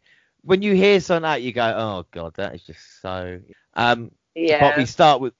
when 0.43 0.61
you 0.61 0.73
hear 0.73 0.99
something 0.99 1.23
like 1.23 1.39
that, 1.39 1.43
you 1.43 1.53
go, 1.53 1.73
"Oh 1.75 2.05
God, 2.11 2.33
that 2.35 2.55
is 2.55 2.63
just 2.63 3.01
so." 3.01 3.39
Um, 3.73 4.11
yeah. 4.35 4.59
But 4.59 4.77
we 4.77 4.85
start 4.85 5.21
with 5.21 5.33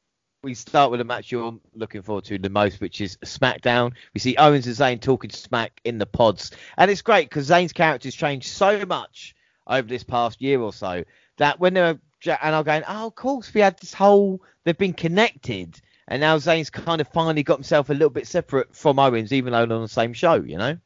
we 0.44 0.54
start 0.54 0.90
with 0.90 1.02
a 1.02 1.04
match 1.04 1.32
you're 1.32 1.60
looking 1.76 2.02
forward 2.02 2.26
to 2.26 2.38
the 2.38 2.50
most, 2.50 2.82
which 2.82 3.00
is 3.02 3.18
SmackDown. 3.18 3.94
We 4.14 4.20
see 4.20 4.36
Owens 4.38 4.66
and 4.66 4.76
Zayn 4.76 5.02
talking 5.02 5.30
smack 5.30 5.80
in 5.84 5.98
the 5.98 6.06
pods, 6.06 6.52
and 6.78 6.90
it's 6.90 7.02
great 7.02 7.30
because 7.30 7.50
Zayn's 7.50 7.74
character's 7.74 8.16
changed 8.16 8.48
so 8.48 8.86
much 8.86 9.36
over 9.68 9.88
this 9.88 10.04
past 10.04 10.42
year 10.42 10.60
or 10.60 10.74
so 10.74 11.04
that 11.38 11.60
when 11.60 11.74
they're 11.74 12.00
and 12.26 12.56
I'm 12.56 12.64
going, 12.64 12.84
oh, 12.88 13.08
of 13.08 13.16
course, 13.16 13.54
we 13.54 13.62
had 13.62 13.80
this 13.80 13.94
whole 13.94 14.42
they've 14.64 14.78
been 14.78 14.94
connected, 14.94 15.82
and 16.12 16.20
now 16.20 16.38
Zayn's 16.38 16.70
kind 16.70 17.00
of 17.00 17.08
finally 17.08 17.42
got 17.42 17.60
himself 17.60 17.90
a 17.90 17.94
little 17.94 18.10
bit 18.10 18.28
separate 18.28 18.76
from 18.76 19.00
Owens, 19.00 19.32
even 19.32 19.54
though 19.54 19.66
they're 19.66 19.78
on 19.78 19.82
the 19.82 19.88
same 19.88 20.12
show, 20.12 20.36
you 20.36 20.58
know. 20.58 20.78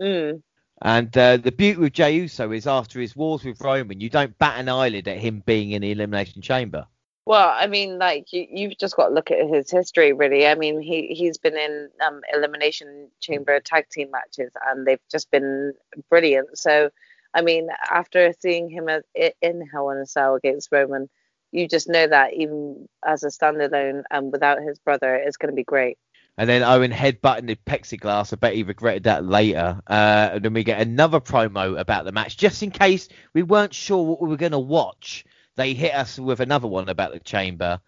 Mm. 0.00 0.42
And 0.82 1.16
uh, 1.16 1.36
the 1.36 1.52
beauty 1.52 1.78
with 1.78 1.92
Jey 1.92 2.16
Uso 2.16 2.50
is 2.50 2.66
after 2.66 2.98
his 2.98 3.14
wars 3.14 3.44
with 3.44 3.60
Roman, 3.60 4.00
you 4.00 4.10
don't 4.10 4.36
bat 4.38 4.58
an 4.58 4.68
eyelid 4.68 5.06
at 5.06 5.18
him 5.18 5.44
being 5.46 5.70
in 5.70 5.82
the 5.82 5.92
Elimination 5.92 6.42
Chamber. 6.42 6.88
Well, 7.24 7.54
I 7.56 7.68
mean, 7.68 8.00
like 8.00 8.32
you, 8.32 8.48
you've 8.50 8.76
just 8.76 8.96
got 8.96 9.10
to 9.10 9.14
look 9.14 9.30
at 9.30 9.48
his 9.48 9.70
history, 9.70 10.12
really. 10.12 10.44
I 10.44 10.56
mean, 10.56 10.80
he 10.80 11.14
he's 11.14 11.38
been 11.38 11.56
in 11.56 11.88
um, 12.04 12.22
elimination 12.34 13.10
chamber 13.20 13.60
tag 13.60 13.90
team 13.90 14.10
matches, 14.10 14.50
and 14.66 14.84
they've 14.84 14.98
just 15.08 15.30
been 15.30 15.72
brilliant. 16.10 16.58
So, 16.58 16.90
I 17.32 17.42
mean, 17.42 17.68
after 17.88 18.34
seeing 18.40 18.68
him 18.68 18.88
in 19.14 19.68
Hell 19.72 19.90
in 19.90 19.98
a 19.98 20.06
Cell 20.06 20.34
against 20.34 20.72
Roman, 20.72 21.08
you 21.52 21.68
just 21.68 21.88
know 21.88 22.06
that 22.06 22.34
even 22.34 22.88
as 23.06 23.22
a 23.22 23.28
standalone 23.28 24.02
and 24.10 24.32
without 24.32 24.60
his 24.60 24.78
brother, 24.78 25.14
it's 25.14 25.36
going 25.36 25.52
to 25.52 25.56
be 25.56 25.64
great. 25.64 25.98
And 26.38 26.48
then 26.48 26.62
Owen 26.62 26.90
headbutting 26.90 27.46
the 27.46 27.56
plexiglass. 27.56 28.32
I 28.32 28.36
bet 28.36 28.54
he 28.54 28.62
regretted 28.62 29.04
that 29.04 29.24
later. 29.24 29.80
Uh, 29.86 30.30
and 30.32 30.44
then 30.44 30.54
we 30.54 30.64
get 30.64 30.80
another 30.80 31.20
promo 31.20 31.78
about 31.78 32.06
the 32.06 32.12
match, 32.12 32.38
just 32.38 32.62
in 32.62 32.70
case 32.70 33.08
we 33.34 33.42
weren't 33.42 33.74
sure 33.74 34.02
what 34.02 34.20
we 34.20 34.28
were 34.28 34.36
going 34.36 34.52
to 34.52 34.58
watch 34.58 35.24
they 35.56 35.74
hit 35.74 35.94
us 35.94 36.18
with 36.18 36.40
another 36.40 36.68
one 36.68 36.88
about 36.88 37.12
the 37.12 37.20
chamber. 37.20 37.80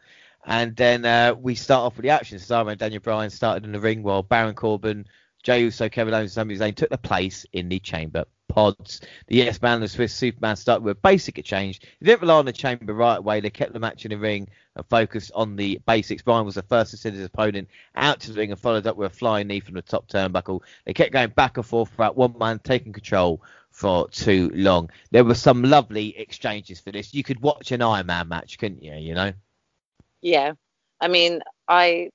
And 0.47 0.77
then 0.77 1.05
uh, 1.05 1.35
we 1.35 1.55
start 1.55 1.85
off 1.85 1.97
with 1.97 2.05
the 2.05 2.11
action. 2.11 2.39
Cesaro 2.39 2.71
and 2.71 2.79
Daniel 2.79 3.01
Bryan 3.01 3.31
started 3.31 3.65
in 3.65 3.73
the 3.73 3.81
ring 3.81 4.03
while 4.03 4.23
Baron 4.23 4.55
Corbin, 4.55 5.07
Jey 5.43 5.63
Uso, 5.63 5.89
Kevin 5.89 6.15
Owens, 6.15 6.37
and 6.37 6.51
Sami 6.51 6.57
Zayn 6.57 6.75
took 6.75 6.91
the 6.91 6.99
place 6.99 7.47
in 7.53 7.69
the 7.69 7.79
chamber 7.79 8.25
pods. 8.55 9.01
The 9.27 9.37
Yes 9.37 9.61
Man 9.61 9.75
and 9.75 9.83
the 9.83 9.89
Swiss 9.89 10.15
Superman 10.15 10.57
started 10.57 10.85
with 10.85 10.97
a 10.97 11.01
basic 11.01 11.39
exchange. 11.39 11.81
They 11.81 12.07
didn't 12.07 12.23
rely 12.23 12.39
on 12.39 12.47
the 12.47 12.53
chamber 12.53 12.95
right 12.95 13.19
away. 13.19 13.41
They 13.41 13.51
kept 13.51 13.73
the 13.73 13.81
match 13.81 14.05
in 14.05 14.11
the 14.11 14.17
ring 14.17 14.49
and 14.77 14.87
focused 14.87 15.33
on 15.35 15.57
the 15.57 15.81
basics. 15.87 16.23
Bryan 16.23 16.47
was 16.47 16.55
the 16.55 16.63
first 16.63 16.93
to 16.93 16.97
send 16.97 17.17
his 17.17 17.25
opponent 17.25 17.69
out 17.97 18.21
to 18.21 18.33
the 18.33 18.39
ring 18.39 18.53
and 18.53 18.61
followed 18.61 18.87
up 18.87 18.97
with 18.97 19.13
a 19.13 19.15
flying 19.15 19.49
knee 19.49 19.61
from 19.61 19.75
the 19.75 19.83
top 19.83 20.09
turnbuckle. 20.09 20.61
They 20.85 20.93
kept 20.93 21.13
going 21.13 21.31
back 21.31 21.57
and 21.57 21.67
forth 21.67 21.91
throughout 21.91 22.17
one 22.17 22.37
man 22.39 22.61
taking 22.61 22.93
control 22.93 23.43
for 23.71 24.09
too 24.09 24.51
long. 24.55 24.91
There 25.11 25.25
were 25.25 25.35
some 25.35 25.63
lovely 25.63 26.17
exchanges 26.17 26.79
for 26.79 26.93
this. 26.93 27.13
You 27.13 27.25
could 27.25 27.41
watch 27.41 27.73
an 27.73 27.83
Iron 27.83 28.07
Man 28.07 28.29
match, 28.29 28.59
couldn't 28.59 28.83
you? 28.83 28.95
You 28.95 29.15
know. 29.15 29.33
Yeah, 30.23 30.53
I 31.01 31.09
mean, 31.09 31.41
I 31.69 32.11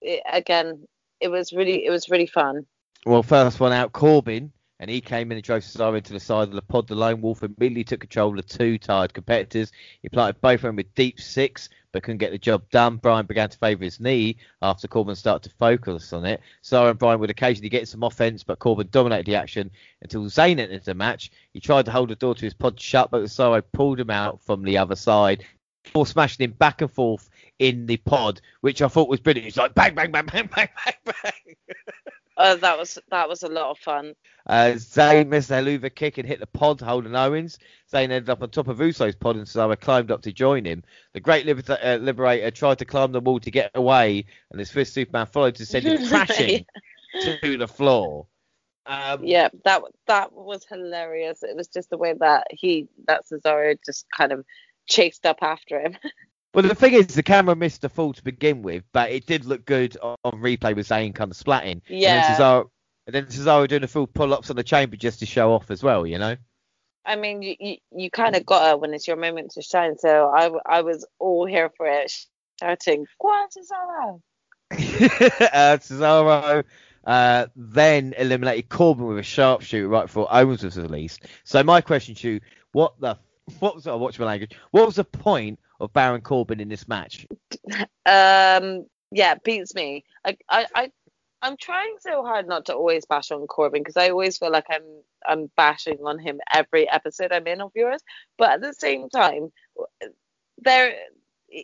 it, 0.00 0.22
again, 0.30 0.86
it 1.20 1.28
was 1.28 1.52
really, 1.52 1.84
it 1.84 1.90
was 1.90 2.08
really 2.08 2.26
fun. 2.26 2.66
Well, 3.06 3.22
first 3.22 3.60
one 3.60 3.72
out, 3.72 3.92
Corbin, 3.92 4.52
and 4.80 4.90
he 4.90 5.00
came 5.00 5.30
in 5.30 5.38
and 5.38 5.44
drove 5.44 5.62
Cesaro 5.62 5.96
into 5.96 6.12
the 6.12 6.20
side 6.20 6.48
of 6.48 6.54
the 6.54 6.62
pod. 6.62 6.86
The 6.86 6.94
lone 6.94 7.20
wolf 7.20 7.42
immediately 7.42 7.84
took 7.84 8.00
control 8.00 8.30
of 8.30 8.36
the 8.36 8.58
two 8.58 8.78
tired 8.78 9.12
competitors. 9.12 9.72
He 10.02 10.08
planted 10.08 10.40
both 10.40 10.60
of 10.60 10.62
them 10.62 10.76
with 10.76 10.94
deep 10.94 11.20
six, 11.20 11.68
but 11.92 12.02
couldn't 12.02 12.18
get 12.18 12.30
the 12.30 12.38
job 12.38 12.68
done. 12.70 12.96
Bryan 12.96 13.26
began 13.26 13.48
to 13.48 13.58
favour 13.58 13.84
his 13.84 13.98
knee 13.98 14.36
after 14.62 14.86
Corbin 14.86 15.16
started 15.16 15.48
to 15.48 15.56
focus 15.56 16.12
on 16.12 16.24
it. 16.24 16.40
So 16.60 16.86
and 16.86 16.98
Bryan 16.98 17.18
would 17.20 17.30
occasionally 17.30 17.70
get 17.70 17.88
some 17.88 18.02
offense, 18.02 18.44
but 18.44 18.58
Corbin 18.58 18.88
dominated 18.90 19.26
the 19.26 19.36
action 19.36 19.70
until 20.02 20.24
Zayn 20.24 20.58
entered 20.58 20.84
the 20.84 20.94
match. 20.94 21.30
He 21.52 21.60
tried 21.60 21.86
to 21.86 21.90
hold 21.90 22.10
the 22.10 22.16
door 22.16 22.34
to 22.34 22.44
his 22.44 22.54
pod 22.54 22.80
shut, 22.80 23.10
but 23.10 23.22
Cesaro 23.22 23.62
pulled 23.72 23.98
him 23.98 24.10
out 24.10 24.40
from 24.42 24.62
the 24.62 24.78
other 24.78 24.96
side, 24.96 25.44
before 25.82 26.06
smashing 26.06 26.44
him 26.44 26.52
back 26.52 26.82
and 26.82 26.90
forth 26.90 27.30
in 27.58 27.86
the 27.86 27.96
pod, 27.96 28.40
which 28.60 28.82
I 28.82 28.88
thought 28.88 29.08
was 29.08 29.20
brilliant. 29.20 29.48
It's 29.48 29.56
like 29.56 29.74
bang, 29.74 29.94
bang, 29.94 30.12
bang, 30.12 30.26
bang, 30.26 30.48
bang, 30.54 30.68
bang, 30.84 30.94
bang. 31.04 31.56
Uh, 32.38 32.54
that 32.54 32.78
was 32.78 32.98
that 33.10 33.28
was 33.28 33.42
a 33.42 33.48
lot 33.48 33.68
of 33.70 33.78
fun. 33.78 34.14
Uh, 34.46 34.72
Zayn 34.76 35.26
missed 35.26 35.48
the 35.48 35.56
Helluva 35.56 35.92
kick 35.92 36.18
and 36.18 36.26
hit 36.26 36.38
the 36.38 36.46
pod 36.46 36.80
holding 36.80 37.16
Owens. 37.16 37.58
Zayn 37.92 38.04
ended 38.04 38.30
up 38.30 38.42
on 38.42 38.50
top 38.50 38.68
of 38.68 38.78
Uso's 38.78 39.16
pod 39.16 39.36
and 39.36 39.44
Cesaro 39.44 39.78
climbed 39.78 40.12
up 40.12 40.22
to 40.22 40.32
join 40.32 40.64
him. 40.64 40.84
The 41.14 41.20
Great 41.20 41.46
Liber- 41.46 41.78
uh, 41.82 41.96
Liberator 41.96 42.52
tried 42.52 42.78
to 42.78 42.84
climb 42.84 43.10
the 43.10 43.20
wall 43.20 43.40
to 43.40 43.50
get 43.50 43.72
away, 43.74 44.24
and 44.50 44.60
his 44.60 44.70
Swiss 44.70 44.92
Superman 44.92 45.26
followed 45.26 45.56
to 45.56 45.66
send 45.66 45.84
him 45.86 46.06
crashing 46.08 46.64
to 47.42 47.58
the 47.58 47.66
floor. 47.66 48.28
Um, 48.86 49.24
yeah, 49.24 49.48
that 49.64 49.82
that 50.06 50.32
was 50.32 50.64
hilarious. 50.64 51.42
It 51.42 51.56
was 51.56 51.66
just 51.66 51.90
the 51.90 51.98
way 51.98 52.14
that 52.20 52.46
he 52.50 52.88
that 53.08 53.24
Cesaro 53.26 53.76
just 53.84 54.06
kind 54.16 54.30
of 54.30 54.44
chased 54.86 55.26
up 55.26 55.38
after 55.42 55.80
him. 55.80 55.96
Well, 56.54 56.66
the 56.66 56.74
thing 56.74 56.94
is, 56.94 57.08
the 57.08 57.22
camera 57.22 57.54
missed 57.54 57.82
the 57.82 57.88
fall 57.88 58.12
to 58.14 58.24
begin 58.24 58.62
with, 58.62 58.82
but 58.92 59.10
it 59.10 59.26
did 59.26 59.44
look 59.44 59.64
good 59.64 59.96
on, 60.02 60.16
replay 60.24 60.74
with 60.74 60.88
Zayn 60.88 61.14
kind 61.14 61.30
of 61.30 61.36
splatting. 61.36 61.82
Yeah. 61.88 62.14
And 62.14 62.24
then 62.24 62.36
Cesaro, 62.36 62.70
and 63.06 63.14
then 63.14 63.26
Cesaro 63.26 63.68
doing 63.68 63.84
a 63.84 63.88
full 63.88 64.06
pull-ups 64.06 64.50
on 64.50 64.56
the 64.56 64.64
chamber 64.64 64.96
just 64.96 65.20
to 65.20 65.26
show 65.26 65.52
off 65.52 65.70
as 65.70 65.82
well, 65.82 66.06
you 66.06 66.18
know. 66.18 66.36
I 67.04 67.16
mean, 67.16 67.42
you 67.42 67.56
you, 67.58 67.76
you 67.94 68.10
kind 68.10 68.36
of 68.36 68.44
got 68.44 68.70
it 68.70 68.80
when 68.80 68.92
it's 68.92 69.06
your 69.06 69.16
moment 69.16 69.52
to 69.52 69.62
shine. 69.62 69.96
So 69.98 70.30
I, 70.34 70.50
I 70.66 70.80
was 70.82 71.06
all 71.18 71.46
here 71.46 71.70
for 71.76 71.86
it, 71.86 72.12
shouting, 72.60 73.06
"Go 73.20 73.28
on, 73.28 73.48
Cesaro!" 73.48 74.20
uh, 74.70 75.78
Cesaro 75.78 76.64
uh, 77.04 77.46
then 77.56 78.14
eliminated 78.18 78.68
Corbin 78.68 79.06
with 79.06 79.18
a 79.18 79.22
sharpshooter 79.22 79.88
right 79.88 80.02
before 80.02 80.28
Owens 80.30 80.62
was 80.62 80.76
released. 80.76 81.24
So 81.44 81.62
my 81.62 81.80
question 81.80 82.14
to 82.16 82.32
you, 82.32 82.40
what 82.72 83.00
the 83.00 83.16
what 83.60 83.74
was 83.74 83.86
I 83.86 83.94
watch 83.94 84.18
my 84.18 84.26
language? 84.26 84.52
What 84.70 84.84
was 84.84 84.96
the 84.96 85.04
point 85.04 85.58
of 85.80 85.92
Baron 85.92 86.20
Corbin 86.20 86.60
in 86.60 86.68
this 86.68 86.88
match? 86.88 87.26
Um, 88.06 88.86
yeah, 89.10 89.34
beats 89.44 89.74
me. 89.74 90.04
I, 90.24 90.36
I, 90.48 90.66
I 90.74 90.92
I'm 91.40 91.56
trying 91.56 91.96
so 92.00 92.24
hard 92.24 92.48
not 92.48 92.66
to 92.66 92.74
always 92.74 93.06
bash 93.06 93.30
on 93.30 93.46
Corbin 93.46 93.82
because 93.82 93.96
I 93.96 94.10
always 94.10 94.38
feel 94.38 94.50
like 94.50 94.66
I'm 94.70 95.02
I'm 95.26 95.50
bashing 95.56 95.98
on 96.04 96.18
him 96.18 96.40
every 96.52 96.88
episode 96.88 97.32
I'm 97.32 97.46
in 97.46 97.60
of 97.60 97.72
yours. 97.74 98.02
But 98.36 98.50
at 98.52 98.60
the 98.60 98.74
same 98.74 99.08
time, 99.08 99.52
there 100.58 100.94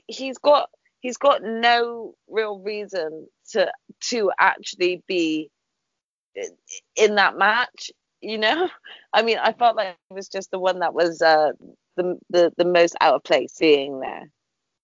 he's 0.07 0.39
got 0.39 0.71
he's 1.01 1.17
got 1.17 1.43
no 1.43 2.15
real 2.29 2.59
reason 2.61 3.27
to 3.51 3.71
to 4.01 4.31
actually 4.39 5.03
be 5.09 5.51
in 6.97 7.17
that 7.17 7.37
match. 7.37 7.91
You 8.21 8.39
know, 8.39 8.69
I 9.13 9.23
mean, 9.23 9.39
I 9.39 9.53
felt 9.53 9.77
like 9.77 9.97
it 10.11 10.15
was 10.15 10.29
just 10.29 10.51
the 10.51 10.59
one 10.59 10.81
that 10.81 10.95
was 10.95 11.21
uh, 11.21 11.53
the, 11.97 12.19
the, 12.31 12.53
the 12.57 12.65
most 12.65 12.97
out 13.01 13.15
of 13.15 13.25
place 13.25 13.57
being 13.59 14.01
there. 14.01 14.31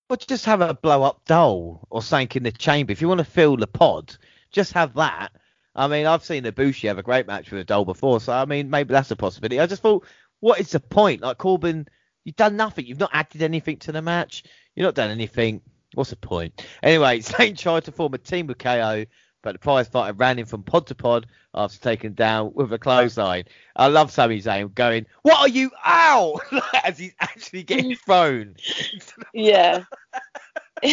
Well, 0.08 0.16
just 0.16 0.46
have 0.46 0.60
a 0.60 0.74
blow 0.74 1.04
up 1.04 1.24
doll 1.24 1.86
or 1.88 2.02
something 2.02 2.38
in 2.38 2.42
the 2.42 2.52
chamber. 2.52 2.92
If 2.92 3.00
you 3.00 3.08
want 3.08 3.18
to 3.18 3.24
fill 3.24 3.56
the 3.56 3.66
pod, 3.66 4.16
just 4.50 4.72
have 4.72 4.94
that. 4.94 5.30
I 5.74 5.86
mean, 5.86 6.06
I've 6.06 6.24
seen 6.24 6.44
Ibushi 6.44 6.88
have 6.88 6.98
a 6.98 7.02
great 7.02 7.28
match 7.28 7.50
with 7.50 7.60
a 7.60 7.64
doll 7.64 7.84
before, 7.84 8.20
so 8.20 8.32
I 8.32 8.44
mean, 8.44 8.70
maybe 8.70 8.92
that's 8.92 9.12
a 9.12 9.16
possibility. 9.16 9.60
I 9.60 9.66
just 9.66 9.82
thought, 9.82 10.04
what 10.40 10.58
is 10.58 10.70
the 10.70 10.80
point? 10.80 11.20
Like 11.20 11.38
Corbin, 11.38 11.86
you've 12.24 12.36
done 12.36 12.56
nothing. 12.56 12.86
You've 12.86 12.98
not 12.98 13.10
added 13.12 13.42
anything 13.42 13.76
to 13.78 13.92
the 13.92 14.02
match. 14.02 14.42
You've 14.74 14.84
not 14.84 14.96
done 14.96 15.10
anything. 15.10 15.60
What's 15.94 16.10
the 16.10 16.16
point? 16.16 16.66
Anyway, 16.82 17.18
Zayn 17.20 17.56
tried 17.56 17.84
to 17.84 17.92
form 17.92 18.14
a 18.14 18.18
team 18.18 18.48
with 18.48 18.58
KO, 18.58 19.04
but 19.42 19.52
the 19.52 19.58
prize 19.58 19.88
fighter 19.88 20.12
ran 20.14 20.38
him 20.38 20.46
from 20.46 20.62
pod 20.62 20.86
to 20.88 20.94
pod 20.94 21.26
after 21.54 21.78
taking 21.78 22.12
down 22.12 22.52
with 22.54 22.72
a 22.72 22.78
clothesline. 22.78 23.44
I 23.76 23.88
love 23.88 24.10
Sami 24.10 24.40
Zayn 24.40 24.74
going, 24.74 25.06
"What 25.22 25.38
are 25.38 25.48
you? 25.48 25.70
Ow!" 25.86 26.40
as 26.84 26.98
he's 26.98 27.14
actually 27.20 27.62
getting 27.62 27.96
thrown. 28.06 28.56
yeah. 29.32 29.84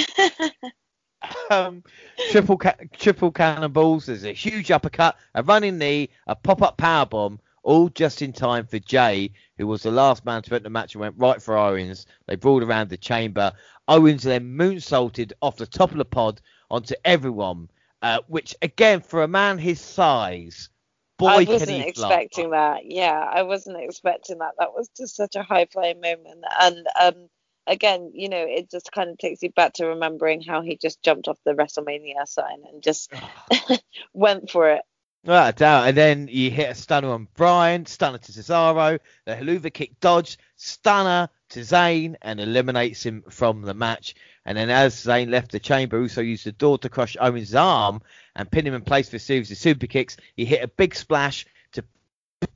um, 1.50 1.84
triple 2.32 2.58
ca- 2.58 2.76
triple 2.94 3.32
cannonballs. 3.32 4.06
There's 4.06 4.24
a 4.24 4.34
huge 4.34 4.72
uppercut, 4.72 5.18
a 5.36 5.44
running 5.44 5.78
knee, 5.78 6.10
a 6.28 6.36
pop 6.36 6.62
up 6.62 6.78
power 6.78 7.06
bomb, 7.06 7.40
all 7.64 7.90
just 7.90 8.22
in 8.22 8.32
time 8.34 8.66
for 8.66 8.80
Jey, 8.80 9.32
who 9.58 9.68
was 9.68 9.84
the 9.84 9.92
last 9.92 10.26
man 10.26 10.42
to 10.44 10.54
enter 10.54 10.64
the 10.64 10.70
match 10.70 10.96
and 10.96 11.02
went 11.02 11.16
right 11.18 11.42
for 11.42 11.58
Owens. 11.58 12.06
They 12.26 12.36
brawled 12.36 12.64
around 12.64 12.90
the 12.90 12.98
chamber. 12.98 13.52
Owens 13.88 14.24
then 14.24 14.58
moonsaulted 14.58 15.34
off 15.42 15.58
the 15.58 15.66
top 15.66 15.92
of 15.92 15.98
the 15.98 16.06
pod 16.06 16.42
onto 16.70 16.96
everyone, 17.06 17.70
uh, 18.02 18.20
which 18.28 18.56
again 18.62 19.02
for 19.02 19.24
a 19.24 19.28
man 19.28 19.58
his 19.58 19.82
size. 19.82 20.70
Boy, 21.18 21.30
I 21.30 21.46
can 21.46 21.54
wasn't 21.54 21.72
he 21.72 21.88
expecting 21.88 22.52
that. 22.52 22.86
Yeah, 22.86 23.20
I 23.20 23.42
wasn't 23.42 23.82
expecting 23.82 24.38
that. 24.38 24.54
That 24.60 24.74
was 24.74 24.88
just 24.96 25.16
such 25.16 25.36
a 25.36 25.42
high 25.42 25.66
flying 25.66 26.00
moment. 26.00 26.46
And 26.62 26.86
um, 27.00 27.30
again, 27.66 28.12
you 28.14 28.30
know, 28.30 28.46
it 28.48 28.70
just 28.70 28.92
kind 28.92 29.10
of 29.10 29.18
takes 29.18 29.42
you 29.42 29.52
back 29.52 29.74
to 29.74 29.88
remembering 29.88 30.42
how 30.42 30.62
he 30.62 30.78
just 30.78 31.02
jumped 31.02 31.28
off 31.28 31.40
the 31.44 31.54
WrestleMania 31.54 32.28
sign 32.28 32.64
and 32.72 32.84
just 32.84 33.12
went 34.14 34.52
for 34.52 34.70
it. 34.70 34.82
Without 35.24 35.58
doubt. 35.58 35.88
And 35.88 35.98
then 35.98 36.28
you 36.32 36.50
hit 36.52 36.70
a 36.70 36.76
stunner 36.76 37.10
on 37.10 37.28
Bryan, 37.36 37.86
stunner 37.86 38.18
to 38.18 38.32
Cesaro, 38.32 39.00
the 39.26 39.36
Helluva 39.36 39.74
kick 39.74 40.00
dodge, 40.00 40.38
stunner 40.56 41.30
to 41.50 41.60
Zayn, 41.60 42.16
and 42.22 42.40
eliminates 42.40 43.06
him 43.06 43.24
from 43.30 43.62
the 43.62 43.74
match. 43.74 44.16
And 44.46 44.58
then 44.58 44.70
as 44.70 44.96
Zayn 44.96 45.30
left 45.30 45.52
the 45.52 45.60
chamber, 45.60 46.00
Uso 46.00 46.22
used 46.22 46.46
the 46.46 46.52
door 46.54 46.78
to 46.80 46.90
crush 46.90 47.18
Owens' 47.20 47.56
arm 47.56 48.02
and 48.36 48.50
pin 48.50 48.66
him 48.66 48.74
in 48.74 48.82
place 48.82 49.10
for 49.10 49.18
a 49.18 49.20
series 49.20 49.52
of 49.52 49.58
super 49.58 49.88
kicks. 49.88 50.16
He 50.36 50.46
hit 50.46 50.64
a 50.64 50.68
big 50.68 50.96
splash 50.96 51.46
to 51.74 51.84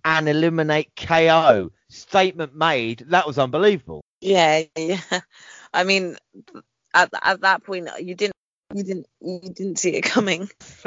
and 0.06 0.30
eliminate 0.30 0.96
KO. 0.96 1.72
Statement 1.90 2.56
made. 2.56 3.06
That 3.08 3.28
was 3.28 3.38
unbelievable. 3.38 4.02
Yeah, 4.22 4.64
yeah. 4.78 5.02
I 5.74 5.84
mean, 5.84 6.16
at 6.94 7.10
at 7.22 7.42
that 7.42 7.64
point, 7.64 7.90
you 8.00 8.16
didn't 8.16 8.36
you 8.74 8.84
didn't 8.84 9.08
you 9.22 9.40
didn't 9.42 9.80
see 9.80 9.96
it 9.96 10.02
coming. 10.02 10.50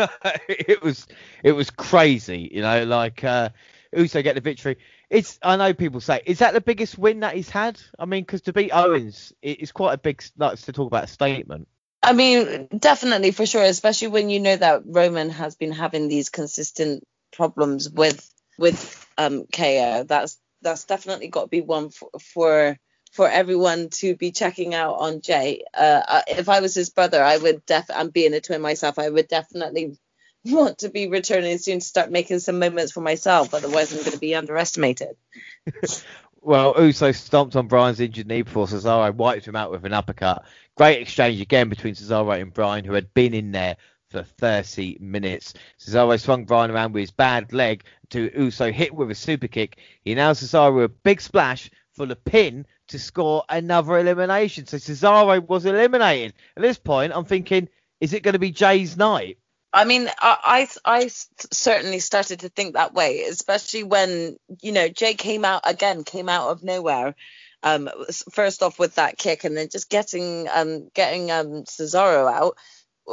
it 0.49 0.83
was 0.83 1.07
it 1.43 1.53
was 1.53 1.71
crazy, 1.71 2.51
you 2.53 2.63
know, 2.63 2.85
like 2.85 3.25
uh 3.25 3.51
Uso 3.97 4.23
get 4.23 4.35
the 4.35 4.41
victory. 4.41 4.79
It's 5.11 5.39
I 5.43 5.57
know 5.57 5.75
people 5.75 6.01
say 6.01 6.21
is 6.27 6.41
that 6.41 6.55
the 6.55 6.61
biggest 6.61 6.99
win 6.99 7.21
that 7.21 7.35
he's 7.35 7.51
had? 7.51 7.81
I 7.99 8.07
mean, 8.07 8.23
because 8.23 8.43
to 8.43 8.53
beat 8.53 8.71
Owens, 8.71 9.33
it, 9.43 9.61
it's 9.61 9.73
quite 9.73 9.95
a 9.95 9.99
big 9.99 10.23
like 10.37 10.59
to 10.59 10.73
talk 10.73 10.87
about 10.87 11.05
a 11.05 11.09
statement. 11.09 11.69
I 12.03 12.13
mean, 12.13 12.69
definitely 12.77 13.31
for 13.31 13.47
sure, 13.47 13.63
especially 13.63 14.09
when 14.09 14.29
you 14.29 14.41
know 14.41 14.57
that 14.57 14.83
Roman 14.85 15.31
has 15.31 15.55
been 15.57 15.73
having 15.73 16.09
these 16.09 16.29
consistent 16.29 17.05
problems 17.33 17.89
with 17.89 18.29
with 18.59 19.07
um 19.17 19.45
KO. 19.47 20.05
That's 20.05 20.39
that's 20.63 20.85
definitely 20.85 21.29
got 21.29 21.43
to 21.43 21.49
be 21.49 21.61
one 21.61 21.91
for, 21.91 22.11
for 22.21 22.79
for 23.15 23.31
everyone 23.31 23.91
to 23.91 24.17
be 24.17 24.33
checking 24.33 24.75
out 24.75 24.95
on 24.95 25.21
Jey. 25.21 25.63
Uh, 25.73 26.23
if 26.27 26.49
I 26.49 26.61
was 26.61 26.75
his 26.75 26.91
brother, 26.91 27.23
I 27.23 27.37
would 27.37 27.65
def. 27.65 27.89
I'm 27.95 28.11
being 28.11 28.35
a 28.35 28.41
twin 28.41 28.61
myself. 28.61 28.99
I 28.99 29.09
would 29.09 29.29
definitely 29.29 29.97
want 30.45 30.79
to 30.79 30.89
be 30.89 31.07
returning 31.07 31.59
soon 31.59 31.79
to 31.79 31.87
start 31.87 32.11
making 32.11 32.41
some 32.41 32.59
moments 32.59 32.91
for 32.91 33.03
myself. 33.03 33.55
Otherwise, 33.55 33.93
I'm 33.93 34.01
going 34.01 34.11
to 34.11 34.19
be 34.19 34.35
underestimated. 34.35 35.17
well, 36.41 36.75
Uso 36.77 37.13
stomped 37.13 37.55
on 37.55 37.69
Bryan's 37.69 38.01
injured 38.01 38.27
knee 38.27 38.43
before 38.43 38.67
Cesaro 38.67 39.15
wiped 39.15 39.47
him 39.47 39.55
out 39.55 39.71
with 39.71 39.85
an 39.85 39.93
uppercut. 39.93 40.45
Great 40.77 41.01
exchange 41.01 41.41
again 41.41 41.69
between 41.69 41.95
Cesaro 41.95 42.41
and 42.41 42.53
Bryan, 42.53 42.85
who 42.85 42.95
had 42.95 43.15
been 43.15 43.33
in 43.33 43.53
there 43.53 43.77
for 44.11 44.25
30 44.25 44.99
minutes. 45.01 45.55
Cesaro 45.79 46.21
swung 46.21 46.47
Bryan 46.47 46.73
around 46.73 46.93
with 46.93 47.03
his 47.03 47.13
bad 47.13 47.53
leg 47.53 47.85
to 48.11 48.29
Uso 48.37 48.73
hit 48.73 48.93
with 48.93 49.13
a 49.13 49.15
super 49.15 49.47
kick. 49.47 49.79
He 50.05 50.17
now 50.17 50.33
Cesaro 50.33 50.83
a 50.83 50.89
big 50.89 51.21
splash 51.21 51.71
for 51.93 52.07
the 52.07 52.17
pin 52.17 52.67
to 52.89 52.99
score 52.99 53.45
another 53.49 53.99
elimination. 53.99 54.67
So 54.67 54.77
Cesaro 54.77 55.47
was 55.47 55.65
eliminated. 55.65 56.35
At 56.57 56.63
this 56.63 56.79
point, 56.79 57.13
I'm 57.15 57.25
thinking, 57.25 57.69
is 58.01 58.13
it 58.13 58.23
going 58.23 58.35
to 58.35 58.39
be 58.39 58.51
Jey's 58.51 58.97
night? 58.97 59.39
I 59.73 59.85
mean, 59.85 60.09
I, 60.21 60.69
I, 60.85 60.99
I 61.01 61.11
certainly 61.53 61.99
started 61.99 62.41
to 62.41 62.49
think 62.49 62.75
that 62.75 62.95
way, 62.95 63.23
especially 63.23 63.83
when 63.83 64.37
you 64.63 64.71
know 64.71 64.89
Jey 64.89 65.15
came 65.15 65.45
out 65.45 65.63
again, 65.65 66.05
came 66.05 66.29
out 66.29 66.51
of 66.51 66.63
nowhere. 66.63 67.17
Um, 67.65 67.89
first 68.31 68.63
off 68.63 68.79
with 68.79 68.97
that 68.97 69.19
kick, 69.19 69.43
and 69.45 69.57
then 69.57 69.69
just 69.71 69.91
getting 69.91 70.49
um 70.55 70.91
getting 70.95 71.31
um 71.33 71.65
Cesaro 71.65 72.33
out. 72.33 72.57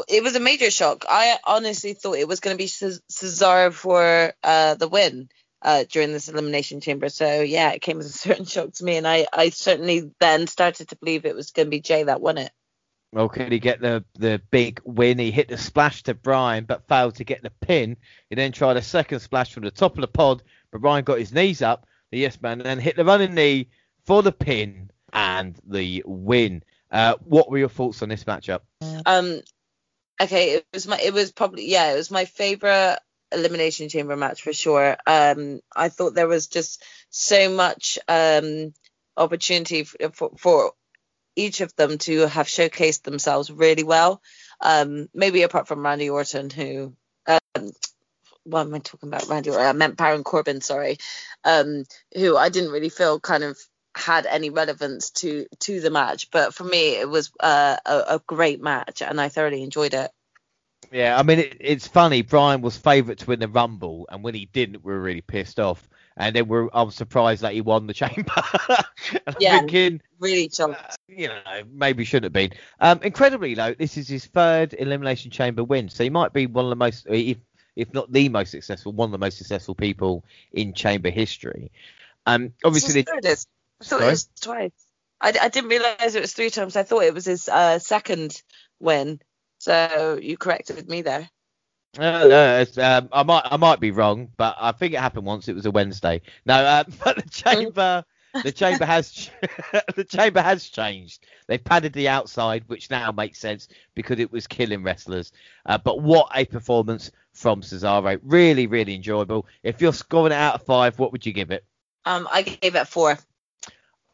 It 0.08 0.24
was 0.24 0.36
a 0.36 0.40
major 0.40 0.70
shock. 0.70 1.06
I 1.10 1.38
honestly 1.46 1.94
thought 1.94 2.18
it 2.18 2.28
was 2.28 2.42
going 2.42 2.56
to 2.56 2.64
be 2.64 2.68
Cesaro 2.68 3.74
for 3.74 4.34
uh 4.44 4.76
the 4.76 4.88
win 4.88 5.30
uh 5.62 5.86
during 5.90 6.12
this 6.12 6.30
elimination 6.30 6.82
chamber. 6.82 7.10
So 7.10 7.42
yeah, 7.42 7.72
it 7.72 7.82
came 7.82 8.00
as 8.00 8.08
a 8.08 8.10
certain 8.18 8.46
shock 8.46 8.74
to 8.74 8.84
me, 8.84 8.98
and 8.98 9.08
I 9.08 9.28
I 9.32 9.50
certainly 9.50 10.12
then 10.20 10.48
started 10.48 10.90
to 10.90 10.96
believe 10.98 11.26
it 11.26 11.36
was 11.36 11.52
going 11.52 11.68
to 11.68 11.72
be 11.72 11.82
Jey 11.82 12.04
that 12.04 12.22
won 12.22 12.38
it. 12.38 12.52
Well, 13.14 13.28
could 13.28 13.52
he 13.52 13.60
get 13.60 13.82
the, 13.82 14.06
the 14.18 14.42
big 14.52 14.80
win? 14.86 15.20
He 15.20 15.32
hit 15.32 15.50
the 15.50 15.58
splash 15.58 16.04
to 16.04 16.14
Bryan, 16.14 16.64
but 16.64 16.88
failed 16.88 17.16
to 17.16 17.26
get 17.26 17.44
the 17.44 17.50
pin. 17.50 17.98
He 18.30 18.36
then 18.38 18.54
tried 18.54 18.78
a 18.78 18.82
second 18.82 19.20
splash 19.20 19.54
from 19.54 19.64
the 19.64 19.72
top 19.72 19.98
of 19.98 20.02
the 20.02 20.08
pod, 20.08 20.44
but 20.72 20.80
Bryan 20.80 21.04
got 21.04 21.20
his 21.20 21.34
knees 21.34 21.62
up, 21.62 21.86
the 22.12 22.20
yes 22.20 22.42
man, 22.42 22.62
and 22.62 22.66
then 22.66 22.80
hit 22.80 22.96
the 22.96 23.04
running 23.04 23.36
knee 23.36 23.68
for 24.06 24.24
the 24.24 24.32
pin 24.32 24.92
and 25.12 25.60
the 25.68 26.04
win. 26.06 26.64
Uh, 26.90 27.16
what 27.26 27.50
were 27.50 27.58
your 27.58 27.70
thoughts 27.70 28.02
on 28.02 28.08
this 28.08 28.24
matchup? 28.24 28.62
Um, 29.06 29.42
okay, 30.22 30.52
it 30.52 30.66
was 30.74 30.88
my, 30.88 31.00
it 31.00 31.14
was 31.14 31.34
probably 31.34 31.70
yeah, 31.70 31.92
it 31.92 31.98
was 31.98 32.12
my 32.12 32.24
favorite 32.24 33.00
elimination 33.32 33.90
chamber 33.90 34.16
match 34.16 34.42
for 34.42 34.54
sure. 34.54 34.98
Um, 35.08 35.62
I 35.76 35.90
thought 35.90 36.14
there 36.14 36.28
was 36.28 36.48
just 36.48 36.84
so 37.10 37.50
much 37.50 38.00
um 38.08 38.74
opportunity 39.18 39.84
for, 39.84 40.12
for, 40.12 40.32
for 40.38 40.72
each 41.36 41.62
of 41.62 41.76
them 41.76 41.98
to 41.98 42.28
have 42.28 42.48
showcased 42.48 43.04
themselves 43.04 43.52
really 43.52 43.84
well. 43.84 44.22
Um, 44.60 45.08
maybe 45.14 45.44
apart 45.44 45.68
from 45.68 45.84
Randy 45.84 46.10
Orton, 46.10 46.50
who, 46.50 46.94
um, 47.28 47.72
what 48.44 48.62
am 48.62 48.74
I 48.74 48.80
talking 48.80 49.10
about? 49.10 49.28
Randy 49.28 49.50
Orton, 49.50 49.66
I 49.66 49.74
meant 49.74 49.98
Baron 49.98 50.24
Corbin, 50.24 50.62
sorry, 50.62 50.98
um, 51.44 51.86
who 52.16 52.38
I 52.38 52.50
didn't 52.50 52.72
really 52.72 52.90
feel 52.90 53.20
kind 53.20 53.44
of 53.44 53.58
had 53.96 54.26
any 54.26 54.50
relevance 54.50 55.12
to 55.12 55.46
to 55.60 55.82
the 55.82 55.90
match. 55.90 56.32
But 56.32 56.54
for 56.54 56.64
me, 56.64 56.96
it 56.96 57.10
was 57.10 57.32
uh, 57.40 57.78
a, 57.86 57.96
a 58.16 58.22
great 58.26 58.62
match, 58.62 59.02
and 59.02 59.20
I 59.20 59.30
thoroughly 59.30 59.64
enjoyed 59.64 59.94
it. 59.94 60.12
Yeah, 60.92 61.18
I 61.18 61.24
mean, 61.24 61.40
it, 61.40 61.58
it's 61.60 61.88
funny. 61.88 62.22
Bryan 62.22 62.62
was 62.62 62.78
favourite 62.78 63.20
to 63.20 63.28
win 63.28 63.40
the 63.40 63.48
Rumble, 63.48 64.08
and 64.12 64.24
when 64.24 64.36
he 64.36 64.46
didn't, 64.46 64.84
we 64.84 64.92
were 64.92 65.00
really 65.00 65.22
pissed 65.22 65.60
off. 65.60 65.88
And 66.18 66.36
then 66.36 66.50
we're, 66.50 66.68
I 66.74 66.84
was 66.84 66.96
surprised 66.96 67.42
that 67.42 67.54
he 67.54 67.62
won 67.62 67.88
the 67.88 67.94
chamber. 67.96 68.44
yeah, 69.40 69.60
thinking, 69.60 70.02
really 70.20 70.50
shocked. 70.54 70.76
Uh, 70.76 70.96
you 71.08 71.28
know, 71.30 71.44
maybe 71.72 72.04
shouldn't 72.04 72.26
have 72.26 72.34
been. 72.34 72.52
Um, 72.80 73.00
incredibly, 73.04 73.54
though, 73.54 73.74
this 73.74 73.98
is 73.98 74.10
his 74.10 74.26
third 74.26 74.74
elimination 74.78 75.32
chamber 75.32 75.64
win, 75.64 75.88
so 75.88 76.04
he 76.04 76.10
might 76.10 76.34
be 76.34 76.46
one 76.46 76.66
of 76.66 76.70
the 76.70 76.76
most, 76.76 77.08
if 77.10 77.38
if 77.78 77.94
not 77.94 78.12
the 78.12 78.28
most 78.28 78.52
successful, 78.52 78.92
one 78.92 79.08
of 79.08 79.12
the 79.14 79.18
most 79.18 79.38
successful 79.38 79.76
people 79.76 80.26
in 80.52 80.74
chamber 80.74 81.10
history. 81.10 81.72
Um, 82.26 82.54
obviously, 82.66 83.04
so 83.04 83.14
I 83.14 83.22
thought 83.84 84.02
it 84.02 84.06
was 84.06 84.30
twice. 84.42 84.72
I, 85.22 85.34
I 85.42 85.50
didn't 85.50 85.70
realize 85.70 86.16
it 86.16 86.22
was 86.22 86.34
three 86.34 86.50
times. 86.50 86.76
I 86.76 86.84
thought 86.84 87.04
it 87.04 87.14
was 87.14 87.26
his 87.26 87.48
uh, 87.48 87.80
second 87.80 88.42
win. 88.80 89.22
So 89.62 90.18
you 90.20 90.38
corrected 90.38 90.90
me 90.90 91.04
there. 91.04 91.30
Uh, 91.96 92.26
no, 92.28 92.66
um, 92.84 93.10
I 93.12 93.22
might 93.22 93.44
I 93.46 93.58
might 93.58 93.80
be 93.80 93.92
wrong, 93.92 94.30
but 94.36 94.56
I 94.60 94.72
think 94.72 94.96
it 94.96 95.00
happened 95.00 95.28
once. 95.28 95.48
It 95.48 95.54
was 95.54 95.68
a 95.68 95.72
Wednesday. 95.72 96.22
No, 96.48 96.56
uh, 96.56 96.84
but 97.04 97.18
the 97.18 97.30
chamber 97.30 98.04
the 98.44 98.52
chamber 98.52 98.86
has 98.86 99.30
the 99.96 100.04
chamber 100.04 100.42
has 100.42 100.68
changed. 100.68 101.28
They've 101.46 101.64
padded 101.64 101.94
the 101.94 102.10
outside, 102.10 102.64
which 102.66 102.90
now 102.90 103.12
makes 103.12 103.38
sense 103.38 103.68
because 103.94 104.18
it 104.18 104.32
was 104.32 104.48
killing 104.48 104.82
wrestlers. 104.82 105.32
Uh, 105.68 105.78
but 105.78 106.02
what 106.02 106.32
a 106.34 106.46
performance 106.46 107.12
from 107.34 107.62
Cesaro! 107.62 108.20
Really, 108.24 108.66
really 108.66 108.96
enjoyable. 108.96 109.46
If 109.62 109.80
you're 109.80 109.94
scoring 109.94 110.32
it 110.32 110.38
out 110.38 110.56
of 110.56 110.64
five, 110.64 110.98
what 110.98 111.12
would 111.12 111.24
you 111.24 111.34
give 111.34 111.52
it? 111.52 111.64
Um, 112.06 112.28
I 112.32 112.42
gave 112.42 112.74
it 112.74 112.88
four. 112.88 113.20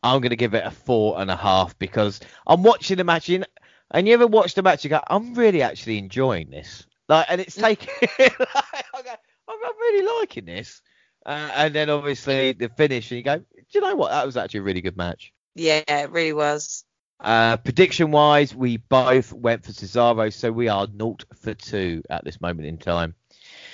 I'm 0.04 0.20
going 0.20 0.32
to 0.32 0.36
give 0.36 0.56
it 0.56 0.66
a 0.66 0.72
four 0.72 1.22
and 1.22 1.32
a 1.32 1.38
half 1.38 1.80
because 1.80 2.20
I'm 2.46 2.64
watching 2.64 2.98
the 2.98 3.06
match 3.06 3.30
in, 3.30 3.46
and 3.92 4.08
you 4.08 4.14
ever 4.14 4.28
watch 4.28 4.54
the 4.54 4.64
match, 4.64 4.84
you 4.84 4.90
go, 4.90 5.02
I'm 5.08 5.34
really 5.34 5.62
actually 5.62 5.98
enjoying 5.98 6.50
this. 6.50 6.86
Like, 7.08 7.28
and 7.30 7.40
it's 7.42 7.56
taking. 7.56 7.94
like, 8.20 9.20
I'm 9.48 9.78
really 9.80 10.20
liking 10.20 10.46
this. 10.46 10.82
Uh, 11.26 11.50
and 11.56 11.76
then 11.76 11.90
obviously 11.90 12.54
the 12.54 12.70
finish, 12.70 13.12
and 13.12 13.18
you 13.18 13.24
go, 13.24 13.38
do 13.38 13.44
you 13.74 13.82
know 13.82 13.96
what? 13.96 14.12
That 14.12 14.26
was 14.26 14.38
actually 14.38 14.62
a 14.62 14.64
really 14.64 14.82
good 14.82 14.98
match. 14.98 15.34
Yeah, 15.56 15.82
it 15.88 16.12
really 16.12 16.34
was. 16.34 16.84
Uh, 17.20 17.58
prediction 17.58 18.12
wise, 18.12 18.54
we 18.54 18.78
both 18.78 19.34
went 19.34 19.66
for 19.66 19.72
Cesaro, 19.72 20.32
so 20.32 20.52
we 20.52 20.68
are 20.68 20.88
naught 20.94 21.26
for 21.42 21.54
two 21.54 22.04
at 22.10 22.24
this 22.24 22.40
moment 22.40 22.68
in 22.68 22.78
time. 22.78 23.16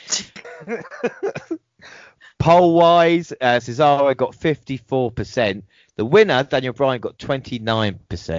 Poll 2.40 2.74
wise, 2.74 3.34
uh, 3.40 3.60
Cesaro 3.60 4.16
got 4.16 4.32
54%. 4.32 5.64
The 5.96 6.06
winner, 6.06 6.44
Daniel 6.44 6.74
Bryan, 6.74 7.02
got 7.02 7.18
29%. 7.20 8.30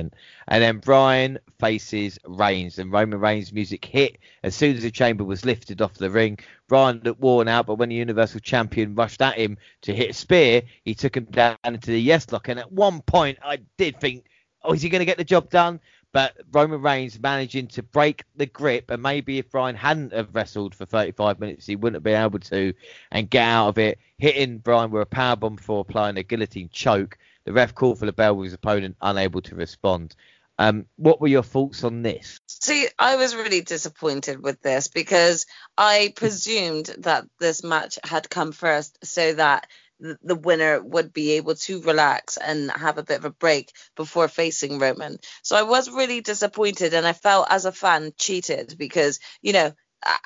And 0.48 0.62
then 0.62 0.78
Bryan 0.78 1.38
faces 1.60 2.18
Reigns, 2.26 2.78
and 2.78 2.90
Roman 2.90 3.20
Reigns' 3.20 3.52
music 3.52 3.84
hit 3.84 4.18
as 4.42 4.56
soon 4.56 4.76
as 4.76 4.82
the 4.82 4.90
chamber 4.90 5.22
was 5.22 5.44
lifted 5.44 5.80
off 5.80 5.94
the 5.94 6.10
ring. 6.10 6.38
Bryan 6.68 7.00
looked 7.04 7.20
worn 7.20 7.46
out, 7.46 7.66
but 7.66 7.76
when 7.76 7.90
the 7.90 7.94
Universal 7.94 8.40
Champion 8.40 8.94
rushed 8.94 9.22
at 9.22 9.38
him 9.38 9.56
to 9.82 9.94
hit 9.94 10.10
a 10.10 10.14
spear, 10.14 10.62
he 10.84 10.94
took 10.94 11.16
him 11.16 11.24
down 11.26 11.56
into 11.64 11.92
the 11.92 12.00
yes 12.00 12.30
lock. 12.32 12.48
And 12.48 12.58
at 12.58 12.72
one 12.72 13.02
point, 13.02 13.38
I 13.42 13.60
did 13.78 14.00
think, 14.00 14.24
oh, 14.62 14.72
is 14.72 14.82
he 14.82 14.88
going 14.88 15.00
to 15.00 15.06
get 15.06 15.18
the 15.18 15.24
job 15.24 15.50
done? 15.50 15.80
but 16.14 16.36
Roman 16.52 16.80
Reigns 16.80 17.18
managing 17.18 17.66
to 17.66 17.82
break 17.82 18.22
the 18.36 18.46
grip, 18.46 18.88
and 18.88 19.02
maybe 19.02 19.38
if 19.38 19.50
Bryan 19.50 19.74
hadn't 19.74 20.12
have 20.12 20.32
wrestled 20.32 20.72
for 20.72 20.86
35 20.86 21.40
minutes, 21.40 21.66
he 21.66 21.74
wouldn't 21.74 21.96
have 21.96 22.04
been 22.04 22.22
able 22.22 22.38
to 22.38 22.72
and 23.10 23.28
get 23.28 23.42
out 23.42 23.70
of 23.70 23.78
it. 23.78 23.98
Hitting 24.18 24.58
Bryan 24.58 24.92
with 24.92 25.02
a 25.02 25.06
powerbomb 25.06 25.56
before 25.56 25.80
applying 25.80 26.16
a 26.16 26.22
guillotine 26.22 26.70
choke. 26.72 27.18
The 27.44 27.52
ref 27.52 27.74
called 27.74 27.98
for 27.98 28.06
the 28.06 28.12
bell 28.12 28.36
with 28.36 28.46
his 28.46 28.54
opponent 28.54 28.96
unable 29.00 29.42
to 29.42 29.54
respond. 29.54 30.14
Um, 30.58 30.86
what 30.96 31.20
were 31.20 31.28
your 31.28 31.42
thoughts 31.42 31.82
on 31.82 32.02
this? 32.02 32.38
See, 32.46 32.88
I 32.98 33.16
was 33.16 33.34
really 33.34 33.60
disappointed 33.60 34.42
with 34.42 34.60
this 34.62 34.88
because 34.88 35.46
I 35.76 36.12
presumed 36.14 36.94
that 36.98 37.26
this 37.40 37.64
match 37.64 37.98
had 38.04 38.30
come 38.30 38.52
first 38.52 39.04
so 39.04 39.34
that 39.34 39.66
the 39.98 40.34
winner 40.34 40.82
would 40.82 41.12
be 41.12 41.32
able 41.32 41.54
to 41.54 41.80
relax 41.82 42.36
and 42.36 42.70
have 42.70 42.98
a 42.98 43.02
bit 43.02 43.18
of 43.18 43.24
a 43.24 43.30
break 43.30 43.72
before 43.96 44.28
facing 44.28 44.78
Roman. 44.78 45.18
So 45.42 45.56
I 45.56 45.62
was 45.62 45.90
really 45.90 46.20
disappointed 46.20 46.94
and 46.94 47.06
I 47.06 47.12
felt 47.12 47.46
as 47.50 47.64
a 47.64 47.72
fan 47.72 48.12
cheated 48.16 48.74
because, 48.76 49.20
you 49.40 49.52
know, 49.52 49.72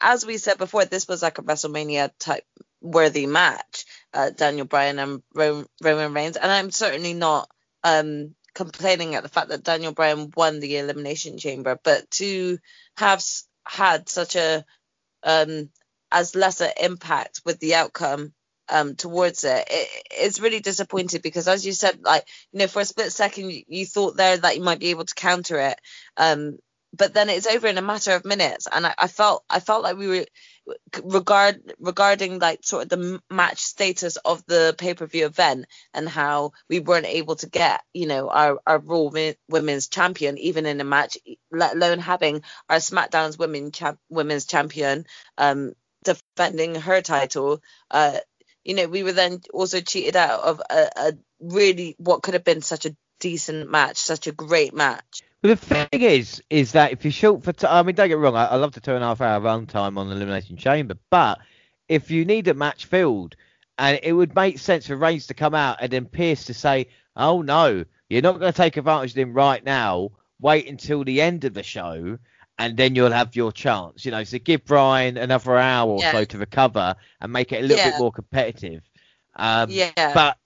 as 0.00 0.26
we 0.26 0.38
said 0.38 0.58
before, 0.58 0.84
this 0.84 1.06
was 1.06 1.22
like 1.22 1.38
a 1.38 1.42
WrestleMania 1.42 2.10
type 2.18 2.44
worthy 2.80 3.26
match, 3.26 3.84
uh, 4.14 4.30
Daniel 4.30 4.66
Bryan 4.66 4.98
and 4.98 5.22
Roman 5.34 6.14
Reigns. 6.14 6.36
And 6.36 6.50
I'm 6.50 6.70
certainly 6.70 7.14
not 7.14 7.50
um, 7.84 8.34
complaining 8.54 9.14
at 9.14 9.22
the 9.22 9.28
fact 9.28 9.48
that 9.48 9.64
Daniel 9.64 9.92
Bryan 9.92 10.32
won 10.36 10.60
the 10.60 10.78
Elimination 10.78 11.38
Chamber, 11.38 11.78
but 11.82 12.10
to 12.12 12.58
have 12.96 13.24
had 13.64 14.08
such 14.08 14.36
a 14.36 14.64
um, 15.22 15.70
as 16.10 16.34
lesser 16.34 16.70
impact 16.80 17.42
with 17.44 17.58
the 17.60 17.74
outcome 17.74 18.32
um, 18.68 18.96
towards 18.96 19.44
it. 19.44 19.66
it. 19.70 19.88
It's 20.10 20.40
really 20.40 20.60
disappointing 20.60 21.20
because, 21.22 21.48
as 21.48 21.64
you 21.64 21.72
said, 21.72 22.00
like 22.02 22.26
you 22.52 22.60
know, 22.60 22.66
for 22.66 22.80
a 22.80 22.84
split 22.84 23.12
second 23.12 23.50
you, 23.50 23.62
you 23.66 23.86
thought 23.86 24.16
there 24.16 24.36
that 24.36 24.56
you 24.56 24.62
might 24.62 24.80
be 24.80 24.88
able 24.88 25.04
to 25.04 25.14
counter 25.14 25.58
it, 25.58 25.80
um, 26.16 26.58
but 26.96 27.14
then 27.14 27.28
it's 27.28 27.46
over 27.46 27.66
in 27.66 27.78
a 27.78 27.82
matter 27.82 28.12
of 28.12 28.24
minutes, 28.24 28.66
and 28.70 28.86
I, 28.86 28.94
I 28.98 29.06
felt 29.08 29.44
I 29.50 29.60
felt 29.60 29.82
like 29.82 29.96
we 29.96 30.08
were 30.08 30.26
regard 31.02 31.60
regarding 31.78 32.38
like 32.38 32.60
sort 32.62 32.84
of 32.84 32.88
the 32.88 33.22
match 33.30 33.60
status 33.60 34.16
of 34.16 34.44
the 34.46 34.74
pay 34.78 34.94
per 34.94 35.06
view 35.06 35.26
event 35.26 35.66
and 35.94 36.08
how 36.08 36.52
we 36.68 36.80
weren't 36.80 37.06
able 37.06 37.36
to 37.36 37.48
get 37.48 37.82
you 37.94 38.06
know 38.06 38.28
our 38.28 38.58
our 38.66 38.78
Raw 38.78 39.10
Women's 39.48 39.88
Champion 39.88 40.38
even 40.38 40.66
in 40.66 40.80
a 40.80 40.84
match, 40.84 41.18
let 41.50 41.74
alone 41.74 41.98
having 41.98 42.42
our 42.68 42.76
SmackDown's 42.76 43.38
Women 43.38 43.70
Women's 44.08 44.46
Champion 44.46 45.06
um 45.36 45.74
defending 46.04 46.74
her 46.74 47.02
title. 47.02 47.62
Uh, 47.90 48.18
you 48.64 48.74
know, 48.74 48.86
we 48.86 49.02
were 49.02 49.12
then 49.12 49.40
also 49.52 49.80
cheated 49.80 50.16
out 50.16 50.40
of 50.40 50.60
a, 50.70 50.88
a 50.96 51.12
really 51.40 51.96
what 51.98 52.22
could 52.22 52.34
have 52.34 52.44
been 52.44 52.62
such 52.62 52.86
a 52.86 52.96
decent 53.18 53.70
match, 53.70 53.96
such 53.96 54.26
a 54.26 54.32
great 54.32 54.74
match. 54.74 55.22
But 55.40 55.48
the 55.48 55.56
thing 55.56 56.02
is, 56.02 56.42
is 56.50 56.72
that 56.72 56.92
if 56.92 57.04
you 57.04 57.10
shoot 57.10 57.44
for, 57.44 57.52
t- 57.52 57.66
I 57.66 57.82
mean, 57.82 57.94
don't 57.94 58.08
get 58.08 58.16
me 58.16 58.22
wrong, 58.22 58.36
I, 58.36 58.46
I 58.46 58.56
love 58.56 58.72
the 58.72 58.80
two 58.80 58.94
and 58.94 59.04
a 59.04 59.06
half 59.06 59.20
hour 59.20 59.40
runtime 59.40 59.96
on 59.96 60.08
the 60.08 60.16
Elimination 60.16 60.56
Chamber, 60.56 60.96
but 61.10 61.38
if 61.88 62.10
you 62.10 62.24
need 62.24 62.48
a 62.48 62.54
match 62.54 62.86
filled, 62.86 63.36
and 63.78 64.00
it 64.02 64.12
would 64.12 64.34
make 64.34 64.58
sense 64.58 64.88
for 64.88 64.96
Reigns 64.96 65.28
to 65.28 65.34
come 65.34 65.54
out 65.54 65.78
and 65.80 65.92
then 65.92 66.06
Pearce 66.06 66.46
to 66.46 66.54
say, 66.54 66.88
"Oh 67.16 67.42
no, 67.42 67.84
you're 68.08 68.22
not 68.22 68.40
going 68.40 68.52
to 68.52 68.56
take 68.56 68.76
advantage 68.76 69.12
of 69.12 69.18
him 69.18 69.32
right 69.32 69.64
now. 69.64 70.10
Wait 70.40 70.68
until 70.68 71.04
the 71.04 71.20
end 71.20 71.44
of 71.44 71.54
the 71.54 71.62
show, 71.62 72.18
and 72.58 72.76
then 72.76 72.94
you'll 72.94 73.12
have 73.12 73.36
your 73.36 73.52
chance. 73.52 74.04
You 74.04 74.10
know, 74.10 74.24
so 74.24 74.38
give 74.38 74.64
Bryan 74.64 75.16
another 75.16 75.56
hour 75.56 75.90
or 75.90 76.00
yeah. 76.00 76.12
so 76.12 76.24
to 76.24 76.38
recover 76.38 76.96
and 77.20 77.32
make 77.32 77.52
it 77.52 77.58
a 77.58 77.62
little 77.62 77.76
yeah. 77.76 77.90
bit 77.90 78.00
more 78.00 78.12
competitive. 78.12 78.82
Um, 79.36 79.70
yeah. 79.70 79.92
But 79.96 80.38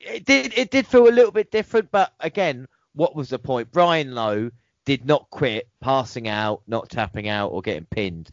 it 0.00 0.24
did 0.24 0.56
it 0.56 0.70
did 0.70 0.86
feel 0.86 1.08
a 1.08 1.10
little 1.10 1.32
bit 1.32 1.50
different. 1.50 1.90
But 1.90 2.12
again, 2.20 2.66
what 2.94 3.14
was 3.14 3.28
the 3.28 3.38
point? 3.38 3.70
Bryan 3.70 4.14
Lowe 4.14 4.50
did 4.84 5.04
not 5.04 5.28
quit 5.30 5.68
passing 5.80 6.28
out, 6.28 6.62
not 6.66 6.88
tapping 6.88 7.28
out, 7.28 7.48
or 7.48 7.62
getting 7.62 7.86
pinned. 7.86 8.30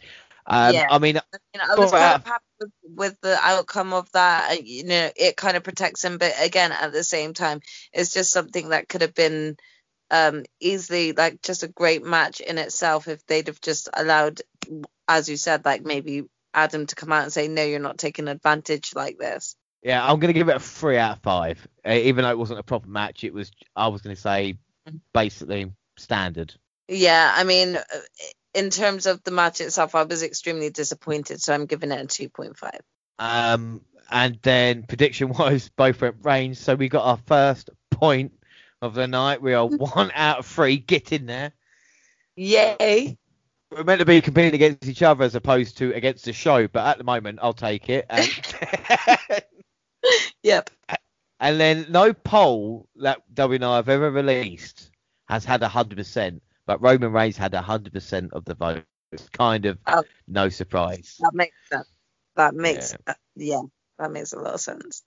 Um, 0.50 0.74
yeah. 0.74 0.88
I 0.90 0.98
mean, 1.00 1.18
I, 1.18 1.76
was 1.76 1.90
quite 1.90 2.02
happy 2.02 2.44
with, 2.60 2.72
with, 2.84 3.22
the 3.22 3.38
outcome 3.42 3.94
of 3.94 4.10
that. 4.14 4.66
You 4.66 4.86
know, 4.86 5.10
it 5.16 5.36
kind 5.36 5.58
of 5.58 5.64
protects 5.64 6.06
him, 6.06 6.18
but 6.18 6.34
again, 6.42 6.72
at 6.72 6.94
the 6.94 7.04
same 7.04 7.34
time, 7.34 7.60
it's 7.92 8.14
just 8.14 8.32
something 8.32 8.70
that 8.70 8.88
could 8.88 9.02
have 9.02 9.14
been 9.14 9.58
um, 10.10 10.46
easily 10.62 11.12
like 11.12 11.42
just 11.42 11.64
a 11.64 11.68
great 11.68 12.04
match 12.04 12.40
in 12.40 12.58
itself 12.58 13.10
if 13.10 13.26
they'd 13.26 13.48
have 13.48 13.60
just 13.60 13.90
allowed, 13.94 14.42
as 15.08 15.28
you 15.28 15.36
said, 15.36 15.66
like 15.66 15.84
maybe 15.84 16.24
Adam 16.54 16.86
to 16.86 16.96
come 16.96 17.12
out 17.12 17.24
and 17.24 17.34
say, 17.34 17.50
no, 17.50 17.64
you're 17.64 17.80
not 17.80 17.98
taking 17.98 18.30
advantage 18.30 18.96
like 18.96 19.18
this. 19.18 19.58
Yeah, 19.88 20.06
I'm 20.06 20.20
going 20.20 20.28
to 20.28 20.38
give 20.38 20.50
it 20.50 20.56
a 20.58 20.60
three 20.60 20.98
out 20.98 21.16
of 21.16 21.24
five. 21.24 21.66
Uh, 21.88 21.94
even 21.94 22.24
though 22.24 22.30
it 22.30 22.38
wasn't 22.38 22.60
a 22.60 22.64
proper 22.64 22.90
match, 22.90 23.24
it 23.24 23.34
was, 23.34 23.54
I 23.74 23.88
was 23.88 24.02
going 24.02 24.14
to 24.14 24.22
say, 24.22 24.58
basically 25.14 25.72
standard. 25.96 26.54
Yeah, 26.90 27.32
I 27.34 27.46
mean, 27.46 27.78
uh, 27.78 27.82
in 28.54 28.70
terms 28.70 29.06
of 29.06 29.24
the 29.24 29.32
match 29.32 29.62
itself, 29.62 29.96
I 29.96 30.04
was 30.04 30.24
extremely 30.24 30.72
disappointed, 30.72 31.42
so 31.42 31.54
I'm 31.54 31.68
giving 31.68 31.94
it 31.94 32.02
a 32.02 32.06
2.5. 32.06 32.80
Um, 33.18 33.80
and 34.12 34.38
then 34.42 34.84
prediction 34.84 35.30
wise, 35.40 35.70
both 35.70 36.02
went 36.02 36.18
Reigns, 36.22 36.60
so 36.60 36.76
we 36.76 36.90
got 36.90 37.06
our 37.06 37.20
first 37.26 37.70
point 37.90 38.34
of 38.82 38.94
the 38.94 39.08
night. 39.08 39.42
We 39.42 39.54
are 39.54 39.66
one 39.68 40.12
out 40.14 40.40
of 40.40 40.46
three. 40.46 40.80
Get 40.80 41.14
in 41.14 41.28
there. 41.28 41.54
Yay. 42.36 43.18
We're 43.72 43.86
meant 43.86 44.00
to 44.00 44.06
be 44.06 44.20
competing 44.20 44.56
against 44.56 44.86
each 44.86 45.02
other 45.02 45.24
as 45.24 45.36
opposed 45.36 45.78
to 45.78 45.94
against 45.94 46.26
the 46.26 46.34
show, 46.34 46.68
but 46.68 46.86
at 46.86 46.98
the 46.98 47.06
moment, 47.06 47.40
I'll 47.42 47.54
take 47.54 47.88
it. 47.88 48.06
And 48.10 48.30
yep. 50.44 50.70
And 51.40 51.60
then 51.60 51.86
no 51.90 52.14
poll 52.14 52.88
that 52.98 53.22
WNR 53.34 53.76
have 53.76 53.90
ever 53.90 54.10
released 54.10 54.92
has 55.28 55.46
had 55.46 55.62
100%, 55.62 56.40
but 56.66 56.82
Roman 56.82 57.12
Reigns 57.12 57.38
had 57.38 57.52
100% 57.52 58.34
of 58.34 58.46
the 58.46 58.56
vote. 58.56 58.84
It's 59.12 59.30
kind 59.30 59.66
of 59.66 59.78
oh, 59.88 60.04
no 60.28 60.50
surprise. 60.50 61.16
That 61.20 61.34
makes 61.34 61.56
sense. 61.72 61.88
That 62.36 62.56
makes, 62.56 62.92
yeah. 62.92 63.14
Uh, 63.14 63.16
yeah, 63.36 63.62
that 64.00 64.12
makes 64.12 64.34
a 64.34 64.40
lot 64.40 64.56
of 64.56 64.62
sense. 64.62 65.04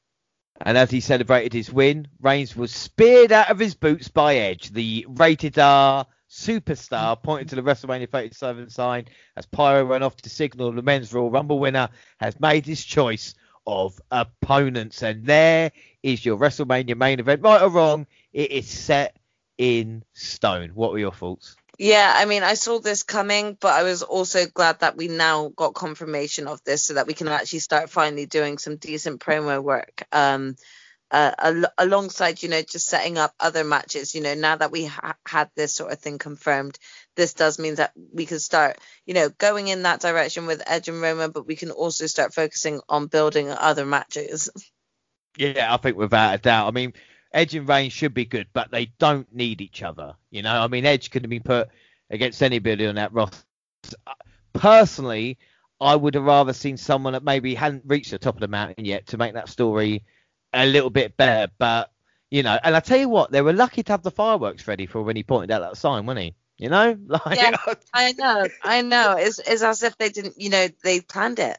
And 0.62 0.76
as 0.76 0.90
he 0.90 1.00
celebrated 1.00 1.52
his 1.52 1.72
win, 1.72 2.08
Reigns 2.20 2.54
was 2.54 2.70
speared 2.72 3.32
out 3.32 3.50
of 3.50 3.58
his 3.58 3.74
boots 3.74 4.08
by 4.08 4.36
Edge, 4.36 4.70
the 4.70 5.06
rated 5.08 5.58
R 5.58 6.06
superstar, 6.30 7.20
pointing 7.20 7.48
to 7.48 7.56
the 7.56 7.62
WrestleMania 7.62 8.08
37 8.08 8.70
sign 8.70 9.06
as 9.36 9.46
Pyro 9.46 9.84
ran 9.84 10.02
off 10.02 10.16
to 10.16 10.30
signal 10.30 10.72
the 10.72 10.82
men's 10.82 11.12
Royal 11.12 11.30
Rumble 11.30 11.58
winner 11.58 11.88
has 12.20 12.38
made 12.38 12.66
his 12.66 12.84
choice 12.84 13.34
of 13.66 14.00
opponents. 14.10 15.02
And 15.02 15.24
there 15.24 15.72
is 16.02 16.24
your 16.24 16.36
WrestleMania 16.36 16.96
main 16.96 17.20
event. 17.20 17.42
Right 17.42 17.62
or 17.62 17.68
wrong, 17.68 18.06
it 18.32 18.50
is 18.50 18.68
set 18.68 19.16
in 19.58 20.04
stone. 20.14 20.70
What 20.70 20.92
were 20.92 20.98
your 20.98 21.12
thoughts? 21.12 21.56
Yeah, 21.78 22.12
I 22.14 22.26
mean, 22.26 22.42
I 22.42 22.54
saw 22.54 22.78
this 22.78 23.02
coming, 23.02 23.56
but 23.58 23.72
I 23.72 23.84
was 23.84 24.02
also 24.02 24.44
glad 24.46 24.80
that 24.80 24.98
we 24.98 25.08
now 25.08 25.48
got 25.48 25.74
confirmation 25.74 26.46
of 26.46 26.62
this 26.64 26.84
so 26.84 26.94
that 26.94 27.06
we 27.06 27.14
can 27.14 27.28
actually 27.28 27.60
start 27.60 27.88
finally 27.88 28.26
doing 28.26 28.58
some 28.58 28.76
decent 28.76 29.20
promo 29.20 29.62
work. 29.62 30.02
Um, 30.12 30.56
uh, 31.10 31.32
al- 31.38 31.72
alongside, 31.78 32.42
you 32.42 32.48
know, 32.48 32.62
just 32.62 32.86
setting 32.86 33.18
up 33.18 33.34
other 33.40 33.64
matches. 33.64 34.14
You 34.14 34.20
know, 34.20 34.34
now 34.34 34.56
that 34.56 34.70
we 34.70 34.84
ha- 34.84 35.16
had 35.26 35.50
this 35.56 35.74
sort 35.74 35.90
of 35.90 35.98
thing 35.98 36.18
confirmed, 36.18 36.78
this 37.20 37.34
does 37.34 37.58
mean 37.58 37.74
that 37.74 37.92
we 38.14 38.24
can 38.24 38.38
start, 38.38 38.78
you 39.04 39.12
know, 39.12 39.28
going 39.28 39.68
in 39.68 39.82
that 39.82 40.00
direction 40.00 40.46
with 40.46 40.62
Edge 40.66 40.88
and 40.88 41.02
Roman, 41.02 41.32
but 41.32 41.46
we 41.46 41.54
can 41.54 41.70
also 41.70 42.06
start 42.06 42.32
focusing 42.32 42.80
on 42.88 43.08
building 43.08 43.50
other 43.50 43.84
matches. 43.86 44.50
Yeah, 45.36 45.72
I 45.72 45.76
think 45.76 45.96
without 45.96 46.34
a 46.34 46.38
doubt. 46.38 46.66
I 46.66 46.70
mean, 46.72 46.92
Edge 47.32 47.54
and 47.54 47.66
Reigns 47.68 47.92
should 47.92 48.12
be 48.12 48.24
good, 48.24 48.48
but 48.52 48.72
they 48.72 48.86
don't 48.98 49.32
need 49.32 49.60
each 49.60 49.80
other. 49.80 50.16
You 50.30 50.42
know, 50.42 50.52
I 50.52 50.66
mean, 50.66 50.84
Edge 50.84 51.12
could 51.12 51.22
have 51.22 51.30
been 51.30 51.44
put 51.44 51.68
against 52.10 52.42
anybody 52.42 52.84
on 52.84 52.96
that 52.96 53.12
roster. 53.12 53.38
Personally, 54.52 55.38
I 55.80 55.94
would 55.94 56.16
have 56.16 56.24
rather 56.24 56.52
seen 56.52 56.76
someone 56.76 57.12
that 57.12 57.22
maybe 57.22 57.54
hadn't 57.54 57.84
reached 57.86 58.10
the 58.10 58.18
top 58.18 58.34
of 58.34 58.40
the 58.40 58.48
mountain 58.48 58.84
yet 58.84 59.06
to 59.06 59.18
make 59.18 59.34
that 59.34 59.48
story 59.48 60.02
a 60.52 60.66
little 60.66 60.90
bit 60.90 61.16
better. 61.16 61.52
But 61.58 61.92
you 62.28 62.42
know, 62.42 62.58
and 62.64 62.74
I 62.74 62.80
tell 62.80 62.98
you 62.98 63.08
what, 63.08 63.30
they 63.30 63.40
were 63.40 63.52
lucky 63.52 63.84
to 63.84 63.92
have 63.92 64.02
the 64.02 64.10
fireworks 64.10 64.66
ready 64.66 64.86
for 64.86 65.00
when 65.00 65.14
he 65.14 65.22
pointed 65.22 65.52
out 65.52 65.60
that 65.60 65.76
sign, 65.76 66.06
wasn't 66.06 66.24
he? 66.24 66.34
You 66.60 66.68
know, 66.68 66.96
like, 67.06 67.38
yeah, 67.38 67.56
I 67.92 68.12
know, 68.12 68.46
I 68.62 68.82
know. 68.82 69.16
It's, 69.18 69.40
it's 69.40 69.62
as 69.62 69.82
if 69.82 69.96
they 69.98 70.10
didn't, 70.10 70.40
you 70.40 70.50
know, 70.50 70.68
they 70.84 71.00
planned 71.00 71.40
it 71.40 71.58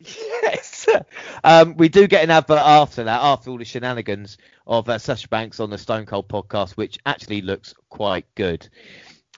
yes. 0.00 0.86
Um, 1.42 1.76
we 1.76 1.88
do 1.88 2.06
get 2.06 2.24
an 2.24 2.30
advert 2.30 2.58
after 2.58 3.04
that, 3.04 3.20
after 3.22 3.50
all 3.50 3.58
the 3.58 3.64
shenanigans 3.64 4.38
of 4.66 4.88
uh, 4.88 4.98
Sasha 4.98 5.28
Banks 5.28 5.60
on 5.60 5.70
the 5.70 5.78
Stone 5.78 6.06
Cold 6.06 6.28
podcast, 6.28 6.72
which 6.72 6.98
actually 7.06 7.40
looks 7.40 7.74
quite 7.88 8.26
good. 8.34 8.68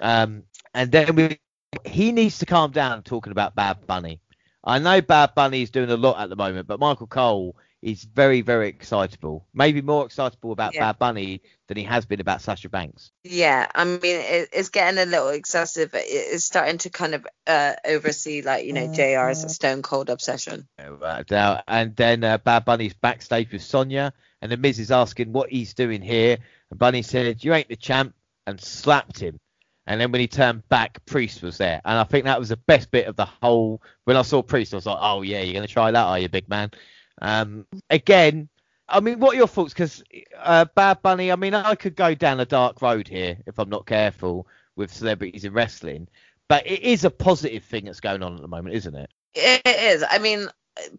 Um, 0.00 0.42
and 0.74 0.90
then 0.90 1.14
we, 1.14 1.38
he 1.84 2.12
needs 2.12 2.38
to 2.38 2.46
calm 2.46 2.72
down 2.72 3.02
talking 3.02 3.30
about 3.32 3.54
Bad 3.54 3.86
Bunny. 3.86 4.20
I 4.64 4.78
know 4.78 5.00
Bad 5.00 5.34
Bunny 5.34 5.62
is 5.62 5.70
doing 5.70 5.90
a 5.90 5.96
lot 5.96 6.20
at 6.20 6.28
the 6.28 6.36
moment, 6.36 6.66
but 6.66 6.80
Michael 6.80 7.06
Cole 7.06 7.56
is 7.86 8.02
very, 8.02 8.40
very 8.40 8.68
excitable. 8.68 9.46
Maybe 9.54 9.80
more 9.80 10.04
excitable 10.04 10.50
about 10.50 10.74
yeah. 10.74 10.80
Bad 10.80 10.98
Bunny 10.98 11.40
than 11.68 11.76
he 11.76 11.84
has 11.84 12.04
been 12.04 12.20
about 12.20 12.42
Sasha 12.42 12.68
Banks. 12.68 13.12
Yeah, 13.22 13.68
I 13.72 13.84
mean, 13.84 14.00
it, 14.02 14.48
it's 14.52 14.70
getting 14.70 15.00
a 15.00 15.06
little 15.06 15.28
excessive. 15.28 15.90
It's 15.94 16.42
starting 16.42 16.78
to 16.78 16.90
kind 16.90 17.14
of 17.14 17.24
uh, 17.46 17.74
oversee, 17.86 18.42
like, 18.42 18.64
you 18.64 18.72
know, 18.72 18.88
JR's 18.88 19.38
mm-hmm. 19.38 19.48
Stone 19.48 19.82
Cold 19.82 20.10
obsession. 20.10 20.66
Yeah, 20.80 21.62
and 21.68 21.94
then 21.94 22.24
uh, 22.24 22.38
Bad 22.38 22.64
Bunny's 22.64 22.94
backstage 22.94 23.52
with 23.52 23.62
Sonya, 23.62 24.12
and 24.42 24.50
the 24.50 24.56
Miz 24.56 24.80
is 24.80 24.90
asking 24.90 25.32
what 25.32 25.50
he's 25.50 25.72
doing 25.72 26.02
here. 26.02 26.38
And 26.70 26.78
Bunny 26.80 27.02
said, 27.02 27.44
You 27.44 27.54
ain't 27.54 27.68
the 27.68 27.76
champ, 27.76 28.16
and 28.48 28.60
slapped 28.60 29.20
him. 29.20 29.38
And 29.86 30.00
then 30.00 30.10
when 30.10 30.20
he 30.20 30.26
turned 30.26 30.68
back, 30.68 31.06
Priest 31.06 31.40
was 31.40 31.58
there, 31.58 31.80
and 31.84 31.96
I 31.96 32.02
think 32.02 32.24
that 32.24 32.40
was 32.40 32.48
the 32.48 32.56
best 32.56 32.90
bit 32.90 33.06
of 33.06 33.14
the 33.14 33.26
whole. 33.26 33.80
When 34.02 34.16
I 34.16 34.22
saw 34.22 34.42
Priest, 34.42 34.74
I 34.74 34.78
was 34.78 34.86
like, 34.86 34.98
"Oh 35.00 35.22
yeah, 35.22 35.42
you're 35.42 35.54
gonna 35.54 35.68
try 35.68 35.92
that, 35.92 36.04
are 36.04 36.18
you, 36.18 36.28
big 36.28 36.48
man?" 36.48 36.72
Um, 37.20 37.66
again, 37.90 38.48
I 38.88 39.00
mean, 39.00 39.18
what 39.18 39.34
are 39.34 39.38
your 39.38 39.48
thoughts? 39.48 39.72
Because 39.72 40.02
uh, 40.38 40.66
Bad 40.74 41.02
Bunny, 41.02 41.32
I 41.32 41.36
mean, 41.36 41.54
I 41.54 41.74
could 41.74 41.96
go 41.96 42.14
down 42.14 42.40
a 42.40 42.46
dark 42.46 42.82
road 42.82 43.08
here 43.08 43.38
if 43.46 43.58
I'm 43.58 43.68
not 43.68 43.86
careful 43.86 44.46
with 44.76 44.92
celebrities 44.92 45.44
in 45.44 45.52
wrestling, 45.52 46.08
but 46.48 46.66
it 46.66 46.82
is 46.82 47.04
a 47.04 47.10
positive 47.10 47.64
thing 47.64 47.86
that's 47.86 48.00
going 48.00 48.22
on 48.22 48.34
at 48.34 48.40
the 48.40 48.48
moment, 48.48 48.76
isn't 48.76 48.94
it? 48.94 49.10
It 49.34 49.62
is. 49.66 50.04
I 50.08 50.18
mean, 50.18 50.48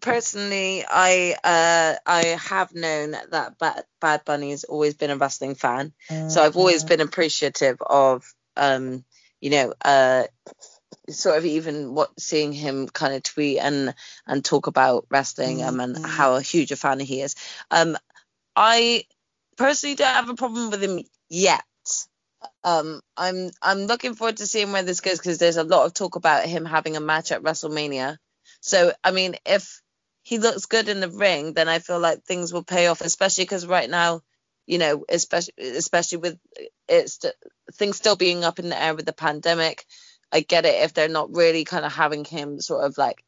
personally, 0.02 0.84
I 0.88 1.36
uh, 1.44 1.96
I 2.06 2.24
have 2.50 2.74
known 2.74 3.12
that 3.12 3.58
Bad, 3.58 3.84
Bad 4.02 4.26
Bunny 4.26 4.52
has 4.52 4.64
always 4.64 4.96
been 4.96 5.12
a 5.12 5.18
wrestling 5.18 5.56
fan, 5.56 5.94
so 6.28 6.44
I've 6.44 6.58
always 6.58 6.84
been 6.84 7.02
appreciative 7.02 7.82
of 7.82 8.34
um, 8.58 9.06
you 9.40 9.52
know, 9.52 9.74
uh, 9.84 10.24
sort 11.10 11.38
of 11.38 11.46
even 11.46 11.94
what 11.94 12.20
seeing 12.20 12.52
him 12.52 12.88
kind 12.88 13.14
of 13.14 13.24
tweet 13.24 13.60
and 13.60 13.94
and 14.26 14.44
talk 14.44 14.68
about 14.68 15.06
wrestling 15.10 15.64
um, 15.64 15.80
and 15.80 16.06
how 16.06 16.36
a 16.36 16.42
huge 16.42 16.72
a 16.72 16.76
fan 16.76 17.00
he 17.00 17.22
is. 17.22 17.36
Um, 17.72 17.98
I 18.56 19.06
personally 19.58 19.96
don't 19.96 20.08
have 20.14 20.30
a 20.30 20.36
problem 20.36 20.70
with 20.70 20.84
him 20.84 21.02
yet. 21.30 21.64
Um, 22.64 23.02
I'm 23.16 23.52
I'm 23.62 23.80
looking 23.88 24.16
forward 24.16 24.38
to 24.38 24.48
seeing 24.48 24.72
where 24.72 24.84
this 24.84 25.02
goes 25.02 25.18
because 25.18 25.38
there's 25.38 25.58
a 25.58 25.64
lot 25.64 25.86
of 25.86 25.94
talk 25.94 26.16
about 26.16 26.46
him 26.46 26.66
having 26.66 26.96
a 26.96 27.02
match 27.02 27.32
at 27.32 27.44
WrestleMania. 27.44 28.18
So 28.62 28.92
I 29.04 29.12
mean, 29.12 29.36
if 29.46 29.82
he 30.24 30.40
looks 30.40 30.66
good 30.66 30.90
in 30.90 31.00
the 31.00 31.10
ring, 31.10 31.54
then 31.54 31.70
I 31.70 31.80
feel 31.80 32.00
like 32.00 32.24
things 32.24 32.52
will 32.52 32.64
pay 32.64 32.88
off, 32.88 33.02
especially 33.02 33.46
because 33.46 33.66
right 33.66 33.90
now, 33.90 34.22
you 34.66 34.78
know, 34.78 35.06
especially 35.08 35.54
especially 35.58 36.18
with 36.18 36.38
it's 36.88 37.20
things 37.74 37.96
still 37.96 38.16
being 38.16 38.44
up 38.44 38.60
in 38.60 38.70
the 38.70 38.82
air 38.82 38.94
with 38.94 39.06
the 39.06 39.14
pandemic. 39.14 39.86
I 40.32 40.42
get 40.42 40.66
it 40.66 40.84
if 40.84 40.94
they're 40.94 41.08
not 41.08 41.36
really 41.36 41.64
kind 41.64 41.86
of 41.86 41.94
having 41.94 42.26
him 42.26 42.60
sort 42.60 42.86
of 42.86 42.98
like 42.98 43.24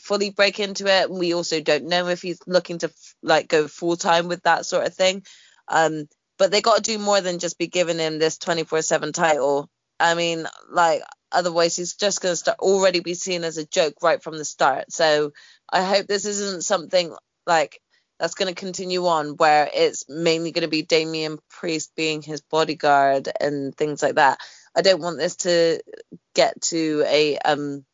fully 0.00 0.30
break 0.30 0.58
into 0.60 0.86
it. 0.86 1.10
We 1.10 1.34
also 1.34 1.60
don't 1.60 1.86
know 1.86 2.08
if 2.08 2.22
he's 2.22 2.40
looking 2.46 2.78
to 2.78 2.90
like 3.22 3.48
go 3.48 3.68
full 3.68 3.96
time 3.96 4.28
with 4.28 4.42
that 4.42 4.66
sort 4.66 4.86
of 4.86 4.94
thing. 4.94 5.24
Um, 5.68 6.08
but 6.38 6.50
they 6.50 6.62
got 6.62 6.76
to 6.76 6.82
do 6.82 6.98
more 6.98 7.20
than 7.20 7.38
just 7.38 7.58
be 7.58 7.66
giving 7.66 7.98
him 7.98 8.18
this 8.18 8.38
24/7 8.38 9.12
title. 9.12 9.68
I 9.98 10.14
mean, 10.14 10.46
like 10.70 11.02
otherwise 11.30 11.76
he's 11.76 11.94
just 11.94 12.22
going 12.22 12.32
to 12.32 12.36
start 12.36 12.58
already 12.58 13.00
be 13.00 13.14
seen 13.14 13.44
as 13.44 13.58
a 13.58 13.66
joke 13.66 13.94
right 14.02 14.22
from 14.22 14.38
the 14.38 14.44
start. 14.44 14.90
So 14.90 15.32
I 15.70 15.84
hope 15.84 16.06
this 16.06 16.24
isn't 16.24 16.64
something 16.64 17.14
like 17.46 17.80
that's 18.18 18.34
going 18.34 18.52
to 18.52 18.58
continue 18.58 19.06
on 19.06 19.36
where 19.36 19.68
it's 19.72 20.04
mainly 20.08 20.52
going 20.52 20.62
to 20.62 20.68
be 20.68 20.82
Damian 20.82 21.38
Priest 21.48 21.92
being 21.96 22.22
his 22.22 22.42
bodyguard 22.42 23.28
and 23.40 23.74
things 23.74 24.02
like 24.02 24.16
that. 24.16 24.38
I 24.76 24.82
don't 24.82 25.02
want 25.02 25.18
this 25.18 25.36
to 25.38 25.80
get 26.34 26.60
to 26.62 27.04
a 27.06 27.38
um 27.38 27.84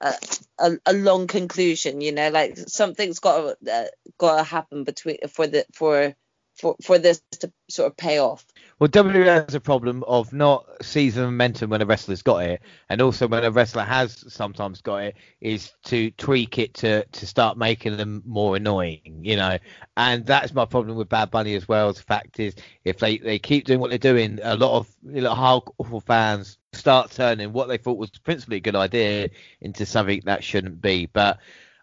a, 0.00 0.14
a, 0.58 0.72
a 0.86 0.92
long 0.92 1.26
conclusion, 1.26 2.00
you 2.02 2.12
know, 2.12 2.30
like 2.30 2.58
something's 2.58 3.20
got 3.20 3.56
to, 3.64 3.72
uh, 3.72 3.86
got 4.18 4.38
to 4.38 4.42
happen 4.44 4.84
between 4.84 5.18
for 5.28 5.46
the 5.46 5.64
for 5.74 6.14
for 6.56 6.76
for 6.82 6.98
this 6.98 7.22
to 7.40 7.52
sort 7.68 7.90
of 7.90 7.96
pay 7.96 8.18
off. 8.18 8.44
Well, 8.78 8.88
WWE 8.88 9.24
has 9.24 9.54
a 9.54 9.60
problem 9.60 10.04
of 10.04 10.32
not 10.32 10.66
seizing 10.82 11.22
momentum 11.24 11.70
when 11.70 11.82
a 11.82 11.86
wrestler's 11.86 12.22
got 12.22 12.44
it, 12.44 12.62
and 12.88 13.00
also 13.00 13.26
when 13.26 13.44
a 13.44 13.50
wrestler 13.50 13.84
has 13.84 14.24
sometimes 14.32 14.80
got 14.82 14.98
it, 15.04 15.16
is 15.40 15.72
to 15.86 16.10
tweak 16.12 16.58
it 16.58 16.74
to 16.74 17.04
to 17.04 17.26
start 17.26 17.56
making 17.56 17.96
them 17.96 18.22
more 18.26 18.56
annoying, 18.56 19.20
you 19.22 19.36
know. 19.36 19.58
And 19.96 20.26
that's 20.26 20.52
my 20.52 20.64
problem 20.64 20.96
with 20.96 21.08
Bad 21.08 21.30
Bunny 21.30 21.54
as 21.54 21.68
well. 21.68 21.92
The 21.92 22.02
fact 22.02 22.40
is, 22.40 22.54
if 22.84 22.98
they 22.98 23.18
they 23.18 23.38
keep 23.38 23.64
doing 23.64 23.80
what 23.80 23.90
they're 23.90 23.98
doing, 23.98 24.40
a 24.42 24.56
lot 24.56 24.76
of 24.76 24.88
you 25.04 25.22
know, 25.22 25.34
hardcore 25.34 26.02
fans 26.02 26.58
start 26.72 27.10
turning 27.10 27.52
what 27.52 27.68
they 27.68 27.78
thought 27.78 27.96
was 27.98 28.10
principally 28.10 28.58
a 28.58 28.60
good 28.60 28.76
idea 28.76 29.30
into 29.60 29.86
something 29.86 30.20
that 30.24 30.44
shouldn't 30.44 30.80
be. 30.80 31.06
But 31.06 31.38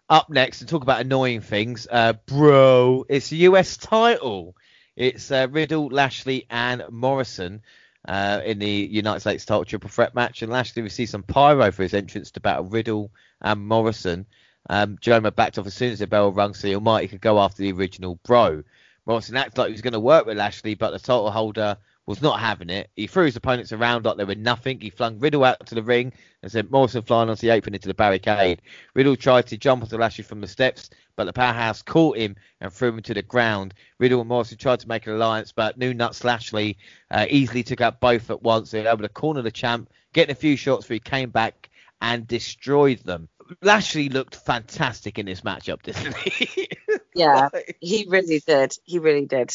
up 0.08 0.30
next, 0.30 0.58
to 0.58 0.66
talk 0.66 0.82
about 0.82 1.00
annoying 1.00 1.40
things, 1.40 1.86
uh, 1.90 2.14
bro, 2.26 3.04
it's 3.08 3.32
a 3.32 3.36
US 3.36 3.76
title. 3.76 4.54
It's 4.96 5.30
uh, 5.30 5.48
Riddle, 5.50 5.88
Lashley, 5.88 6.46
and 6.50 6.84
Morrison 6.90 7.62
uh, 8.06 8.40
in 8.44 8.58
the 8.58 8.68
United 8.68 9.20
States 9.20 9.44
title 9.44 9.64
triple 9.64 9.90
threat 9.90 10.14
match. 10.14 10.42
And 10.42 10.52
Lashley 10.52 10.82
received 10.82 11.10
some 11.10 11.22
pyro 11.22 11.72
for 11.72 11.82
his 11.82 11.94
entrance 11.94 12.30
to 12.32 12.40
battle 12.40 12.64
Riddle 12.64 13.10
and 13.40 13.66
Morrison. 13.66 14.26
Um, 14.70 14.96
backed 15.36 15.58
off 15.58 15.66
as 15.66 15.74
soon 15.74 15.92
as 15.92 15.98
the 15.98 16.06
bell 16.06 16.32
rung 16.32 16.54
so 16.54 16.68
the 16.68 16.74
Almighty 16.76 17.08
could 17.08 17.20
go 17.20 17.40
after 17.40 17.62
the 17.62 17.72
original 17.72 18.18
bro. 18.24 18.62
Morrison 19.04 19.36
acted 19.36 19.58
like 19.58 19.68
he 19.68 19.72
was 19.72 19.82
going 19.82 19.92
to 19.92 20.00
work 20.00 20.26
with 20.26 20.38
Lashley, 20.38 20.74
but 20.74 20.90
the 20.90 20.98
title 20.98 21.30
holder 21.30 21.76
was 22.06 22.20
not 22.20 22.40
having 22.40 22.70
it. 22.70 22.90
He 22.96 23.06
threw 23.06 23.24
his 23.24 23.36
opponents 23.36 23.72
around 23.72 24.04
like 24.04 24.16
they 24.16 24.24
were 24.24 24.34
nothing. 24.34 24.80
He 24.80 24.90
flung 24.90 25.18
Riddle 25.18 25.44
out 25.44 25.66
to 25.66 25.74
the 25.74 25.82
ring 25.82 26.12
and 26.42 26.52
sent 26.52 26.70
Morrison 26.70 27.02
flying 27.02 27.30
onto 27.30 27.46
the 27.46 27.52
apron 27.52 27.74
into 27.74 27.88
the 27.88 27.94
barricade. 27.94 28.60
Riddle 28.94 29.16
tried 29.16 29.46
to 29.48 29.56
jump 29.56 29.82
onto 29.82 29.96
Lashley 29.96 30.24
from 30.24 30.40
the 30.40 30.46
steps, 30.46 30.90
but 31.16 31.24
the 31.24 31.32
powerhouse 31.32 31.82
caught 31.82 32.18
him 32.18 32.36
and 32.60 32.72
threw 32.72 32.90
him 32.90 33.02
to 33.02 33.14
the 33.14 33.22
ground. 33.22 33.74
Riddle 33.98 34.20
and 34.20 34.28
Morrison 34.28 34.58
tried 34.58 34.80
to 34.80 34.88
make 34.88 35.06
an 35.06 35.14
alliance, 35.14 35.52
but 35.52 35.78
New 35.78 35.94
Nuts 35.94 36.24
Lashley 36.24 36.76
uh, 37.10 37.26
easily 37.28 37.62
took 37.62 37.80
out 37.80 38.00
both 38.00 38.30
at 38.30 38.42
once. 38.42 38.70
They 38.70 38.82
were 38.82 38.88
able 38.88 39.02
to 39.02 39.08
corner 39.08 39.42
the 39.42 39.50
champ, 39.50 39.88
getting 40.12 40.32
a 40.32 40.36
few 40.36 40.56
shots 40.56 40.88
where 40.88 40.94
he 40.94 41.00
came 41.00 41.30
back 41.30 41.70
and 42.02 42.26
destroyed 42.26 42.98
them. 43.00 43.28
Lashley 43.62 44.08
looked 44.08 44.36
fantastic 44.36 45.18
in 45.18 45.26
this 45.26 45.40
matchup, 45.42 45.82
didn't 45.82 46.16
he? 46.16 46.68
yeah, 47.14 47.48
he 47.80 48.06
really 48.08 48.40
did. 48.40 48.76
He 48.84 48.98
really 48.98 49.26
did. 49.26 49.52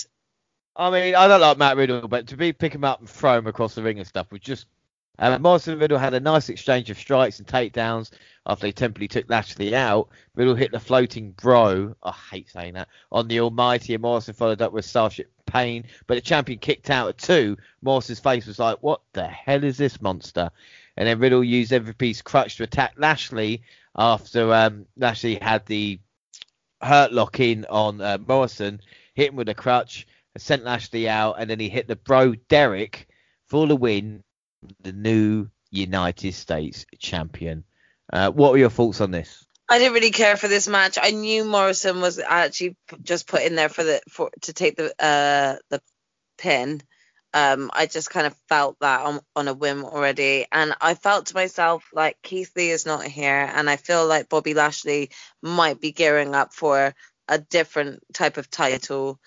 I 0.79 0.89
mean, 0.91 1.13
I 1.13 1.27
don't 1.27 1.41
like 1.41 1.57
Matt 1.57 1.75
Riddle, 1.75 2.07
but 2.07 2.27
to 2.27 2.37
be 2.37 2.53
pick 2.53 2.73
him 2.73 2.85
up 2.85 3.01
and 3.01 3.09
throw 3.09 3.37
him 3.37 3.47
across 3.47 3.75
the 3.75 3.83
ring 3.83 3.99
and 3.99 4.07
stuff 4.07 4.31
was 4.31 4.39
just. 4.39 4.65
Uh, 5.21 5.37
Morrison 5.37 5.73
and 5.73 5.81
Riddle 5.81 5.97
had 5.97 6.13
a 6.13 6.19
nice 6.21 6.47
exchange 6.47 6.89
of 6.89 6.97
strikes 6.97 7.39
and 7.39 7.47
takedowns 7.47 8.11
after 8.45 8.65
they 8.65 8.71
temporarily 8.71 9.09
took 9.09 9.29
Lashley 9.29 9.75
out. 9.75 10.07
Riddle 10.33 10.55
hit 10.55 10.71
the 10.71 10.79
floating 10.79 11.31
bro, 11.31 11.93
I 12.01 12.13
hate 12.31 12.49
saying 12.49 12.75
that, 12.75 12.87
on 13.11 13.27
the 13.27 13.41
Almighty, 13.41 13.93
and 13.93 14.01
Morrison 14.01 14.33
followed 14.33 14.61
up 14.61 14.71
with 14.71 14.85
Starship 14.85 15.29
Pain, 15.45 15.83
but 16.07 16.15
the 16.15 16.21
champion 16.21 16.57
kicked 16.59 16.89
out 16.89 17.09
at 17.09 17.17
two. 17.17 17.57
Morrison's 17.81 18.21
face 18.21 18.45
was 18.45 18.59
like, 18.59 18.77
what 18.79 19.01
the 19.11 19.27
hell 19.27 19.65
is 19.65 19.77
this 19.77 20.01
monster? 20.01 20.49
And 20.95 21.05
then 21.05 21.19
Riddle 21.19 21.43
used 21.43 21.73
MVP's 21.73 22.21
crutch 22.21 22.55
to 22.55 22.63
attack 22.63 22.93
Lashley 22.95 23.63
after 23.97 24.53
um, 24.53 24.85
Lashley 24.95 25.35
had 25.35 25.65
the 25.65 25.99
hurt 26.81 27.11
lock 27.11 27.41
in 27.41 27.65
on 27.65 27.99
uh, 27.99 28.17
Morrison, 28.25 28.79
hit 29.15 29.31
him 29.31 29.35
with 29.35 29.49
a 29.49 29.53
crutch 29.53 30.07
sent 30.41 30.63
Lashley 30.63 31.07
out, 31.07 31.35
and 31.39 31.49
then 31.49 31.59
he 31.59 31.69
hit 31.69 31.87
the 31.87 31.95
bro 31.95 32.33
Derek 32.49 33.07
for 33.47 33.67
the 33.67 33.75
win, 33.75 34.23
the 34.81 34.93
new 34.93 35.49
United 35.71 36.33
States 36.33 36.85
champion. 36.97 37.63
Uh, 38.11 38.31
what 38.31 38.51
were 38.51 38.57
your 38.57 38.69
thoughts 38.69 39.01
on 39.01 39.11
this? 39.11 39.45
I 39.69 39.77
didn't 39.77 39.93
really 39.93 40.11
care 40.11 40.35
for 40.35 40.47
this 40.47 40.67
match. 40.67 40.97
I 41.01 41.11
knew 41.11 41.45
Morrison 41.45 42.01
was 42.01 42.17
actually 42.17 42.75
just 43.03 43.27
put 43.27 43.43
in 43.43 43.55
there 43.55 43.69
for 43.69 43.83
the 43.83 44.01
for 44.09 44.31
to 44.41 44.53
take 44.53 44.75
the 44.75 44.87
uh 44.99 45.57
the 45.69 45.81
pin. 46.37 46.81
Um, 47.31 47.69
I 47.71 47.85
just 47.85 48.09
kind 48.09 48.25
of 48.25 48.35
felt 48.47 48.77
that 48.79 49.01
on, 49.01 49.19
on 49.35 49.47
a 49.47 49.53
whim 49.53 49.85
already, 49.85 50.47
and 50.51 50.73
I 50.81 50.95
felt 50.95 51.27
to 51.27 51.35
myself 51.35 51.85
like 51.93 52.17
Keith 52.23 52.51
Lee 52.55 52.71
is 52.71 52.87
not 52.87 53.03
here, 53.03 53.47
and 53.53 53.69
I 53.69 53.75
feel 53.75 54.07
like 54.07 54.29
Bobby 54.29 54.55
Lashley 54.55 55.11
might 55.43 55.79
be 55.79 55.91
gearing 55.91 56.33
up 56.33 56.55
for 56.55 56.95
a 57.27 57.37
different 57.37 58.01
type 58.13 58.37
of 58.37 58.49
title 58.49 59.19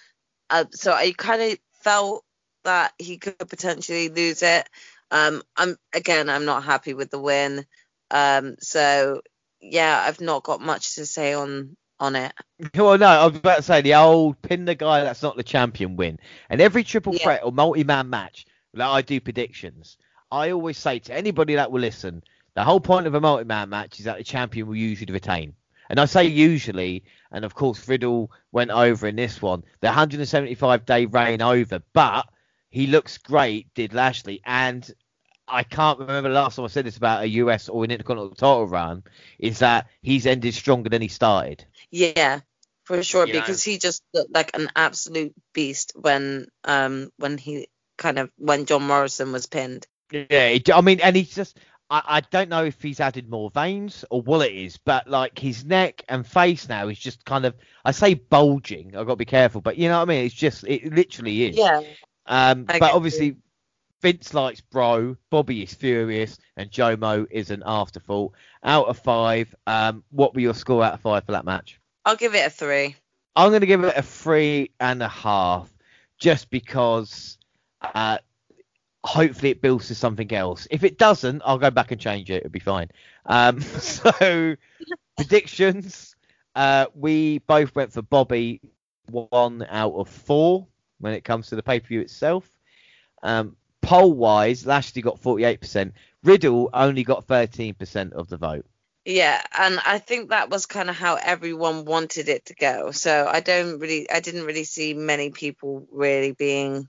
uh, 0.53 0.65
so 0.70 0.93
I 0.93 1.12
kind 1.16 1.43
of 1.43 1.59
felt 1.83 2.24
that 2.65 2.93
he 2.99 3.19
could 3.19 3.39
potentially 3.39 4.09
lose 4.11 4.43
it. 4.43 4.69
Um, 5.11 5.43
I'm 5.57 5.77
again, 5.93 6.29
I'm 6.29 6.45
not 6.45 6.62
happy 6.62 6.95
with 6.95 7.11
the 7.11 7.19
win. 7.19 7.66
Um, 8.11 8.57
so 8.61 9.23
yeah, 9.61 10.05
I've 10.07 10.20
not 10.20 10.45
got 10.45 10.61
much 10.61 10.97
to 10.97 11.07
say 11.07 11.33
on 11.33 11.77
on 11.99 12.16
it. 12.16 12.33
Well, 12.74 12.99
no, 12.99 13.07
I 13.07 13.27
was 13.27 13.37
about 13.37 13.57
to 13.57 13.62
say 13.62 13.81
the 13.81 13.95
old 13.95 14.41
pin 14.43 14.66
the 14.66 14.74
guy 14.74 15.03
that's 15.03 15.23
not 15.23 15.37
the 15.37 15.43
champion 15.43 15.97
win. 15.97 16.19
And 16.51 16.61
every 16.61 16.85
triple 16.85 17.15
yeah. 17.15 17.23
threat 17.23 17.41
or 17.45 17.53
multi 17.53 17.85
man 17.85 18.11
match 18.11 18.47
that 18.74 18.89
I 18.89 19.03
do 19.03 19.20
predictions, 19.20 19.97
I 20.31 20.51
always 20.51 20.79
say 20.79 20.99
to 21.01 21.15
anybody 21.15 21.55
that 21.55 21.73
will 21.73 21.81
listen, 21.81 22.23
the 22.55 22.65
whole 22.65 22.81
point 22.81 23.07
of 23.07 23.15
a 23.15 23.20
multi 23.20 23.45
man 23.45 23.70
match 23.70 23.99
is 23.99 24.05
that 24.05 24.19
the 24.19 24.24
champion 24.24 24.66
will 24.66 24.77
usually 24.77 25.12
retain. 25.12 25.55
And 25.93 26.01
I 26.01 26.06
say 26.06 26.24
usually, 26.24 27.05
and 27.31 27.44
of 27.44 27.55
course 27.55 27.86
Riddle 27.86 28.32
went 28.51 28.70
over 28.70 29.06
in 29.06 29.14
this 29.14 29.43
one. 29.43 29.62
The 29.82 29.89
175 29.89 30.86
day 30.86 31.05
reign 31.05 31.43
over, 31.43 31.82
but 31.93 32.27
he 32.70 32.86
looks 32.86 33.19
great, 33.19 33.74
did 33.74 33.93
Lashley, 33.93 34.40
and 34.47 34.90
I 35.47 35.64
can't 35.64 35.98
remember 35.98 36.31
the 36.31 36.35
last 36.35 36.56
time 36.56 36.64
I 36.64 36.69
said 36.69 36.86
this 36.86 36.97
about 36.97 37.24
a 37.24 37.28
US 37.28 37.69
or 37.69 37.85
an 37.85 37.90
Intercontinental 37.90 38.35
title 38.35 38.66
run, 38.66 39.02
is 39.39 39.59
that 39.59 39.89
he's 40.01 40.24
ended 40.24 40.55
stronger 40.55 40.89
than 40.89 41.02
he 41.02 41.09
started. 41.09 41.66
Yeah, 41.90 42.40
for 42.85 43.02
sure, 43.02 43.27
you 43.27 43.35
because 43.35 43.66
know. 43.66 43.73
he 43.73 43.78
just 43.78 44.02
looked 44.14 44.32
like 44.32 44.56
an 44.56 44.70
absolute 44.74 45.35
beast 45.52 45.93
when 45.94 46.47
um 46.64 47.12
when 47.19 47.36
he 47.36 47.69
kind 47.98 48.19
of 48.19 48.31
when 48.39 48.64
John 48.64 48.86
Morrison 48.86 49.31
was 49.31 49.44
pinned. 49.44 49.86
Yeah, 50.10 50.56
I 50.74 50.81
mean, 50.81 51.01
and 51.01 51.16
he's 51.16 51.35
just 51.35 51.59
I, 51.93 52.02
I 52.06 52.20
don't 52.20 52.48
know 52.48 52.64
if 52.64 52.81
he's 52.81 53.01
added 53.01 53.28
more 53.28 53.51
veins 53.51 54.02
or 54.09 54.23
what 54.23 54.47
it 54.47 54.55
is, 54.55 54.78
but 54.78 55.06
like 55.09 55.39
his 55.39 55.66
neck 55.66 56.02
and 56.09 56.27
face 56.27 56.66
now 56.66 56.89
is 56.89 56.98
just 56.98 57.23
kind 57.27 57.44
of 57.44 57.55
I 57.85 57.90
say 57.90 58.14
bulging. 58.14 58.97
I've 58.97 59.06
got 59.06 59.12
to 59.12 59.16
be 59.16 59.27
careful, 59.27 59.60
but 59.60 59.77
you 59.77 59.89
know 59.89 59.98
what 59.98 60.09
I 60.09 60.12
mean. 60.12 60.24
It's 60.24 60.35
just 60.35 60.64
it 60.64 60.90
literally 60.90 61.44
is. 61.44 61.56
Yeah. 61.56 61.82
Um, 62.27 62.64
but 62.64 62.82
obviously, 62.82 63.27
you. 63.27 63.36
Vince 64.01 64.32
likes 64.32 64.62
bro, 64.62 65.16
Bobby 65.28 65.62
is 65.62 65.74
furious, 65.74 66.39
and 66.56 66.70
Jomo 66.70 67.27
is 67.31 67.51
an 67.51 67.62
afterthought. 67.66 68.32
Out 68.64 68.86
of 68.86 68.98
five, 68.98 69.55
um, 69.66 70.02
what 70.10 70.35
were 70.35 70.40
your 70.40 70.55
score 70.55 70.82
out 70.82 70.94
of 70.94 71.01
five 71.01 71.24
for 71.24 71.32
that 71.32 71.44
match? 71.44 71.78
I'll 72.06 72.16
give 72.16 72.35
it 72.35 72.47
a 72.47 72.51
three. 72.51 72.97
I'm 73.36 73.51
going 73.51 73.60
to 73.60 73.66
give 73.66 73.85
it 73.85 73.97
a 73.97 74.02
three 74.02 74.70
and 74.81 75.02
a 75.02 75.09
half, 75.09 75.70
just 76.19 76.48
because 76.48 77.39
uh, 77.82 78.19
hopefully 79.05 79.51
it 79.51 79.61
builds 79.61 79.89
to 79.89 79.95
something 79.95 80.33
else. 80.33 80.66
If 80.70 80.85
it 80.85 80.99
doesn't, 80.99 81.43
I'll 81.45 81.59
go 81.59 81.70
back 81.70 81.91
and 81.91 82.01
change 82.01 82.31
it. 82.31 82.37
It'll 82.37 82.51
be 82.51 82.61
fine. 82.61 82.91
Um, 83.27 83.61
so 83.61 84.57
predictions. 85.16 86.15
Uh, 86.55 86.87
we 86.95 87.39
both 87.39 87.74
went 87.74 87.93
for 87.93 88.03
Bobby 88.03 88.61
one 89.11 89.66
out 89.69 89.95
of 89.95 90.09
four 90.09 90.66
when 90.99 91.15
it 91.15 91.24
comes 91.24 91.49
to 91.49 91.57
the 91.57 91.62
pay 91.62 91.81
per 91.81 91.87
view 91.87 92.01
itself. 92.01 92.49
Um, 93.23 93.57
poll 93.81 94.12
wise, 94.12 94.66
Lashley 94.66 95.03
got 95.03 95.20
48%. 95.20 95.93
Riddle 96.23 96.70
only 96.73 97.05
got 97.05 97.27
13% 97.27 98.12
of 98.12 98.29
the 98.29 98.37
vote. 98.37 98.66
Yeah, 99.05 99.43
and 99.59 99.81
I 99.85 99.99
think 99.99 100.31
that 100.31 100.49
was 100.49 100.66
kind 100.66 100.89
of 100.89 100.95
how 100.95 101.16
everyone 101.16 101.85
wanted 101.85 102.29
it 102.29 102.47
to 102.47 102.55
go. 102.55 102.93
So 102.93 103.29
I 103.29 103.41
don't 103.41 103.81
really, 103.81 104.09
I 104.09 104.20
didn't 104.20 104.45
really 104.45 104.62
see 104.62 104.95
many 104.95 105.31
people 105.31 105.89
really 105.91 106.33
being 106.33 106.89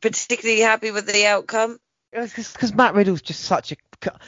particularly 0.00 0.60
happy 0.60 0.90
with 0.90 1.06
the 1.06 1.26
outcome. 1.26 1.78
Because 2.12 2.74
Matt 2.74 2.94
Riddle's 2.94 3.22
just 3.22 3.40
such 3.40 3.72
a. 3.72 3.76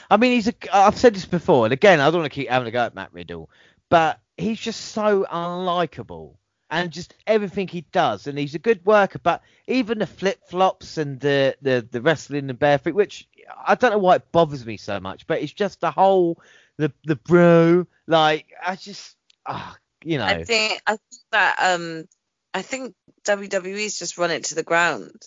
I 0.09 0.17
mean, 0.17 0.33
he's 0.33 0.47
a. 0.47 0.53
I've 0.71 0.97
said 0.97 1.15
this 1.15 1.25
before, 1.25 1.65
and 1.65 1.73
again, 1.73 1.99
I 1.99 2.05
don't 2.05 2.21
want 2.21 2.31
to 2.31 2.35
keep 2.35 2.49
having 2.49 2.67
a 2.67 2.71
go 2.71 2.83
at 2.83 2.95
Matt 2.95 3.13
Riddle, 3.13 3.49
but 3.89 4.19
he's 4.37 4.59
just 4.59 4.79
so 4.79 5.25
unlikable, 5.31 6.35
and 6.69 6.91
just 6.91 7.15
everything 7.25 7.67
he 7.67 7.81
does, 7.91 8.27
and 8.27 8.37
he's 8.37 8.53
a 8.53 8.59
good 8.59 8.85
worker, 8.85 9.19
but 9.19 9.41
even 9.67 9.99
the 9.99 10.07
flip 10.07 10.39
flops 10.49 10.97
and 10.97 11.19
the 11.19 11.55
the 11.61 11.87
the 11.89 12.01
wrestling 12.01 12.49
and 12.49 12.59
barefoot, 12.59 12.93
which 12.93 13.27
I 13.65 13.75
don't 13.75 13.91
know 13.91 13.97
why 13.97 14.15
it 14.15 14.31
bothers 14.31 14.65
me 14.65 14.77
so 14.77 14.99
much, 14.99 15.25
but 15.25 15.41
it's 15.41 15.53
just 15.53 15.81
the 15.81 15.91
whole 15.91 16.39
the 16.77 16.91
the 17.05 17.15
bro, 17.15 17.87
like 18.07 18.47
I 18.65 18.75
just, 18.75 19.15
oh, 19.45 19.75
you 20.03 20.17
know. 20.17 20.25
I 20.25 20.43
think 20.43 20.81
I 20.85 20.91
think 20.91 21.21
that 21.31 21.55
um 21.59 22.07
I 22.53 22.61
think 22.61 22.95
WWE's 23.25 23.99
just 23.99 24.17
run 24.17 24.31
it 24.31 24.45
to 24.45 24.55
the 24.55 24.63
ground. 24.63 25.21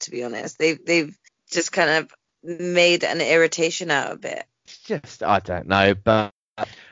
To 0.00 0.10
be 0.10 0.24
honest, 0.24 0.58
they've 0.58 0.84
they've 0.84 1.16
just 1.50 1.72
kind 1.72 1.90
of 1.90 2.14
made 2.42 3.04
an 3.04 3.20
irritation 3.20 3.90
out 3.90 4.12
of 4.12 4.24
it. 4.24 4.44
Just 4.84 5.22
I 5.22 5.38
don't 5.40 5.68
know, 5.68 5.94
but 5.94 6.32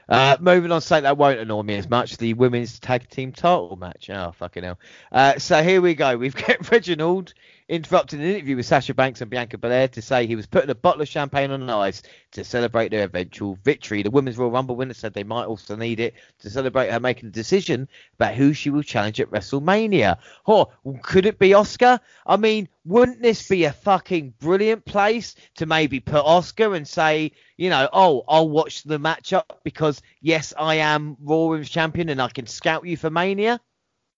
uh, 0.08 0.36
moving 0.40 0.70
on, 0.70 0.80
something 0.80 1.04
that 1.04 1.16
won't 1.16 1.40
annoy 1.40 1.62
me 1.62 1.76
as 1.76 1.88
much: 1.88 2.16
the 2.16 2.34
women's 2.34 2.78
tag 2.78 3.08
team 3.08 3.32
title 3.32 3.76
match. 3.76 4.10
Oh 4.10 4.32
fucking 4.38 4.62
hell! 4.62 4.78
Uh, 5.10 5.38
so 5.38 5.62
here 5.62 5.80
we 5.80 5.94
go. 5.94 6.16
We've 6.16 6.34
got 6.46 6.70
Reginald 6.70 7.34
interrupted 7.68 8.20
an 8.20 8.26
interview 8.26 8.56
with 8.56 8.66
Sasha 8.66 8.92
Banks 8.92 9.22
and 9.22 9.30
Bianca 9.30 9.56
Belair 9.56 9.88
to 9.88 10.02
say 10.02 10.26
he 10.26 10.36
was 10.36 10.46
putting 10.46 10.68
a 10.68 10.74
bottle 10.74 11.00
of 11.00 11.08
champagne 11.08 11.50
on 11.50 11.68
ice 11.70 12.02
to 12.32 12.44
celebrate 12.44 12.90
their 12.90 13.04
eventual 13.04 13.58
victory. 13.64 14.02
The 14.02 14.10
Women's 14.10 14.36
Royal 14.36 14.50
Rumble 14.50 14.76
winner 14.76 14.92
said 14.92 15.14
they 15.14 15.24
might 15.24 15.46
also 15.46 15.74
need 15.74 15.98
it 15.98 16.14
to 16.40 16.50
celebrate 16.50 16.90
her 16.90 17.00
making 17.00 17.30
a 17.30 17.32
decision 17.32 17.88
about 18.14 18.34
who 18.34 18.52
she 18.52 18.68
will 18.68 18.82
challenge 18.82 19.18
at 19.18 19.30
WrestleMania. 19.30 20.18
Oh, 20.46 20.70
could 21.02 21.24
it 21.24 21.38
be 21.38 21.50
Asuka? 21.50 22.00
I 22.26 22.36
mean, 22.36 22.68
wouldn't 22.84 23.22
this 23.22 23.48
be 23.48 23.64
a 23.64 23.72
fucking 23.72 24.34
brilliant 24.40 24.84
place 24.84 25.34
to 25.56 25.64
maybe 25.64 26.00
put 26.00 26.24
Asuka 26.24 26.76
and 26.76 26.86
say, 26.86 27.32
you 27.56 27.70
know, 27.70 27.88
oh, 27.92 28.24
I'll 28.28 28.48
watch 28.48 28.82
the 28.82 28.98
matchup 28.98 29.44
because 29.62 30.02
yes, 30.20 30.52
I 30.58 30.76
am 30.76 31.16
Raw 31.22 31.46
Women's 31.46 31.70
Champion 31.70 32.10
and 32.10 32.20
I 32.20 32.28
can 32.28 32.46
scout 32.46 32.86
you 32.86 32.98
for 32.98 33.08
Mania? 33.08 33.58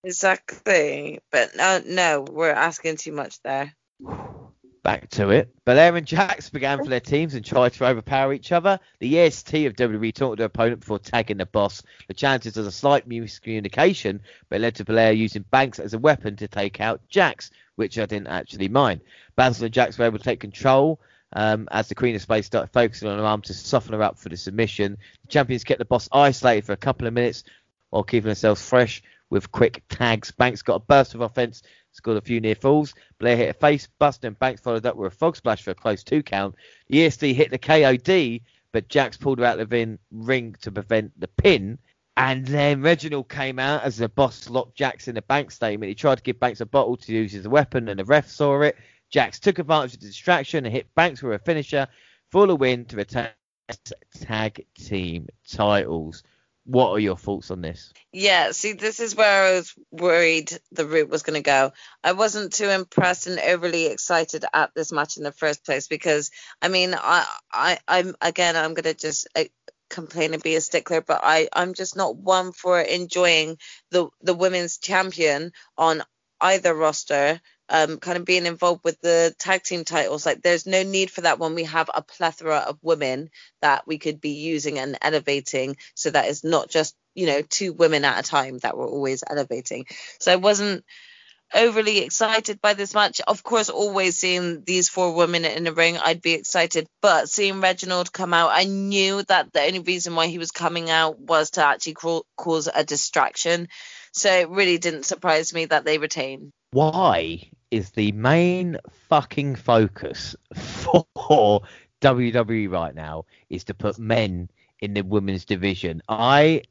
Exactly. 0.06 1.18
But 1.32 1.56
no, 1.56 1.82
no, 1.84 2.20
we're 2.20 2.52
asking 2.52 2.96
too 2.96 3.10
much 3.10 3.42
there. 3.42 3.74
Back 4.84 5.10
to 5.10 5.30
it. 5.30 5.52
Belair 5.64 5.96
and 5.96 6.06
Jax 6.06 6.48
began 6.48 6.78
for 6.78 6.88
their 6.88 7.00
teams 7.00 7.34
and 7.34 7.44
tried 7.44 7.72
to 7.72 7.86
overpower 7.86 8.32
each 8.32 8.52
other. 8.52 8.78
The 9.00 9.18
EST 9.18 9.66
of 9.66 9.74
WWE 9.74 10.14
taunted 10.14 10.38
their 10.38 10.46
opponent 10.46 10.78
before 10.78 11.00
tagging 11.00 11.38
the 11.38 11.46
boss. 11.46 11.82
The 12.06 12.14
chances 12.14 12.56
of 12.56 12.68
a 12.68 12.70
slight 12.70 13.08
miscommunication, 13.08 14.20
but 14.48 14.60
led 14.60 14.76
to 14.76 14.84
Belair 14.84 15.10
using 15.10 15.42
Banks 15.42 15.80
as 15.80 15.92
a 15.92 15.98
weapon 15.98 16.36
to 16.36 16.46
take 16.46 16.80
out 16.80 17.00
Jax, 17.08 17.50
which 17.74 17.98
I 17.98 18.06
didn't 18.06 18.28
actually 18.28 18.68
mind. 18.68 19.00
Baszler 19.36 19.62
and 19.62 19.74
Jax 19.74 19.98
were 19.98 20.04
able 20.04 20.18
to 20.18 20.24
take 20.24 20.38
control 20.38 21.00
um, 21.32 21.66
as 21.72 21.88
the 21.88 21.96
Queen 21.96 22.14
of 22.14 22.22
Space 22.22 22.46
started 22.46 22.72
focusing 22.72 23.08
on 23.08 23.18
her 23.18 23.24
arm 23.24 23.42
to 23.42 23.54
soften 23.54 23.94
her 23.94 24.02
up 24.04 24.20
for 24.20 24.28
the 24.28 24.36
submission. 24.36 24.98
The 25.22 25.32
champions 25.32 25.64
kept 25.64 25.80
the 25.80 25.84
boss 25.84 26.08
isolated 26.12 26.64
for 26.64 26.74
a 26.74 26.76
couple 26.76 27.08
of 27.08 27.12
minutes 27.12 27.42
while 27.90 28.04
keeping 28.04 28.28
themselves 28.28 28.62
fresh 28.62 29.02
with 29.36 29.52
quick 29.52 29.82
tags. 29.88 30.30
Banks 30.30 30.62
got 30.62 30.76
a 30.76 30.80
burst 30.80 31.14
of 31.14 31.20
offense, 31.20 31.62
scored 31.92 32.16
a 32.16 32.20
few 32.20 32.40
near 32.40 32.54
falls. 32.54 32.94
Belair 33.18 33.36
hit 33.36 33.50
a 33.50 33.54
face 33.54 33.86
buster, 33.98 34.26
and 34.26 34.38
Banks 34.38 34.60
followed 34.60 34.86
up 34.86 34.96
with 34.96 35.12
a 35.12 35.16
frog 35.16 35.36
splash 35.36 35.62
for 35.62 35.70
a 35.70 35.74
close 35.74 36.02
two 36.02 36.22
count. 36.22 36.54
EST 36.90 37.34
hit 37.34 37.50
the 37.50 37.58
KOD, 37.58 38.42
but 38.72 38.88
Jax 38.88 39.16
pulled 39.16 39.38
her 39.38 39.44
out 39.44 39.60
of 39.60 39.68
the 39.68 39.98
ring 40.10 40.56
to 40.62 40.72
prevent 40.72 41.18
the 41.20 41.28
pin. 41.28 41.78
And 42.16 42.46
then 42.46 42.80
Reginald 42.80 43.28
came 43.28 43.58
out 43.58 43.82
as 43.82 43.98
the 43.98 44.08
boss 44.08 44.48
locked 44.48 44.74
Jax 44.74 45.06
in 45.06 45.14
the 45.14 45.22
bank 45.22 45.50
statement. 45.50 45.90
He 45.90 45.94
tried 45.94 46.16
to 46.16 46.22
give 46.22 46.40
Banks 46.40 46.62
a 46.62 46.66
bottle 46.66 46.96
to 46.96 47.12
use 47.12 47.34
as 47.34 47.44
a 47.44 47.50
weapon, 47.50 47.88
and 47.88 48.00
the 48.00 48.04
ref 48.04 48.28
saw 48.28 48.62
it. 48.62 48.76
Jax 49.10 49.38
took 49.38 49.58
advantage 49.58 49.94
of 49.94 50.00
the 50.00 50.06
distraction 50.06 50.64
and 50.64 50.74
hit 50.74 50.94
Banks 50.94 51.22
with 51.22 51.34
a 51.34 51.38
finisher 51.38 51.86
for 52.30 52.46
the 52.46 52.56
win 52.56 52.86
to 52.86 52.96
retain 52.96 53.28
tag 54.20 54.64
team 54.74 55.28
titles. 55.48 56.22
What 56.66 56.90
are 56.90 56.98
your 56.98 57.16
thoughts 57.16 57.50
on 57.50 57.60
this? 57.60 57.92
Yeah, 58.12 58.50
see, 58.50 58.72
this 58.72 58.98
is 58.98 59.14
where 59.14 59.44
I 59.44 59.52
was 59.56 59.72
worried 59.92 60.50
the 60.72 60.86
route 60.86 61.08
was 61.08 61.22
going 61.22 61.40
to 61.40 61.42
go. 61.42 61.72
I 62.02 62.12
wasn't 62.12 62.52
too 62.52 62.68
impressed 62.68 63.28
and 63.28 63.38
overly 63.38 63.86
excited 63.86 64.44
at 64.52 64.72
this 64.74 64.90
match 64.90 65.16
in 65.16 65.22
the 65.22 65.32
first 65.32 65.64
place 65.64 65.86
because, 65.86 66.30
I 66.60 66.68
mean, 66.68 66.94
I, 66.94 67.24
I, 67.52 67.78
I'm 67.86 68.16
again, 68.20 68.56
I'm 68.56 68.74
going 68.74 68.84
to 68.84 68.94
just 68.94 69.28
uh, 69.36 69.44
complain 69.90 70.34
and 70.34 70.42
be 70.42 70.56
a 70.56 70.60
stickler, 70.60 71.00
but 71.00 71.20
I, 71.22 71.48
I'm 71.52 71.74
just 71.74 71.96
not 71.96 72.16
one 72.16 72.52
for 72.52 72.80
enjoying 72.80 73.58
the 73.90 74.08
the 74.20 74.34
women's 74.34 74.78
champion 74.78 75.52
on 75.78 76.02
either 76.40 76.74
roster 76.74 77.40
um, 77.68 77.98
kind 77.98 78.16
of 78.16 78.24
being 78.24 78.46
involved 78.46 78.84
with 78.84 79.00
the 79.00 79.34
tag 79.38 79.62
team 79.62 79.84
titles. 79.84 80.26
Like, 80.26 80.42
there's 80.42 80.66
no 80.66 80.82
need 80.82 81.10
for 81.10 81.22
that 81.22 81.38
when 81.38 81.54
we 81.54 81.64
have 81.64 81.90
a 81.92 82.02
plethora 82.02 82.58
of 82.58 82.78
women 82.82 83.30
that 83.62 83.86
we 83.86 83.98
could 83.98 84.20
be 84.20 84.30
using 84.30 84.78
and 84.78 84.98
elevating. 85.02 85.76
So 85.94 86.10
that 86.10 86.28
is 86.28 86.44
not 86.44 86.68
just, 86.68 86.94
you 87.14 87.26
know, 87.26 87.42
two 87.42 87.72
women 87.72 88.04
at 88.04 88.24
a 88.24 88.28
time 88.28 88.58
that 88.58 88.76
we're 88.76 88.88
always 88.88 89.24
elevating. 89.28 89.86
So 90.20 90.32
I 90.32 90.36
wasn't 90.36 90.84
overly 91.54 91.98
excited 91.98 92.60
by 92.60 92.74
this 92.74 92.94
match. 92.94 93.20
Of 93.26 93.42
course, 93.42 93.68
always 93.68 94.18
seeing 94.18 94.62
these 94.64 94.88
four 94.88 95.14
women 95.14 95.44
in 95.44 95.64
the 95.64 95.72
ring, 95.72 95.96
I'd 95.96 96.22
be 96.22 96.32
excited. 96.32 96.86
But 97.02 97.28
seeing 97.28 97.60
Reginald 97.60 98.12
come 98.12 98.34
out, 98.34 98.50
I 98.52 98.64
knew 98.64 99.22
that 99.24 99.52
the 99.52 99.62
only 99.62 99.80
reason 99.80 100.14
why 100.14 100.26
he 100.26 100.38
was 100.38 100.50
coming 100.50 100.90
out 100.90 101.18
was 101.18 101.50
to 101.52 101.64
actually 101.64 101.96
cause 102.36 102.68
a 102.72 102.84
distraction. 102.84 103.68
So 104.12 104.30
it 104.30 104.48
really 104.48 104.78
didn't 104.78 105.04
surprise 105.04 105.52
me 105.52 105.66
that 105.66 105.84
they 105.84 105.98
retained. 105.98 106.52
Why 106.72 107.50
is 107.70 107.90
the 107.90 108.12
main 108.12 108.78
fucking 109.08 109.56
focus 109.56 110.36
for 110.54 111.62
WWE 112.00 112.70
right 112.70 112.94
now 112.94 113.24
is 113.50 113.64
to 113.64 113.74
put 113.74 113.98
men 113.98 114.48
in 114.80 114.94
the 114.94 115.02
women's 115.02 115.44
division. 115.44 116.02
I 116.08 116.62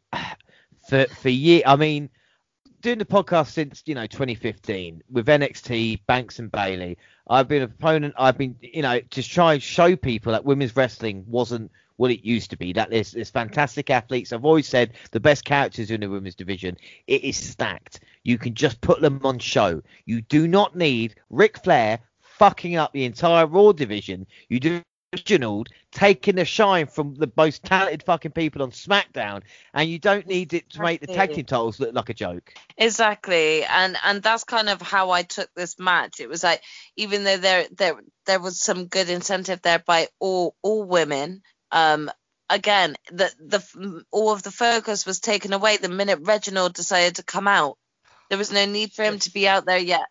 for 0.87 1.05
for 1.05 1.29
year 1.29 1.63
I 1.65 1.75
mean 1.75 2.09
doing 2.81 2.99
the 2.99 3.05
podcast 3.05 3.47
since 3.47 3.83
you 3.85 3.95
know 3.95 4.05
2015 4.05 5.01
with 5.09 5.27
NXT 5.27 6.01
Banks 6.05 6.39
and 6.39 6.51
Bayley. 6.51 6.97
I've 7.27 7.47
been 7.47 7.63
a 7.63 7.67
proponent. 7.67 8.13
I've 8.17 8.37
been 8.37 8.55
you 8.61 8.81
know 8.81 8.99
just 9.09 9.31
try 9.31 9.53
and 9.53 9.63
show 9.63 9.95
people 9.95 10.31
that 10.33 10.45
women's 10.45 10.75
wrestling 10.75 11.25
wasn't 11.27 11.71
what 11.97 12.11
it 12.11 12.25
used 12.25 12.49
to 12.51 12.57
be. 12.57 12.73
That 12.73 12.89
there's, 12.89 13.11
there's 13.11 13.29
fantastic 13.29 13.89
athletes. 13.89 14.33
I've 14.33 14.45
always 14.45 14.67
said 14.67 14.93
the 15.11 15.19
best 15.19 15.45
characters 15.45 15.91
in 15.91 16.01
the 16.01 16.09
women's 16.09 16.35
division. 16.35 16.77
It 17.07 17.23
is 17.23 17.37
stacked. 17.37 18.01
You 18.25 18.37
can 18.37 18.55
just 18.55 18.81
put 18.81 18.99
them 18.99 19.21
on 19.23 19.39
show. 19.39 19.81
You 20.05 20.21
do 20.21 20.49
not 20.49 20.75
need 20.75 21.15
Ric 21.29 21.63
Flair 21.63 21.99
fucking 22.19 22.75
up 22.75 22.91
the 22.91 23.05
entire 23.05 23.45
Raw 23.45 23.71
division. 23.71 24.27
You 24.49 24.59
do 24.59 24.81
Reginald 25.13 25.69
taking 25.93 26.35
the 26.35 26.43
shine 26.43 26.87
from 26.87 27.15
the 27.15 27.31
most 27.37 27.63
talented 27.63 28.03
fucking 28.03 28.33
people 28.33 28.63
on 28.63 28.71
SmackDown, 28.71 29.43
and 29.73 29.89
you 29.89 29.97
don't 29.97 30.27
need 30.27 30.53
it 30.53 30.69
to 30.71 30.81
make 30.81 30.99
the 30.99 31.07
tag 31.07 31.33
team 31.33 31.45
titles 31.45 31.79
look 31.79 31.95
like 31.95 32.09
a 32.09 32.13
joke. 32.13 32.53
Exactly, 32.75 33.63
and 33.63 33.95
and 34.03 34.21
that's 34.21 34.43
kind 34.43 34.67
of 34.67 34.81
how 34.81 35.11
I 35.11 35.23
took 35.23 35.49
this 35.55 35.79
match. 35.79 36.19
It 36.19 36.27
was 36.27 36.43
like 36.43 36.61
even 36.97 37.23
though 37.23 37.37
there 37.37 37.67
there 37.77 37.95
there 38.25 38.41
was 38.41 38.59
some 38.59 38.87
good 38.87 39.09
incentive 39.09 39.61
there 39.61 39.79
by 39.79 40.09
all 40.19 40.53
all 40.61 40.83
women 40.83 41.43
um, 41.71 42.09
again, 42.49 42.95
the 43.11 43.31
the 43.39 44.03
all 44.11 44.31
of 44.31 44.43
the 44.43 44.51
focus 44.51 45.05
was 45.05 45.19
taken 45.19 45.53
away 45.53 45.77
the 45.77 45.89
minute 45.89 46.19
Reginald 46.21 46.73
decided 46.73 47.17
to 47.17 47.23
come 47.23 47.47
out. 47.47 47.77
There 48.29 48.37
was 48.37 48.51
no 48.51 48.65
need 48.65 48.91
for 48.93 49.03
him 49.03 49.19
to 49.19 49.31
be 49.31 49.47
out 49.47 49.65
there 49.65 49.77
yet. 49.77 50.05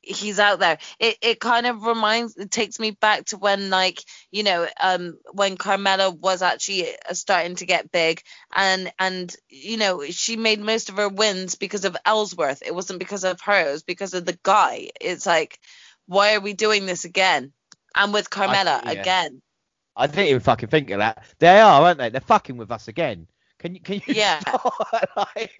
He's 0.00 0.40
out 0.40 0.58
there. 0.58 0.78
It 0.98 1.16
it 1.22 1.40
kind 1.40 1.64
of 1.64 1.84
reminds 1.84 2.36
it 2.36 2.50
takes 2.50 2.80
me 2.80 2.90
back 2.90 3.26
to 3.26 3.38
when 3.38 3.70
like 3.70 4.02
you 4.32 4.42
know 4.42 4.66
um 4.80 5.16
when 5.32 5.56
Carmella 5.56 6.18
was 6.18 6.42
actually 6.42 6.88
uh, 7.08 7.14
starting 7.14 7.54
to 7.56 7.66
get 7.66 7.92
big 7.92 8.20
and 8.52 8.92
and 8.98 9.34
you 9.48 9.76
know 9.76 10.02
she 10.10 10.36
made 10.36 10.60
most 10.60 10.88
of 10.88 10.96
her 10.96 11.08
wins 11.08 11.54
because 11.54 11.84
of 11.84 11.96
Ellsworth. 12.04 12.62
It 12.66 12.74
wasn't 12.74 12.98
because 12.98 13.22
of 13.22 13.40
her. 13.42 13.68
It 13.68 13.72
was 13.72 13.84
because 13.84 14.12
of 14.12 14.24
the 14.24 14.38
guy. 14.42 14.90
It's 15.00 15.24
like 15.24 15.60
why 16.06 16.34
are 16.34 16.40
we 16.40 16.52
doing 16.52 16.84
this 16.84 17.04
again? 17.04 17.52
And 17.94 18.12
with 18.12 18.28
Carmella 18.28 18.84
I- 18.84 18.92
yeah. 18.92 19.00
again. 19.02 19.42
I 19.94 20.06
didn't 20.06 20.28
even 20.28 20.40
fucking 20.40 20.70
think 20.70 20.90
of 20.90 20.98
that. 20.98 21.22
They 21.38 21.60
are, 21.60 21.82
aren't 21.82 21.98
they? 21.98 22.08
They're 22.08 22.20
fucking 22.22 22.56
with 22.56 22.70
us 22.70 22.88
again. 22.88 23.28
Can 23.62 23.74
you 23.76 23.80
can 23.80 24.02
you 24.06 24.14
Yeah. 24.14 24.40
stop? 24.40 24.74
like, 25.16 25.52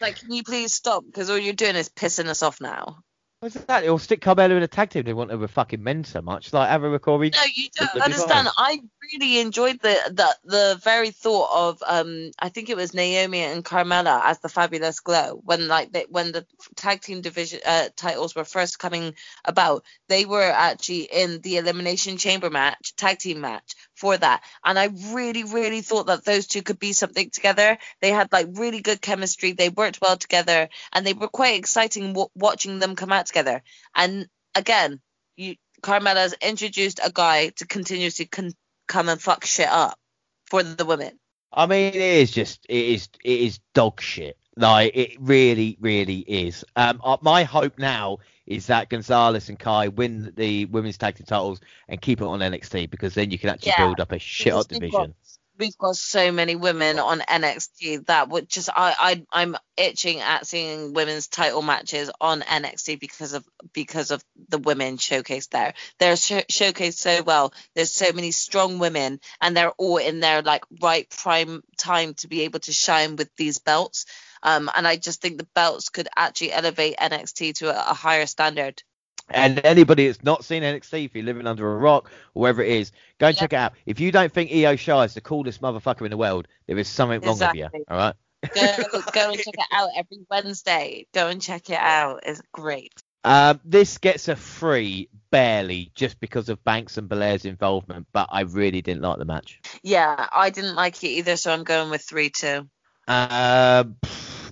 like, 0.00 0.18
can 0.18 0.32
you 0.32 0.42
please 0.42 0.74
stop? 0.74 1.04
Because 1.06 1.30
all 1.30 1.38
you're 1.38 1.54
doing 1.54 1.76
is 1.76 1.88
pissing 1.88 2.26
us 2.26 2.42
off 2.42 2.60
now. 2.60 2.98
What's 3.44 3.56
that? 3.66 3.86
Or 3.86 4.00
stick 4.00 4.20
Carmella 4.22 4.56
in 4.56 4.62
a 4.62 4.66
tag 4.66 4.90
team. 4.90 5.04
They 5.04 5.12
want 5.12 5.38
with 5.38 5.50
fucking 5.50 5.82
men 5.82 6.04
so 6.04 6.22
much. 6.22 6.52
Like 6.52 6.70
her 6.70 6.90
record. 6.90 7.34
No, 7.34 7.42
you 7.54 7.68
don't 7.74 8.02
understand. 8.02 8.48
I 8.56 8.80
really 9.12 9.38
enjoyed 9.38 9.80
the, 9.80 9.96
the 10.10 10.36
the 10.44 10.80
very 10.82 11.10
thought 11.10 11.50
of 11.52 11.82
um 11.86 12.30
I 12.38 12.48
think 12.48 12.70
it 12.70 12.76
was 12.76 12.94
Naomi 12.94 13.40
and 13.40 13.64
Carmella 13.64 14.22
as 14.24 14.38
the 14.38 14.48
Fabulous 14.48 15.00
Glow 15.00 15.40
when 15.44 15.68
like 15.68 15.92
they, 15.92 16.06
when 16.08 16.32
the 16.32 16.46
tag 16.74 17.02
team 17.02 17.20
division 17.20 17.60
uh, 17.66 17.88
titles 17.94 18.34
were 18.34 18.44
first 18.44 18.78
coming 18.78 19.14
about. 19.44 19.84
They 20.08 20.24
were 20.24 20.42
actually 20.42 21.02
in 21.02 21.40
the 21.40 21.58
Elimination 21.58 22.16
Chamber 22.16 22.48
match, 22.50 22.96
tag 22.96 23.18
team 23.18 23.40
match 23.42 23.74
for 23.94 24.16
that, 24.16 24.42
and 24.64 24.78
I 24.78 24.90
really 25.12 25.44
really 25.44 25.82
thought 25.82 26.06
that 26.06 26.24
those 26.24 26.46
two 26.46 26.62
could 26.62 26.78
be 26.78 26.94
something 26.94 27.28
together. 27.28 27.76
They 28.00 28.10
had 28.10 28.32
like 28.32 28.48
really 28.52 28.80
good 28.80 29.02
chemistry. 29.02 29.52
They 29.52 29.68
worked 29.68 30.00
well 30.00 30.16
together, 30.16 30.70
and 30.92 31.06
they 31.06 31.12
were 31.12 31.28
quite 31.28 31.58
exciting 31.58 32.08
w- 32.14 32.28
watching 32.34 32.78
them 32.78 32.96
come 32.96 33.12
out 33.12 33.26
together. 33.34 33.62
And 33.94 34.28
again, 34.54 35.00
you 35.36 35.56
Carmella's 35.82 36.34
introduced 36.40 37.00
a 37.04 37.10
guy 37.12 37.48
to 37.56 37.66
continuously 37.66 38.26
con- 38.26 38.54
come 38.88 39.08
and 39.08 39.20
fuck 39.20 39.44
shit 39.44 39.68
up 39.68 39.98
for 40.46 40.62
the 40.62 40.84
women. 40.84 41.18
I 41.52 41.66
mean, 41.66 41.88
it 41.88 41.96
is 41.96 42.30
just 42.30 42.64
it 42.68 42.84
is 42.84 43.08
it 43.22 43.40
is 43.40 43.60
dog 43.74 44.00
shit. 44.00 44.36
Like 44.56 44.92
it 44.94 45.16
really, 45.20 45.76
really 45.80 46.18
is. 46.20 46.64
Um, 46.76 47.00
uh, 47.04 47.16
my 47.22 47.42
hope 47.42 47.78
now 47.78 48.18
is 48.46 48.66
that 48.68 48.88
Gonzalez 48.88 49.48
and 49.48 49.58
Kai 49.58 49.88
win 49.88 50.32
the 50.36 50.66
women's 50.66 50.96
tag 50.98 51.16
team 51.16 51.26
titles 51.26 51.60
and 51.88 52.00
keep 52.00 52.20
it 52.20 52.24
on 52.24 52.38
NXT 52.40 52.88
because 52.90 53.14
then 53.14 53.30
you 53.30 53.38
can 53.38 53.50
actually 53.50 53.70
Yeah, 53.70 53.86
build 53.86 54.00
up 54.00 54.12
a 54.12 54.18
shit 54.18 54.52
up 54.52 54.68
division. 54.68 54.90
got- 54.90 55.10
We've 55.56 55.76
got 55.78 55.96
so 55.96 56.32
many 56.32 56.56
women 56.56 56.98
on 56.98 57.20
NXT 57.20 58.06
that 58.06 58.28
would 58.28 58.48
just 58.48 58.68
I, 58.70 58.94
I 58.98 59.26
I'm 59.30 59.56
itching 59.76 60.20
at 60.20 60.46
seeing 60.48 60.94
women's 60.94 61.28
title 61.28 61.62
matches 61.62 62.10
on 62.20 62.40
NXT 62.40 62.98
because 62.98 63.34
of 63.34 63.44
because 63.72 64.10
of 64.10 64.24
the 64.48 64.58
women 64.58 64.96
showcased 64.96 65.50
there. 65.50 65.74
They're 66.00 66.16
sh- 66.16 66.48
showcased 66.50 66.98
so 66.98 67.22
well. 67.22 67.52
There's 67.74 67.92
so 67.92 68.12
many 68.12 68.32
strong 68.32 68.80
women, 68.80 69.20
and 69.40 69.56
they're 69.56 69.70
all 69.72 69.98
in 69.98 70.18
their 70.18 70.42
like 70.42 70.64
right 70.82 71.08
prime 71.08 71.62
time 71.78 72.14
to 72.14 72.28
be 72.28 72.42
able 72.42 72.58
to 72.60 72.72
shine 72.72 73.14
with 73.14 73.30
these 73.36 73.58
belts. 73.58 74.06
Um, 74.42 74.68
and 74.74 74.88
I 74.88 74.96
just 74.96 75.22
think 75.22 75.38
the 75.38 75.48
belts 75.54 75.88
could 75.88 76.08
actually 76.16 76.52
elevate 76.52 76.96
NXT 76.96 77.54
to 77.56 77.68
a, 77.68 77.90
a 77.90 77.94
higher 77.94 78.26
standard. 78.26 78.82
And 79.30 79.60
anybody 79.64 80.06
that's 80.06 80.22
not 80.22 80.44
seen 80.44 80.62
NXT, 80.62 81.06
if 81.06 81.14
you're 81.14 81.24
living 81.24 81.46
under 81.46 81.72
a 81.72 81.76
rock 81.78 82.10
or 82.34 82.42
wherever 82.42 82.62
it 82.62 82.70
is, 82.70 82.92
go 83.18 83.28
and 83.28 83.36
Yeah. 83.36 83.40
check 83.40 83.52
it 83.52 83.56
out. 83.56 83.72
If 83.86 84.00
you 84.00 84.12
don't 84.12 84.32
think 84.32 84.50
Io 84.50 84.74
Shirai 84.76 85.06
is 85.06 85.14
the 85.14 85.20
coolest 85.20 85.62
motherfucker 85.62 86.02
in 86.02 86.10
the 86.10 86.16
world, 86.16 86.46
there 86.66 86.78
is 86.78 86.88
something 86.88 87.20
wrong 87.20 87.38
with 87.38 87.54
you. 87.54 87.68
All 87.88 87.96
right. 87.96 88.14
Go, 88.54 88.66
go 89.12 89.30
and 89.30 89.38
check 89.38 89.54
it 89.54 89.66
out 89.72 89.88
every 89.96 90.18
Wednesday. 90.30 91.06
Go 91.14 91.28
and 91.28 91.40
check 91.40 91.70
it 91.70 91.78
out. 91.78 92.20
It's 92.24 92.42
great. 92.52 92.92
Um, 93.24 93.58
this 93.64 93.96
gets 93.96 94.28
a 94.28 94.36
free 94.36 95.08
barely 95.30 95.90
just 95.94 96.20
because 96.20 96.50
of 96.50 96.62
Banks 96.62 96.98
and 96.98 97.08
Belair's 97.08 97.46
involvement, 97.46 98.06
but 98.12 98.28
I 98.30 98.42
really 98.42 98.82
didn't 98.82 99.00
like 99.00 99.16
the 99.18 99.24
match. 99.24 99.60
Yeah, 99.82 100.28
I 100.30 100.50
didn't 100.50 100.74
like 100.74 101.02
it 101.02 101.08
either, 101.08 101.36
so 101.36 101.50
I'm 101.50 101.64
going 101.64 101.88
with 101.88 102.02
three 102.02 102.28
two. 102.28 102.68
Um, 103.08 103.96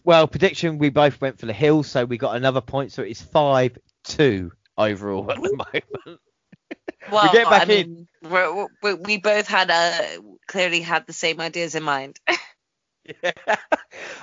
well, 0.04 0.26
prediction 0.26 0.78
we 0.78 0.88
both 0.88 1.20
went 1.20 1.38
for 1.38 1.44
the 1.44 1.52
hill, 1.52 1.82
so 1.82 2.06
we 2.06 2.16
got 2.16 2.34
another 2.36 2.62
point, 2.62 2.92
so 2.92 3.02
it's 3.02 3.20
five 3.20 3.76
two 4.04 4.52
overall 4.82 5.30
at 5.30 5.40
the 5.42 5.56
moment. 5.56 6.20
Well, 7.10 7.32
get 7.32 7.50
back 7.50 7.62
I 7.62 7.64
mean, 7.64 8.06
we're, 8.22 8.66
we 8.82 8.94
we 8.94 9.16
both 9.18 9.48
had 9.48 9.70
a 9.70 10.18
clearly 10.46 10.80
had 10.80 11.04
the 11.06 11.12
same 11.12 11.40
ideas 11.40 11.74
in 11.74 11.82
mind. 11.82 12.18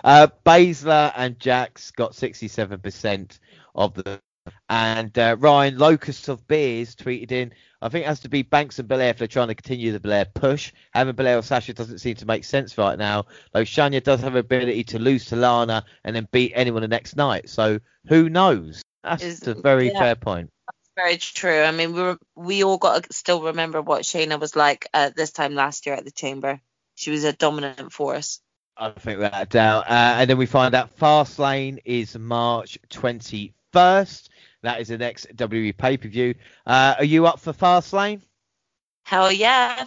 uh, 0.03 0.27
Baszler 0.45 1.11
and 1.15 1.39
Jax 1.39 1.91
got 1.91 2.13
67% 2.13 3.39
of 3.75 3.93
the. 3.93 4.19
And 4.67 5.15
uh, 5.17 5.35
Ryan 5.37 5.77
Locust 5.77 6.27
of 6.27 6.47
Beers 6.47 6.95
tweeted 6.95 7.31
in, 7.31 7.53
I 7.81 7.89
think 7.89 8.05
it 8.05 8.07
has 8.07 8.21
to 8.21 8.29
be 8.29 8.41
Banks 8.41 8.79
and 8.79 8.87
Belair 8.87 9.09
if 9.09 9.17
they're 9.17 9.27
trying 9.27 9.49
to 9.49 9.55
continue 9.55 9.91
the 9.91 9.99
Belair 9.99 10.25
push. 10.25 10.71
Having 10.91 11.15
Belair 11.15 11.37
or 11.37 11.43
Sasha 11.43 11.73
doesn't 11.73 11.99
seem 11.99 12.15
to 12.15 12.25
make 12.25 12.43
sense 12.43 12.77
right 12.77 12.97
now. 12.97 13.25
Though 13.53 13.63
Shayna 13.63 14.03
does 14.03 14.21
have 14.21 14.35
ability 14.35 14.85
to 14.85 14.99
lose 14.99 15.25
to 15.25 15.35
Lana 15.35 15.85
and 16.03 16.15
then 16.15 16.27
beat 16.31 16.53
anyone 16.55 16.81
the 16.81 16.87
next 16.87 17.15
night. 17.15 17.49
So 17.49 17.79
who 18.07 18.29
knows? 18.29 18.81
That's 19.03 19.23
Is- 19.23 19.47
a 19.47 19.53
very 19.53 19.91
yeah. 19.91 19.99
fair 19.99 20.15
point. 20.15 20.49
That's 20.67 20.89
very 20.95 21.17
true. 21.17 21.61
I 21.61 21.71
mean, 21.71 21.93
we 21.93 22.01
were, 22.01 22.17
we 22.35 22.63
all 22.63 22.77
got 22.77 23.03
to 23.03 23.13
still 23.13 23.43
remember 23.43 23.81
what 23.81 24.03
Shayna 24.03 24.39
was 24.39 24.55
like 24.55 24.87
uh, 24.93 25.11
this 25.15 25.31
time 25.31 25.55
last 25.55 25.85
year 25.85 25.95
at 25.95 26.05
the 26.05 26.11
Chamber. 26.11 26.59
She 26.95 27.11
was 27.11 27.23
a 27.23 27.33
dominant 27.33 27.93
force. 27.93 28.41
I 28.75 28.91
think 28.91 29.19
without 29.19 29.41
a 29.41 29.45
doubt. 29.45 29.89
Uh, 29.89 30.15
and 30.19 30.29
then 30.29 30.37
we 30.37 30.45
find 30.45 30.73
out 30.73 30.97
Fastlane 30.97 31.79
is 31.85 32.17
March 32.17 32.77
21st. 32.89 34.29
That 34.63 34.81
is 34.81 34.87
the 34.89 34.97
next 34.97 35.35
WWE 35.35 35.77
pay 35.77 35.97
per 35.97 36.07
view. 36.07 36.35
Uh, 36.65 36.95
are 36.97 37.05
you 37.05 37.25
up 37.25 37.39
for 37.39 37.53
Fastlane? 37.53 38.21
Hell 39.03 39.31
yeah. 39.31 39.85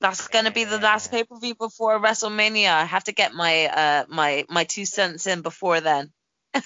That's 0.00 0.28
gonna 0.28 0.50
be 0.50 0.64
the 0.64 0.78
last 0.78 1.10
pay 1.10 1.24
per 1.24 1.38
view 1.38 1.54
before 1.54 1.98
WrestleMania. 1.98 2.70
I 2.70 2.84
have 2.84 3.04
to 3.04 3.12
get 3.12 3.32
my 3.32 3.66
uh 3.66 4.04
my 4.08 4.44
my 4.50 4.64
two 4.64 4.84
cents 4.84 5.26
in 5.26 5.40
before 5.40 5.80
then. 5.80 6.12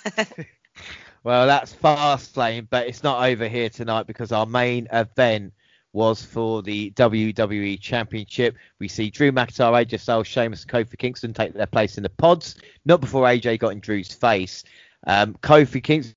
Well, 1.28 1.46
that's 1.46 1.74
Fastlane, 1.74 2.68
but 2.70 2.86
it's 2.86 3.02
not 3.02 3.22
over 3.22 3.46
here 3.48 3.68
tonight 3.68 4.06
because 4.06 4.32
our 4.32 4.46
main 4.46 4.88
event 4.90 5.52
was 5.92 6.24
for 6.24 6.62
the 6.62 6.90
WWE 6.92 7.78
Championship. 7.78 8.56
We 8.78 8.88
see 8.88 9.10
Drew 9.10 9.30
McIntyre, 9.30 9.84
AJ 9.84 10.00
Styles, 10.00 10.26
Sheamus, 10.26 10.62
and 10.62 10.72
Kofi 10.72 10.96
Kingston 10.96 11.34
take 11.34 11.52
their 11.52 11.66
place 11.66 11.98
in 11.98 12.02
the 12.02 12.08
pods. 12.08 12.56
Not 12.86 13.02
before 13.02 13.26
AJ 13.26 13.58
got 13.58 13.72
in 13.72 13.80
Drew's 13.80 14.10
face. 14.10 14.64
Um, 15.06 15.34
Kofi 15.42 15.82
Kingston, 15.82 16.16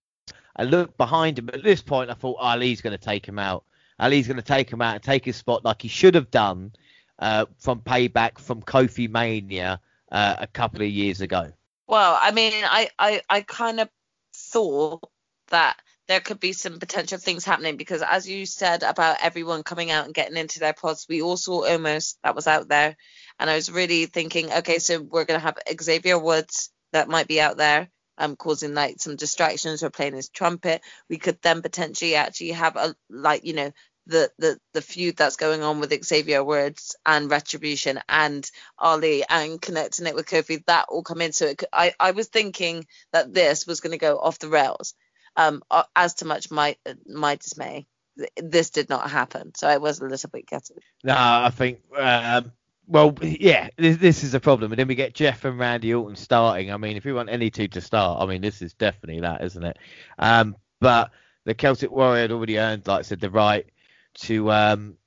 I 0.56 0.64
looked 0.64 0.98
behind 0.98 1.40
him. 1.40 1.50
At 1.50 1.62
this 1.62 1.82
point, 1.82 2.10
I 2.10 2.14
thought 2.14 2.38
Ali's 2.40 2.80
going 2.80 2.98
to 2.98 3.04
take 3.04 3.26
him 3.26 3.38
out. 3.38 3.66
Ali's 4.00 4.28
going 4.28 4.38
to 4.38 4.42
take 4.42 4.72
him 4.72 4.82
out 4.82 4.94
and 4.94 5.04
take 5.04 5.26
his 5.26 5.36
spot 5.36 5.66
like 5.66 5.82
he 5.82 5.90
should 5.90 6.16
have 6.16 6.32
done 6.32 6.72
uh, 7.20 7.48
from 7.58 7.82
payback 7.82 8.40
from 8.40 8.62
Kofi 8.62 9.10
Mania 9.10 9.82
uh, 10.10 10.38
a 10.40 10.48
couple 10.48 10.82
of 10.84 10.88
years 10.88 11.20
ago. 11.20 11.52
Well, 11.88 12.18
I 12.22 12.32
mean, 12.32 12.54
I 12.56 12.90
I, 12.98 13.22
I 13.30 13.42
kind 13.42 13.82
of 13.82 13.90
thought 14.34 15.04
that 15.50 15.78
there 16.08 16.20
could 16.20 16.40
be 16.40 16.54
some 16.54 16.80
potential 16.80 17.18
things 17.18 17.46
happening 17.46 17.78
because, 17.78 18.02
as 18.02 18.28
you 18.28 18.46
said 18.46 18.84
about 18.84 19.18
everyone 19.22 19.64
coming 19.64 19.92
out 19.92 20.06
and 20.06 20.14
getting 20.14 20.38
into 20.38 20.60
their 20.60 20.74
pods, 20.74 21.06
we 21.08 21.22
all 21.22 21.38
saw 21.38 21.64
Omos 21.64 22.16
that 22.24 22.36
was 22.36 22.48
out 22.48 22.68
there, 22.68 22.98
and 23.40 23.50
I 23.50 23.56
was 23.56 23.72
really 23.72 24.08
thinking, 24.08 24.52
okay, 24.52 24.80
so 24.80 25.02
we're 25.02 25.26
gonna 25.26 25.40
have 25.40 25.58
Xavier 25.82 26.20
Woods 26.20 26.72
that 26.92 27.08
might 27.08 27.28
be 27.28 27.40
out 27.40 27.58
there, 27.58 27.90
um, 28.18 28.36
causing 28.36 28.74
like 28.74 29.00
some 29.00 29.16
distractions 29.16 29.84
or 29.84 29.90
playing 29.90 30.16
his 30.16 30.30
trumpet. 30.30 30.82
We 31.10 31.18
could 31.18 31.42
then 31.42 31.62
potentially 31.62 32.16
actually 32.16 32.52
have 32.52 32.76
a 32.76 32.96
like 33.10 33.46
you 33.46 33.54
know 33.54 33.72
the 34.08 34.32
the 34.38 34.60
the 34.74 34.82
feud 34.82 35.16
that's 35.16 35.36
going 35.36 35.64
on 35.64 35.80
with 35.80 36.04
Xavier 36.04 36.44
Woods 36.44 36.96
and 37.06 37.30
Retribution 37.30 38.00
and 38.10 38.50
Ali 38.78 39.24
and 39.28 39.62
connecting 39.62 40.08
it 40.08 40.16
with 40.16 40.28
Kofi, 40.28 40.64
that 40.66 40.86
all 40.90 41.04
come 41.04 41.22
in. 41.22 41.34
So 41.34 41.48
it 41.48 41.64
I 41.72 41.94
I 42.00 42.12
was 42.12 42.28
thinking 42.28 42.86
that 43.12 43.34
this 43.34 43.68
was 43.68 43.80
going 43.80 43.92
to 43.92 43.98
go 43.98 44.18
off 44.18 44.40
the 44.40 44.50
rails. 44.50 44.94
Um, 45.38 45.64
as 45.96 46.16
to 46.16 46.26
much 46.26 46.52
my 46.52 46.76
my 47.08 47.36
dismay, 47.36 47.88
this 48.38 48.72
did 48.72 48.90
not 48.90 49.10
happen. 49.10 49.54
So 49.56 49.68
I 49.68 49.78
was 49.78 50.00
a 50.00 50.06
little 50.06 50.30
bit 50.30 50.50
gutted. 50.50 50.80
No, 51.04 51.16
I 51.18 51.50
think. 51.50 51.80
Um, 51.98 52.52
well, 52.88 53.16
yeah, 53.22 53.70
this, 53.78 53.98
this 53.98 54.24
is 54.24 54.34
a 54.34 54.40
problem. 54.42 54.74
And 54.74 54.80
then 54.80 54.88
we 54.88 54.96
get 54.96 55.14
Jeff 55.14 55.46
and 55.46 55.58
Randy 55.58 55.94
Orton 55.94 56.18
starting. 56.18 56.74
I 56.74 56.78
mean, 56.78 56.98
if 56.98 57.06
we 57.06 57.14
want 57.14 57.30
any 57.30 57.50
two 57.50 57.70
to 57.70 57.80
start, 57.80 58.22
I 58.22 58.26
mean, 58.26 58.42
this 58.42 58.62
is 58.62 58.74
definitely 58.74 59.22
that, 59.22 59.42
isn't 59.44 59.64
it? 59.64 59.78
Um, 60.20 60.58
but 60.82 61.12
the 61.46 61.54
Celtic 61.54 61.92
Warrior 61.92 62.24
had 62.24 62.32
already 62.32 62.60
earned, 62.60 62.88
like 62.88 63.00
I 63.00 63.04
said, 63.04 63.22
the 63.22 63.30
right 63.30 63.66
to 64.16 64.52
um, 64.52 64.98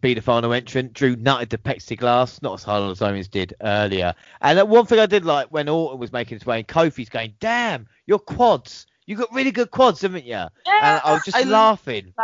be 0.00 0.14
the 0.14 0.22
final 0.22 0.52
entrant. 0.52 0.92
Drew 0.92 1.16
nutted 1.16 1.50
the 1.50 1.58
plexiglass, 1.58 2.42
not 2.42 2.54
as 2.54 2.62
hard 2.62 2.90
as 2.90 3.02
Owens 3.02 3.28
did 3.28 3.54
earlier. 3.60 4.14
And 4.40 4.58
uh, 4.58 4.66
one 4.66 4.86
thing 4.86 4.98
I 4.98 5.06
did 5.06 5.24
like 5.24 5.48
when 5.48 5.68
Orton 5.68 5.98
was 5.98 6.12
making 6.12 6.38
his 6.38 6.46
way, 6.46 6.58
and 6.58 6.68
Kofi's 6.68 7.08
going, 7.08 7.34
"Damn, 7.40 7.88
your 8.06 8.18
quads." 8.18 8.86
You 9.04 9.16
got 9.16 9.32
really 9.34 9.50
good 9.50 9.72
quads, 9.72 10.02
haven't 10.02 10.24
you? 10.24 10.34
And 10.34 10.50
I 11.04 11.12
was 11.12 11.24
just 11.24 11.36
I 11.36 11.42
laughing. 11.42 12.14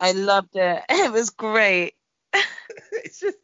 I 0.00 0.12
loved 0.12 0.56
it. 0.56 0.82
It 0.90 1.12
was 1.12 1.30
great. 1.30 1.94
it's 2.92 3.20
just 3.20 3.36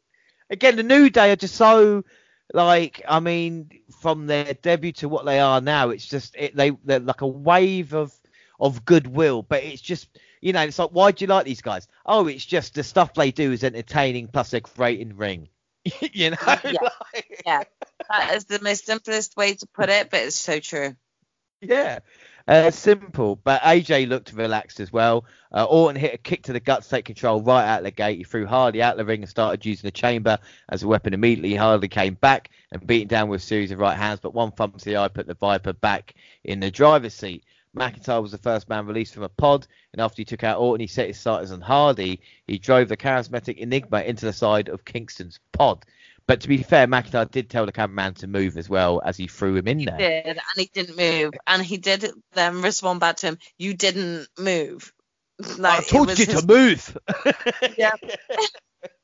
again 0.51 0.77
the 0.77 0.83
new 0.83 1.11
day 1.11 1.33
are 1.33 1.37
just 1.37 1.55
so 1.55 2.05
like 2.53 3.03
I 3.09 3.21
mean 3.21 3.71
from 4.01 4.27
their 4.27 4.55
debut 4.55 4.93
to 4.93 5.09
what 5.09 5.25
they 5.25 5.41
are 5.41 5.61
now 5.61 5.91
it's 5.91 6.07
just 6.07 6.35
it, 6.37 6.55
they 6.55 6.71
they're 6.85 7.01
like 7.01 7.23
a 7.23 7.27
wave 7.27 7.95
of 7.95 8.13
of 8.61 8.85
goodwill 8.85 9.43
but 9.43 9.63
it's 9.63 9.81
just 9.81 10.09
you 10.43 10.53
know 10.53 10.61
it's 10.61 10.79
like 10.79 10.91
why 10.91 11.11
do 11.11 11.25
you 11.25 11.29
like 11.29 11.47
these 11.47 11.63
guys 11.63 11.89
oh 12.05 12.27
it's 12.27 12.45
just 12.45 12.75
the 12.75 12.83
stuff 12.83 13.15
they 13.15 13.31
do 13.31 13.51
is 13.53 13.65
entertaining 13.65 14.27
plus 14.29 14.51
they're 14.51 14.61
great 14.61 15.01
in 15.01 15.17
ring 15.17 15.49
you 16.13 16.31
know 16.31 16.37
Yeah. 16.65 16.73
Like- 17.15 17.43
Yeah, 17.47 17.63
that 18.11 18.35
is 18.35 18.45
the 18.45 18.61
most 18.61 18.85
simplest 18.85 19.37
way 19.37 19.55
to 19.55 19.67
put 19.67 19.89
it, 19.89 20.11
but 20.11 20.21
it's 20.21 20.37
so 20.37 20.59
true. 20.61 20.95
yeah 21.61 22.01
Uh, 22.49 22.73
simple, 22.73 23.37
but 23.37 23.63
AJ 23.63 24.09
looked 24.09 24.33
relaxed 24.33 24.81
as 24.81 24.93
well. 24.93 25.25
Uh, 25.55 25.63
Orton 25.65 25.95
hit 26.01 26.15
a 26.15 26.19
kick 26.19 26.43
to 26.45 26.53
the 26.53 26.59
gut 26.59 26.83
to 26.83 26.89
take 26.89 27.05
control 27.05 27.41
right 27.41 27.65
out 27.65 27.79
of 27.79 27.85
the 27.85 27.93
gate. 27.93 28.19
He 28.19 28.25
threw 28.25 28.47
Hardy 28.47 28.83
out 28.83 28.95
of 28.95 28.99
the 28.99 29.05
ring 29.05 29.21
and 29.23 29.31
started 29.31 29.65
using 29.65 29.87
the 29.87 29.93
chamber 29.93 30.39
as 30.69 30.83
a 30.83 30.89
weapon 30.89 31.15
immediately. 31.15 31.55
Hardy 31.55 31.87
came 31.87 32.15
back 32.15 32.51
and 32.73 32.85
beat 32.85 33.03
him 33.03 33.09
down 33.09 33.29
with 33.29 33.43
a 33.43 33.45
series 33.45 33.71
of 33.71 33.79
right 33.79 33.97
hands, 33.97 34.19
but 34.21 34.35
one 34.35 34.51
thump 34.51 34.77
to 34.79 34.85
the 34.85 34.97
eye 34.97 35.07
put 35.07 35.29
the 35.29 35.35
Viper 35.35 35.73
back 35.73 36.15
in 36.43 36.59
the 36.59 36.71
driver's 36.73 37.15
seat. 37.15 37.45
McIntyre 37.77 38.21
was 38.21 38.33
the 38.33 38.39
first 38.39 38.69
man 38.69 38.87
released 38.87 39.15
from 39.15 39.23
a 39.23 39.29
pod, 39.29 39.67
and 39.93 40.01
after 40.01 40.17
he 40.17 40.25
took 40.25 40.45
out 40.45 40.59
Orton, 40.59 40.81
he 40.81 40.87
set 40.87 41.09
his 41.09 41.19
sights 41.19 41.51
on 41.51 41.61
Hardy. 41.61 42.21
He 42.47 42.59
drove 42.59 42.89
the 42.89 42.97
charismatic 42.97 43.57
Enigma 43.57 44.03
into 44.03 44.27
the 44.27 44.33
side 44.33 44.69
of 44.69 44.85
Kingston's 44.85 45.41
pod. 45.53 45.85
But 46.27 46.43
to 46.43 46.49
be 46.49 46.59
fair, 46.59 46.87
McIntyre 46.87 47.31
did 47.31 47.51
tell 47.51 47.67
the 47.67 47.73
cameraman 47.73 48.15
to 48.15 48.27
move 48.27 48.57
as 48.57 48.69
well 48.69 49.01
as 49.05 49.17
he 49.17 49.27
threw 49.27 49.57
him 49.57 49.67
in 49.67 49.85
there. 49.85 49.97
He 49.97 50.03
there. 50.03 50.23
did, 50.23 50.37
and 50.37 50.57
he 50.57 50.71
didn't 50.73 50.97
move, 50.97 51.33
and 51.47 51.63
he 51.63 51.79
did 51.79 52.11
then 52.33 52.63
respond 52.63 53.01
back 53.01 53.17
to 53.17 53.29
him. 53.29 53.39
You 53.59 53.75
didn't 53.75 54.29
move. 54.39 54.93
Like, 55.59 55.81
I 55.81 55.83
told 55.83 56.17
you 56.19 56.27
his- 56.27 56.43
to 56.43 56.47
move. 56.47 56.97
Yeah. 57.79 57.93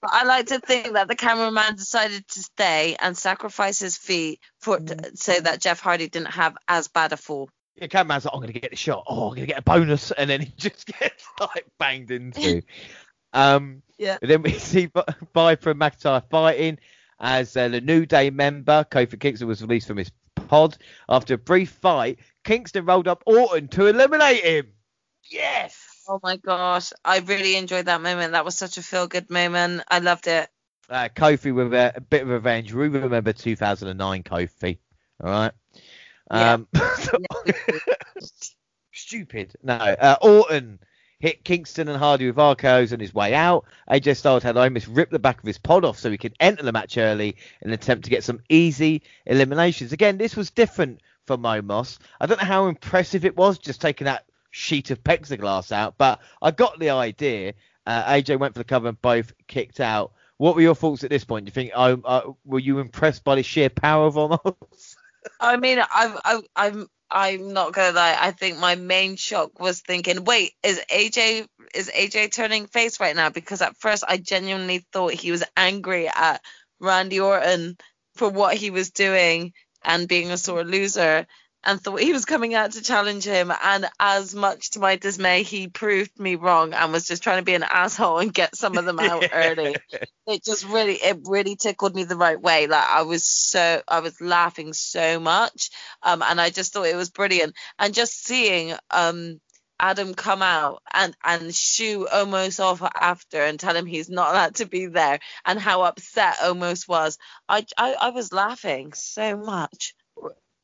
But 0.00 0.10
I 0.12 0.24
like 0.24 0.46
to 0.46 0.58
think 0.58 0.92
that 0.94 1.06
the 1.06 1.14
cameraman 1.14 1.76
decided 1.76 2.26
to 2.26 2.40
stay 2.40 2.96
and 3.00 3.16
sacrifice 3.16 3.78
his 3.78 3.96
feet 3.96 4.40
for 4.60 4.78
mm. 4.78 5.16
so 5.16 5.34
that 5.34 5.60
Jeff 5.60 5.80
Hardy 5.80 6.08
didn't 6.08 6.32
have 6.32 6.56
as 6.66 6.88
bad 6.88 7.12
a 7.12 7.16
fall. 7.16 7.48
The 7.80 7.88
cameraman's 7.88 8.24
like, 8.24 8.34
I'm 8.34 8.40
going 8.40 8.52
to 8.52 8.58
get 8.60 8.70
the 8.70 8.76
shot. 8.76 9.04
Oh, 9.06 9.28
I'm 9.28 9.34
going 9.36 9.46
to 9.46 9.52
get 9.52 9.58
a 9.58 9.62
bonus. 9.62 10.10
And 10.10 10.28
then 10.28 10.40
he 10.40 10.52
just 10.56 10.86
gets 10.86 11.24
like 11.40 11.66
banged 11.78 12.10
into. 12.10 12.62
um, 13.32 13.82
Yeah. 13.98 14.18
Then 14.20 14.42
we 14.42 14.52
see 14.58 14.86
Vi- 14.86 15.04
Viper 15.34 15.70
and 15.70 15.80
McIntyre 15.80 16.22
fighting 16.30 16.78
as 17.20 17.56
uh, 17.56 17.68
the 17.68 17.80
New 17.80 18.06
Day 18.06 18.30
member, 18.30 18.84
Kofi 18.90 19.18
Kingston, 19.18 19.48
was 19.48 19.62
released 19.62 19.88
from 19.88 19.96
his 19.96 20.10
pod. 20.48 20.76
After 21.08 21.34
a 21.34 21.38
brief 21.38 21.70
fight, 21.70 22.18
Kingston 22.44 22.84
rolled 22.84 23.08
up 23.08 23.22
Orton 23.26 23.68
to 23.68 23.86
eliminate 23.86 24.44
him. 24.44 24.72
Yes! 25.30 25.76
Oh 26.08 26.20
my 26.22 26.36
gosh, 26.36 26.92
I 27.04 27.18
really 27.18 27.56
enjoyed 27.56 27.86
that 27.86 28.00
moment. 28.00 28.32
That 28.32 28.44
was 28.44 28.56
such 28.56 28.78
a 28.78 28.82
feel 28.82 29.06
good 29.08 29.28
moment. 29.30 29.82
I 29.88 29.98
loved 29.98 30.26
it. 30.26 30.48
Uh, 30.88 31.08
Kofi 31.14 31.54
with 31.54 31.74
a, 31.74 31.92
a 31.96 32.00
bit 32.00 32.22
of 32.22 32.28
revenge. 32.28 32.72
We 32.72 32.88
remember 32.88 33.32
2009 33.34 34.22
Kofi. 34.22 34.78
All 35.22 35.28
right. 35.30 35.52
Yeah. 36.30 36.52
Um, 36.52 36.68
stupid. 38.92 39.54
No. 39.62 39.74
Uh, 39.74 40.16
Orton 40.20 40.78
hit 41.20 41.44
Kingston 41.44 41.88
and 41.88 41.98
Hardy 41.98 42.26
with 42.26 42.36
RKO's 42.36 42.92
on 42.92 43.00
his 43.00 43.12
way 43.12 43.34
out. 43.34 43.64
AJ 43.90 44.16
Styles 44.16 44.42
had 44.42 44.56
almost 44.56 44.86
rip 44.86 45.10
the 45.10 45.18
back 45.18 45.38
of 45.38 45.46
his 45.46 45.58
pod 45.58 45.84
off 45.84 45.98
so 45.98 46.10
he 46.10 46.18
could 46.18 46.34
enter 46.38 46.62
the 46.62 46.72
match 46.72 46.96
early 46.96 47.36
in 47.60 47.70
an 47.70 47.74
attempt 47.74 48.04
to 48.04 48.10
get 48.10 48.24
some 48.24 48.40
easy 48.48 49.02
eliminations. 49.26 49.92
Again, 49.92 50.18
this 50.18 50.36
was 50.36 50.50
different 50.50 51.00
for 51.26 51.36
Omos. 51.36 51.98
I 52.20 52.26
don't 52.26 52.40
know 52.40 52.46
how 52.46 52.68
impressive 52.68 53.24
it 53.24 53.36
was 53.36 53.58
just 53.58 53.80
taking 53.80 54.04
that 54.04 54.24
sheet 54.50 54.90
of 54.90 55.02
plexiglass 55.02 55.72
out, 55.72 55.96
but 55.98 56.20
I 56.40 56.50
got 56.52 56.78
the 56.78 56.90
idea. 56.90 57.54
Uh, 57.86 58.04
AJ 58.04 58.38
went 58.38 58.54
for 58.54 58.60
the 58.60 58.64
cover 58.64 58.88
and 58.88 59.00
both 59.02 59.32
kicked 59.46 59.80
out. 59.80 60.12
What 60.36 60.54
were 60.54 60.62
your 60.62 60.76
thoughts 60.76 61.02
at 61.02 61.10
this 61.10 61.24
point? 61.24 61.46
Do 61.46 61.48
you 61.48 61.54
think 61.54 61.72
um, 61.74 62.02
uh, 62.04 62.30
were 62.44 62.60
you 62.60 62.78
impressed 62.78 63.24
by 63.24 63.34
the 63.34 63.42
sheer 63.42 63.70
power 63.70 64.06
of 64.06 64.14
Omos? 64.14 64.94
I 65.40 65.56
mean, 65.56 65.78
I've, 65.78 66.18
I've, 66.24 66.42
I'm, 66.56 66.86
I'm 67.10 67.52
not 67.52 67.72
gonna 67.72 67.92
lie. 67.96 68.16
I 68.20 68.32
think 68.32 68.58
my 68.58 68.74
main 68.74 69.16
shock 69.16 69.58
was 69.60 69.80
thinking, 69.80 70.24
wait, 70.24 70.52
is 70.62 70.80
AJ, 70.90 71.46
is 71.74 71.90
AJ 71.90 72.32
turning 72.32 72.66
face 72.66 73.00
right 73.00 73.16
now? 73.16 73.30
Because 73.30 73.62
at 73.62 73.76
first 73.78 74.04
I 74.06 74.18
genuinely 74.18 74.86
thought 74.92 75.12
he 75.12 75.30
was 75.30 75.44
angry 75.56 76.08
at 76.08 76.42
Randy 76.80 77.20
Orton 77.20 77.76
for 78.14 78.28
what 78.28 78.56
he 78.56 78.70
was 78.70 78.90
doing 78.90 79.52
and 79.84 80.08
being 80.08 80.30
a 80.30 80.36
sore 80.36 80.64
loser, 80.64 81.26
and 81.64 81.80
thought 81.80 82.00
he 82.00 82.12
was 82.12 82.24
coming 82.24 82.54
out 82.54 82.72
to 82.72 82.82
challenge 82.82 83.24
him. 83.24 83.52
And 83.62 83.86
as 83.98 84.34
much 84.34 84.70
to 84.70 84.80
my 84.80 84.96
dismay, 84.96 85.42
he 85.42 85.68
proved 85.68 86.18
me 86.18 86.36
wrong 86.36 86.72
and 86.72 86.92
was 86.92 87.06
just 87.06 87.22
trying 87.22 87.38
to 87.38 87.44
be 87.44 87.54
an 87.54 87.64
asshole 87.64 88.18
and 88.18 88.32
get 88.32 88.56
some 88.56 88.78
of 88.78 88.84
them 88.84 89.00
out 89.00 89.24
early. 89.32 89.76
It 90.26 90.44
just 90.44 90.64
really 90.66 90.94
it 90.94 91.20
really 91.24 91.56
tickled 91.56 91.94
me 91.94 92.04
the 92.04 92.16
right 92.16 92.40
way. 92.40 92.66
Like 92.66 92.86
i 92.88 93.02
was 93.02 93.24
so 93.24 93.82
i 93.88 94.00
was 94.00 94.20
laughing 94.20 94.72
so 94.72 95.18
much 95.18 95.70
um 96.02 96.22
and 96.22 96.40
i 96.40 96.50
just 96.50 96.72
thought 96.72 96.86
it 96.86 96.96
was 96.96 97.10
brilliant. 97.10 97.54
And 97.78 97.94
just 97.94 98.24
seeing 98.24 98.74
um 98.90 99.40
adam 99.80 100.14
come 100.14 100.42
out 100.42 100.82
and 100.92 101.16
and 101.24 101.54
shoo 101.54 102.06
Omos 102.12 102.60
off 102.62 102.82
after 102.82 103.42
and 103.42 103.60
tell 103.60 103.76
him 103.76 103.86
he's 103.86 104.10
not 104.10 104.32
allowed 104.32 104.56
to 104.56 104.66
be 104.66 104.86
there 104.86 105.20
and 105.44 105.58
how 105.58 105.82
upset 105.82 106.36
Omos 106.38 106.88
was 106.88 107.16
i 107.48 107.64
i, 107.76 107.94
I 108.00 108.10
was 108.10 108.32
laughing 108.32 108.92
so 108.92 109.36
much 109.36 109.94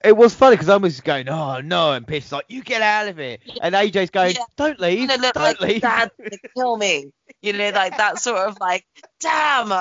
It 0.05 0.17
was 0.17 0.35
funny 0.35 0.55
because 0.57 0.69
I 0.69 0.77
was 0.77 1.01
going, 1.01 1.29
oh 1.29 1.61
no, 1.61 1.93
and 1.93 2.09
is 2.11 2.31
like, 2.31 2.45
you 2.49 2.63
get 2.63 2.83
out 2.83 3.09
of 3.09 3.17
here, 3.17 3.39
and 3.61 3.75
AJ's 3.75 4.11
going, 4.11 4.35
Yeah. 4.35 4.45
don't 4.57 4.79
leave, 4.79 5.09
don't 5.09 5.37
like 5.37 5.61
leave. 5.61 5.81
dad's 5.81 6.13
gonna 6.19 6.39
kill 6.55 6.77
me. 6.77 7.11
You 7.41 7.55
know 7.55 7.71
like 7.71 7.97
that 7.97 8.19
sort 8.19 8.49
of 8.49 8.59
like 8.61 8.85
damn 9.21 9.73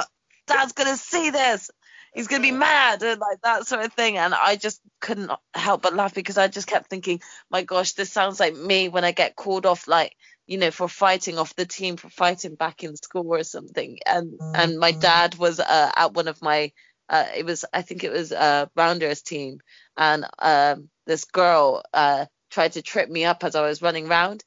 dad's 0.48 0.74
gonna 0.74 0.98
see 0.98 1.30
this. 1.30 1.70
He's 2.14 2.28
gonna 2.28 2.44
be 2.44 2.52
mad 2.52 3.02
and 3.04 3.20
like 3.20 3.42
that 3.44 3.68
sort 3.68 3.84
of 3.86 3.94
thing. 3.94 4.18
And 4.18 4.34
i 4.34 4.56
just 4.56 4.80
couldn't 5.02 5.32
help 5.54 5.82
but 5.82 5.94
laugh 5.94 6.14
because 6.14 6.38
i 6.38 6.48
just 6.48 6.68
kept 6.68 6.90
thinking 6.90 7.22
my 7.50 7.64
gosh 7.64 7.92
this 7.94 8.10
sounds 8.12 8.40
like 8.40 8.56
me 8.56 8.88
when 8.88 9.04
i 9.04 9.12
get 9.12 9.36
called 9.36 9.66
off 9.66 9.86
like 9.88 10.16
you 10.48 10.58
know 10.58 10.72
for 10.72 10.88
fighting 10.88 11.38
off 11.38 11.56
the 11.56 11.66
team 11.66 11.98
for 11.98 12.10
fighting 12.10 12.56
back 12.56 12.84
in 12.84 12.96
school 12.96 13.34
or 13.34 13.44
something. 13.44 14.00
And 14.06 14.40
and 14.54 14.80
my 14.80 14.92
dad 14.92 15.36
was 15.36 15.60
uh, 15.60 15.92
at 15.96 16.14
one 16.14 16.28
of 16.28 16.42
my 16.42 16.72
uh, 17.10 17.26
it 17.36 17.46
was 17.46 17.66
i 17.74 17.82
think 17.82 18.04
it 18.04 18.12
was 18.12 18.32
uh 18.32 18.66
rounders 18.76 19.22
team 19.22 19.60
and 19.98 20.26
um 20.40 20.90
this 21.06 21.26
girl 21.26 21.84
uh 21.94 22.26
tried 22.50 22.72
to 22.74 22.82
trip 22.82 23.10
me 23.10 23.26
up 23.26 23.44
as 23.44 23.56
i 23.56 23.62
was 23.62 23.82
running 23.82 24.08
round 24.08 24.44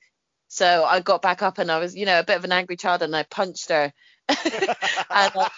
so 0.48 0.84
I 0.84 1.00
got 1.00 1.22
back 1.22 1.42
up 1.42 1.58
and 1.58 1.70
I 1.70 1.78
was, 1.78 1.96
you 1.96 2.06
know, 2.06 2.20
a 2.20 2.24
bit 2.24 2.36
of 2.36 2.44
an 2.44 2.52
angry 2.52 2.76
child 2.76 3.02
and 3.02 3.14
I 3.14 3.24
punched 3.24 3.70
her. 3.70 3.92
and 4.28 4.36
uh, 5.10 5.48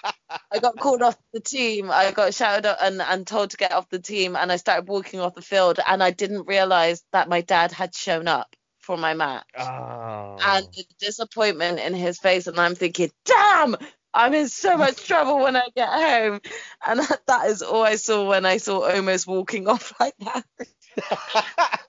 I 0.51 0.59
got 0.61 0.79
called 0.79 1.03
off 1.03 1.17
the 1.33 1.41
team. 1.41 1.91
I 1.91 2.11
got 2.13 2.35
shouted 2.35 2.67
at 2.67 2.83
and, 2.83 3.01
and 3.01 3.27
told 3.27 3.51
to 3.51 3.57
get 3.57 3.73
off 3.73 3.89
the 3.91 3.99
team 3.99 4.37
and 4.37 4.51
I 4.51 4.57
started 4.57 4.89
walking 4.89 5.21
off 5.21 5.35
the 5.35 5.43
field 5.43 5.79
and 5.87 6.03
I 6.03 6.11
didn't 6.11 6.47
realize 6.47 7.03
that 7.13 7.29
my 7.29 7.43
dad 7.43 7.73
had 7.73 7.95
shown 7.95 8.29
up 8.29 8.55
for 8.79 8.97
my 8.97 9.15
match. 9.15 9.45
Oh. 9.59 10.37
And 10.41 10.67
the 10.75 10.85
disappointment 10.99 11.81
in 11.81 11.95
his 11.95 12.19
face 12.19 12.47
and 12.47 12.59
I'm 12.59 12.75
thinking, 12.75 13.11
damn, 13.25 13.77
I'm 14.15 14.35
in 14.35 14.49
so 14.49 14.77
much 14.77 15.07
trouble 15.07 15.41
when 15.41 15.57
I 15.57 15.67
get 15.77 15.89
home. 15.89 16.41
And 16.87 17.01
that 17.27 17.47
is 17.47 17.63
all 17.63 17.83
I 17.83 17.97
saw 17.97 18.29
when 18.29 18.47
I 18.47 18.57
saw 18.59 18.91
Omos 18.91 19.27
walking 19.27 19.69
off 19.69 19.93
like 20.01 20.15
that. 20.21 20.45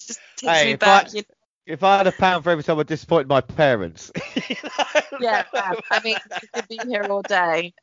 Just 0.00 0.20
takes 0.36 0.42
Hey, 0.52 0.66
me 0.72 0.76
back. 0.76 1.08
I- 1.08 1.16
you 1.18 1.22
if 1.66 1.82
I 1.82 1.98
had 1.98 2.06
a 2.06 2.12
pound 2.12 2.44
for 2.44 2.50
every 2.50 2.64
time 2.64 2.78
I 2.78 2.82
disappointed 2.82 3.28
my 3.28 3.42
parents. 3.42 4.10
Yeah. 5.20 5.44
I 5.52 6.00
mean, 6.02 6.16
you 6.42 6.48
could 6.54 6.66
be 6.66 6.78
here 6.82 7.04
all 7.10 7.20
day. 7.20 7.74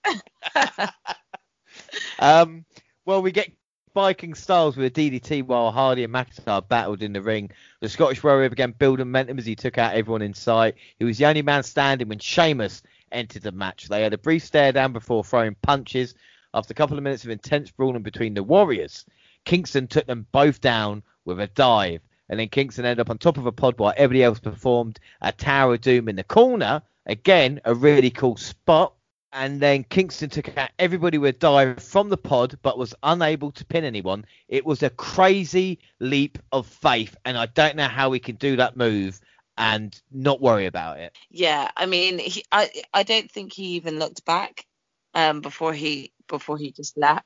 Um, 2.17 2.65
well, 3.05 3.21
we 3.21 3.31
get 3.31 3.51
Viking 3.93 4.33
Styles 4.33 4.75
with 4.75 4.85
a 4.87 4.89
DDT 4.89 5.43
while 5.43 5.71
Hardy 5.71 6.03
and 6.03 6.13
McIntyre 6.13 6.67
battled 6.67 7.03
in 7.03 7.13
the 7.13 7.21
ring. 7.21 7.51
The 7.81 7.89
Scottish 7.89 8.23
Warrior 8.23 8.49
began 8.49 8.71
building 8.71 9.05
momentum 9.07 9.37
as 9.37 9.45
he 9.45 9.55
took 9.55 9.77
out 9.77 9.93
everyone 9.93 10.21
in 10.23 10.33
sight. 10.33 10.75
He 10.97 11.05
was 11.05 11.17
the 11.19 11.25
only 11.27 11.43
man 11.43 11.63
standing 11.63 12.07
when 12.09 12.19
Sheamus 12.19 12.81
entered 13.11 13.43
the 13.43 13.51
match. 13.51 13.87
They 13.87 14.01
had 14.01 14.13
a 14.13 14.17
brief 14.17 14.43
stare 14.43 14.71
down 14.71 14.93
before 14.93 15.23
throwing 15.23 15.55
punches. 15.61 16.15
After 16.53 16.71
a 16.71 16.75
couple 16.75 16.97
of 16.97 17.03
minutes 17.03 17.23
of 17.23 17.29
intense 17.29 17.71
brawling 17.71 18.01
between 18.01 18.33
the 18.33 18.43
Warriors, 18.43 19.05
Kingston 19.43 19.87
took 19.87 20.05
them 20.05 20.25
both 20.31 20.61
down 20.61 21.03
with 21.25 21.39
a 21.39 21.47
dive. 21.47 22.01
And 22.29 22.39
then 22.39 22.49
Kingston 22.49 22.85
ended 22.85 23.01
up 23.01 23.09
on 23.09 23.17
top 23.17 23.37
of 23.37 23.45
a 23.45 23.51
pod 23.51 23.77
while 23.77 23.93
everybody 23.95 24.23
else 24.23 24.39
performed 24.39 24.99
a 25.21 25.31
Tower 25.31 25.73
of 25.75 25.81
Doom 25.81 26.09
in 26.09 26.15
the 26.15 26.23
corner. 26.23 26.81
Again, 27.05 27.61
a 27.65 27.75
really 27.75 28.09
cool 28.09 28.37
spot 28.37 28.93
and 29.35 29.59
then 29.59 29.83
Kingston 29.83 30.29
took 30.29 30.57
out 30.57 30.69
everybody 30.79 31.17
with 31.17 31.35
a 31.35 31.37
dive 31.37 31.83
from 31.83 32.07
the 32.07 32.17
pod, 32.17 32.57
but 32.61 32.77
was 32.77 32.95
unable 33.03 33.51
to 33.51 33.65
pin 33.65 33.83
anyone. 33.83 34.23
It 34.47 34.65
was 34.65 34.81
a 34.81 34.89
crazy 34.89 35.79
leap 35.99 36.39
of 36.53 36.65
faith, 36.65 37.17
and 37.25 37.37
I 37.37 37.47
don't 37.47 37.75
know 37.75 37.89
how 37.89 38.13
he 38.13 38.19
can 38.19 38.37
do 38.37 38.55
that 38.55 38.77
move 38.77 39.19
and 39.57 39.99
not 40.11 40.41
worry 40.41 40.65
about 40.65 40.99
it. 40.99 41.15
Yeah, 41.29 41.69
I 41.75 41.85
mean, 41.85 42.19
he, 42.19 42.43
I 42.51 42.69
I 42.93 43.03
don't 43.03 43.31
think 43.31 43.53
he 43.53 43.75
even 43.75 43.99
looked 43.99 44.25
back 44.25 44.65
um 45.13 45.41
before 45.41 45.73
he 45.73 46.11
before 46.27 46.57
he 46.57 46.71
just 46.71 46.97
left. 46.97 47.25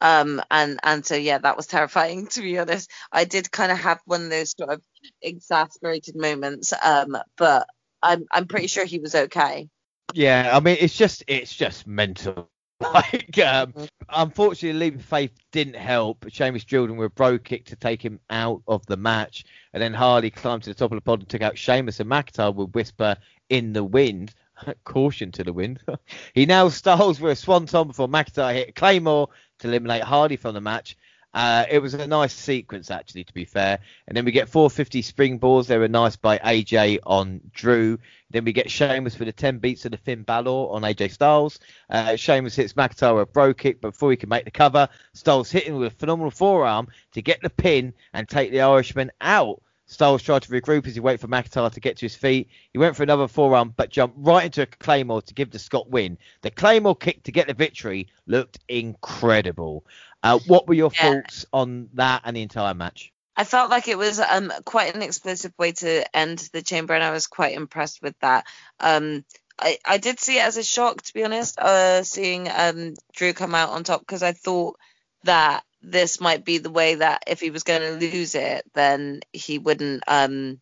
Um 0.00 0.42
and 0.50 0.78
and 0.82 1.04
so 1.06 1.14
yeah, 1.16 1.38
that 1.38 1.56
was 1.56 1.66
terrifying 1.66 2.26
to 2.32 2.42
be 2.42 2.58
honest. 2.58 2.90
I 3.12 3.24
did 3.24 3.50
kind 3.50 3.72
of 3.72 3.78
have 3.78 4.00
one 4.06 4.24
of 4.24 4.30
those 4.30 4.54
sort 4.56 4.70
of 4.70 4.82
exasperated 5.22 6.16
moments, 6.16 6.72
um, 6.82 7.16
but 7.36 7.66
I'm 8.02 8.26
I'm 8.30 8.46
pretty 8.46 8.68
sure 8.68 8.84
he 8.84 8.98
was 9.00 9.14
okay. 9.14 9.68
Yeah, 10.14 10.50
I 10.52 10.60
mean, 10.60 10.76
it's 10.80 10.96
just 10.96 11.24
it's 11.26 11.54
just 11.54 11.86
mental. 11.86 12.48
Like, 12.94 13.38
um, 13.38 13.74
unfortunately, 14.08 14.78
leap 14.78 14.96
of 14.96 15.04
faith 15.04 15.32
didn't 15.52 15.76
help. 15.76 16.26
Drilled 16.30 16.90
him 16.90 16.96
with 16.96 17.06
a 17.06 17.14
brogue 17.14 17.44
kick 17.44 17.64
to 17.66 17.76
take 17.76 18.02
him 18.02 18.20
out 18.30 18.62
of 18.68 18.84
the 18.86 18.96
match, 18.96 19.44
and 19.72 19.82
then 19.82 19.94
Hardy 19.94 20.30
climbed 20.30 20.64
to 20.64 20.70
the 20.70 20.74
top 20.74 20.92
of 20.92 20.96
the 20.96 21.02
pod 21.02 21.20
and 21.20 21.28
took 21.28 21.42
out 21.42 21.58
Sheamus 21.58 22.00
and 22.00 22.10
McIntyre 22.10 22.54
with 22.54 22.74
whisper 22.74 23.16
in 23.48 23.72
the 23.72 23.84
wind. 23.84 24.34
Caution 24.84 25.32
to 25.32 25.44
the 25.44 25.52
wind. 25.52 25.80
he 26.34 26.46
now 26.46 26.68
Styles 26.68 27.20
with 27.20 27.32
a 27.32 27.36
swanton 27.36 27.88
before 27.88 28.08
McIntyre 28.08 28.54
hit 28.54 28.74
Claymore 28.74 29.28
to 29.58 29.68
eliminate 29.68 30.02
Hardy 30.02 30.36
from 30.36 30.54
the 30.54 30.60
match. 30.60 30.96
Uh, 31.34 31.64
it 31.68 31.80
was 31.80 31.94
a 31.94 32.06
nice 32.06 32.32
sequence, 32.32 32.92
actually, 32.92 33.24
to 33.24 33.34
be 33.34 33.44
fair. 33.44 33.80
And 34.06 34.16
then 34.16 34.24
we 34.24 34.30
get 34.30 34.48
450 34.48 35.02
springboards. 35.02 35.66
They 35.66 35.78
were 35.78 35.88
nice 35.88 36.14
by 36.14 36.38
AJ 36.38 37.00
on 37.04 37.40
Drew. 37.52 37.98
Then 38.30 38.44
we 38.44 38.52
get 38.52 38.70
Sheamus 38.70 39.16
for 39.16 39.24
the 39.24 39.32
10 39.32 39.58
beats 39.58 39.84
of 39.84 39.90
the 39.90 39.98
Finn 39.98 40.22
Balor 40.22 40.72
on 40.72 40.82
AJ 40.82 41.10
Styles. 41.10 41.58
Uh, 41.90 42.14
Sheamus 42.14 42.54
hits 42.54 42.74
McIntyre 42.74 43.14
with 43.14 43.28
a 43.28 43.32
brogue 43.32 43.58
kick 43.58 43.80
before 43.80 44.12
he 44.12 44.16
can 44.16 44.28
make 44.28 44.44
the 44.44 44.52
cover. 44.52 44.88
Styles 45.12 45.50
hitting 45.50 45.76
with 45.76 45.92
a 45.92 45.96
phenomenal 45.96 46.30
forearm 46.30 46.86
to 47.12 47.22
get 47.22 47.42
the 47.42 47.50
pin 47.50 47.94
and 48.12 48.28
take 48.28 48.52
the 48.52 48.60
Irishman 48.60 49.10
out. 49.20 49.60
Styles 49.86 50.22
tried 50.22 50.42
to 50.42 50.48
regroup 50.48 50.86
as 50.86 50.94
he 50.94 51.00
waited 51.00 51.20
for 51.20 51.28
McIntyre 51.28 51.70
to 51.70 51.80
get 51.80 51.98
to 51.98 52.06
his 52.06 52.16
feet. 52.16 52.48
He 52.72 52.78
went 52.78 52.96
for 52.96 53.02
another 53.02 53.28
forearm, 53.28 53.74
but 53.76 53.90
jumped 53.90 54.16
right 54.18 54.46
into 54.46 54.62
a 54.62 54.66
Claymore 54.66 55.20
to 55.22 55.34
give 55.34 55.50
the 55.50 55.58
Scot 55.58 55.90
win. 55.90 56.16
The 56.40 56.50
Claymore 56.50 56.96
kick 56.96 57.22
to 57.24 57.32
get 57.32 57.48
the 57.48 57.54
victory 57.54 58.08
looked 58.26 58.60
incredible. 58.68 59.84
Uh, 60.24 60.38
what 60.46 60.66
were 60.66 60.74
your 60.74 60.90
yeah. 60.94 61.20
thoughts 61.20 61.46
on 61.52 61.90
that 61.94 62.22
and 62.24 62.36
the 62.36 62.42
entire 62.42 62.74
match? 62.74 63.12
I 63.36 63.44
felt 63.44 63.70
like 63.70 63.88
it 63.88 63.98
was 63.98 64.18
um, 64.18 64.52
quite 64.64 64.94
an 64.94 65.02
explosive 65.02 65.52
way 65.58 65.72
to 65.72 66.16
end 66.16 66.48
the 66.52 66.62
chamber, 66.62 66.94
and 66.94 67.04
I 67.04 67.10
was 67.10 67.26
quite 67.26 67.54
impressed 67.54 68.00
with 68.00 68.14
that. 68.20 68.46
Um, 68.80 69.24
I, 69.58 69.78
I 69.84 69.98
did 69.98 70.18
see 70.18 70.38
it 70.38 70.44
as 70.44 70.56
a 70.56 70.62
shock, 70.62 71.02
to 71.02 71.14
be 71.14 71.24
honest, 71.24 71.58
uh, 71.58 72.04
seeing 72.04 72.48
um, 72.48 72.94
Drew 73.12 73.32
come 73.32 73.54
out 73.54 73.70
on 73.70 73.84
top 73.84 74.00
because 74.00 74.22
I 74.22 74.32
thought 74.32 74.78
that 75.24 75.62
this 75.82 76.20
might 76.20 76.44
be 76.44 76.58
the 76.58 76.70
way 76.70 76.94
that 76.94 77.24
if 77.26 77.40
he 77.40 77.50
was 77.50 77.62
going 77.62 77.82
to 77.82 78.06
lose 78.06 78.34
it, 78.34 78.64
then 78.72 79.20
he 79.32 79.58
wouldn't. 79.58 80.04
Um, 80.06 80.60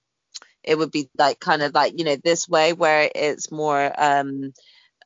it 0.65 0.77
would 0.77 0.91
be 0.91 1.09
like 1.17 1.41
kind 1.41 1.63
of 1.63 1.75
like 1.75 1.99
you 1.99 2.05
know 2.05 2.17
this 2.17 2.49
way 2.49 2.73
where 2.73 3.09
it's 3.15 3.51
more 3.51 3.93
um, 3.97 4.53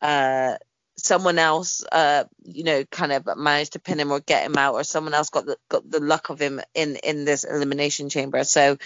uh, 0.01 0.57
someone 0.97 1.39
else, 1.39 1.85
uh, 1.93 2.25
you 2.45 2.65
know, 2.65 2.85
kind 2.85 3.13
of 3.13 3.27
managed 3.37 3.73
to 3.75 3.79
pin 3.81 4.01
him 4.01 4.13
or 4.13 4.21
get 4.21 4.45
him 4.45 4.57
out, 4.57 4.75
or 4.75 4.85
someone 4.85 5.15
else 5.15 5.31
got 5.31 5.47
the 5.47 5.57
got 5.69 5.89
the 5.91 6.01
luck 6.01 6.31
of 6.31 6.41
him 6.41 6.61
in 6.75 6.97
in 6.97 7.25
this 7.25 7.45
elimination 7.45 8.09
chamber. 8.09 8.45
So, 8.45 8.79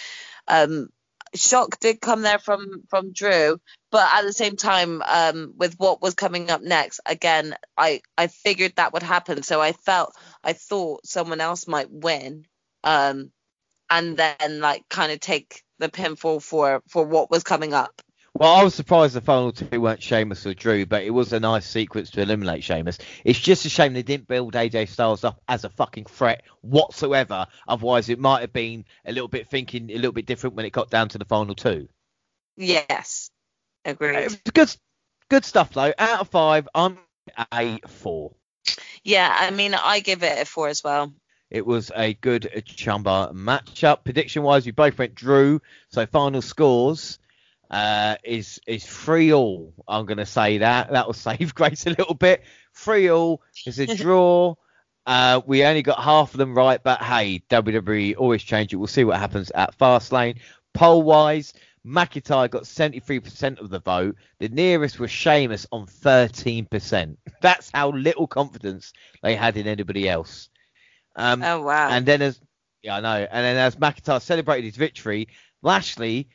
um, 0.49 0.89
shock 1.35 1.79
did 1.81 2.01
come 2.01 2.23
there 2.23 2.39
from 2.39 2.83
from 2.89 3.13
Drew, 3.13 3.61
but 3.91 4.09
at 4.15 4.23
the 4.23 4.33
same 4.33 4.57
time, 4.57 5.03
um, 5.03 5.55
with 5.57 5.75
what 5.79 6.03
was 6.03 6.15
coming 6.15 6.51
up 6.51 6.63
next, 6.63 7.01
again, 7.07 7.55
I 7.77 8.03
I 8.19 8.27
figured 8.29 8.75
that 8.77 8.93
would 8.93 9.03
happen. 9.03 9.43
So 9.43 9.61
I 9.61 9.73
felt 9.73 10.15
I 10.45 10.53
thought 10.55 11.07
someone 11.07 11.41
else 11.41 11.69
might 11.69 11.91
win, 11.91 12.47
um, 12.85 13.31
and 13.91 14.17
then 14.17 14.61
like 14.61 14.89
kind 14.89 15.13
of 15.13 15.21
take 15.21 15.63
the 15.79 15.89
pinfall 15.89 16.43
for 16.43 16.83
for 16.89 17.05
what 17.05 17.31
was 17.31 17.45
coming 17.45 17.75
up. 17.75 18.03
Well, 18.35 18.55
I 18.55 18.63
was 18.63 18.75
surprised 18.75 19.15
the 19.15 19.21
final 19.21 19.51
two 19.51 19.81
weren't 19.81 20.03
Sheamus 20.03 20.47
or 20.47 20.55
Drew, 20.55 20.87
but 20.87 21.03
it 21.03 21.11
was 21.11 21.33
a 21.33 21.41
nice 21.41 21.67
sequence 21.67 22.11
to 22.13 22.23
eliminate 22.23 22.63
Sheamus. 22.63 22.99
It's 23.25 23.41
just 23.41 23.67
a 23.67 23.69
shame 23.69 23.93
they 23.93 24.05
didn't 24.05 24.29
build 24.29 24.55
AJ 24.55 24.89
Styles 24.89 25.25
up 25.25 25.43
as 25.49 25.65
a 25.65 25.69
fucking 25.69 26.05
threat 26.05 26.45
whatsoever. 26.61 27.49
Otherwise, 27.67 28.09
it 28.09 28.21
might 28.21 28.41
have 28.43 28.53
been 28.53 28.85
a 29.05 29.13
little 29.13 29.29
bit 29.29 29.49
thinking 29.49 29.91
a 29.91 29.97
little 29.97 30.13
bit 30.13 30.27
different 30.27 30.55
when 30.55 30.65
it 30.65 30.71
got 30.71 30.91
down 30.91 31.09
to 31.09 31.19
the 31.19 31.25
final 31.25 31.57
two. 31.57 31.89
Yes, 32.57 33.31
agreed. 33.85 34.27
Uh, 34.27 34.51
good, 34.55 34.77
good 35.29 35.45
stuff 35.45 35.73
though. 35.73 35.93
Out 35.99 36.21
of 36.21 36.29
five, 36.29 36.69
I'm 36.73 36.99
a 37.53 37.81
four. 37.89 38.33
Yeah, 39.03 39.35
I 39.39 39.51
mean, 39.51 39.75
I 39.75 40.01
give 40.01 40.23
it 40.23 40.41
a 40.41 40.45
four 40.45 40.69
as 40.69 40.85
well. 40.85 41.13
It 41.51 41.67
was 41.67 41.91
a 41.97 42.15
good 42.15 42.63
chumba 42.65 43.33
matchup. 43.35 44.05
Prediction 44.05 44.45
wise, 44.45 44.67
we 44.67 44.73
both 44.73 44.99
went 44.99 45.17
Drew. 45.17 45.61
So 45.89 46.07
final 46.07 46.43
scores 46.43 47.19
uh, 47.71 48.17
is 48.25 48.61
is 48.67 48.85
three 48.85 49.33
all. 49.33 49.73
I'm 49.87 50.07
going 50.07 50.19
to 50.19 50.27
say 50.27 50.59
that 50.59 50.91
that 50.91 51.07
will 51.07 51.13
save 51.31 51.55
Grace 51.55 51.87
a 51.87 51.91
little 51.91 52.15
bit. 52.15 52.43
Three 52.75 53.11
all 53.11 53.43
is 53.67 53.79
a 53.79 53.87
draw. 53.97 54.57
Uh, 55.07 55.41
we 55.47 55.65
only 55.65 55.83
got 55.83 55.99
half 55.99 56.35
of 56.35 56.39
them 56.39 56.55
right, 56.55 56.83
but 56.83 57.03
hey, 57.03 57.43
WWE 57.49 58.17
always 58.19 58.43
change 58.43 58.73
it. 58.73 58.77
We'll 58.77 58.87
see 58.87 59.05
what 59.05 59.19
happens 59.19 59.51
at 59.53 59.77
Fastlane. 59.79 60.39
Poll 60.75 61.03
wise, 61.03 61.55
McIntyre 61.85 62.51
got 62.51 62.65
73% 62.65 63.59
of 63.59 63.71
the 63.71 63.81
vote. 63.81 64.17
The 64.39 64.51
nearest 64.51 65.01
was 65.01 65.11
Sheamus 65.11 65.67
on 65.73 65.87
13%. 65.87 67.17
That's 67.41 67.71
how 67.73 67.91
little 67.91 68.27
confidence 68.27 68.93
they 69.23 69.35
had 69.35 69.57
in 69.57 69.67
anybody 69.67 70.09
else. 70.09 70.49
Um, 71.17 71.43
oh 71.43 71.63
wow! 71.63 71.89
And 71.91 72.07
then 72.07 72.23
as 72.23 72.41
yeah, 72.83 72.97
I 72.97 73.01
know. 73.01 73.27
And 73.31 73.45
then 73.45 73.57
as 73.57 73.77
McIntyre 73.77 74.23
celebrated 74.23 74.67
his 74.67 74.77
victory, 74.77 75.29
Lashley 75.63 76.29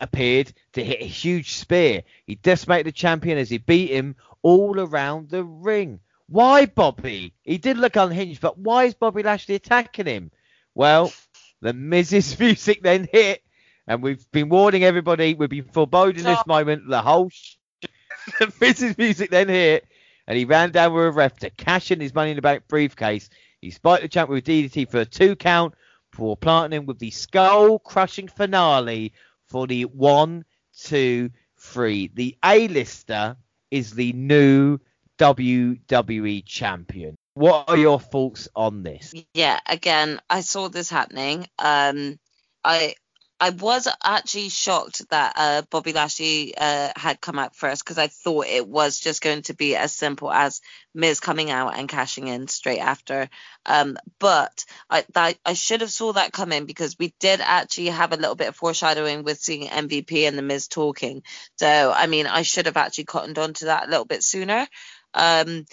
appeared 0.00 0.52
to 0.72 0.84
hit 0.84 1.00
a 1.00 1.06
huge 1.06 1.54
spear. 1.54 2.02
He 2.26 2.34
decimated 2.36 2.86
the 2.86 2.92
champion 2.92 3.38
as 3.38 3.50
he 3.50 3.58
beat 3.58 3.90
him 3.90 4.16
all 4.42 4.78
around 4.78 5.30
the 5.30 5.44
ring. 5.44 6.00
Why, 6.28 6.66
Bobby? 6.66 7.34
He 7.42 7.58
did 7.58 7.78
look 7.78 7.96
unhinged, 7.96 8.40
but 8.40 8.58
why 8.58 8.84
is 8.84 8.94
Bobby 8.94 9.22
Lashley 9.22 9.54
attacking 9.56 10.06
him? 10.06 10.30
Well, 10.74 11.12
the 11.60 11.72
Miz's 11.72 12.38
music 12.40 12.82
then 12.82 13.08
hit, 13.10 13.42
and 13.86 14.02
we've 14.02 14.30
been 14.32 14.48
warning 14.48 14.84
everybody, 14.84 15.34
we've 15.34 15.48
been 15.48 15.64
foreboding 15.64 16.24
this 16.24 16.38
oh. 16.38 16.44
moment 16.46 16.88
the 16.88 17.02
whole. 17.02 17.28
Sh- 17.30 17.56
the 18.38 18.52
Miz's 18.60 18.96
music 18.96 19.30
then 19.30 19.48
hit, 19.48 19.86
and 20.26 20.38
he 20.38 20.44
ran 20.44 20.70
down 20.70 20.94
with 20.94 21.06
a 21.06 21.10
ref 21.12 21.38
to 21.40 21.50
cash 21.50 21.90
in 21.90 22.00
his 22.00 22.14
Money 22.14 22.30
in 22.30 22.36
the 22.36 22.42
Bank 22.42 22.64
briefcase. 22.68 23.28
He 23.60 23.70
spiked 23.70 24.02
the 24.02 24.08
champ 24.08 24.30
with 24.30 24.44
DDT 24.44 24.90
for 24.90 25.00
a 25.00 25.04
two 25.04 25.36
count 25.36 25.74
for 26.12 26.36
planting 26.36 26.80
him 26.80 26.86
with 26.86 26.98
the 26.98 27.10
skull 27.10 27.78
crushing 27.78 28.28
finale 28.28 29.12
for 29.54 29.68
the 29.68 29.84
one, 29.84 30.44
two, 30.76 31.30
three. 31.56 32.10
The 32.12 32.36
A-lister 32.44 33.36
is 33.70 33.92
the 33.92 34.12
new 34.12 34.80
WWE 35.16 36.44
champion. 36.44 37.14
What 37.34 37.68
are 37.68 37.76
your 37.76 38.00
thoughts 38.00 38.48
on 38.56 38.82
this? 38.82 39.14
Yeah, 39.32 39.60
again, 39.64 40.20
I 40.28 40.40
saw 40.40 40.68
this 40.68 40.90
happening. 40.90 41.46
Um, 41.56 42.18
I 42.64 42.96
I 43.40 43.50
was 43.50 43.88
actually 44.02 44.48
shocked 44.48 45.08
that 45.10 45.32
uh, 45.36 45.62
Bobby 45.68 45.92
Lashley 45.92 46.54
uh, 46.56 46.90
had 46.94 47.20
come 47.20 47.38
out 47.38 47.56
first 47.56 47.84
because 47.84 47.98
I 47.98 48.06
thought 48.06 48.46
it 48.46 48.66
was 48.66 49.00
just 49.00 49.20
going 49.20 49.42
to 49.42 49.54
be 49.54 49.74
as 49.74 49.92
simple 49.92 50.32
as 50.32 50.60
Miz 50.94 51.18
coming 51.18 51.50
out 51.50 51.76
and 51.76 51.88
cashing 51.88 52.28
in 52.28 52.46
straight 52.46 52.78
after. 52.78 53.28
Um, 53.66 53.98
but 54.20 54.64
I, 54.88 55.04
that, 55.14 55.36
I 55.44 55.54
should 55.54 55.80
have 55.80 55.90
saw 55.90 56.12
that 56.12 56.32
coming 56.32 56.64
because 56.64 56.96
we 56.98 57.12
did 57.18 57.40
actually 57.42 57.88
have 57.88 58.12
a 58.12 58.16
little 58.16 58.36
bit 58.36 58.48
of 58.48 58.56
foreshadowing 58.56 59.24
with 59.24 59.40
seeing 59.40 59.68
MVP 59.68 60.28
and 60.28 60.38
the 60.38 60.42
Miz 60.42 60.68
talking. 60.68 61.22
So 61.56 61.92
I 61.94 62.06
mean, 62.06 62.26
I 62.26 62.42
should 62.42 62.66
have 62.66 62.76
actually 62.76 63.04
cottoned 63.04 63.38
on 63.38 63.52
to 63.54 63.64
that 63.66 63.88
a 63.88 63.90
little 63.90 64.06
bit 64.06 64.22
sooner. 64.22 64.66
Um, 65.12 65.64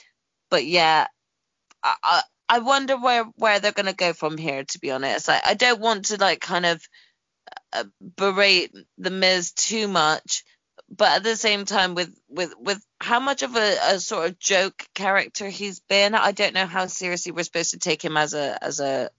but 0.50 0.66
yeah, 0.66 1.08
I, 1.84 1.96
I, 2.04 2.22
I 2.50 2.60
wonder 2.60 2.98
where 2.98 3.24
where 3.36 3.60
they're 3.60 3.72
gonna 3.72 3.94
go 3.94 4.14
from 4.14 4.38
here. 4.38 4.64
To 4.64 4.80
be 4.80 4.92
honest, 4.92 5.30
I, 5.30 5.40
I 5.46 5.54
don't 5.54 5.80
want 5.80 6.06
to 6.06 6.18
like 6.18 6.42
kind 6.42 6.66
of 6.66 6.82
uh, 7.73 7.85
berate 8.18 8.73
the 8.98 9.10
Miz 9.10 9.52
too 9.52 9.88
much, 9.88 10.43
but 10.89 11.10
at 11.18 11.23
the 11.23 11.35
same 11.35 11.65
time, 11.65 11.95
with 11.95 12.14
with 12.30 12.53
with 12.60 12.85
how 12.99 13.19
much 13.19 13.43
of 13.43 13.56
a, 13.56 13.77
a 13.84 13.99
sort 13.99 14.30
of 14.30 14.39
joke 14.39 14.85
character 14.93 15.48
he's 15.48 15.80
been, 15.80 16.15
I 16.15 16.31
don't 16.31 16.53
know 16.53 16.65
how 16.65 16.88
seriously 16.88 17.31
we're 17.31 17.43
supposed 17.43 17.72
to 17.72 17.80
take 17.80 18.03
him 18.03 18.18
as 18.18 18.34
a 18.34 18.61
as 18.64 18.80
a 18.80 19.10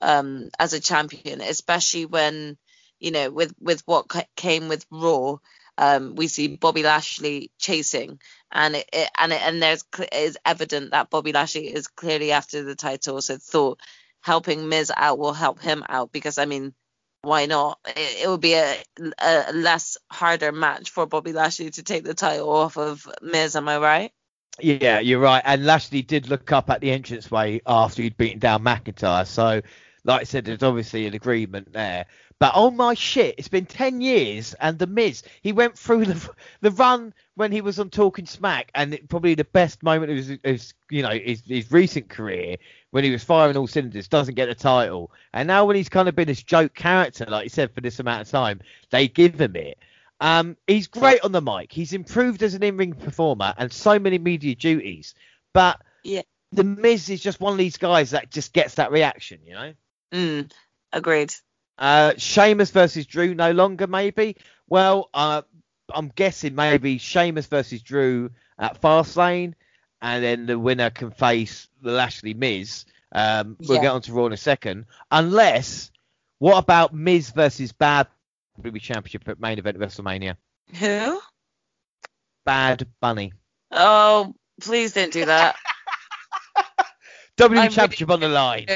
um 0.00 0.50
as 0.58 0.72
a 0.72 0.80
champion, 0.80 1.40
especially 1.40 2.06
when 2.06 2.56
you 2.98 3.12
know 3.12 3.30
with 3.30 3.54
with 3.60 3.82
what 3.86 4.10
came 4.36 4.68
with 4.68 4.86
Raw. 4.90 5.36
Um, 5.78 6.14
we 6.14 6.28
see 6.28 6.48
Bobby 6.56 6.82
Lashley 6.82 7.50
chasing, 7.58 8.20
and 8.52 8.76
it, 8.76 8.88
it 8.92 9.10
and 9.16 9.32
it, 9.32 9.40
and 9.40 9.62
there's 9.62 9.84
it 9.98 10.12
is 10.12 10.38
evident 10.44 10.90
that 10.90 11.10
Bobby 11.10 11.32
Lashley 11.32 11.72
is 11.72 11.86
clearly 11.86 12.32
after 12.32 12.62
the 12.64 12.74
title. 12.74 13.22
So 13.22 13.36
thought 13.38 13.80
helping 14.20 14.68
Miz 14.68 14.92
out 14.94 15.18
will 15.18 15.32
help 15.32 15.60
him 15.60 15.84
out 15.88 16.12
because 16.12 16.38
I 16.38 16.44
mean 16.44 16.74
why 17.22 17.46
not? 17.46 17.78
It, 17.86 18.24
it 18.24 18.28
would 18.28 18.40
be 18.40 18.54
a, 18.54 18.76
a, 19.18 19.52
less 19.52 19.98
harder 20.10 20.52
match 20.52 20.90
for 20.90 21.06
Bobby 21.06 21.32
Lashley 21.32 21.70
to 21.70 21.82
take 21.82 22.04
the 22.04 22.14
title 22.14 22.50
off 22.50 22.76
of 22.76 23.06
Miz. 23.22 23.56
Am 23.56 23.68
I 23.68 23.78
right? 23.78 24.12
Yeah, 24.58 25.00
you're 25.00 25.20
right. 25.20 25.42
And 25.44 25.64
Lashley 25.64 26.02
did 26.02 26.28
look 26.28 26.50
up 26.52 26.70
at 26.70 26.80
the 26.80 26.90
entranceway 26.90 27.60
after 27.66 28.02
he'd 28.02 28.16
beaten 28.16 28.38
down 28.38 28.62
McIntyre. 28.62 29.26
So, 29.26 29.62
like 30.04 30.20
I 30.20 30.24
said, 30.24 30.44
there's 30.44 30.62
obviously 30.62 31.06
an 31.06 31.14
agreement 31.14 31.72
there. 31.72 32.06
But 32.40 32.52
oh 32.54 32.70
my 32.70 32.94
shit, 32.94 33.34
it's 33.36 33.48
been 33.48 33.66
10 33.66 34.00
years 34.00 34.54
and 34.54 34.78
The 34.78 34.86
Miz, 34.86 35.22
he 35.42 35.52
went 35.52 35.78
through 35.78 36.06
the 36.06 36.30
the 36.62 36.70
run 36.70 37.12
when 37.34 37.52
he 37.52 37.60
was 37.60 37.78
on 37.78 37.90
Talking 37.90 38.24
Smack 38.24 38.70
and 38.74 38.94
it, 38.94 39.08
probably 39.10 39.34
the 39.34 39.44
best 39.44 39.82
moment 39.82 40.10
of 40.10 40.16
his, 40.16 40.38
his 40.42 40.74
you 40.90 41.02
know, 41.02 41.10
his, 41.10 41.42
his 41.46 41.70
recent 41.70 42.08
career 42.08 42.56
when 42.92 43.04
he 43.04 43.10
was 43.10 43.22
firing 43.22 43.58
all 43.58 43.66
cylinders, 43.66 44.08
doesn't 44.08 44.34
get 44.34 44.46
the 44.46 44.54
title. 44.54 45.12
And 45.34 45.46
now 45.46 45.66
when 45.66 45.76
he's 45.76 45.90
kind 45.90 46.08
of 46.08 46.16
been 46.16 46.26
this 46.26 46.42
joke 46.42 46.74
character, 46.74 47.26
like 47.28 47.44
you 47.44 47.50
said, 47.50 47.72
for 47.72 47.82
this 47.82 48.00
amount 48.00 48.22
of 48.22 48.30
time, 48.30 48.60
they 48.88 49.06
give 49.06 49.38
him 49.38 49.54
it. 49.54 49.78
Um, 50.20 50.56
he's 50.66 50.86
great 50.86 51.20
on 51.22 51.32
the 51.32 51.42
mic. 51.42 51.70
He's 51.70 51.92
improved 51.92 52.42
as 52.42 52.54
an 52.54 52.62
in-ring 52.62 52.94
performer 52.94 53.54
and 53.58 53.70
so 53.70 53.98
many 53.98 54.18
media 54.18 54.54
duties. 54.54 55.14
But 55.52 55.80
yeah. 56.02 56.22
The 56.52 56.64
Miz 56.64 57.10
is 57.10 57.20
just 57.20 57.38
one 57.38 57.52
of 57.52 57.58
these 57.58 57.76
guys 57.76 58.10
that 58.10 58.30
just 58.30 58.52
gets 58.52 58.74
that 58.74 58.90
reaction, 58.90 59.38
you 59.46 59.52
know? 59.52 59.72
Mm, 60.12 60.50
agreed. 60.92 61.32
Uh, 61.80 62.12
Sheamus 62.18 62.70
versus 62.70 63.06
Drew 63.06 63.34
no 63.34 63.50
longer, 63.52 63.86
maybe. 63.86 64.36
Well, 64.68 65.08
uh, 65.14 65.42
I'm 65.92 66.08
guessing 66.14 66.54
maybe 66.54 66.98
Sheamus 66.98 67.46
versus 67.46 67.80
Drew 67.82 68.30
at 68.58 68.80
Fastlane, 68.80 69.54
and 70.02 70.22
then 70.22 70.46
the 70.46 70.58
winner 70.58 70.90
can 70.90 71.10
face 71.10 71.68
the 71.82 71.90
Lashley 71.92 72.34
Miz 72.34 72.84
Um, 73.12 73.56
we'll 73.60 73.78
Yeah. 73.78 73.82
get 73.82 73.90
on 73.92 74.02
to 74.02 74.12
Raw 74.12 74.26
in 74.26 74.32
a 74.32 74.36
second. 74.36 74.84
Unless, 75.10 75.90
what 76.38 76.58
about 76.58 76.94
Miz 76.94 77.30
versus 77.30 77.72
Bad 77.72 78.06
WWE 78.62 78.78
Championship 78.80 79.28
at 79.28 79.40
main 79.40 79.58
event 79.58 79.76
of 79.76 79.82
WrestleMania? 79.82 80.36
Who? 80.78 81.20
Bad 82.44 82.86
Bunny. 83.00 83.32
Oh, 83.72 84.32
please 84.60 84.92
don't 84.92 85.12
do 85.12 85.24
that. 85.24 85.56
WWE 87.36 87.58
I 87.58 87.62
really- 87.64 87.68
Championship 87.74 88.10
on 88.10 88.20
the 88.20 88.28
line. 88.28 88.66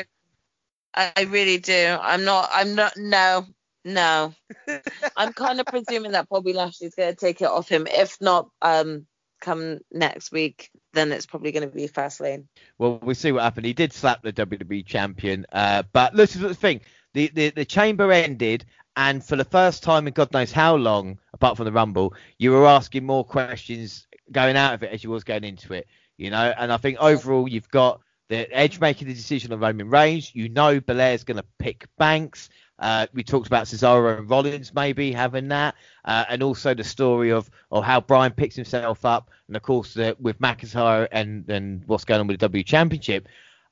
I 0.94 1.12
I 1.16 1.22
really 1.22 1.58
do. 1.58 1.98
I'm 2.00 2.24
not. 2.24 2.50
I'm 2.52 2.74
not. 2.74 2.96
No. 2.96 3.46
No. 3.84 4.34
I'm 5.16 5.32
kind 5.32 5.60
of 5.60 5.66
presuming 5.66 6.12
that 6.12 6.28
Bobby 6.28 6.52
Lashley's 6.52 6.94
going 6.94 7.12
to 7.12 7.16
take 7.16 7.42
it 7.42 7.48
off 7.48 7.68
him. 7.68 7.86
If 7.86 8.18
not, 8.20 8.48
um, 8.62 9.06
come 9.40 9.80
next 9.92 10.32
week, 10.32 10.70
then 10.94 11.12
it's 11.12 11.26
probably 11.26 11.52
going 11.52 11.68
to 11.68 11.74
be 11.74 11.86
Fastlane. 11.86 12.46
Well, 12.78 12.98
we'll 13.02 13.14
see 13.14 13.32
what 13.32 13.42
happened. 13.42 13.66
He 13.66 13.74
did 13.74 13.92
slap 13.92 14.22
the 14.22 14.32
WWE 14.32 14.86
champion, 14.86 15.46
uh, 15.52 15.82
but 15.92 16.16
this 16.16 16.34
is 16.34 16.40
the 16.40 16.54
thing: 16.54 16.80
the, 17.12 17.30
the 17.34 17.50
the 17.50 17.64
chamber 17.64 18.10
ended, 18.10 18.64
and 18.96 19.22
for 19.22 19.36
the 19.36 19.44
first 19.44 19.82
time 19.82 20.06
in 20.06 20.14
God 20.14 20.32
knows 20.32 20.52
how 20.52 20.76
long, 20.76 21.18
apart 21.32 21.56
from 21.56 21.66
the 21.66 21.72
Rumble, 21.72 22.14
you 22.38 22.52
were 22.52 22.66
asking 22.66 23.04
more 23.04 23.24
questions 23.24 24.06
going 24.32 24.56
out 24.56 24.74
of 24.74 24.82
it 24.82 24.92
as 24.92 25.04
you 25.04 25.10
was 25.10 25.24
going 25.24 25.44
into 25.44 25.74
it. 25.74 25.86
You 26.16 26.30
know, 26.30 26.54
and 26.56 26.72
I 26.72 26.76
think 26.78 26.98
overall 27.00 27.48
you've 27.48 27.68
got 27.68 28.00
Edge 28.34 28.80
making 28.80 29.08
the 29.08 29.14
decision 29.14 29.52
on 29.52 29.60
Roman 29.60 29.90
Reigns. 29.90 30.34
You 30.34 30.48
know, 30.48 30.80
Belair's 30.80 31.24
going 31.24 31.36
to 31.36 31.44
pick 31.58 31.86
Banks. 31.98 32.48
Uh, 32.78 33.06
we 33.14 33.22
talked 33.22 33.46
about 33.46 33.66
Cesaro 33.66 34.18
and 34.18 34.28
Rollins 34.28 34.74
maybe 34.74 35.12
having 35.12 35.48
that, 35.48 35.76
uh, 36.04 36.24
and 36.28 36.42
also 36.42 36.74
the 36.74 36.82
story 36.82 37.30
of, 37.30 37.48
of 37.70 37.84
how 37.84 38.00
Bryan 38.00 38.32
picks 38.32 38.56
himself 38.56 39.04
up, 39.04 39.30
and 39.46 39.56
of 39.56 39.62
course 39.62 39.94
the, 39.94 40.16
with 40.18 40.40
McIntyre 40.40 41.06
and 41.12 41.48
and 41.48 41.84
what's 41.86 42.04
going 42.04 42.20
on 42.20 42.26
with 42.26 42.34
the 42.34 42.46
W 42.46 42.64
Championship. 42.64 43.28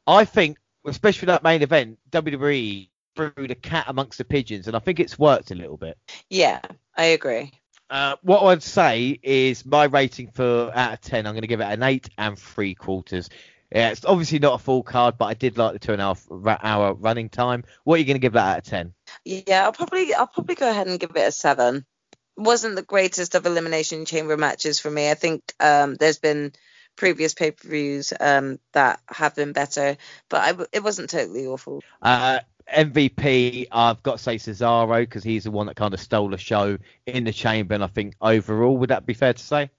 I 0.06 0.24
think, 0.24 0.58
especially 0.86 1.26
that 1.26 1.42
main 1.42 1.62
event, 1.62 1.98
WWE 2.10 2.88
threw 3.16 3.32
the 3.36 3.56
cat 3.56 3.86
amongst 3.88 4.18
the 4.18 4.24
pigeons, 4.24 4.68
and 4.68 4.76
I 4.76 4.78
think 4.78 5.00
it's 5.00 5.18
worked 5.18 5.50
a 5.50 5.56
little 5.56 5.76
bit. 5.76 5.98
Yeah, 6.30 6.60
I 6.96 7.06
agree. 7.06 7.52
Uh, 7.90 8.16
what 8.22 8.42
I'd 8.44 8.62
say 8.62 9.18
is 9.22 9.66
my 9.66 9.84
rating 9.84 10.30
for 10.30 10.70
out 10.74 10.92
of 10.92 11.00
ten, 11.00 11.26
I'm 11.26 11.34
going 11.34 11.42
to 11.42 11.48
give 11.48 11.60
it 11.60 11.64
an 11.64 11.82
eight 11.82 12.08
and 12.16 12.38
three 12.38 12.74
quarters. 12.74 13.28
Yeah, 13.74 13.90
it's 13.90 14.04
obviously 14.04 14.38
not 14.38 14.54
a 14.54 14.62
full 14.62 14.82
card, 14.82 15.16
but 15.16 15.26
I 15.26 15.34
did 15.34 15.56
like 15.56 15.72
the 15.72 15.78
two 15.78 15.92
and 15.92 16.02
a 16.02 16.04
half 16.04 16.26
hour 16.62 16.92
running 16.92 17.30
time. 17.30 17.64
What 17.84 17.94
are 17.94 17.98
you 17.98 18.04
going 18.04 18.16
to 18.16 18.20
give 18.20 18.34
that 18.34 18.52
out 18.52 18.58
of 18.58 18.64
ten? 18.64 18.92
Yeah, 19.24 19.64
I'll 19.64 19.72
probably 19.72 20.12
I'll 20.12 20.26
probably 20.26 20.56
go 20.56 20.68
ahead 20.68 20.88
and 20.88 21.00
give 21.00 21.16
it 21.16 21.28
a 21.28 21.32
seven. 21.32 21.86
Wasn't 22.36 22.76
the 22.76 22.82
greatest 22.82 23.34
of 23.34 23.46
elimination 23.46 24.04
chamber 24.04 24.36
matches 24.36 24.78
for 24.78 24.90
me. 24.90 25.10
I 25.10 25.14
think 25.14 25.42
um, 25.58 25.94
there's 25.94 26.18
been 26.18 26.52
previous 26.96 27.32
pay 27.32 27.52
per 27.52 27.66
views 27.66 28.12
um, 28.20 28.58
that 28.72 29.00
have 29.08 29.34
been 29.34 29.52
better, 29.52 29.96
but 30.28 30.40
I 30.42 30.64
it 30.72 30.82
wasn't 30.84 31.08
totally 31.08 31.46
awful. 31.46 31.82
Uh, 32.02 32.40
MVP, 32.72 33.68
I've 33.72 34.02
got 34.02 34.18
to 34.18 34.22
say 34.22 34.36
Cesaro 34.36 35.00
because 35.00 35.24
he's 35.24 35.44
the 35.44 35.50
one 35.50 35.66
that 35.66 35.76
kind 35.76 35.94
of 35.94 36.00
stole 36.00 36.28
the 36.28 36.38
show 36.38 36.76
in 37.06 37.24
the 37.24 37.32
chamber, 37.32 37.74
and 37.74 37.84
I 37.84 37.88
think 37.88 38.14
overall, 38.20 38.76
would 38.78 38.90
that 38.90 39.06
be 39.06 39.14
fair 39.14 39.32
to 39.32 39.42
say? 39.42 39.70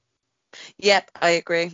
Yep, 0.79 1.11
I 1.21 1.29
agree. 1.31 1.73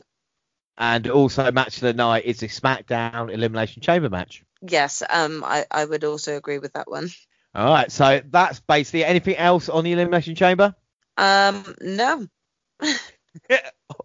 And 0.79 1.07
also, 1.09 1.51
match 1.51 1.75
of 1.75 1.81
the 1.81 1.93
night 1.93 2.23
is 2.25 2.41
a 2.41 2.47
SmackDown 2.47 3.31
Elimination 3.31 3.81
Chamber 3.81 4.09
match. 4.09 4.43
Yes, 4.61 5.03
um, 5.09 5.43
I, 5.45 5.65
I 5.69 5.83
would 5.83 6.05
also 6.05 6.37
agree 6.37 6.57
with 6.57 6.73
that 6.73 6.89
one. 6.89 7.09
All 7.53 7.73
right, 7.73 7.91
so 7.91 8.21
that's 8.29 8.61
basically 8.61 9.03
anything 9.03 9.35
else 9.35 9.67
on 9.67 9.83
the 9.83 9.91
Elimination 9.91 10.35
Chamber. 10.35 10.73
Um, 11.17 11.75
no. 11.81 12.27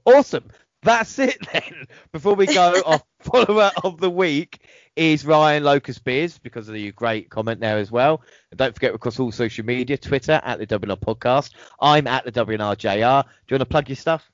Awesome. 0.06 0.44
That's 0.82 1.18
it 1.18 1.38
then. 1.51 1.86
Before 2.12 2.34
we 2.34 2.46
go, 2.46 2.82
our 2.84 3.01
follower 3.20 3.70
of 3.82 3.98
the 4.01 4.10
week 4.10 4.60
is 4.96 5.24
Ryan 5.24 5.64
Locust 5.64 6.05
Beers 6.05 6.38
because 6.38 6.68
of 6.68 6.76
your 6.76 6.92
great 6.92 7.30
comment 7.30 7.60
there 7.60 7.78
as 7.78 7.90
well. 7.90 8.20
And 8.51 8.59
don't 8.59 8.74
forget, 8.74 8.94
across 8.94 9.18
all 9.18 9.32
social 9.32 9.64
media, 9.64 9.96
Twitter 9.96 10.40
at 10.44 10.59
the 10.59 10.66
WNR 10.66 11.01
Podcast. 11.01 11.52
I'm 11.80 12.06
at 12.06 12.26
the 12.26 12.32
WNRJR. 12.32 13.22
Do 13.24 13.28
you 13.48 13.55
want 13.55 13.60
to 13.60 13.66
plug 13.66 13.88
your 13.88 13.96
stuff? 13.96 14.30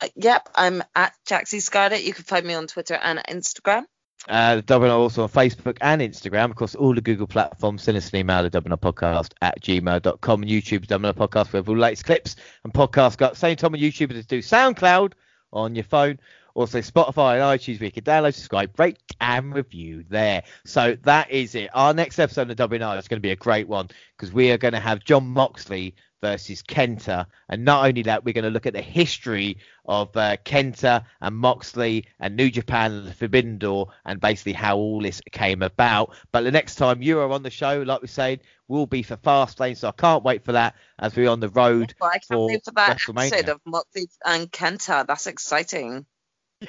Uh, 0.00 0.08
yep, 0.16 0.48
I'm 0.54 0.82
at 0.94 1.14
Jaxie 1.26 1.62
Scarlet. 1.62 2.04
You 2.04 2.12
can 2.12 2.24
find 2.24 2.46
me 2.46 2.54
on 2.54 2.66
Twitter 2.66 2.94
and 2.94 3.20
Instagram. 3.28 3.84
Uh, 4.28 4.56
the 4.56 4.62
WNR 4.62 4.90
also 4.90 5.22
on 5.22 5.28
Facebook 5.30 5.78
and 5.80 6.02
Instagram. 6.02 6.50
Of 6.50 6.56
course, 6.56 6.74
all 6.74 6.94
the 6.94 7.00
Google 7.00 7.26
platforms. 7.26 7.82
Send 7.82 7.96
us 7.96 8.10
an 8.10 8.18
email 8.18 8.48
to 8.48 8.60
WNR 8.60 8.78
Podcast 8.78 9.32
at 9.40 9.60
gmail.com 9.62 10.42
and 10.42 10.50
YouTube 10.50 10.86
WNR 10.86 11.14
Podcast. 11.14 11.52
We 11.52 11.56
have 11.56 11.68
all 11.68 11.74
the 11.74 11.80
latest 11.80 12.04
clips 12.04 12.36
and 12.64 12.72
podcasts. 12.72 13.16
Got 13.16 13.36
same 13.36 13.56
time 13.56 13.74
on 13.74 13.80
YouTube 13.80 14.12
as 14.12 14.26
do 14.26 14.40
SoundCloud 14.40 15.12
on 15.52 15.74
your 15.74 15.84
phone. 15.84 16.18
Also 16.54 16.80
Spotify 16.80 17.34
and 17.34 17.60
iTunes 17.60 17.80
where 17.80 17.86
you 17.86 17.92
can 17.92 18.04
download, 18.04 18.34
subscribe, 18.34 18.78
rate, 18.78 18.98
and 19.20 19.54
review 19.54 20.04
there. 20.08 20.42
So 20.66 20.96
that 21.04 21.30
is 21.30 21.54
it. 21.54 21.70
Our 21.72 21.94
next 21.94 22.18
episode 22.18 22.50
of 22.50 22.70
WNR 22.70 22.98
is 22.98 23.08
going 23.08 23.18
to 23.18 23.26
be 23.26 23.30
a 23.30 23.36
great 23.36 23.68
one 23.68 23.88
because 24.16 24.32
we 24.32 24.50
are 24.50 24.58
going 24.58 24.74
to 24.74 24.80
have 24.80 25.04
Jon 25.04 25.26
Moxley 25.26 25.94
versus 26.20 26.62
Kenta. 26.62 27.26
And 27.48 27.64
not 27.64 27.86
only 27.86 28.02
that, 28.02 28.24
we're 28.24 28.34
going 28.34 28.44
to 28.44 28.50
look 28.50 28.66
at 28.66 28.72
the 28.72 28.82
history 28.82 29.58
of 29.86 30.16
uh, 30.16 30.36
Kenta 30.44 31.04
and 31.20 31.36
Moxley 31.36 32.06
and 32.18 32.36
New 32.36 32.50
Japan 32.50 32.92
and 32.92 33.06
the 33.06 33.14
Forbidden 33.14 33.58
Door 33.58 33.88
and 34.04 34.20
basically 34.20 34.52
how 34.52 34.76
all 34.76 35.00
this 35.00 35.20
came 35.32 35.62
about. 35.62 36.14
But 36.32 36.42
the 36.42 36.50
next 36.50 36.76
time 36.76 37.02
you 37.02 37.18
are 37.20 37.30
on 37.30 37.42
the 37.42 37.50
show, 37.50 37.82
like 37.82 38.02
we 38.02 38.08
said, 38.08 38.40
will 38.68 38.86
be 38.86 39.02
for 39.02 39.16
Fastlane. 39.16 39.76
So 39.76 39.88
I 39.88 39.92
can't 39.92 40.24
wait 40.24 40.44
for 40.44 40.52
that 40.52 40.74
as 40.98 41.14
we're 41.16 41.30
on 41.30 41.40
the 41.40 41.48
road. 41.48 41.94
Well, 42.00 42.10
I 42.10 42.18
can't 42.18 42.26
for 42.28 42.46
wait 42.46 42.64
for 42.64 42.72
that 42.72 43.00
episode 43.08 43.48
of 43.48 43.60
Moxley 43.64 44.08
and 44.24 44.50
Kenta. 44.50 45.06
That's 45.06 45.26
exciting. 45.26 46.06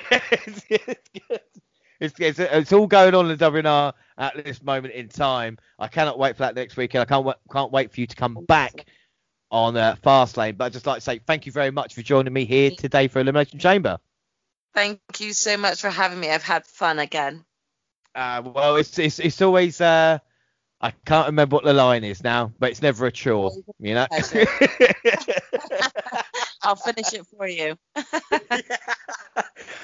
Yes, 0.09 0.61
yes, 0.69 0.95
yes. 1.29 1.39
It's, 1.99 2.15
it's, 2.17 2.39
it's 2.39 2.73
all 2.73 2.87
going 2.87 3.13
on 3.13 3.29
in 3.29 3.37
the 3.37 3.51
WNR 3.51 3.93
at 4.17 4.43
this 4.43 4.63
moment 4.63 4.93
in 4.95 5.07
time. 5.07 5.59
I 5.77 5.87
cannot 5.87 6.17
wait 6.17 6.35
for 6.35 6.43
that 6.43 6.55
next 6.55 6.75
weekend. 6.75 7.03
I 7.03 7.05
can't 7.05 7.27
can't 7.51 7.71
wait 7.71 7.93
for 7.93 7.99
you 7.99 8.07
to 8.07 8.15
come 8.15 8.37
back 8.47 8.87
on 9.51 9.77
uh, 9.77 9.95
Fastlane. 10.03 10.57
But 10.57 10.65
I'd 10.65 10.73
just 10.73 10.87
like 10.87 10.97
to 10.97 11.01
say 11.01 11.19
thank 11.19 11.45
you 11.45 11.51
very 11.51 11.71
much 11.71 11.93
for 11.93 12.01
joining 12.01 12.33
me 12.33 12.45
here 12.45 12.71
today 12.71 13.07
for 13.07 13.19
Elimination 13.19 13.59
Chamber. 13.59 13.99
Thank 14.73 14.99
you 15.19 15.33
so 15.33 15.57
much 15.57 15.81
for 15.81 15.89
having 15.89 16.19
me. 16.19 16.29
I've 16.29 16.43
had 16.43 16.65
fun 16.65 16.99
again. 16.99 17.43
Uh, 18.15 18.41
well, 18.45 18.77
it's, 18.77 18.97
it's 18.99 19.19
it's 19.19 19.41
always 19.41 19.79
uh, 19.79 20.19
I 20.79 20.91
can't 21.05 21.27
remember 21.27 21.55
what 21.55 21.63
the 21.63 21.73
line 21.73 22.03
is 22.03 22.23
now, 22.23 22.51
but 22.59 22.71
it's 22.71 22.81
never 22.81 23.05
a 23.05 23.11
chore, 23.11 23.51
you 23.79 23.93
know. 23.93 24.07
I'll 26.63 26.75
finish 26.75 27.13
it 27.13 27.25
for 27.27 27.47
you. 27.47 27.75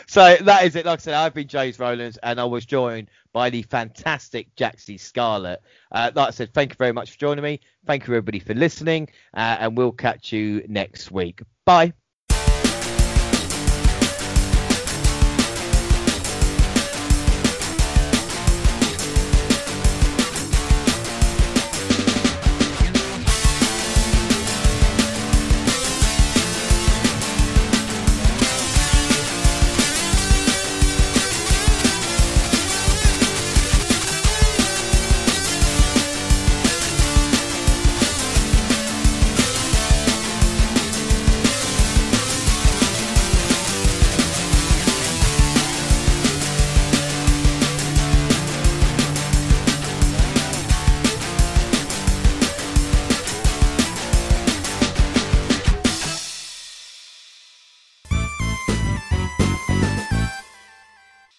so 0.07 0.35
that 0.41 0.63
is 0.65 0.75
it. 0.75 0.85
Like 0.85 0.99
I 0.99 1.01
said, 1.01 1.13
I've 1.13 1.33
been 1.33 1.47
James 1.47 1.79
Rowlands, 1.79 2.17
and 2.23 2.39
I 2.39 2.45
was 2.45 2.65
joined 2.65 3.09
by 3.33 3.49
the 3.49 3.63
fantastic 3.63 4.53
Jaxie 4.55 4.99
Scarlet. 4.99 5.61
Uh, 5.91 6.11
like 6.15 6.27
I 6.27 6.31
said, 6.31 6.53
thank 6.53 6.71
you 6.71 6.77
very 6.77 6.93
much 6.93 7.11
for 7.11 7.19
joining 7.19 7.43
me. 7.43 7.59
Thank 7.85 8.07
you 8.07 8.13
everybody 8.13 8.39
for 8.39 8.53
listening, 8.53 9.09
uh, 9.33 9.57
and 9.59 9.77
we'll 9.77 9.91
catch 9.91 10.31
you 10.31 10.63
next 10.67 11.11
week. 11.11 11.41
Bye. 11.65 11.93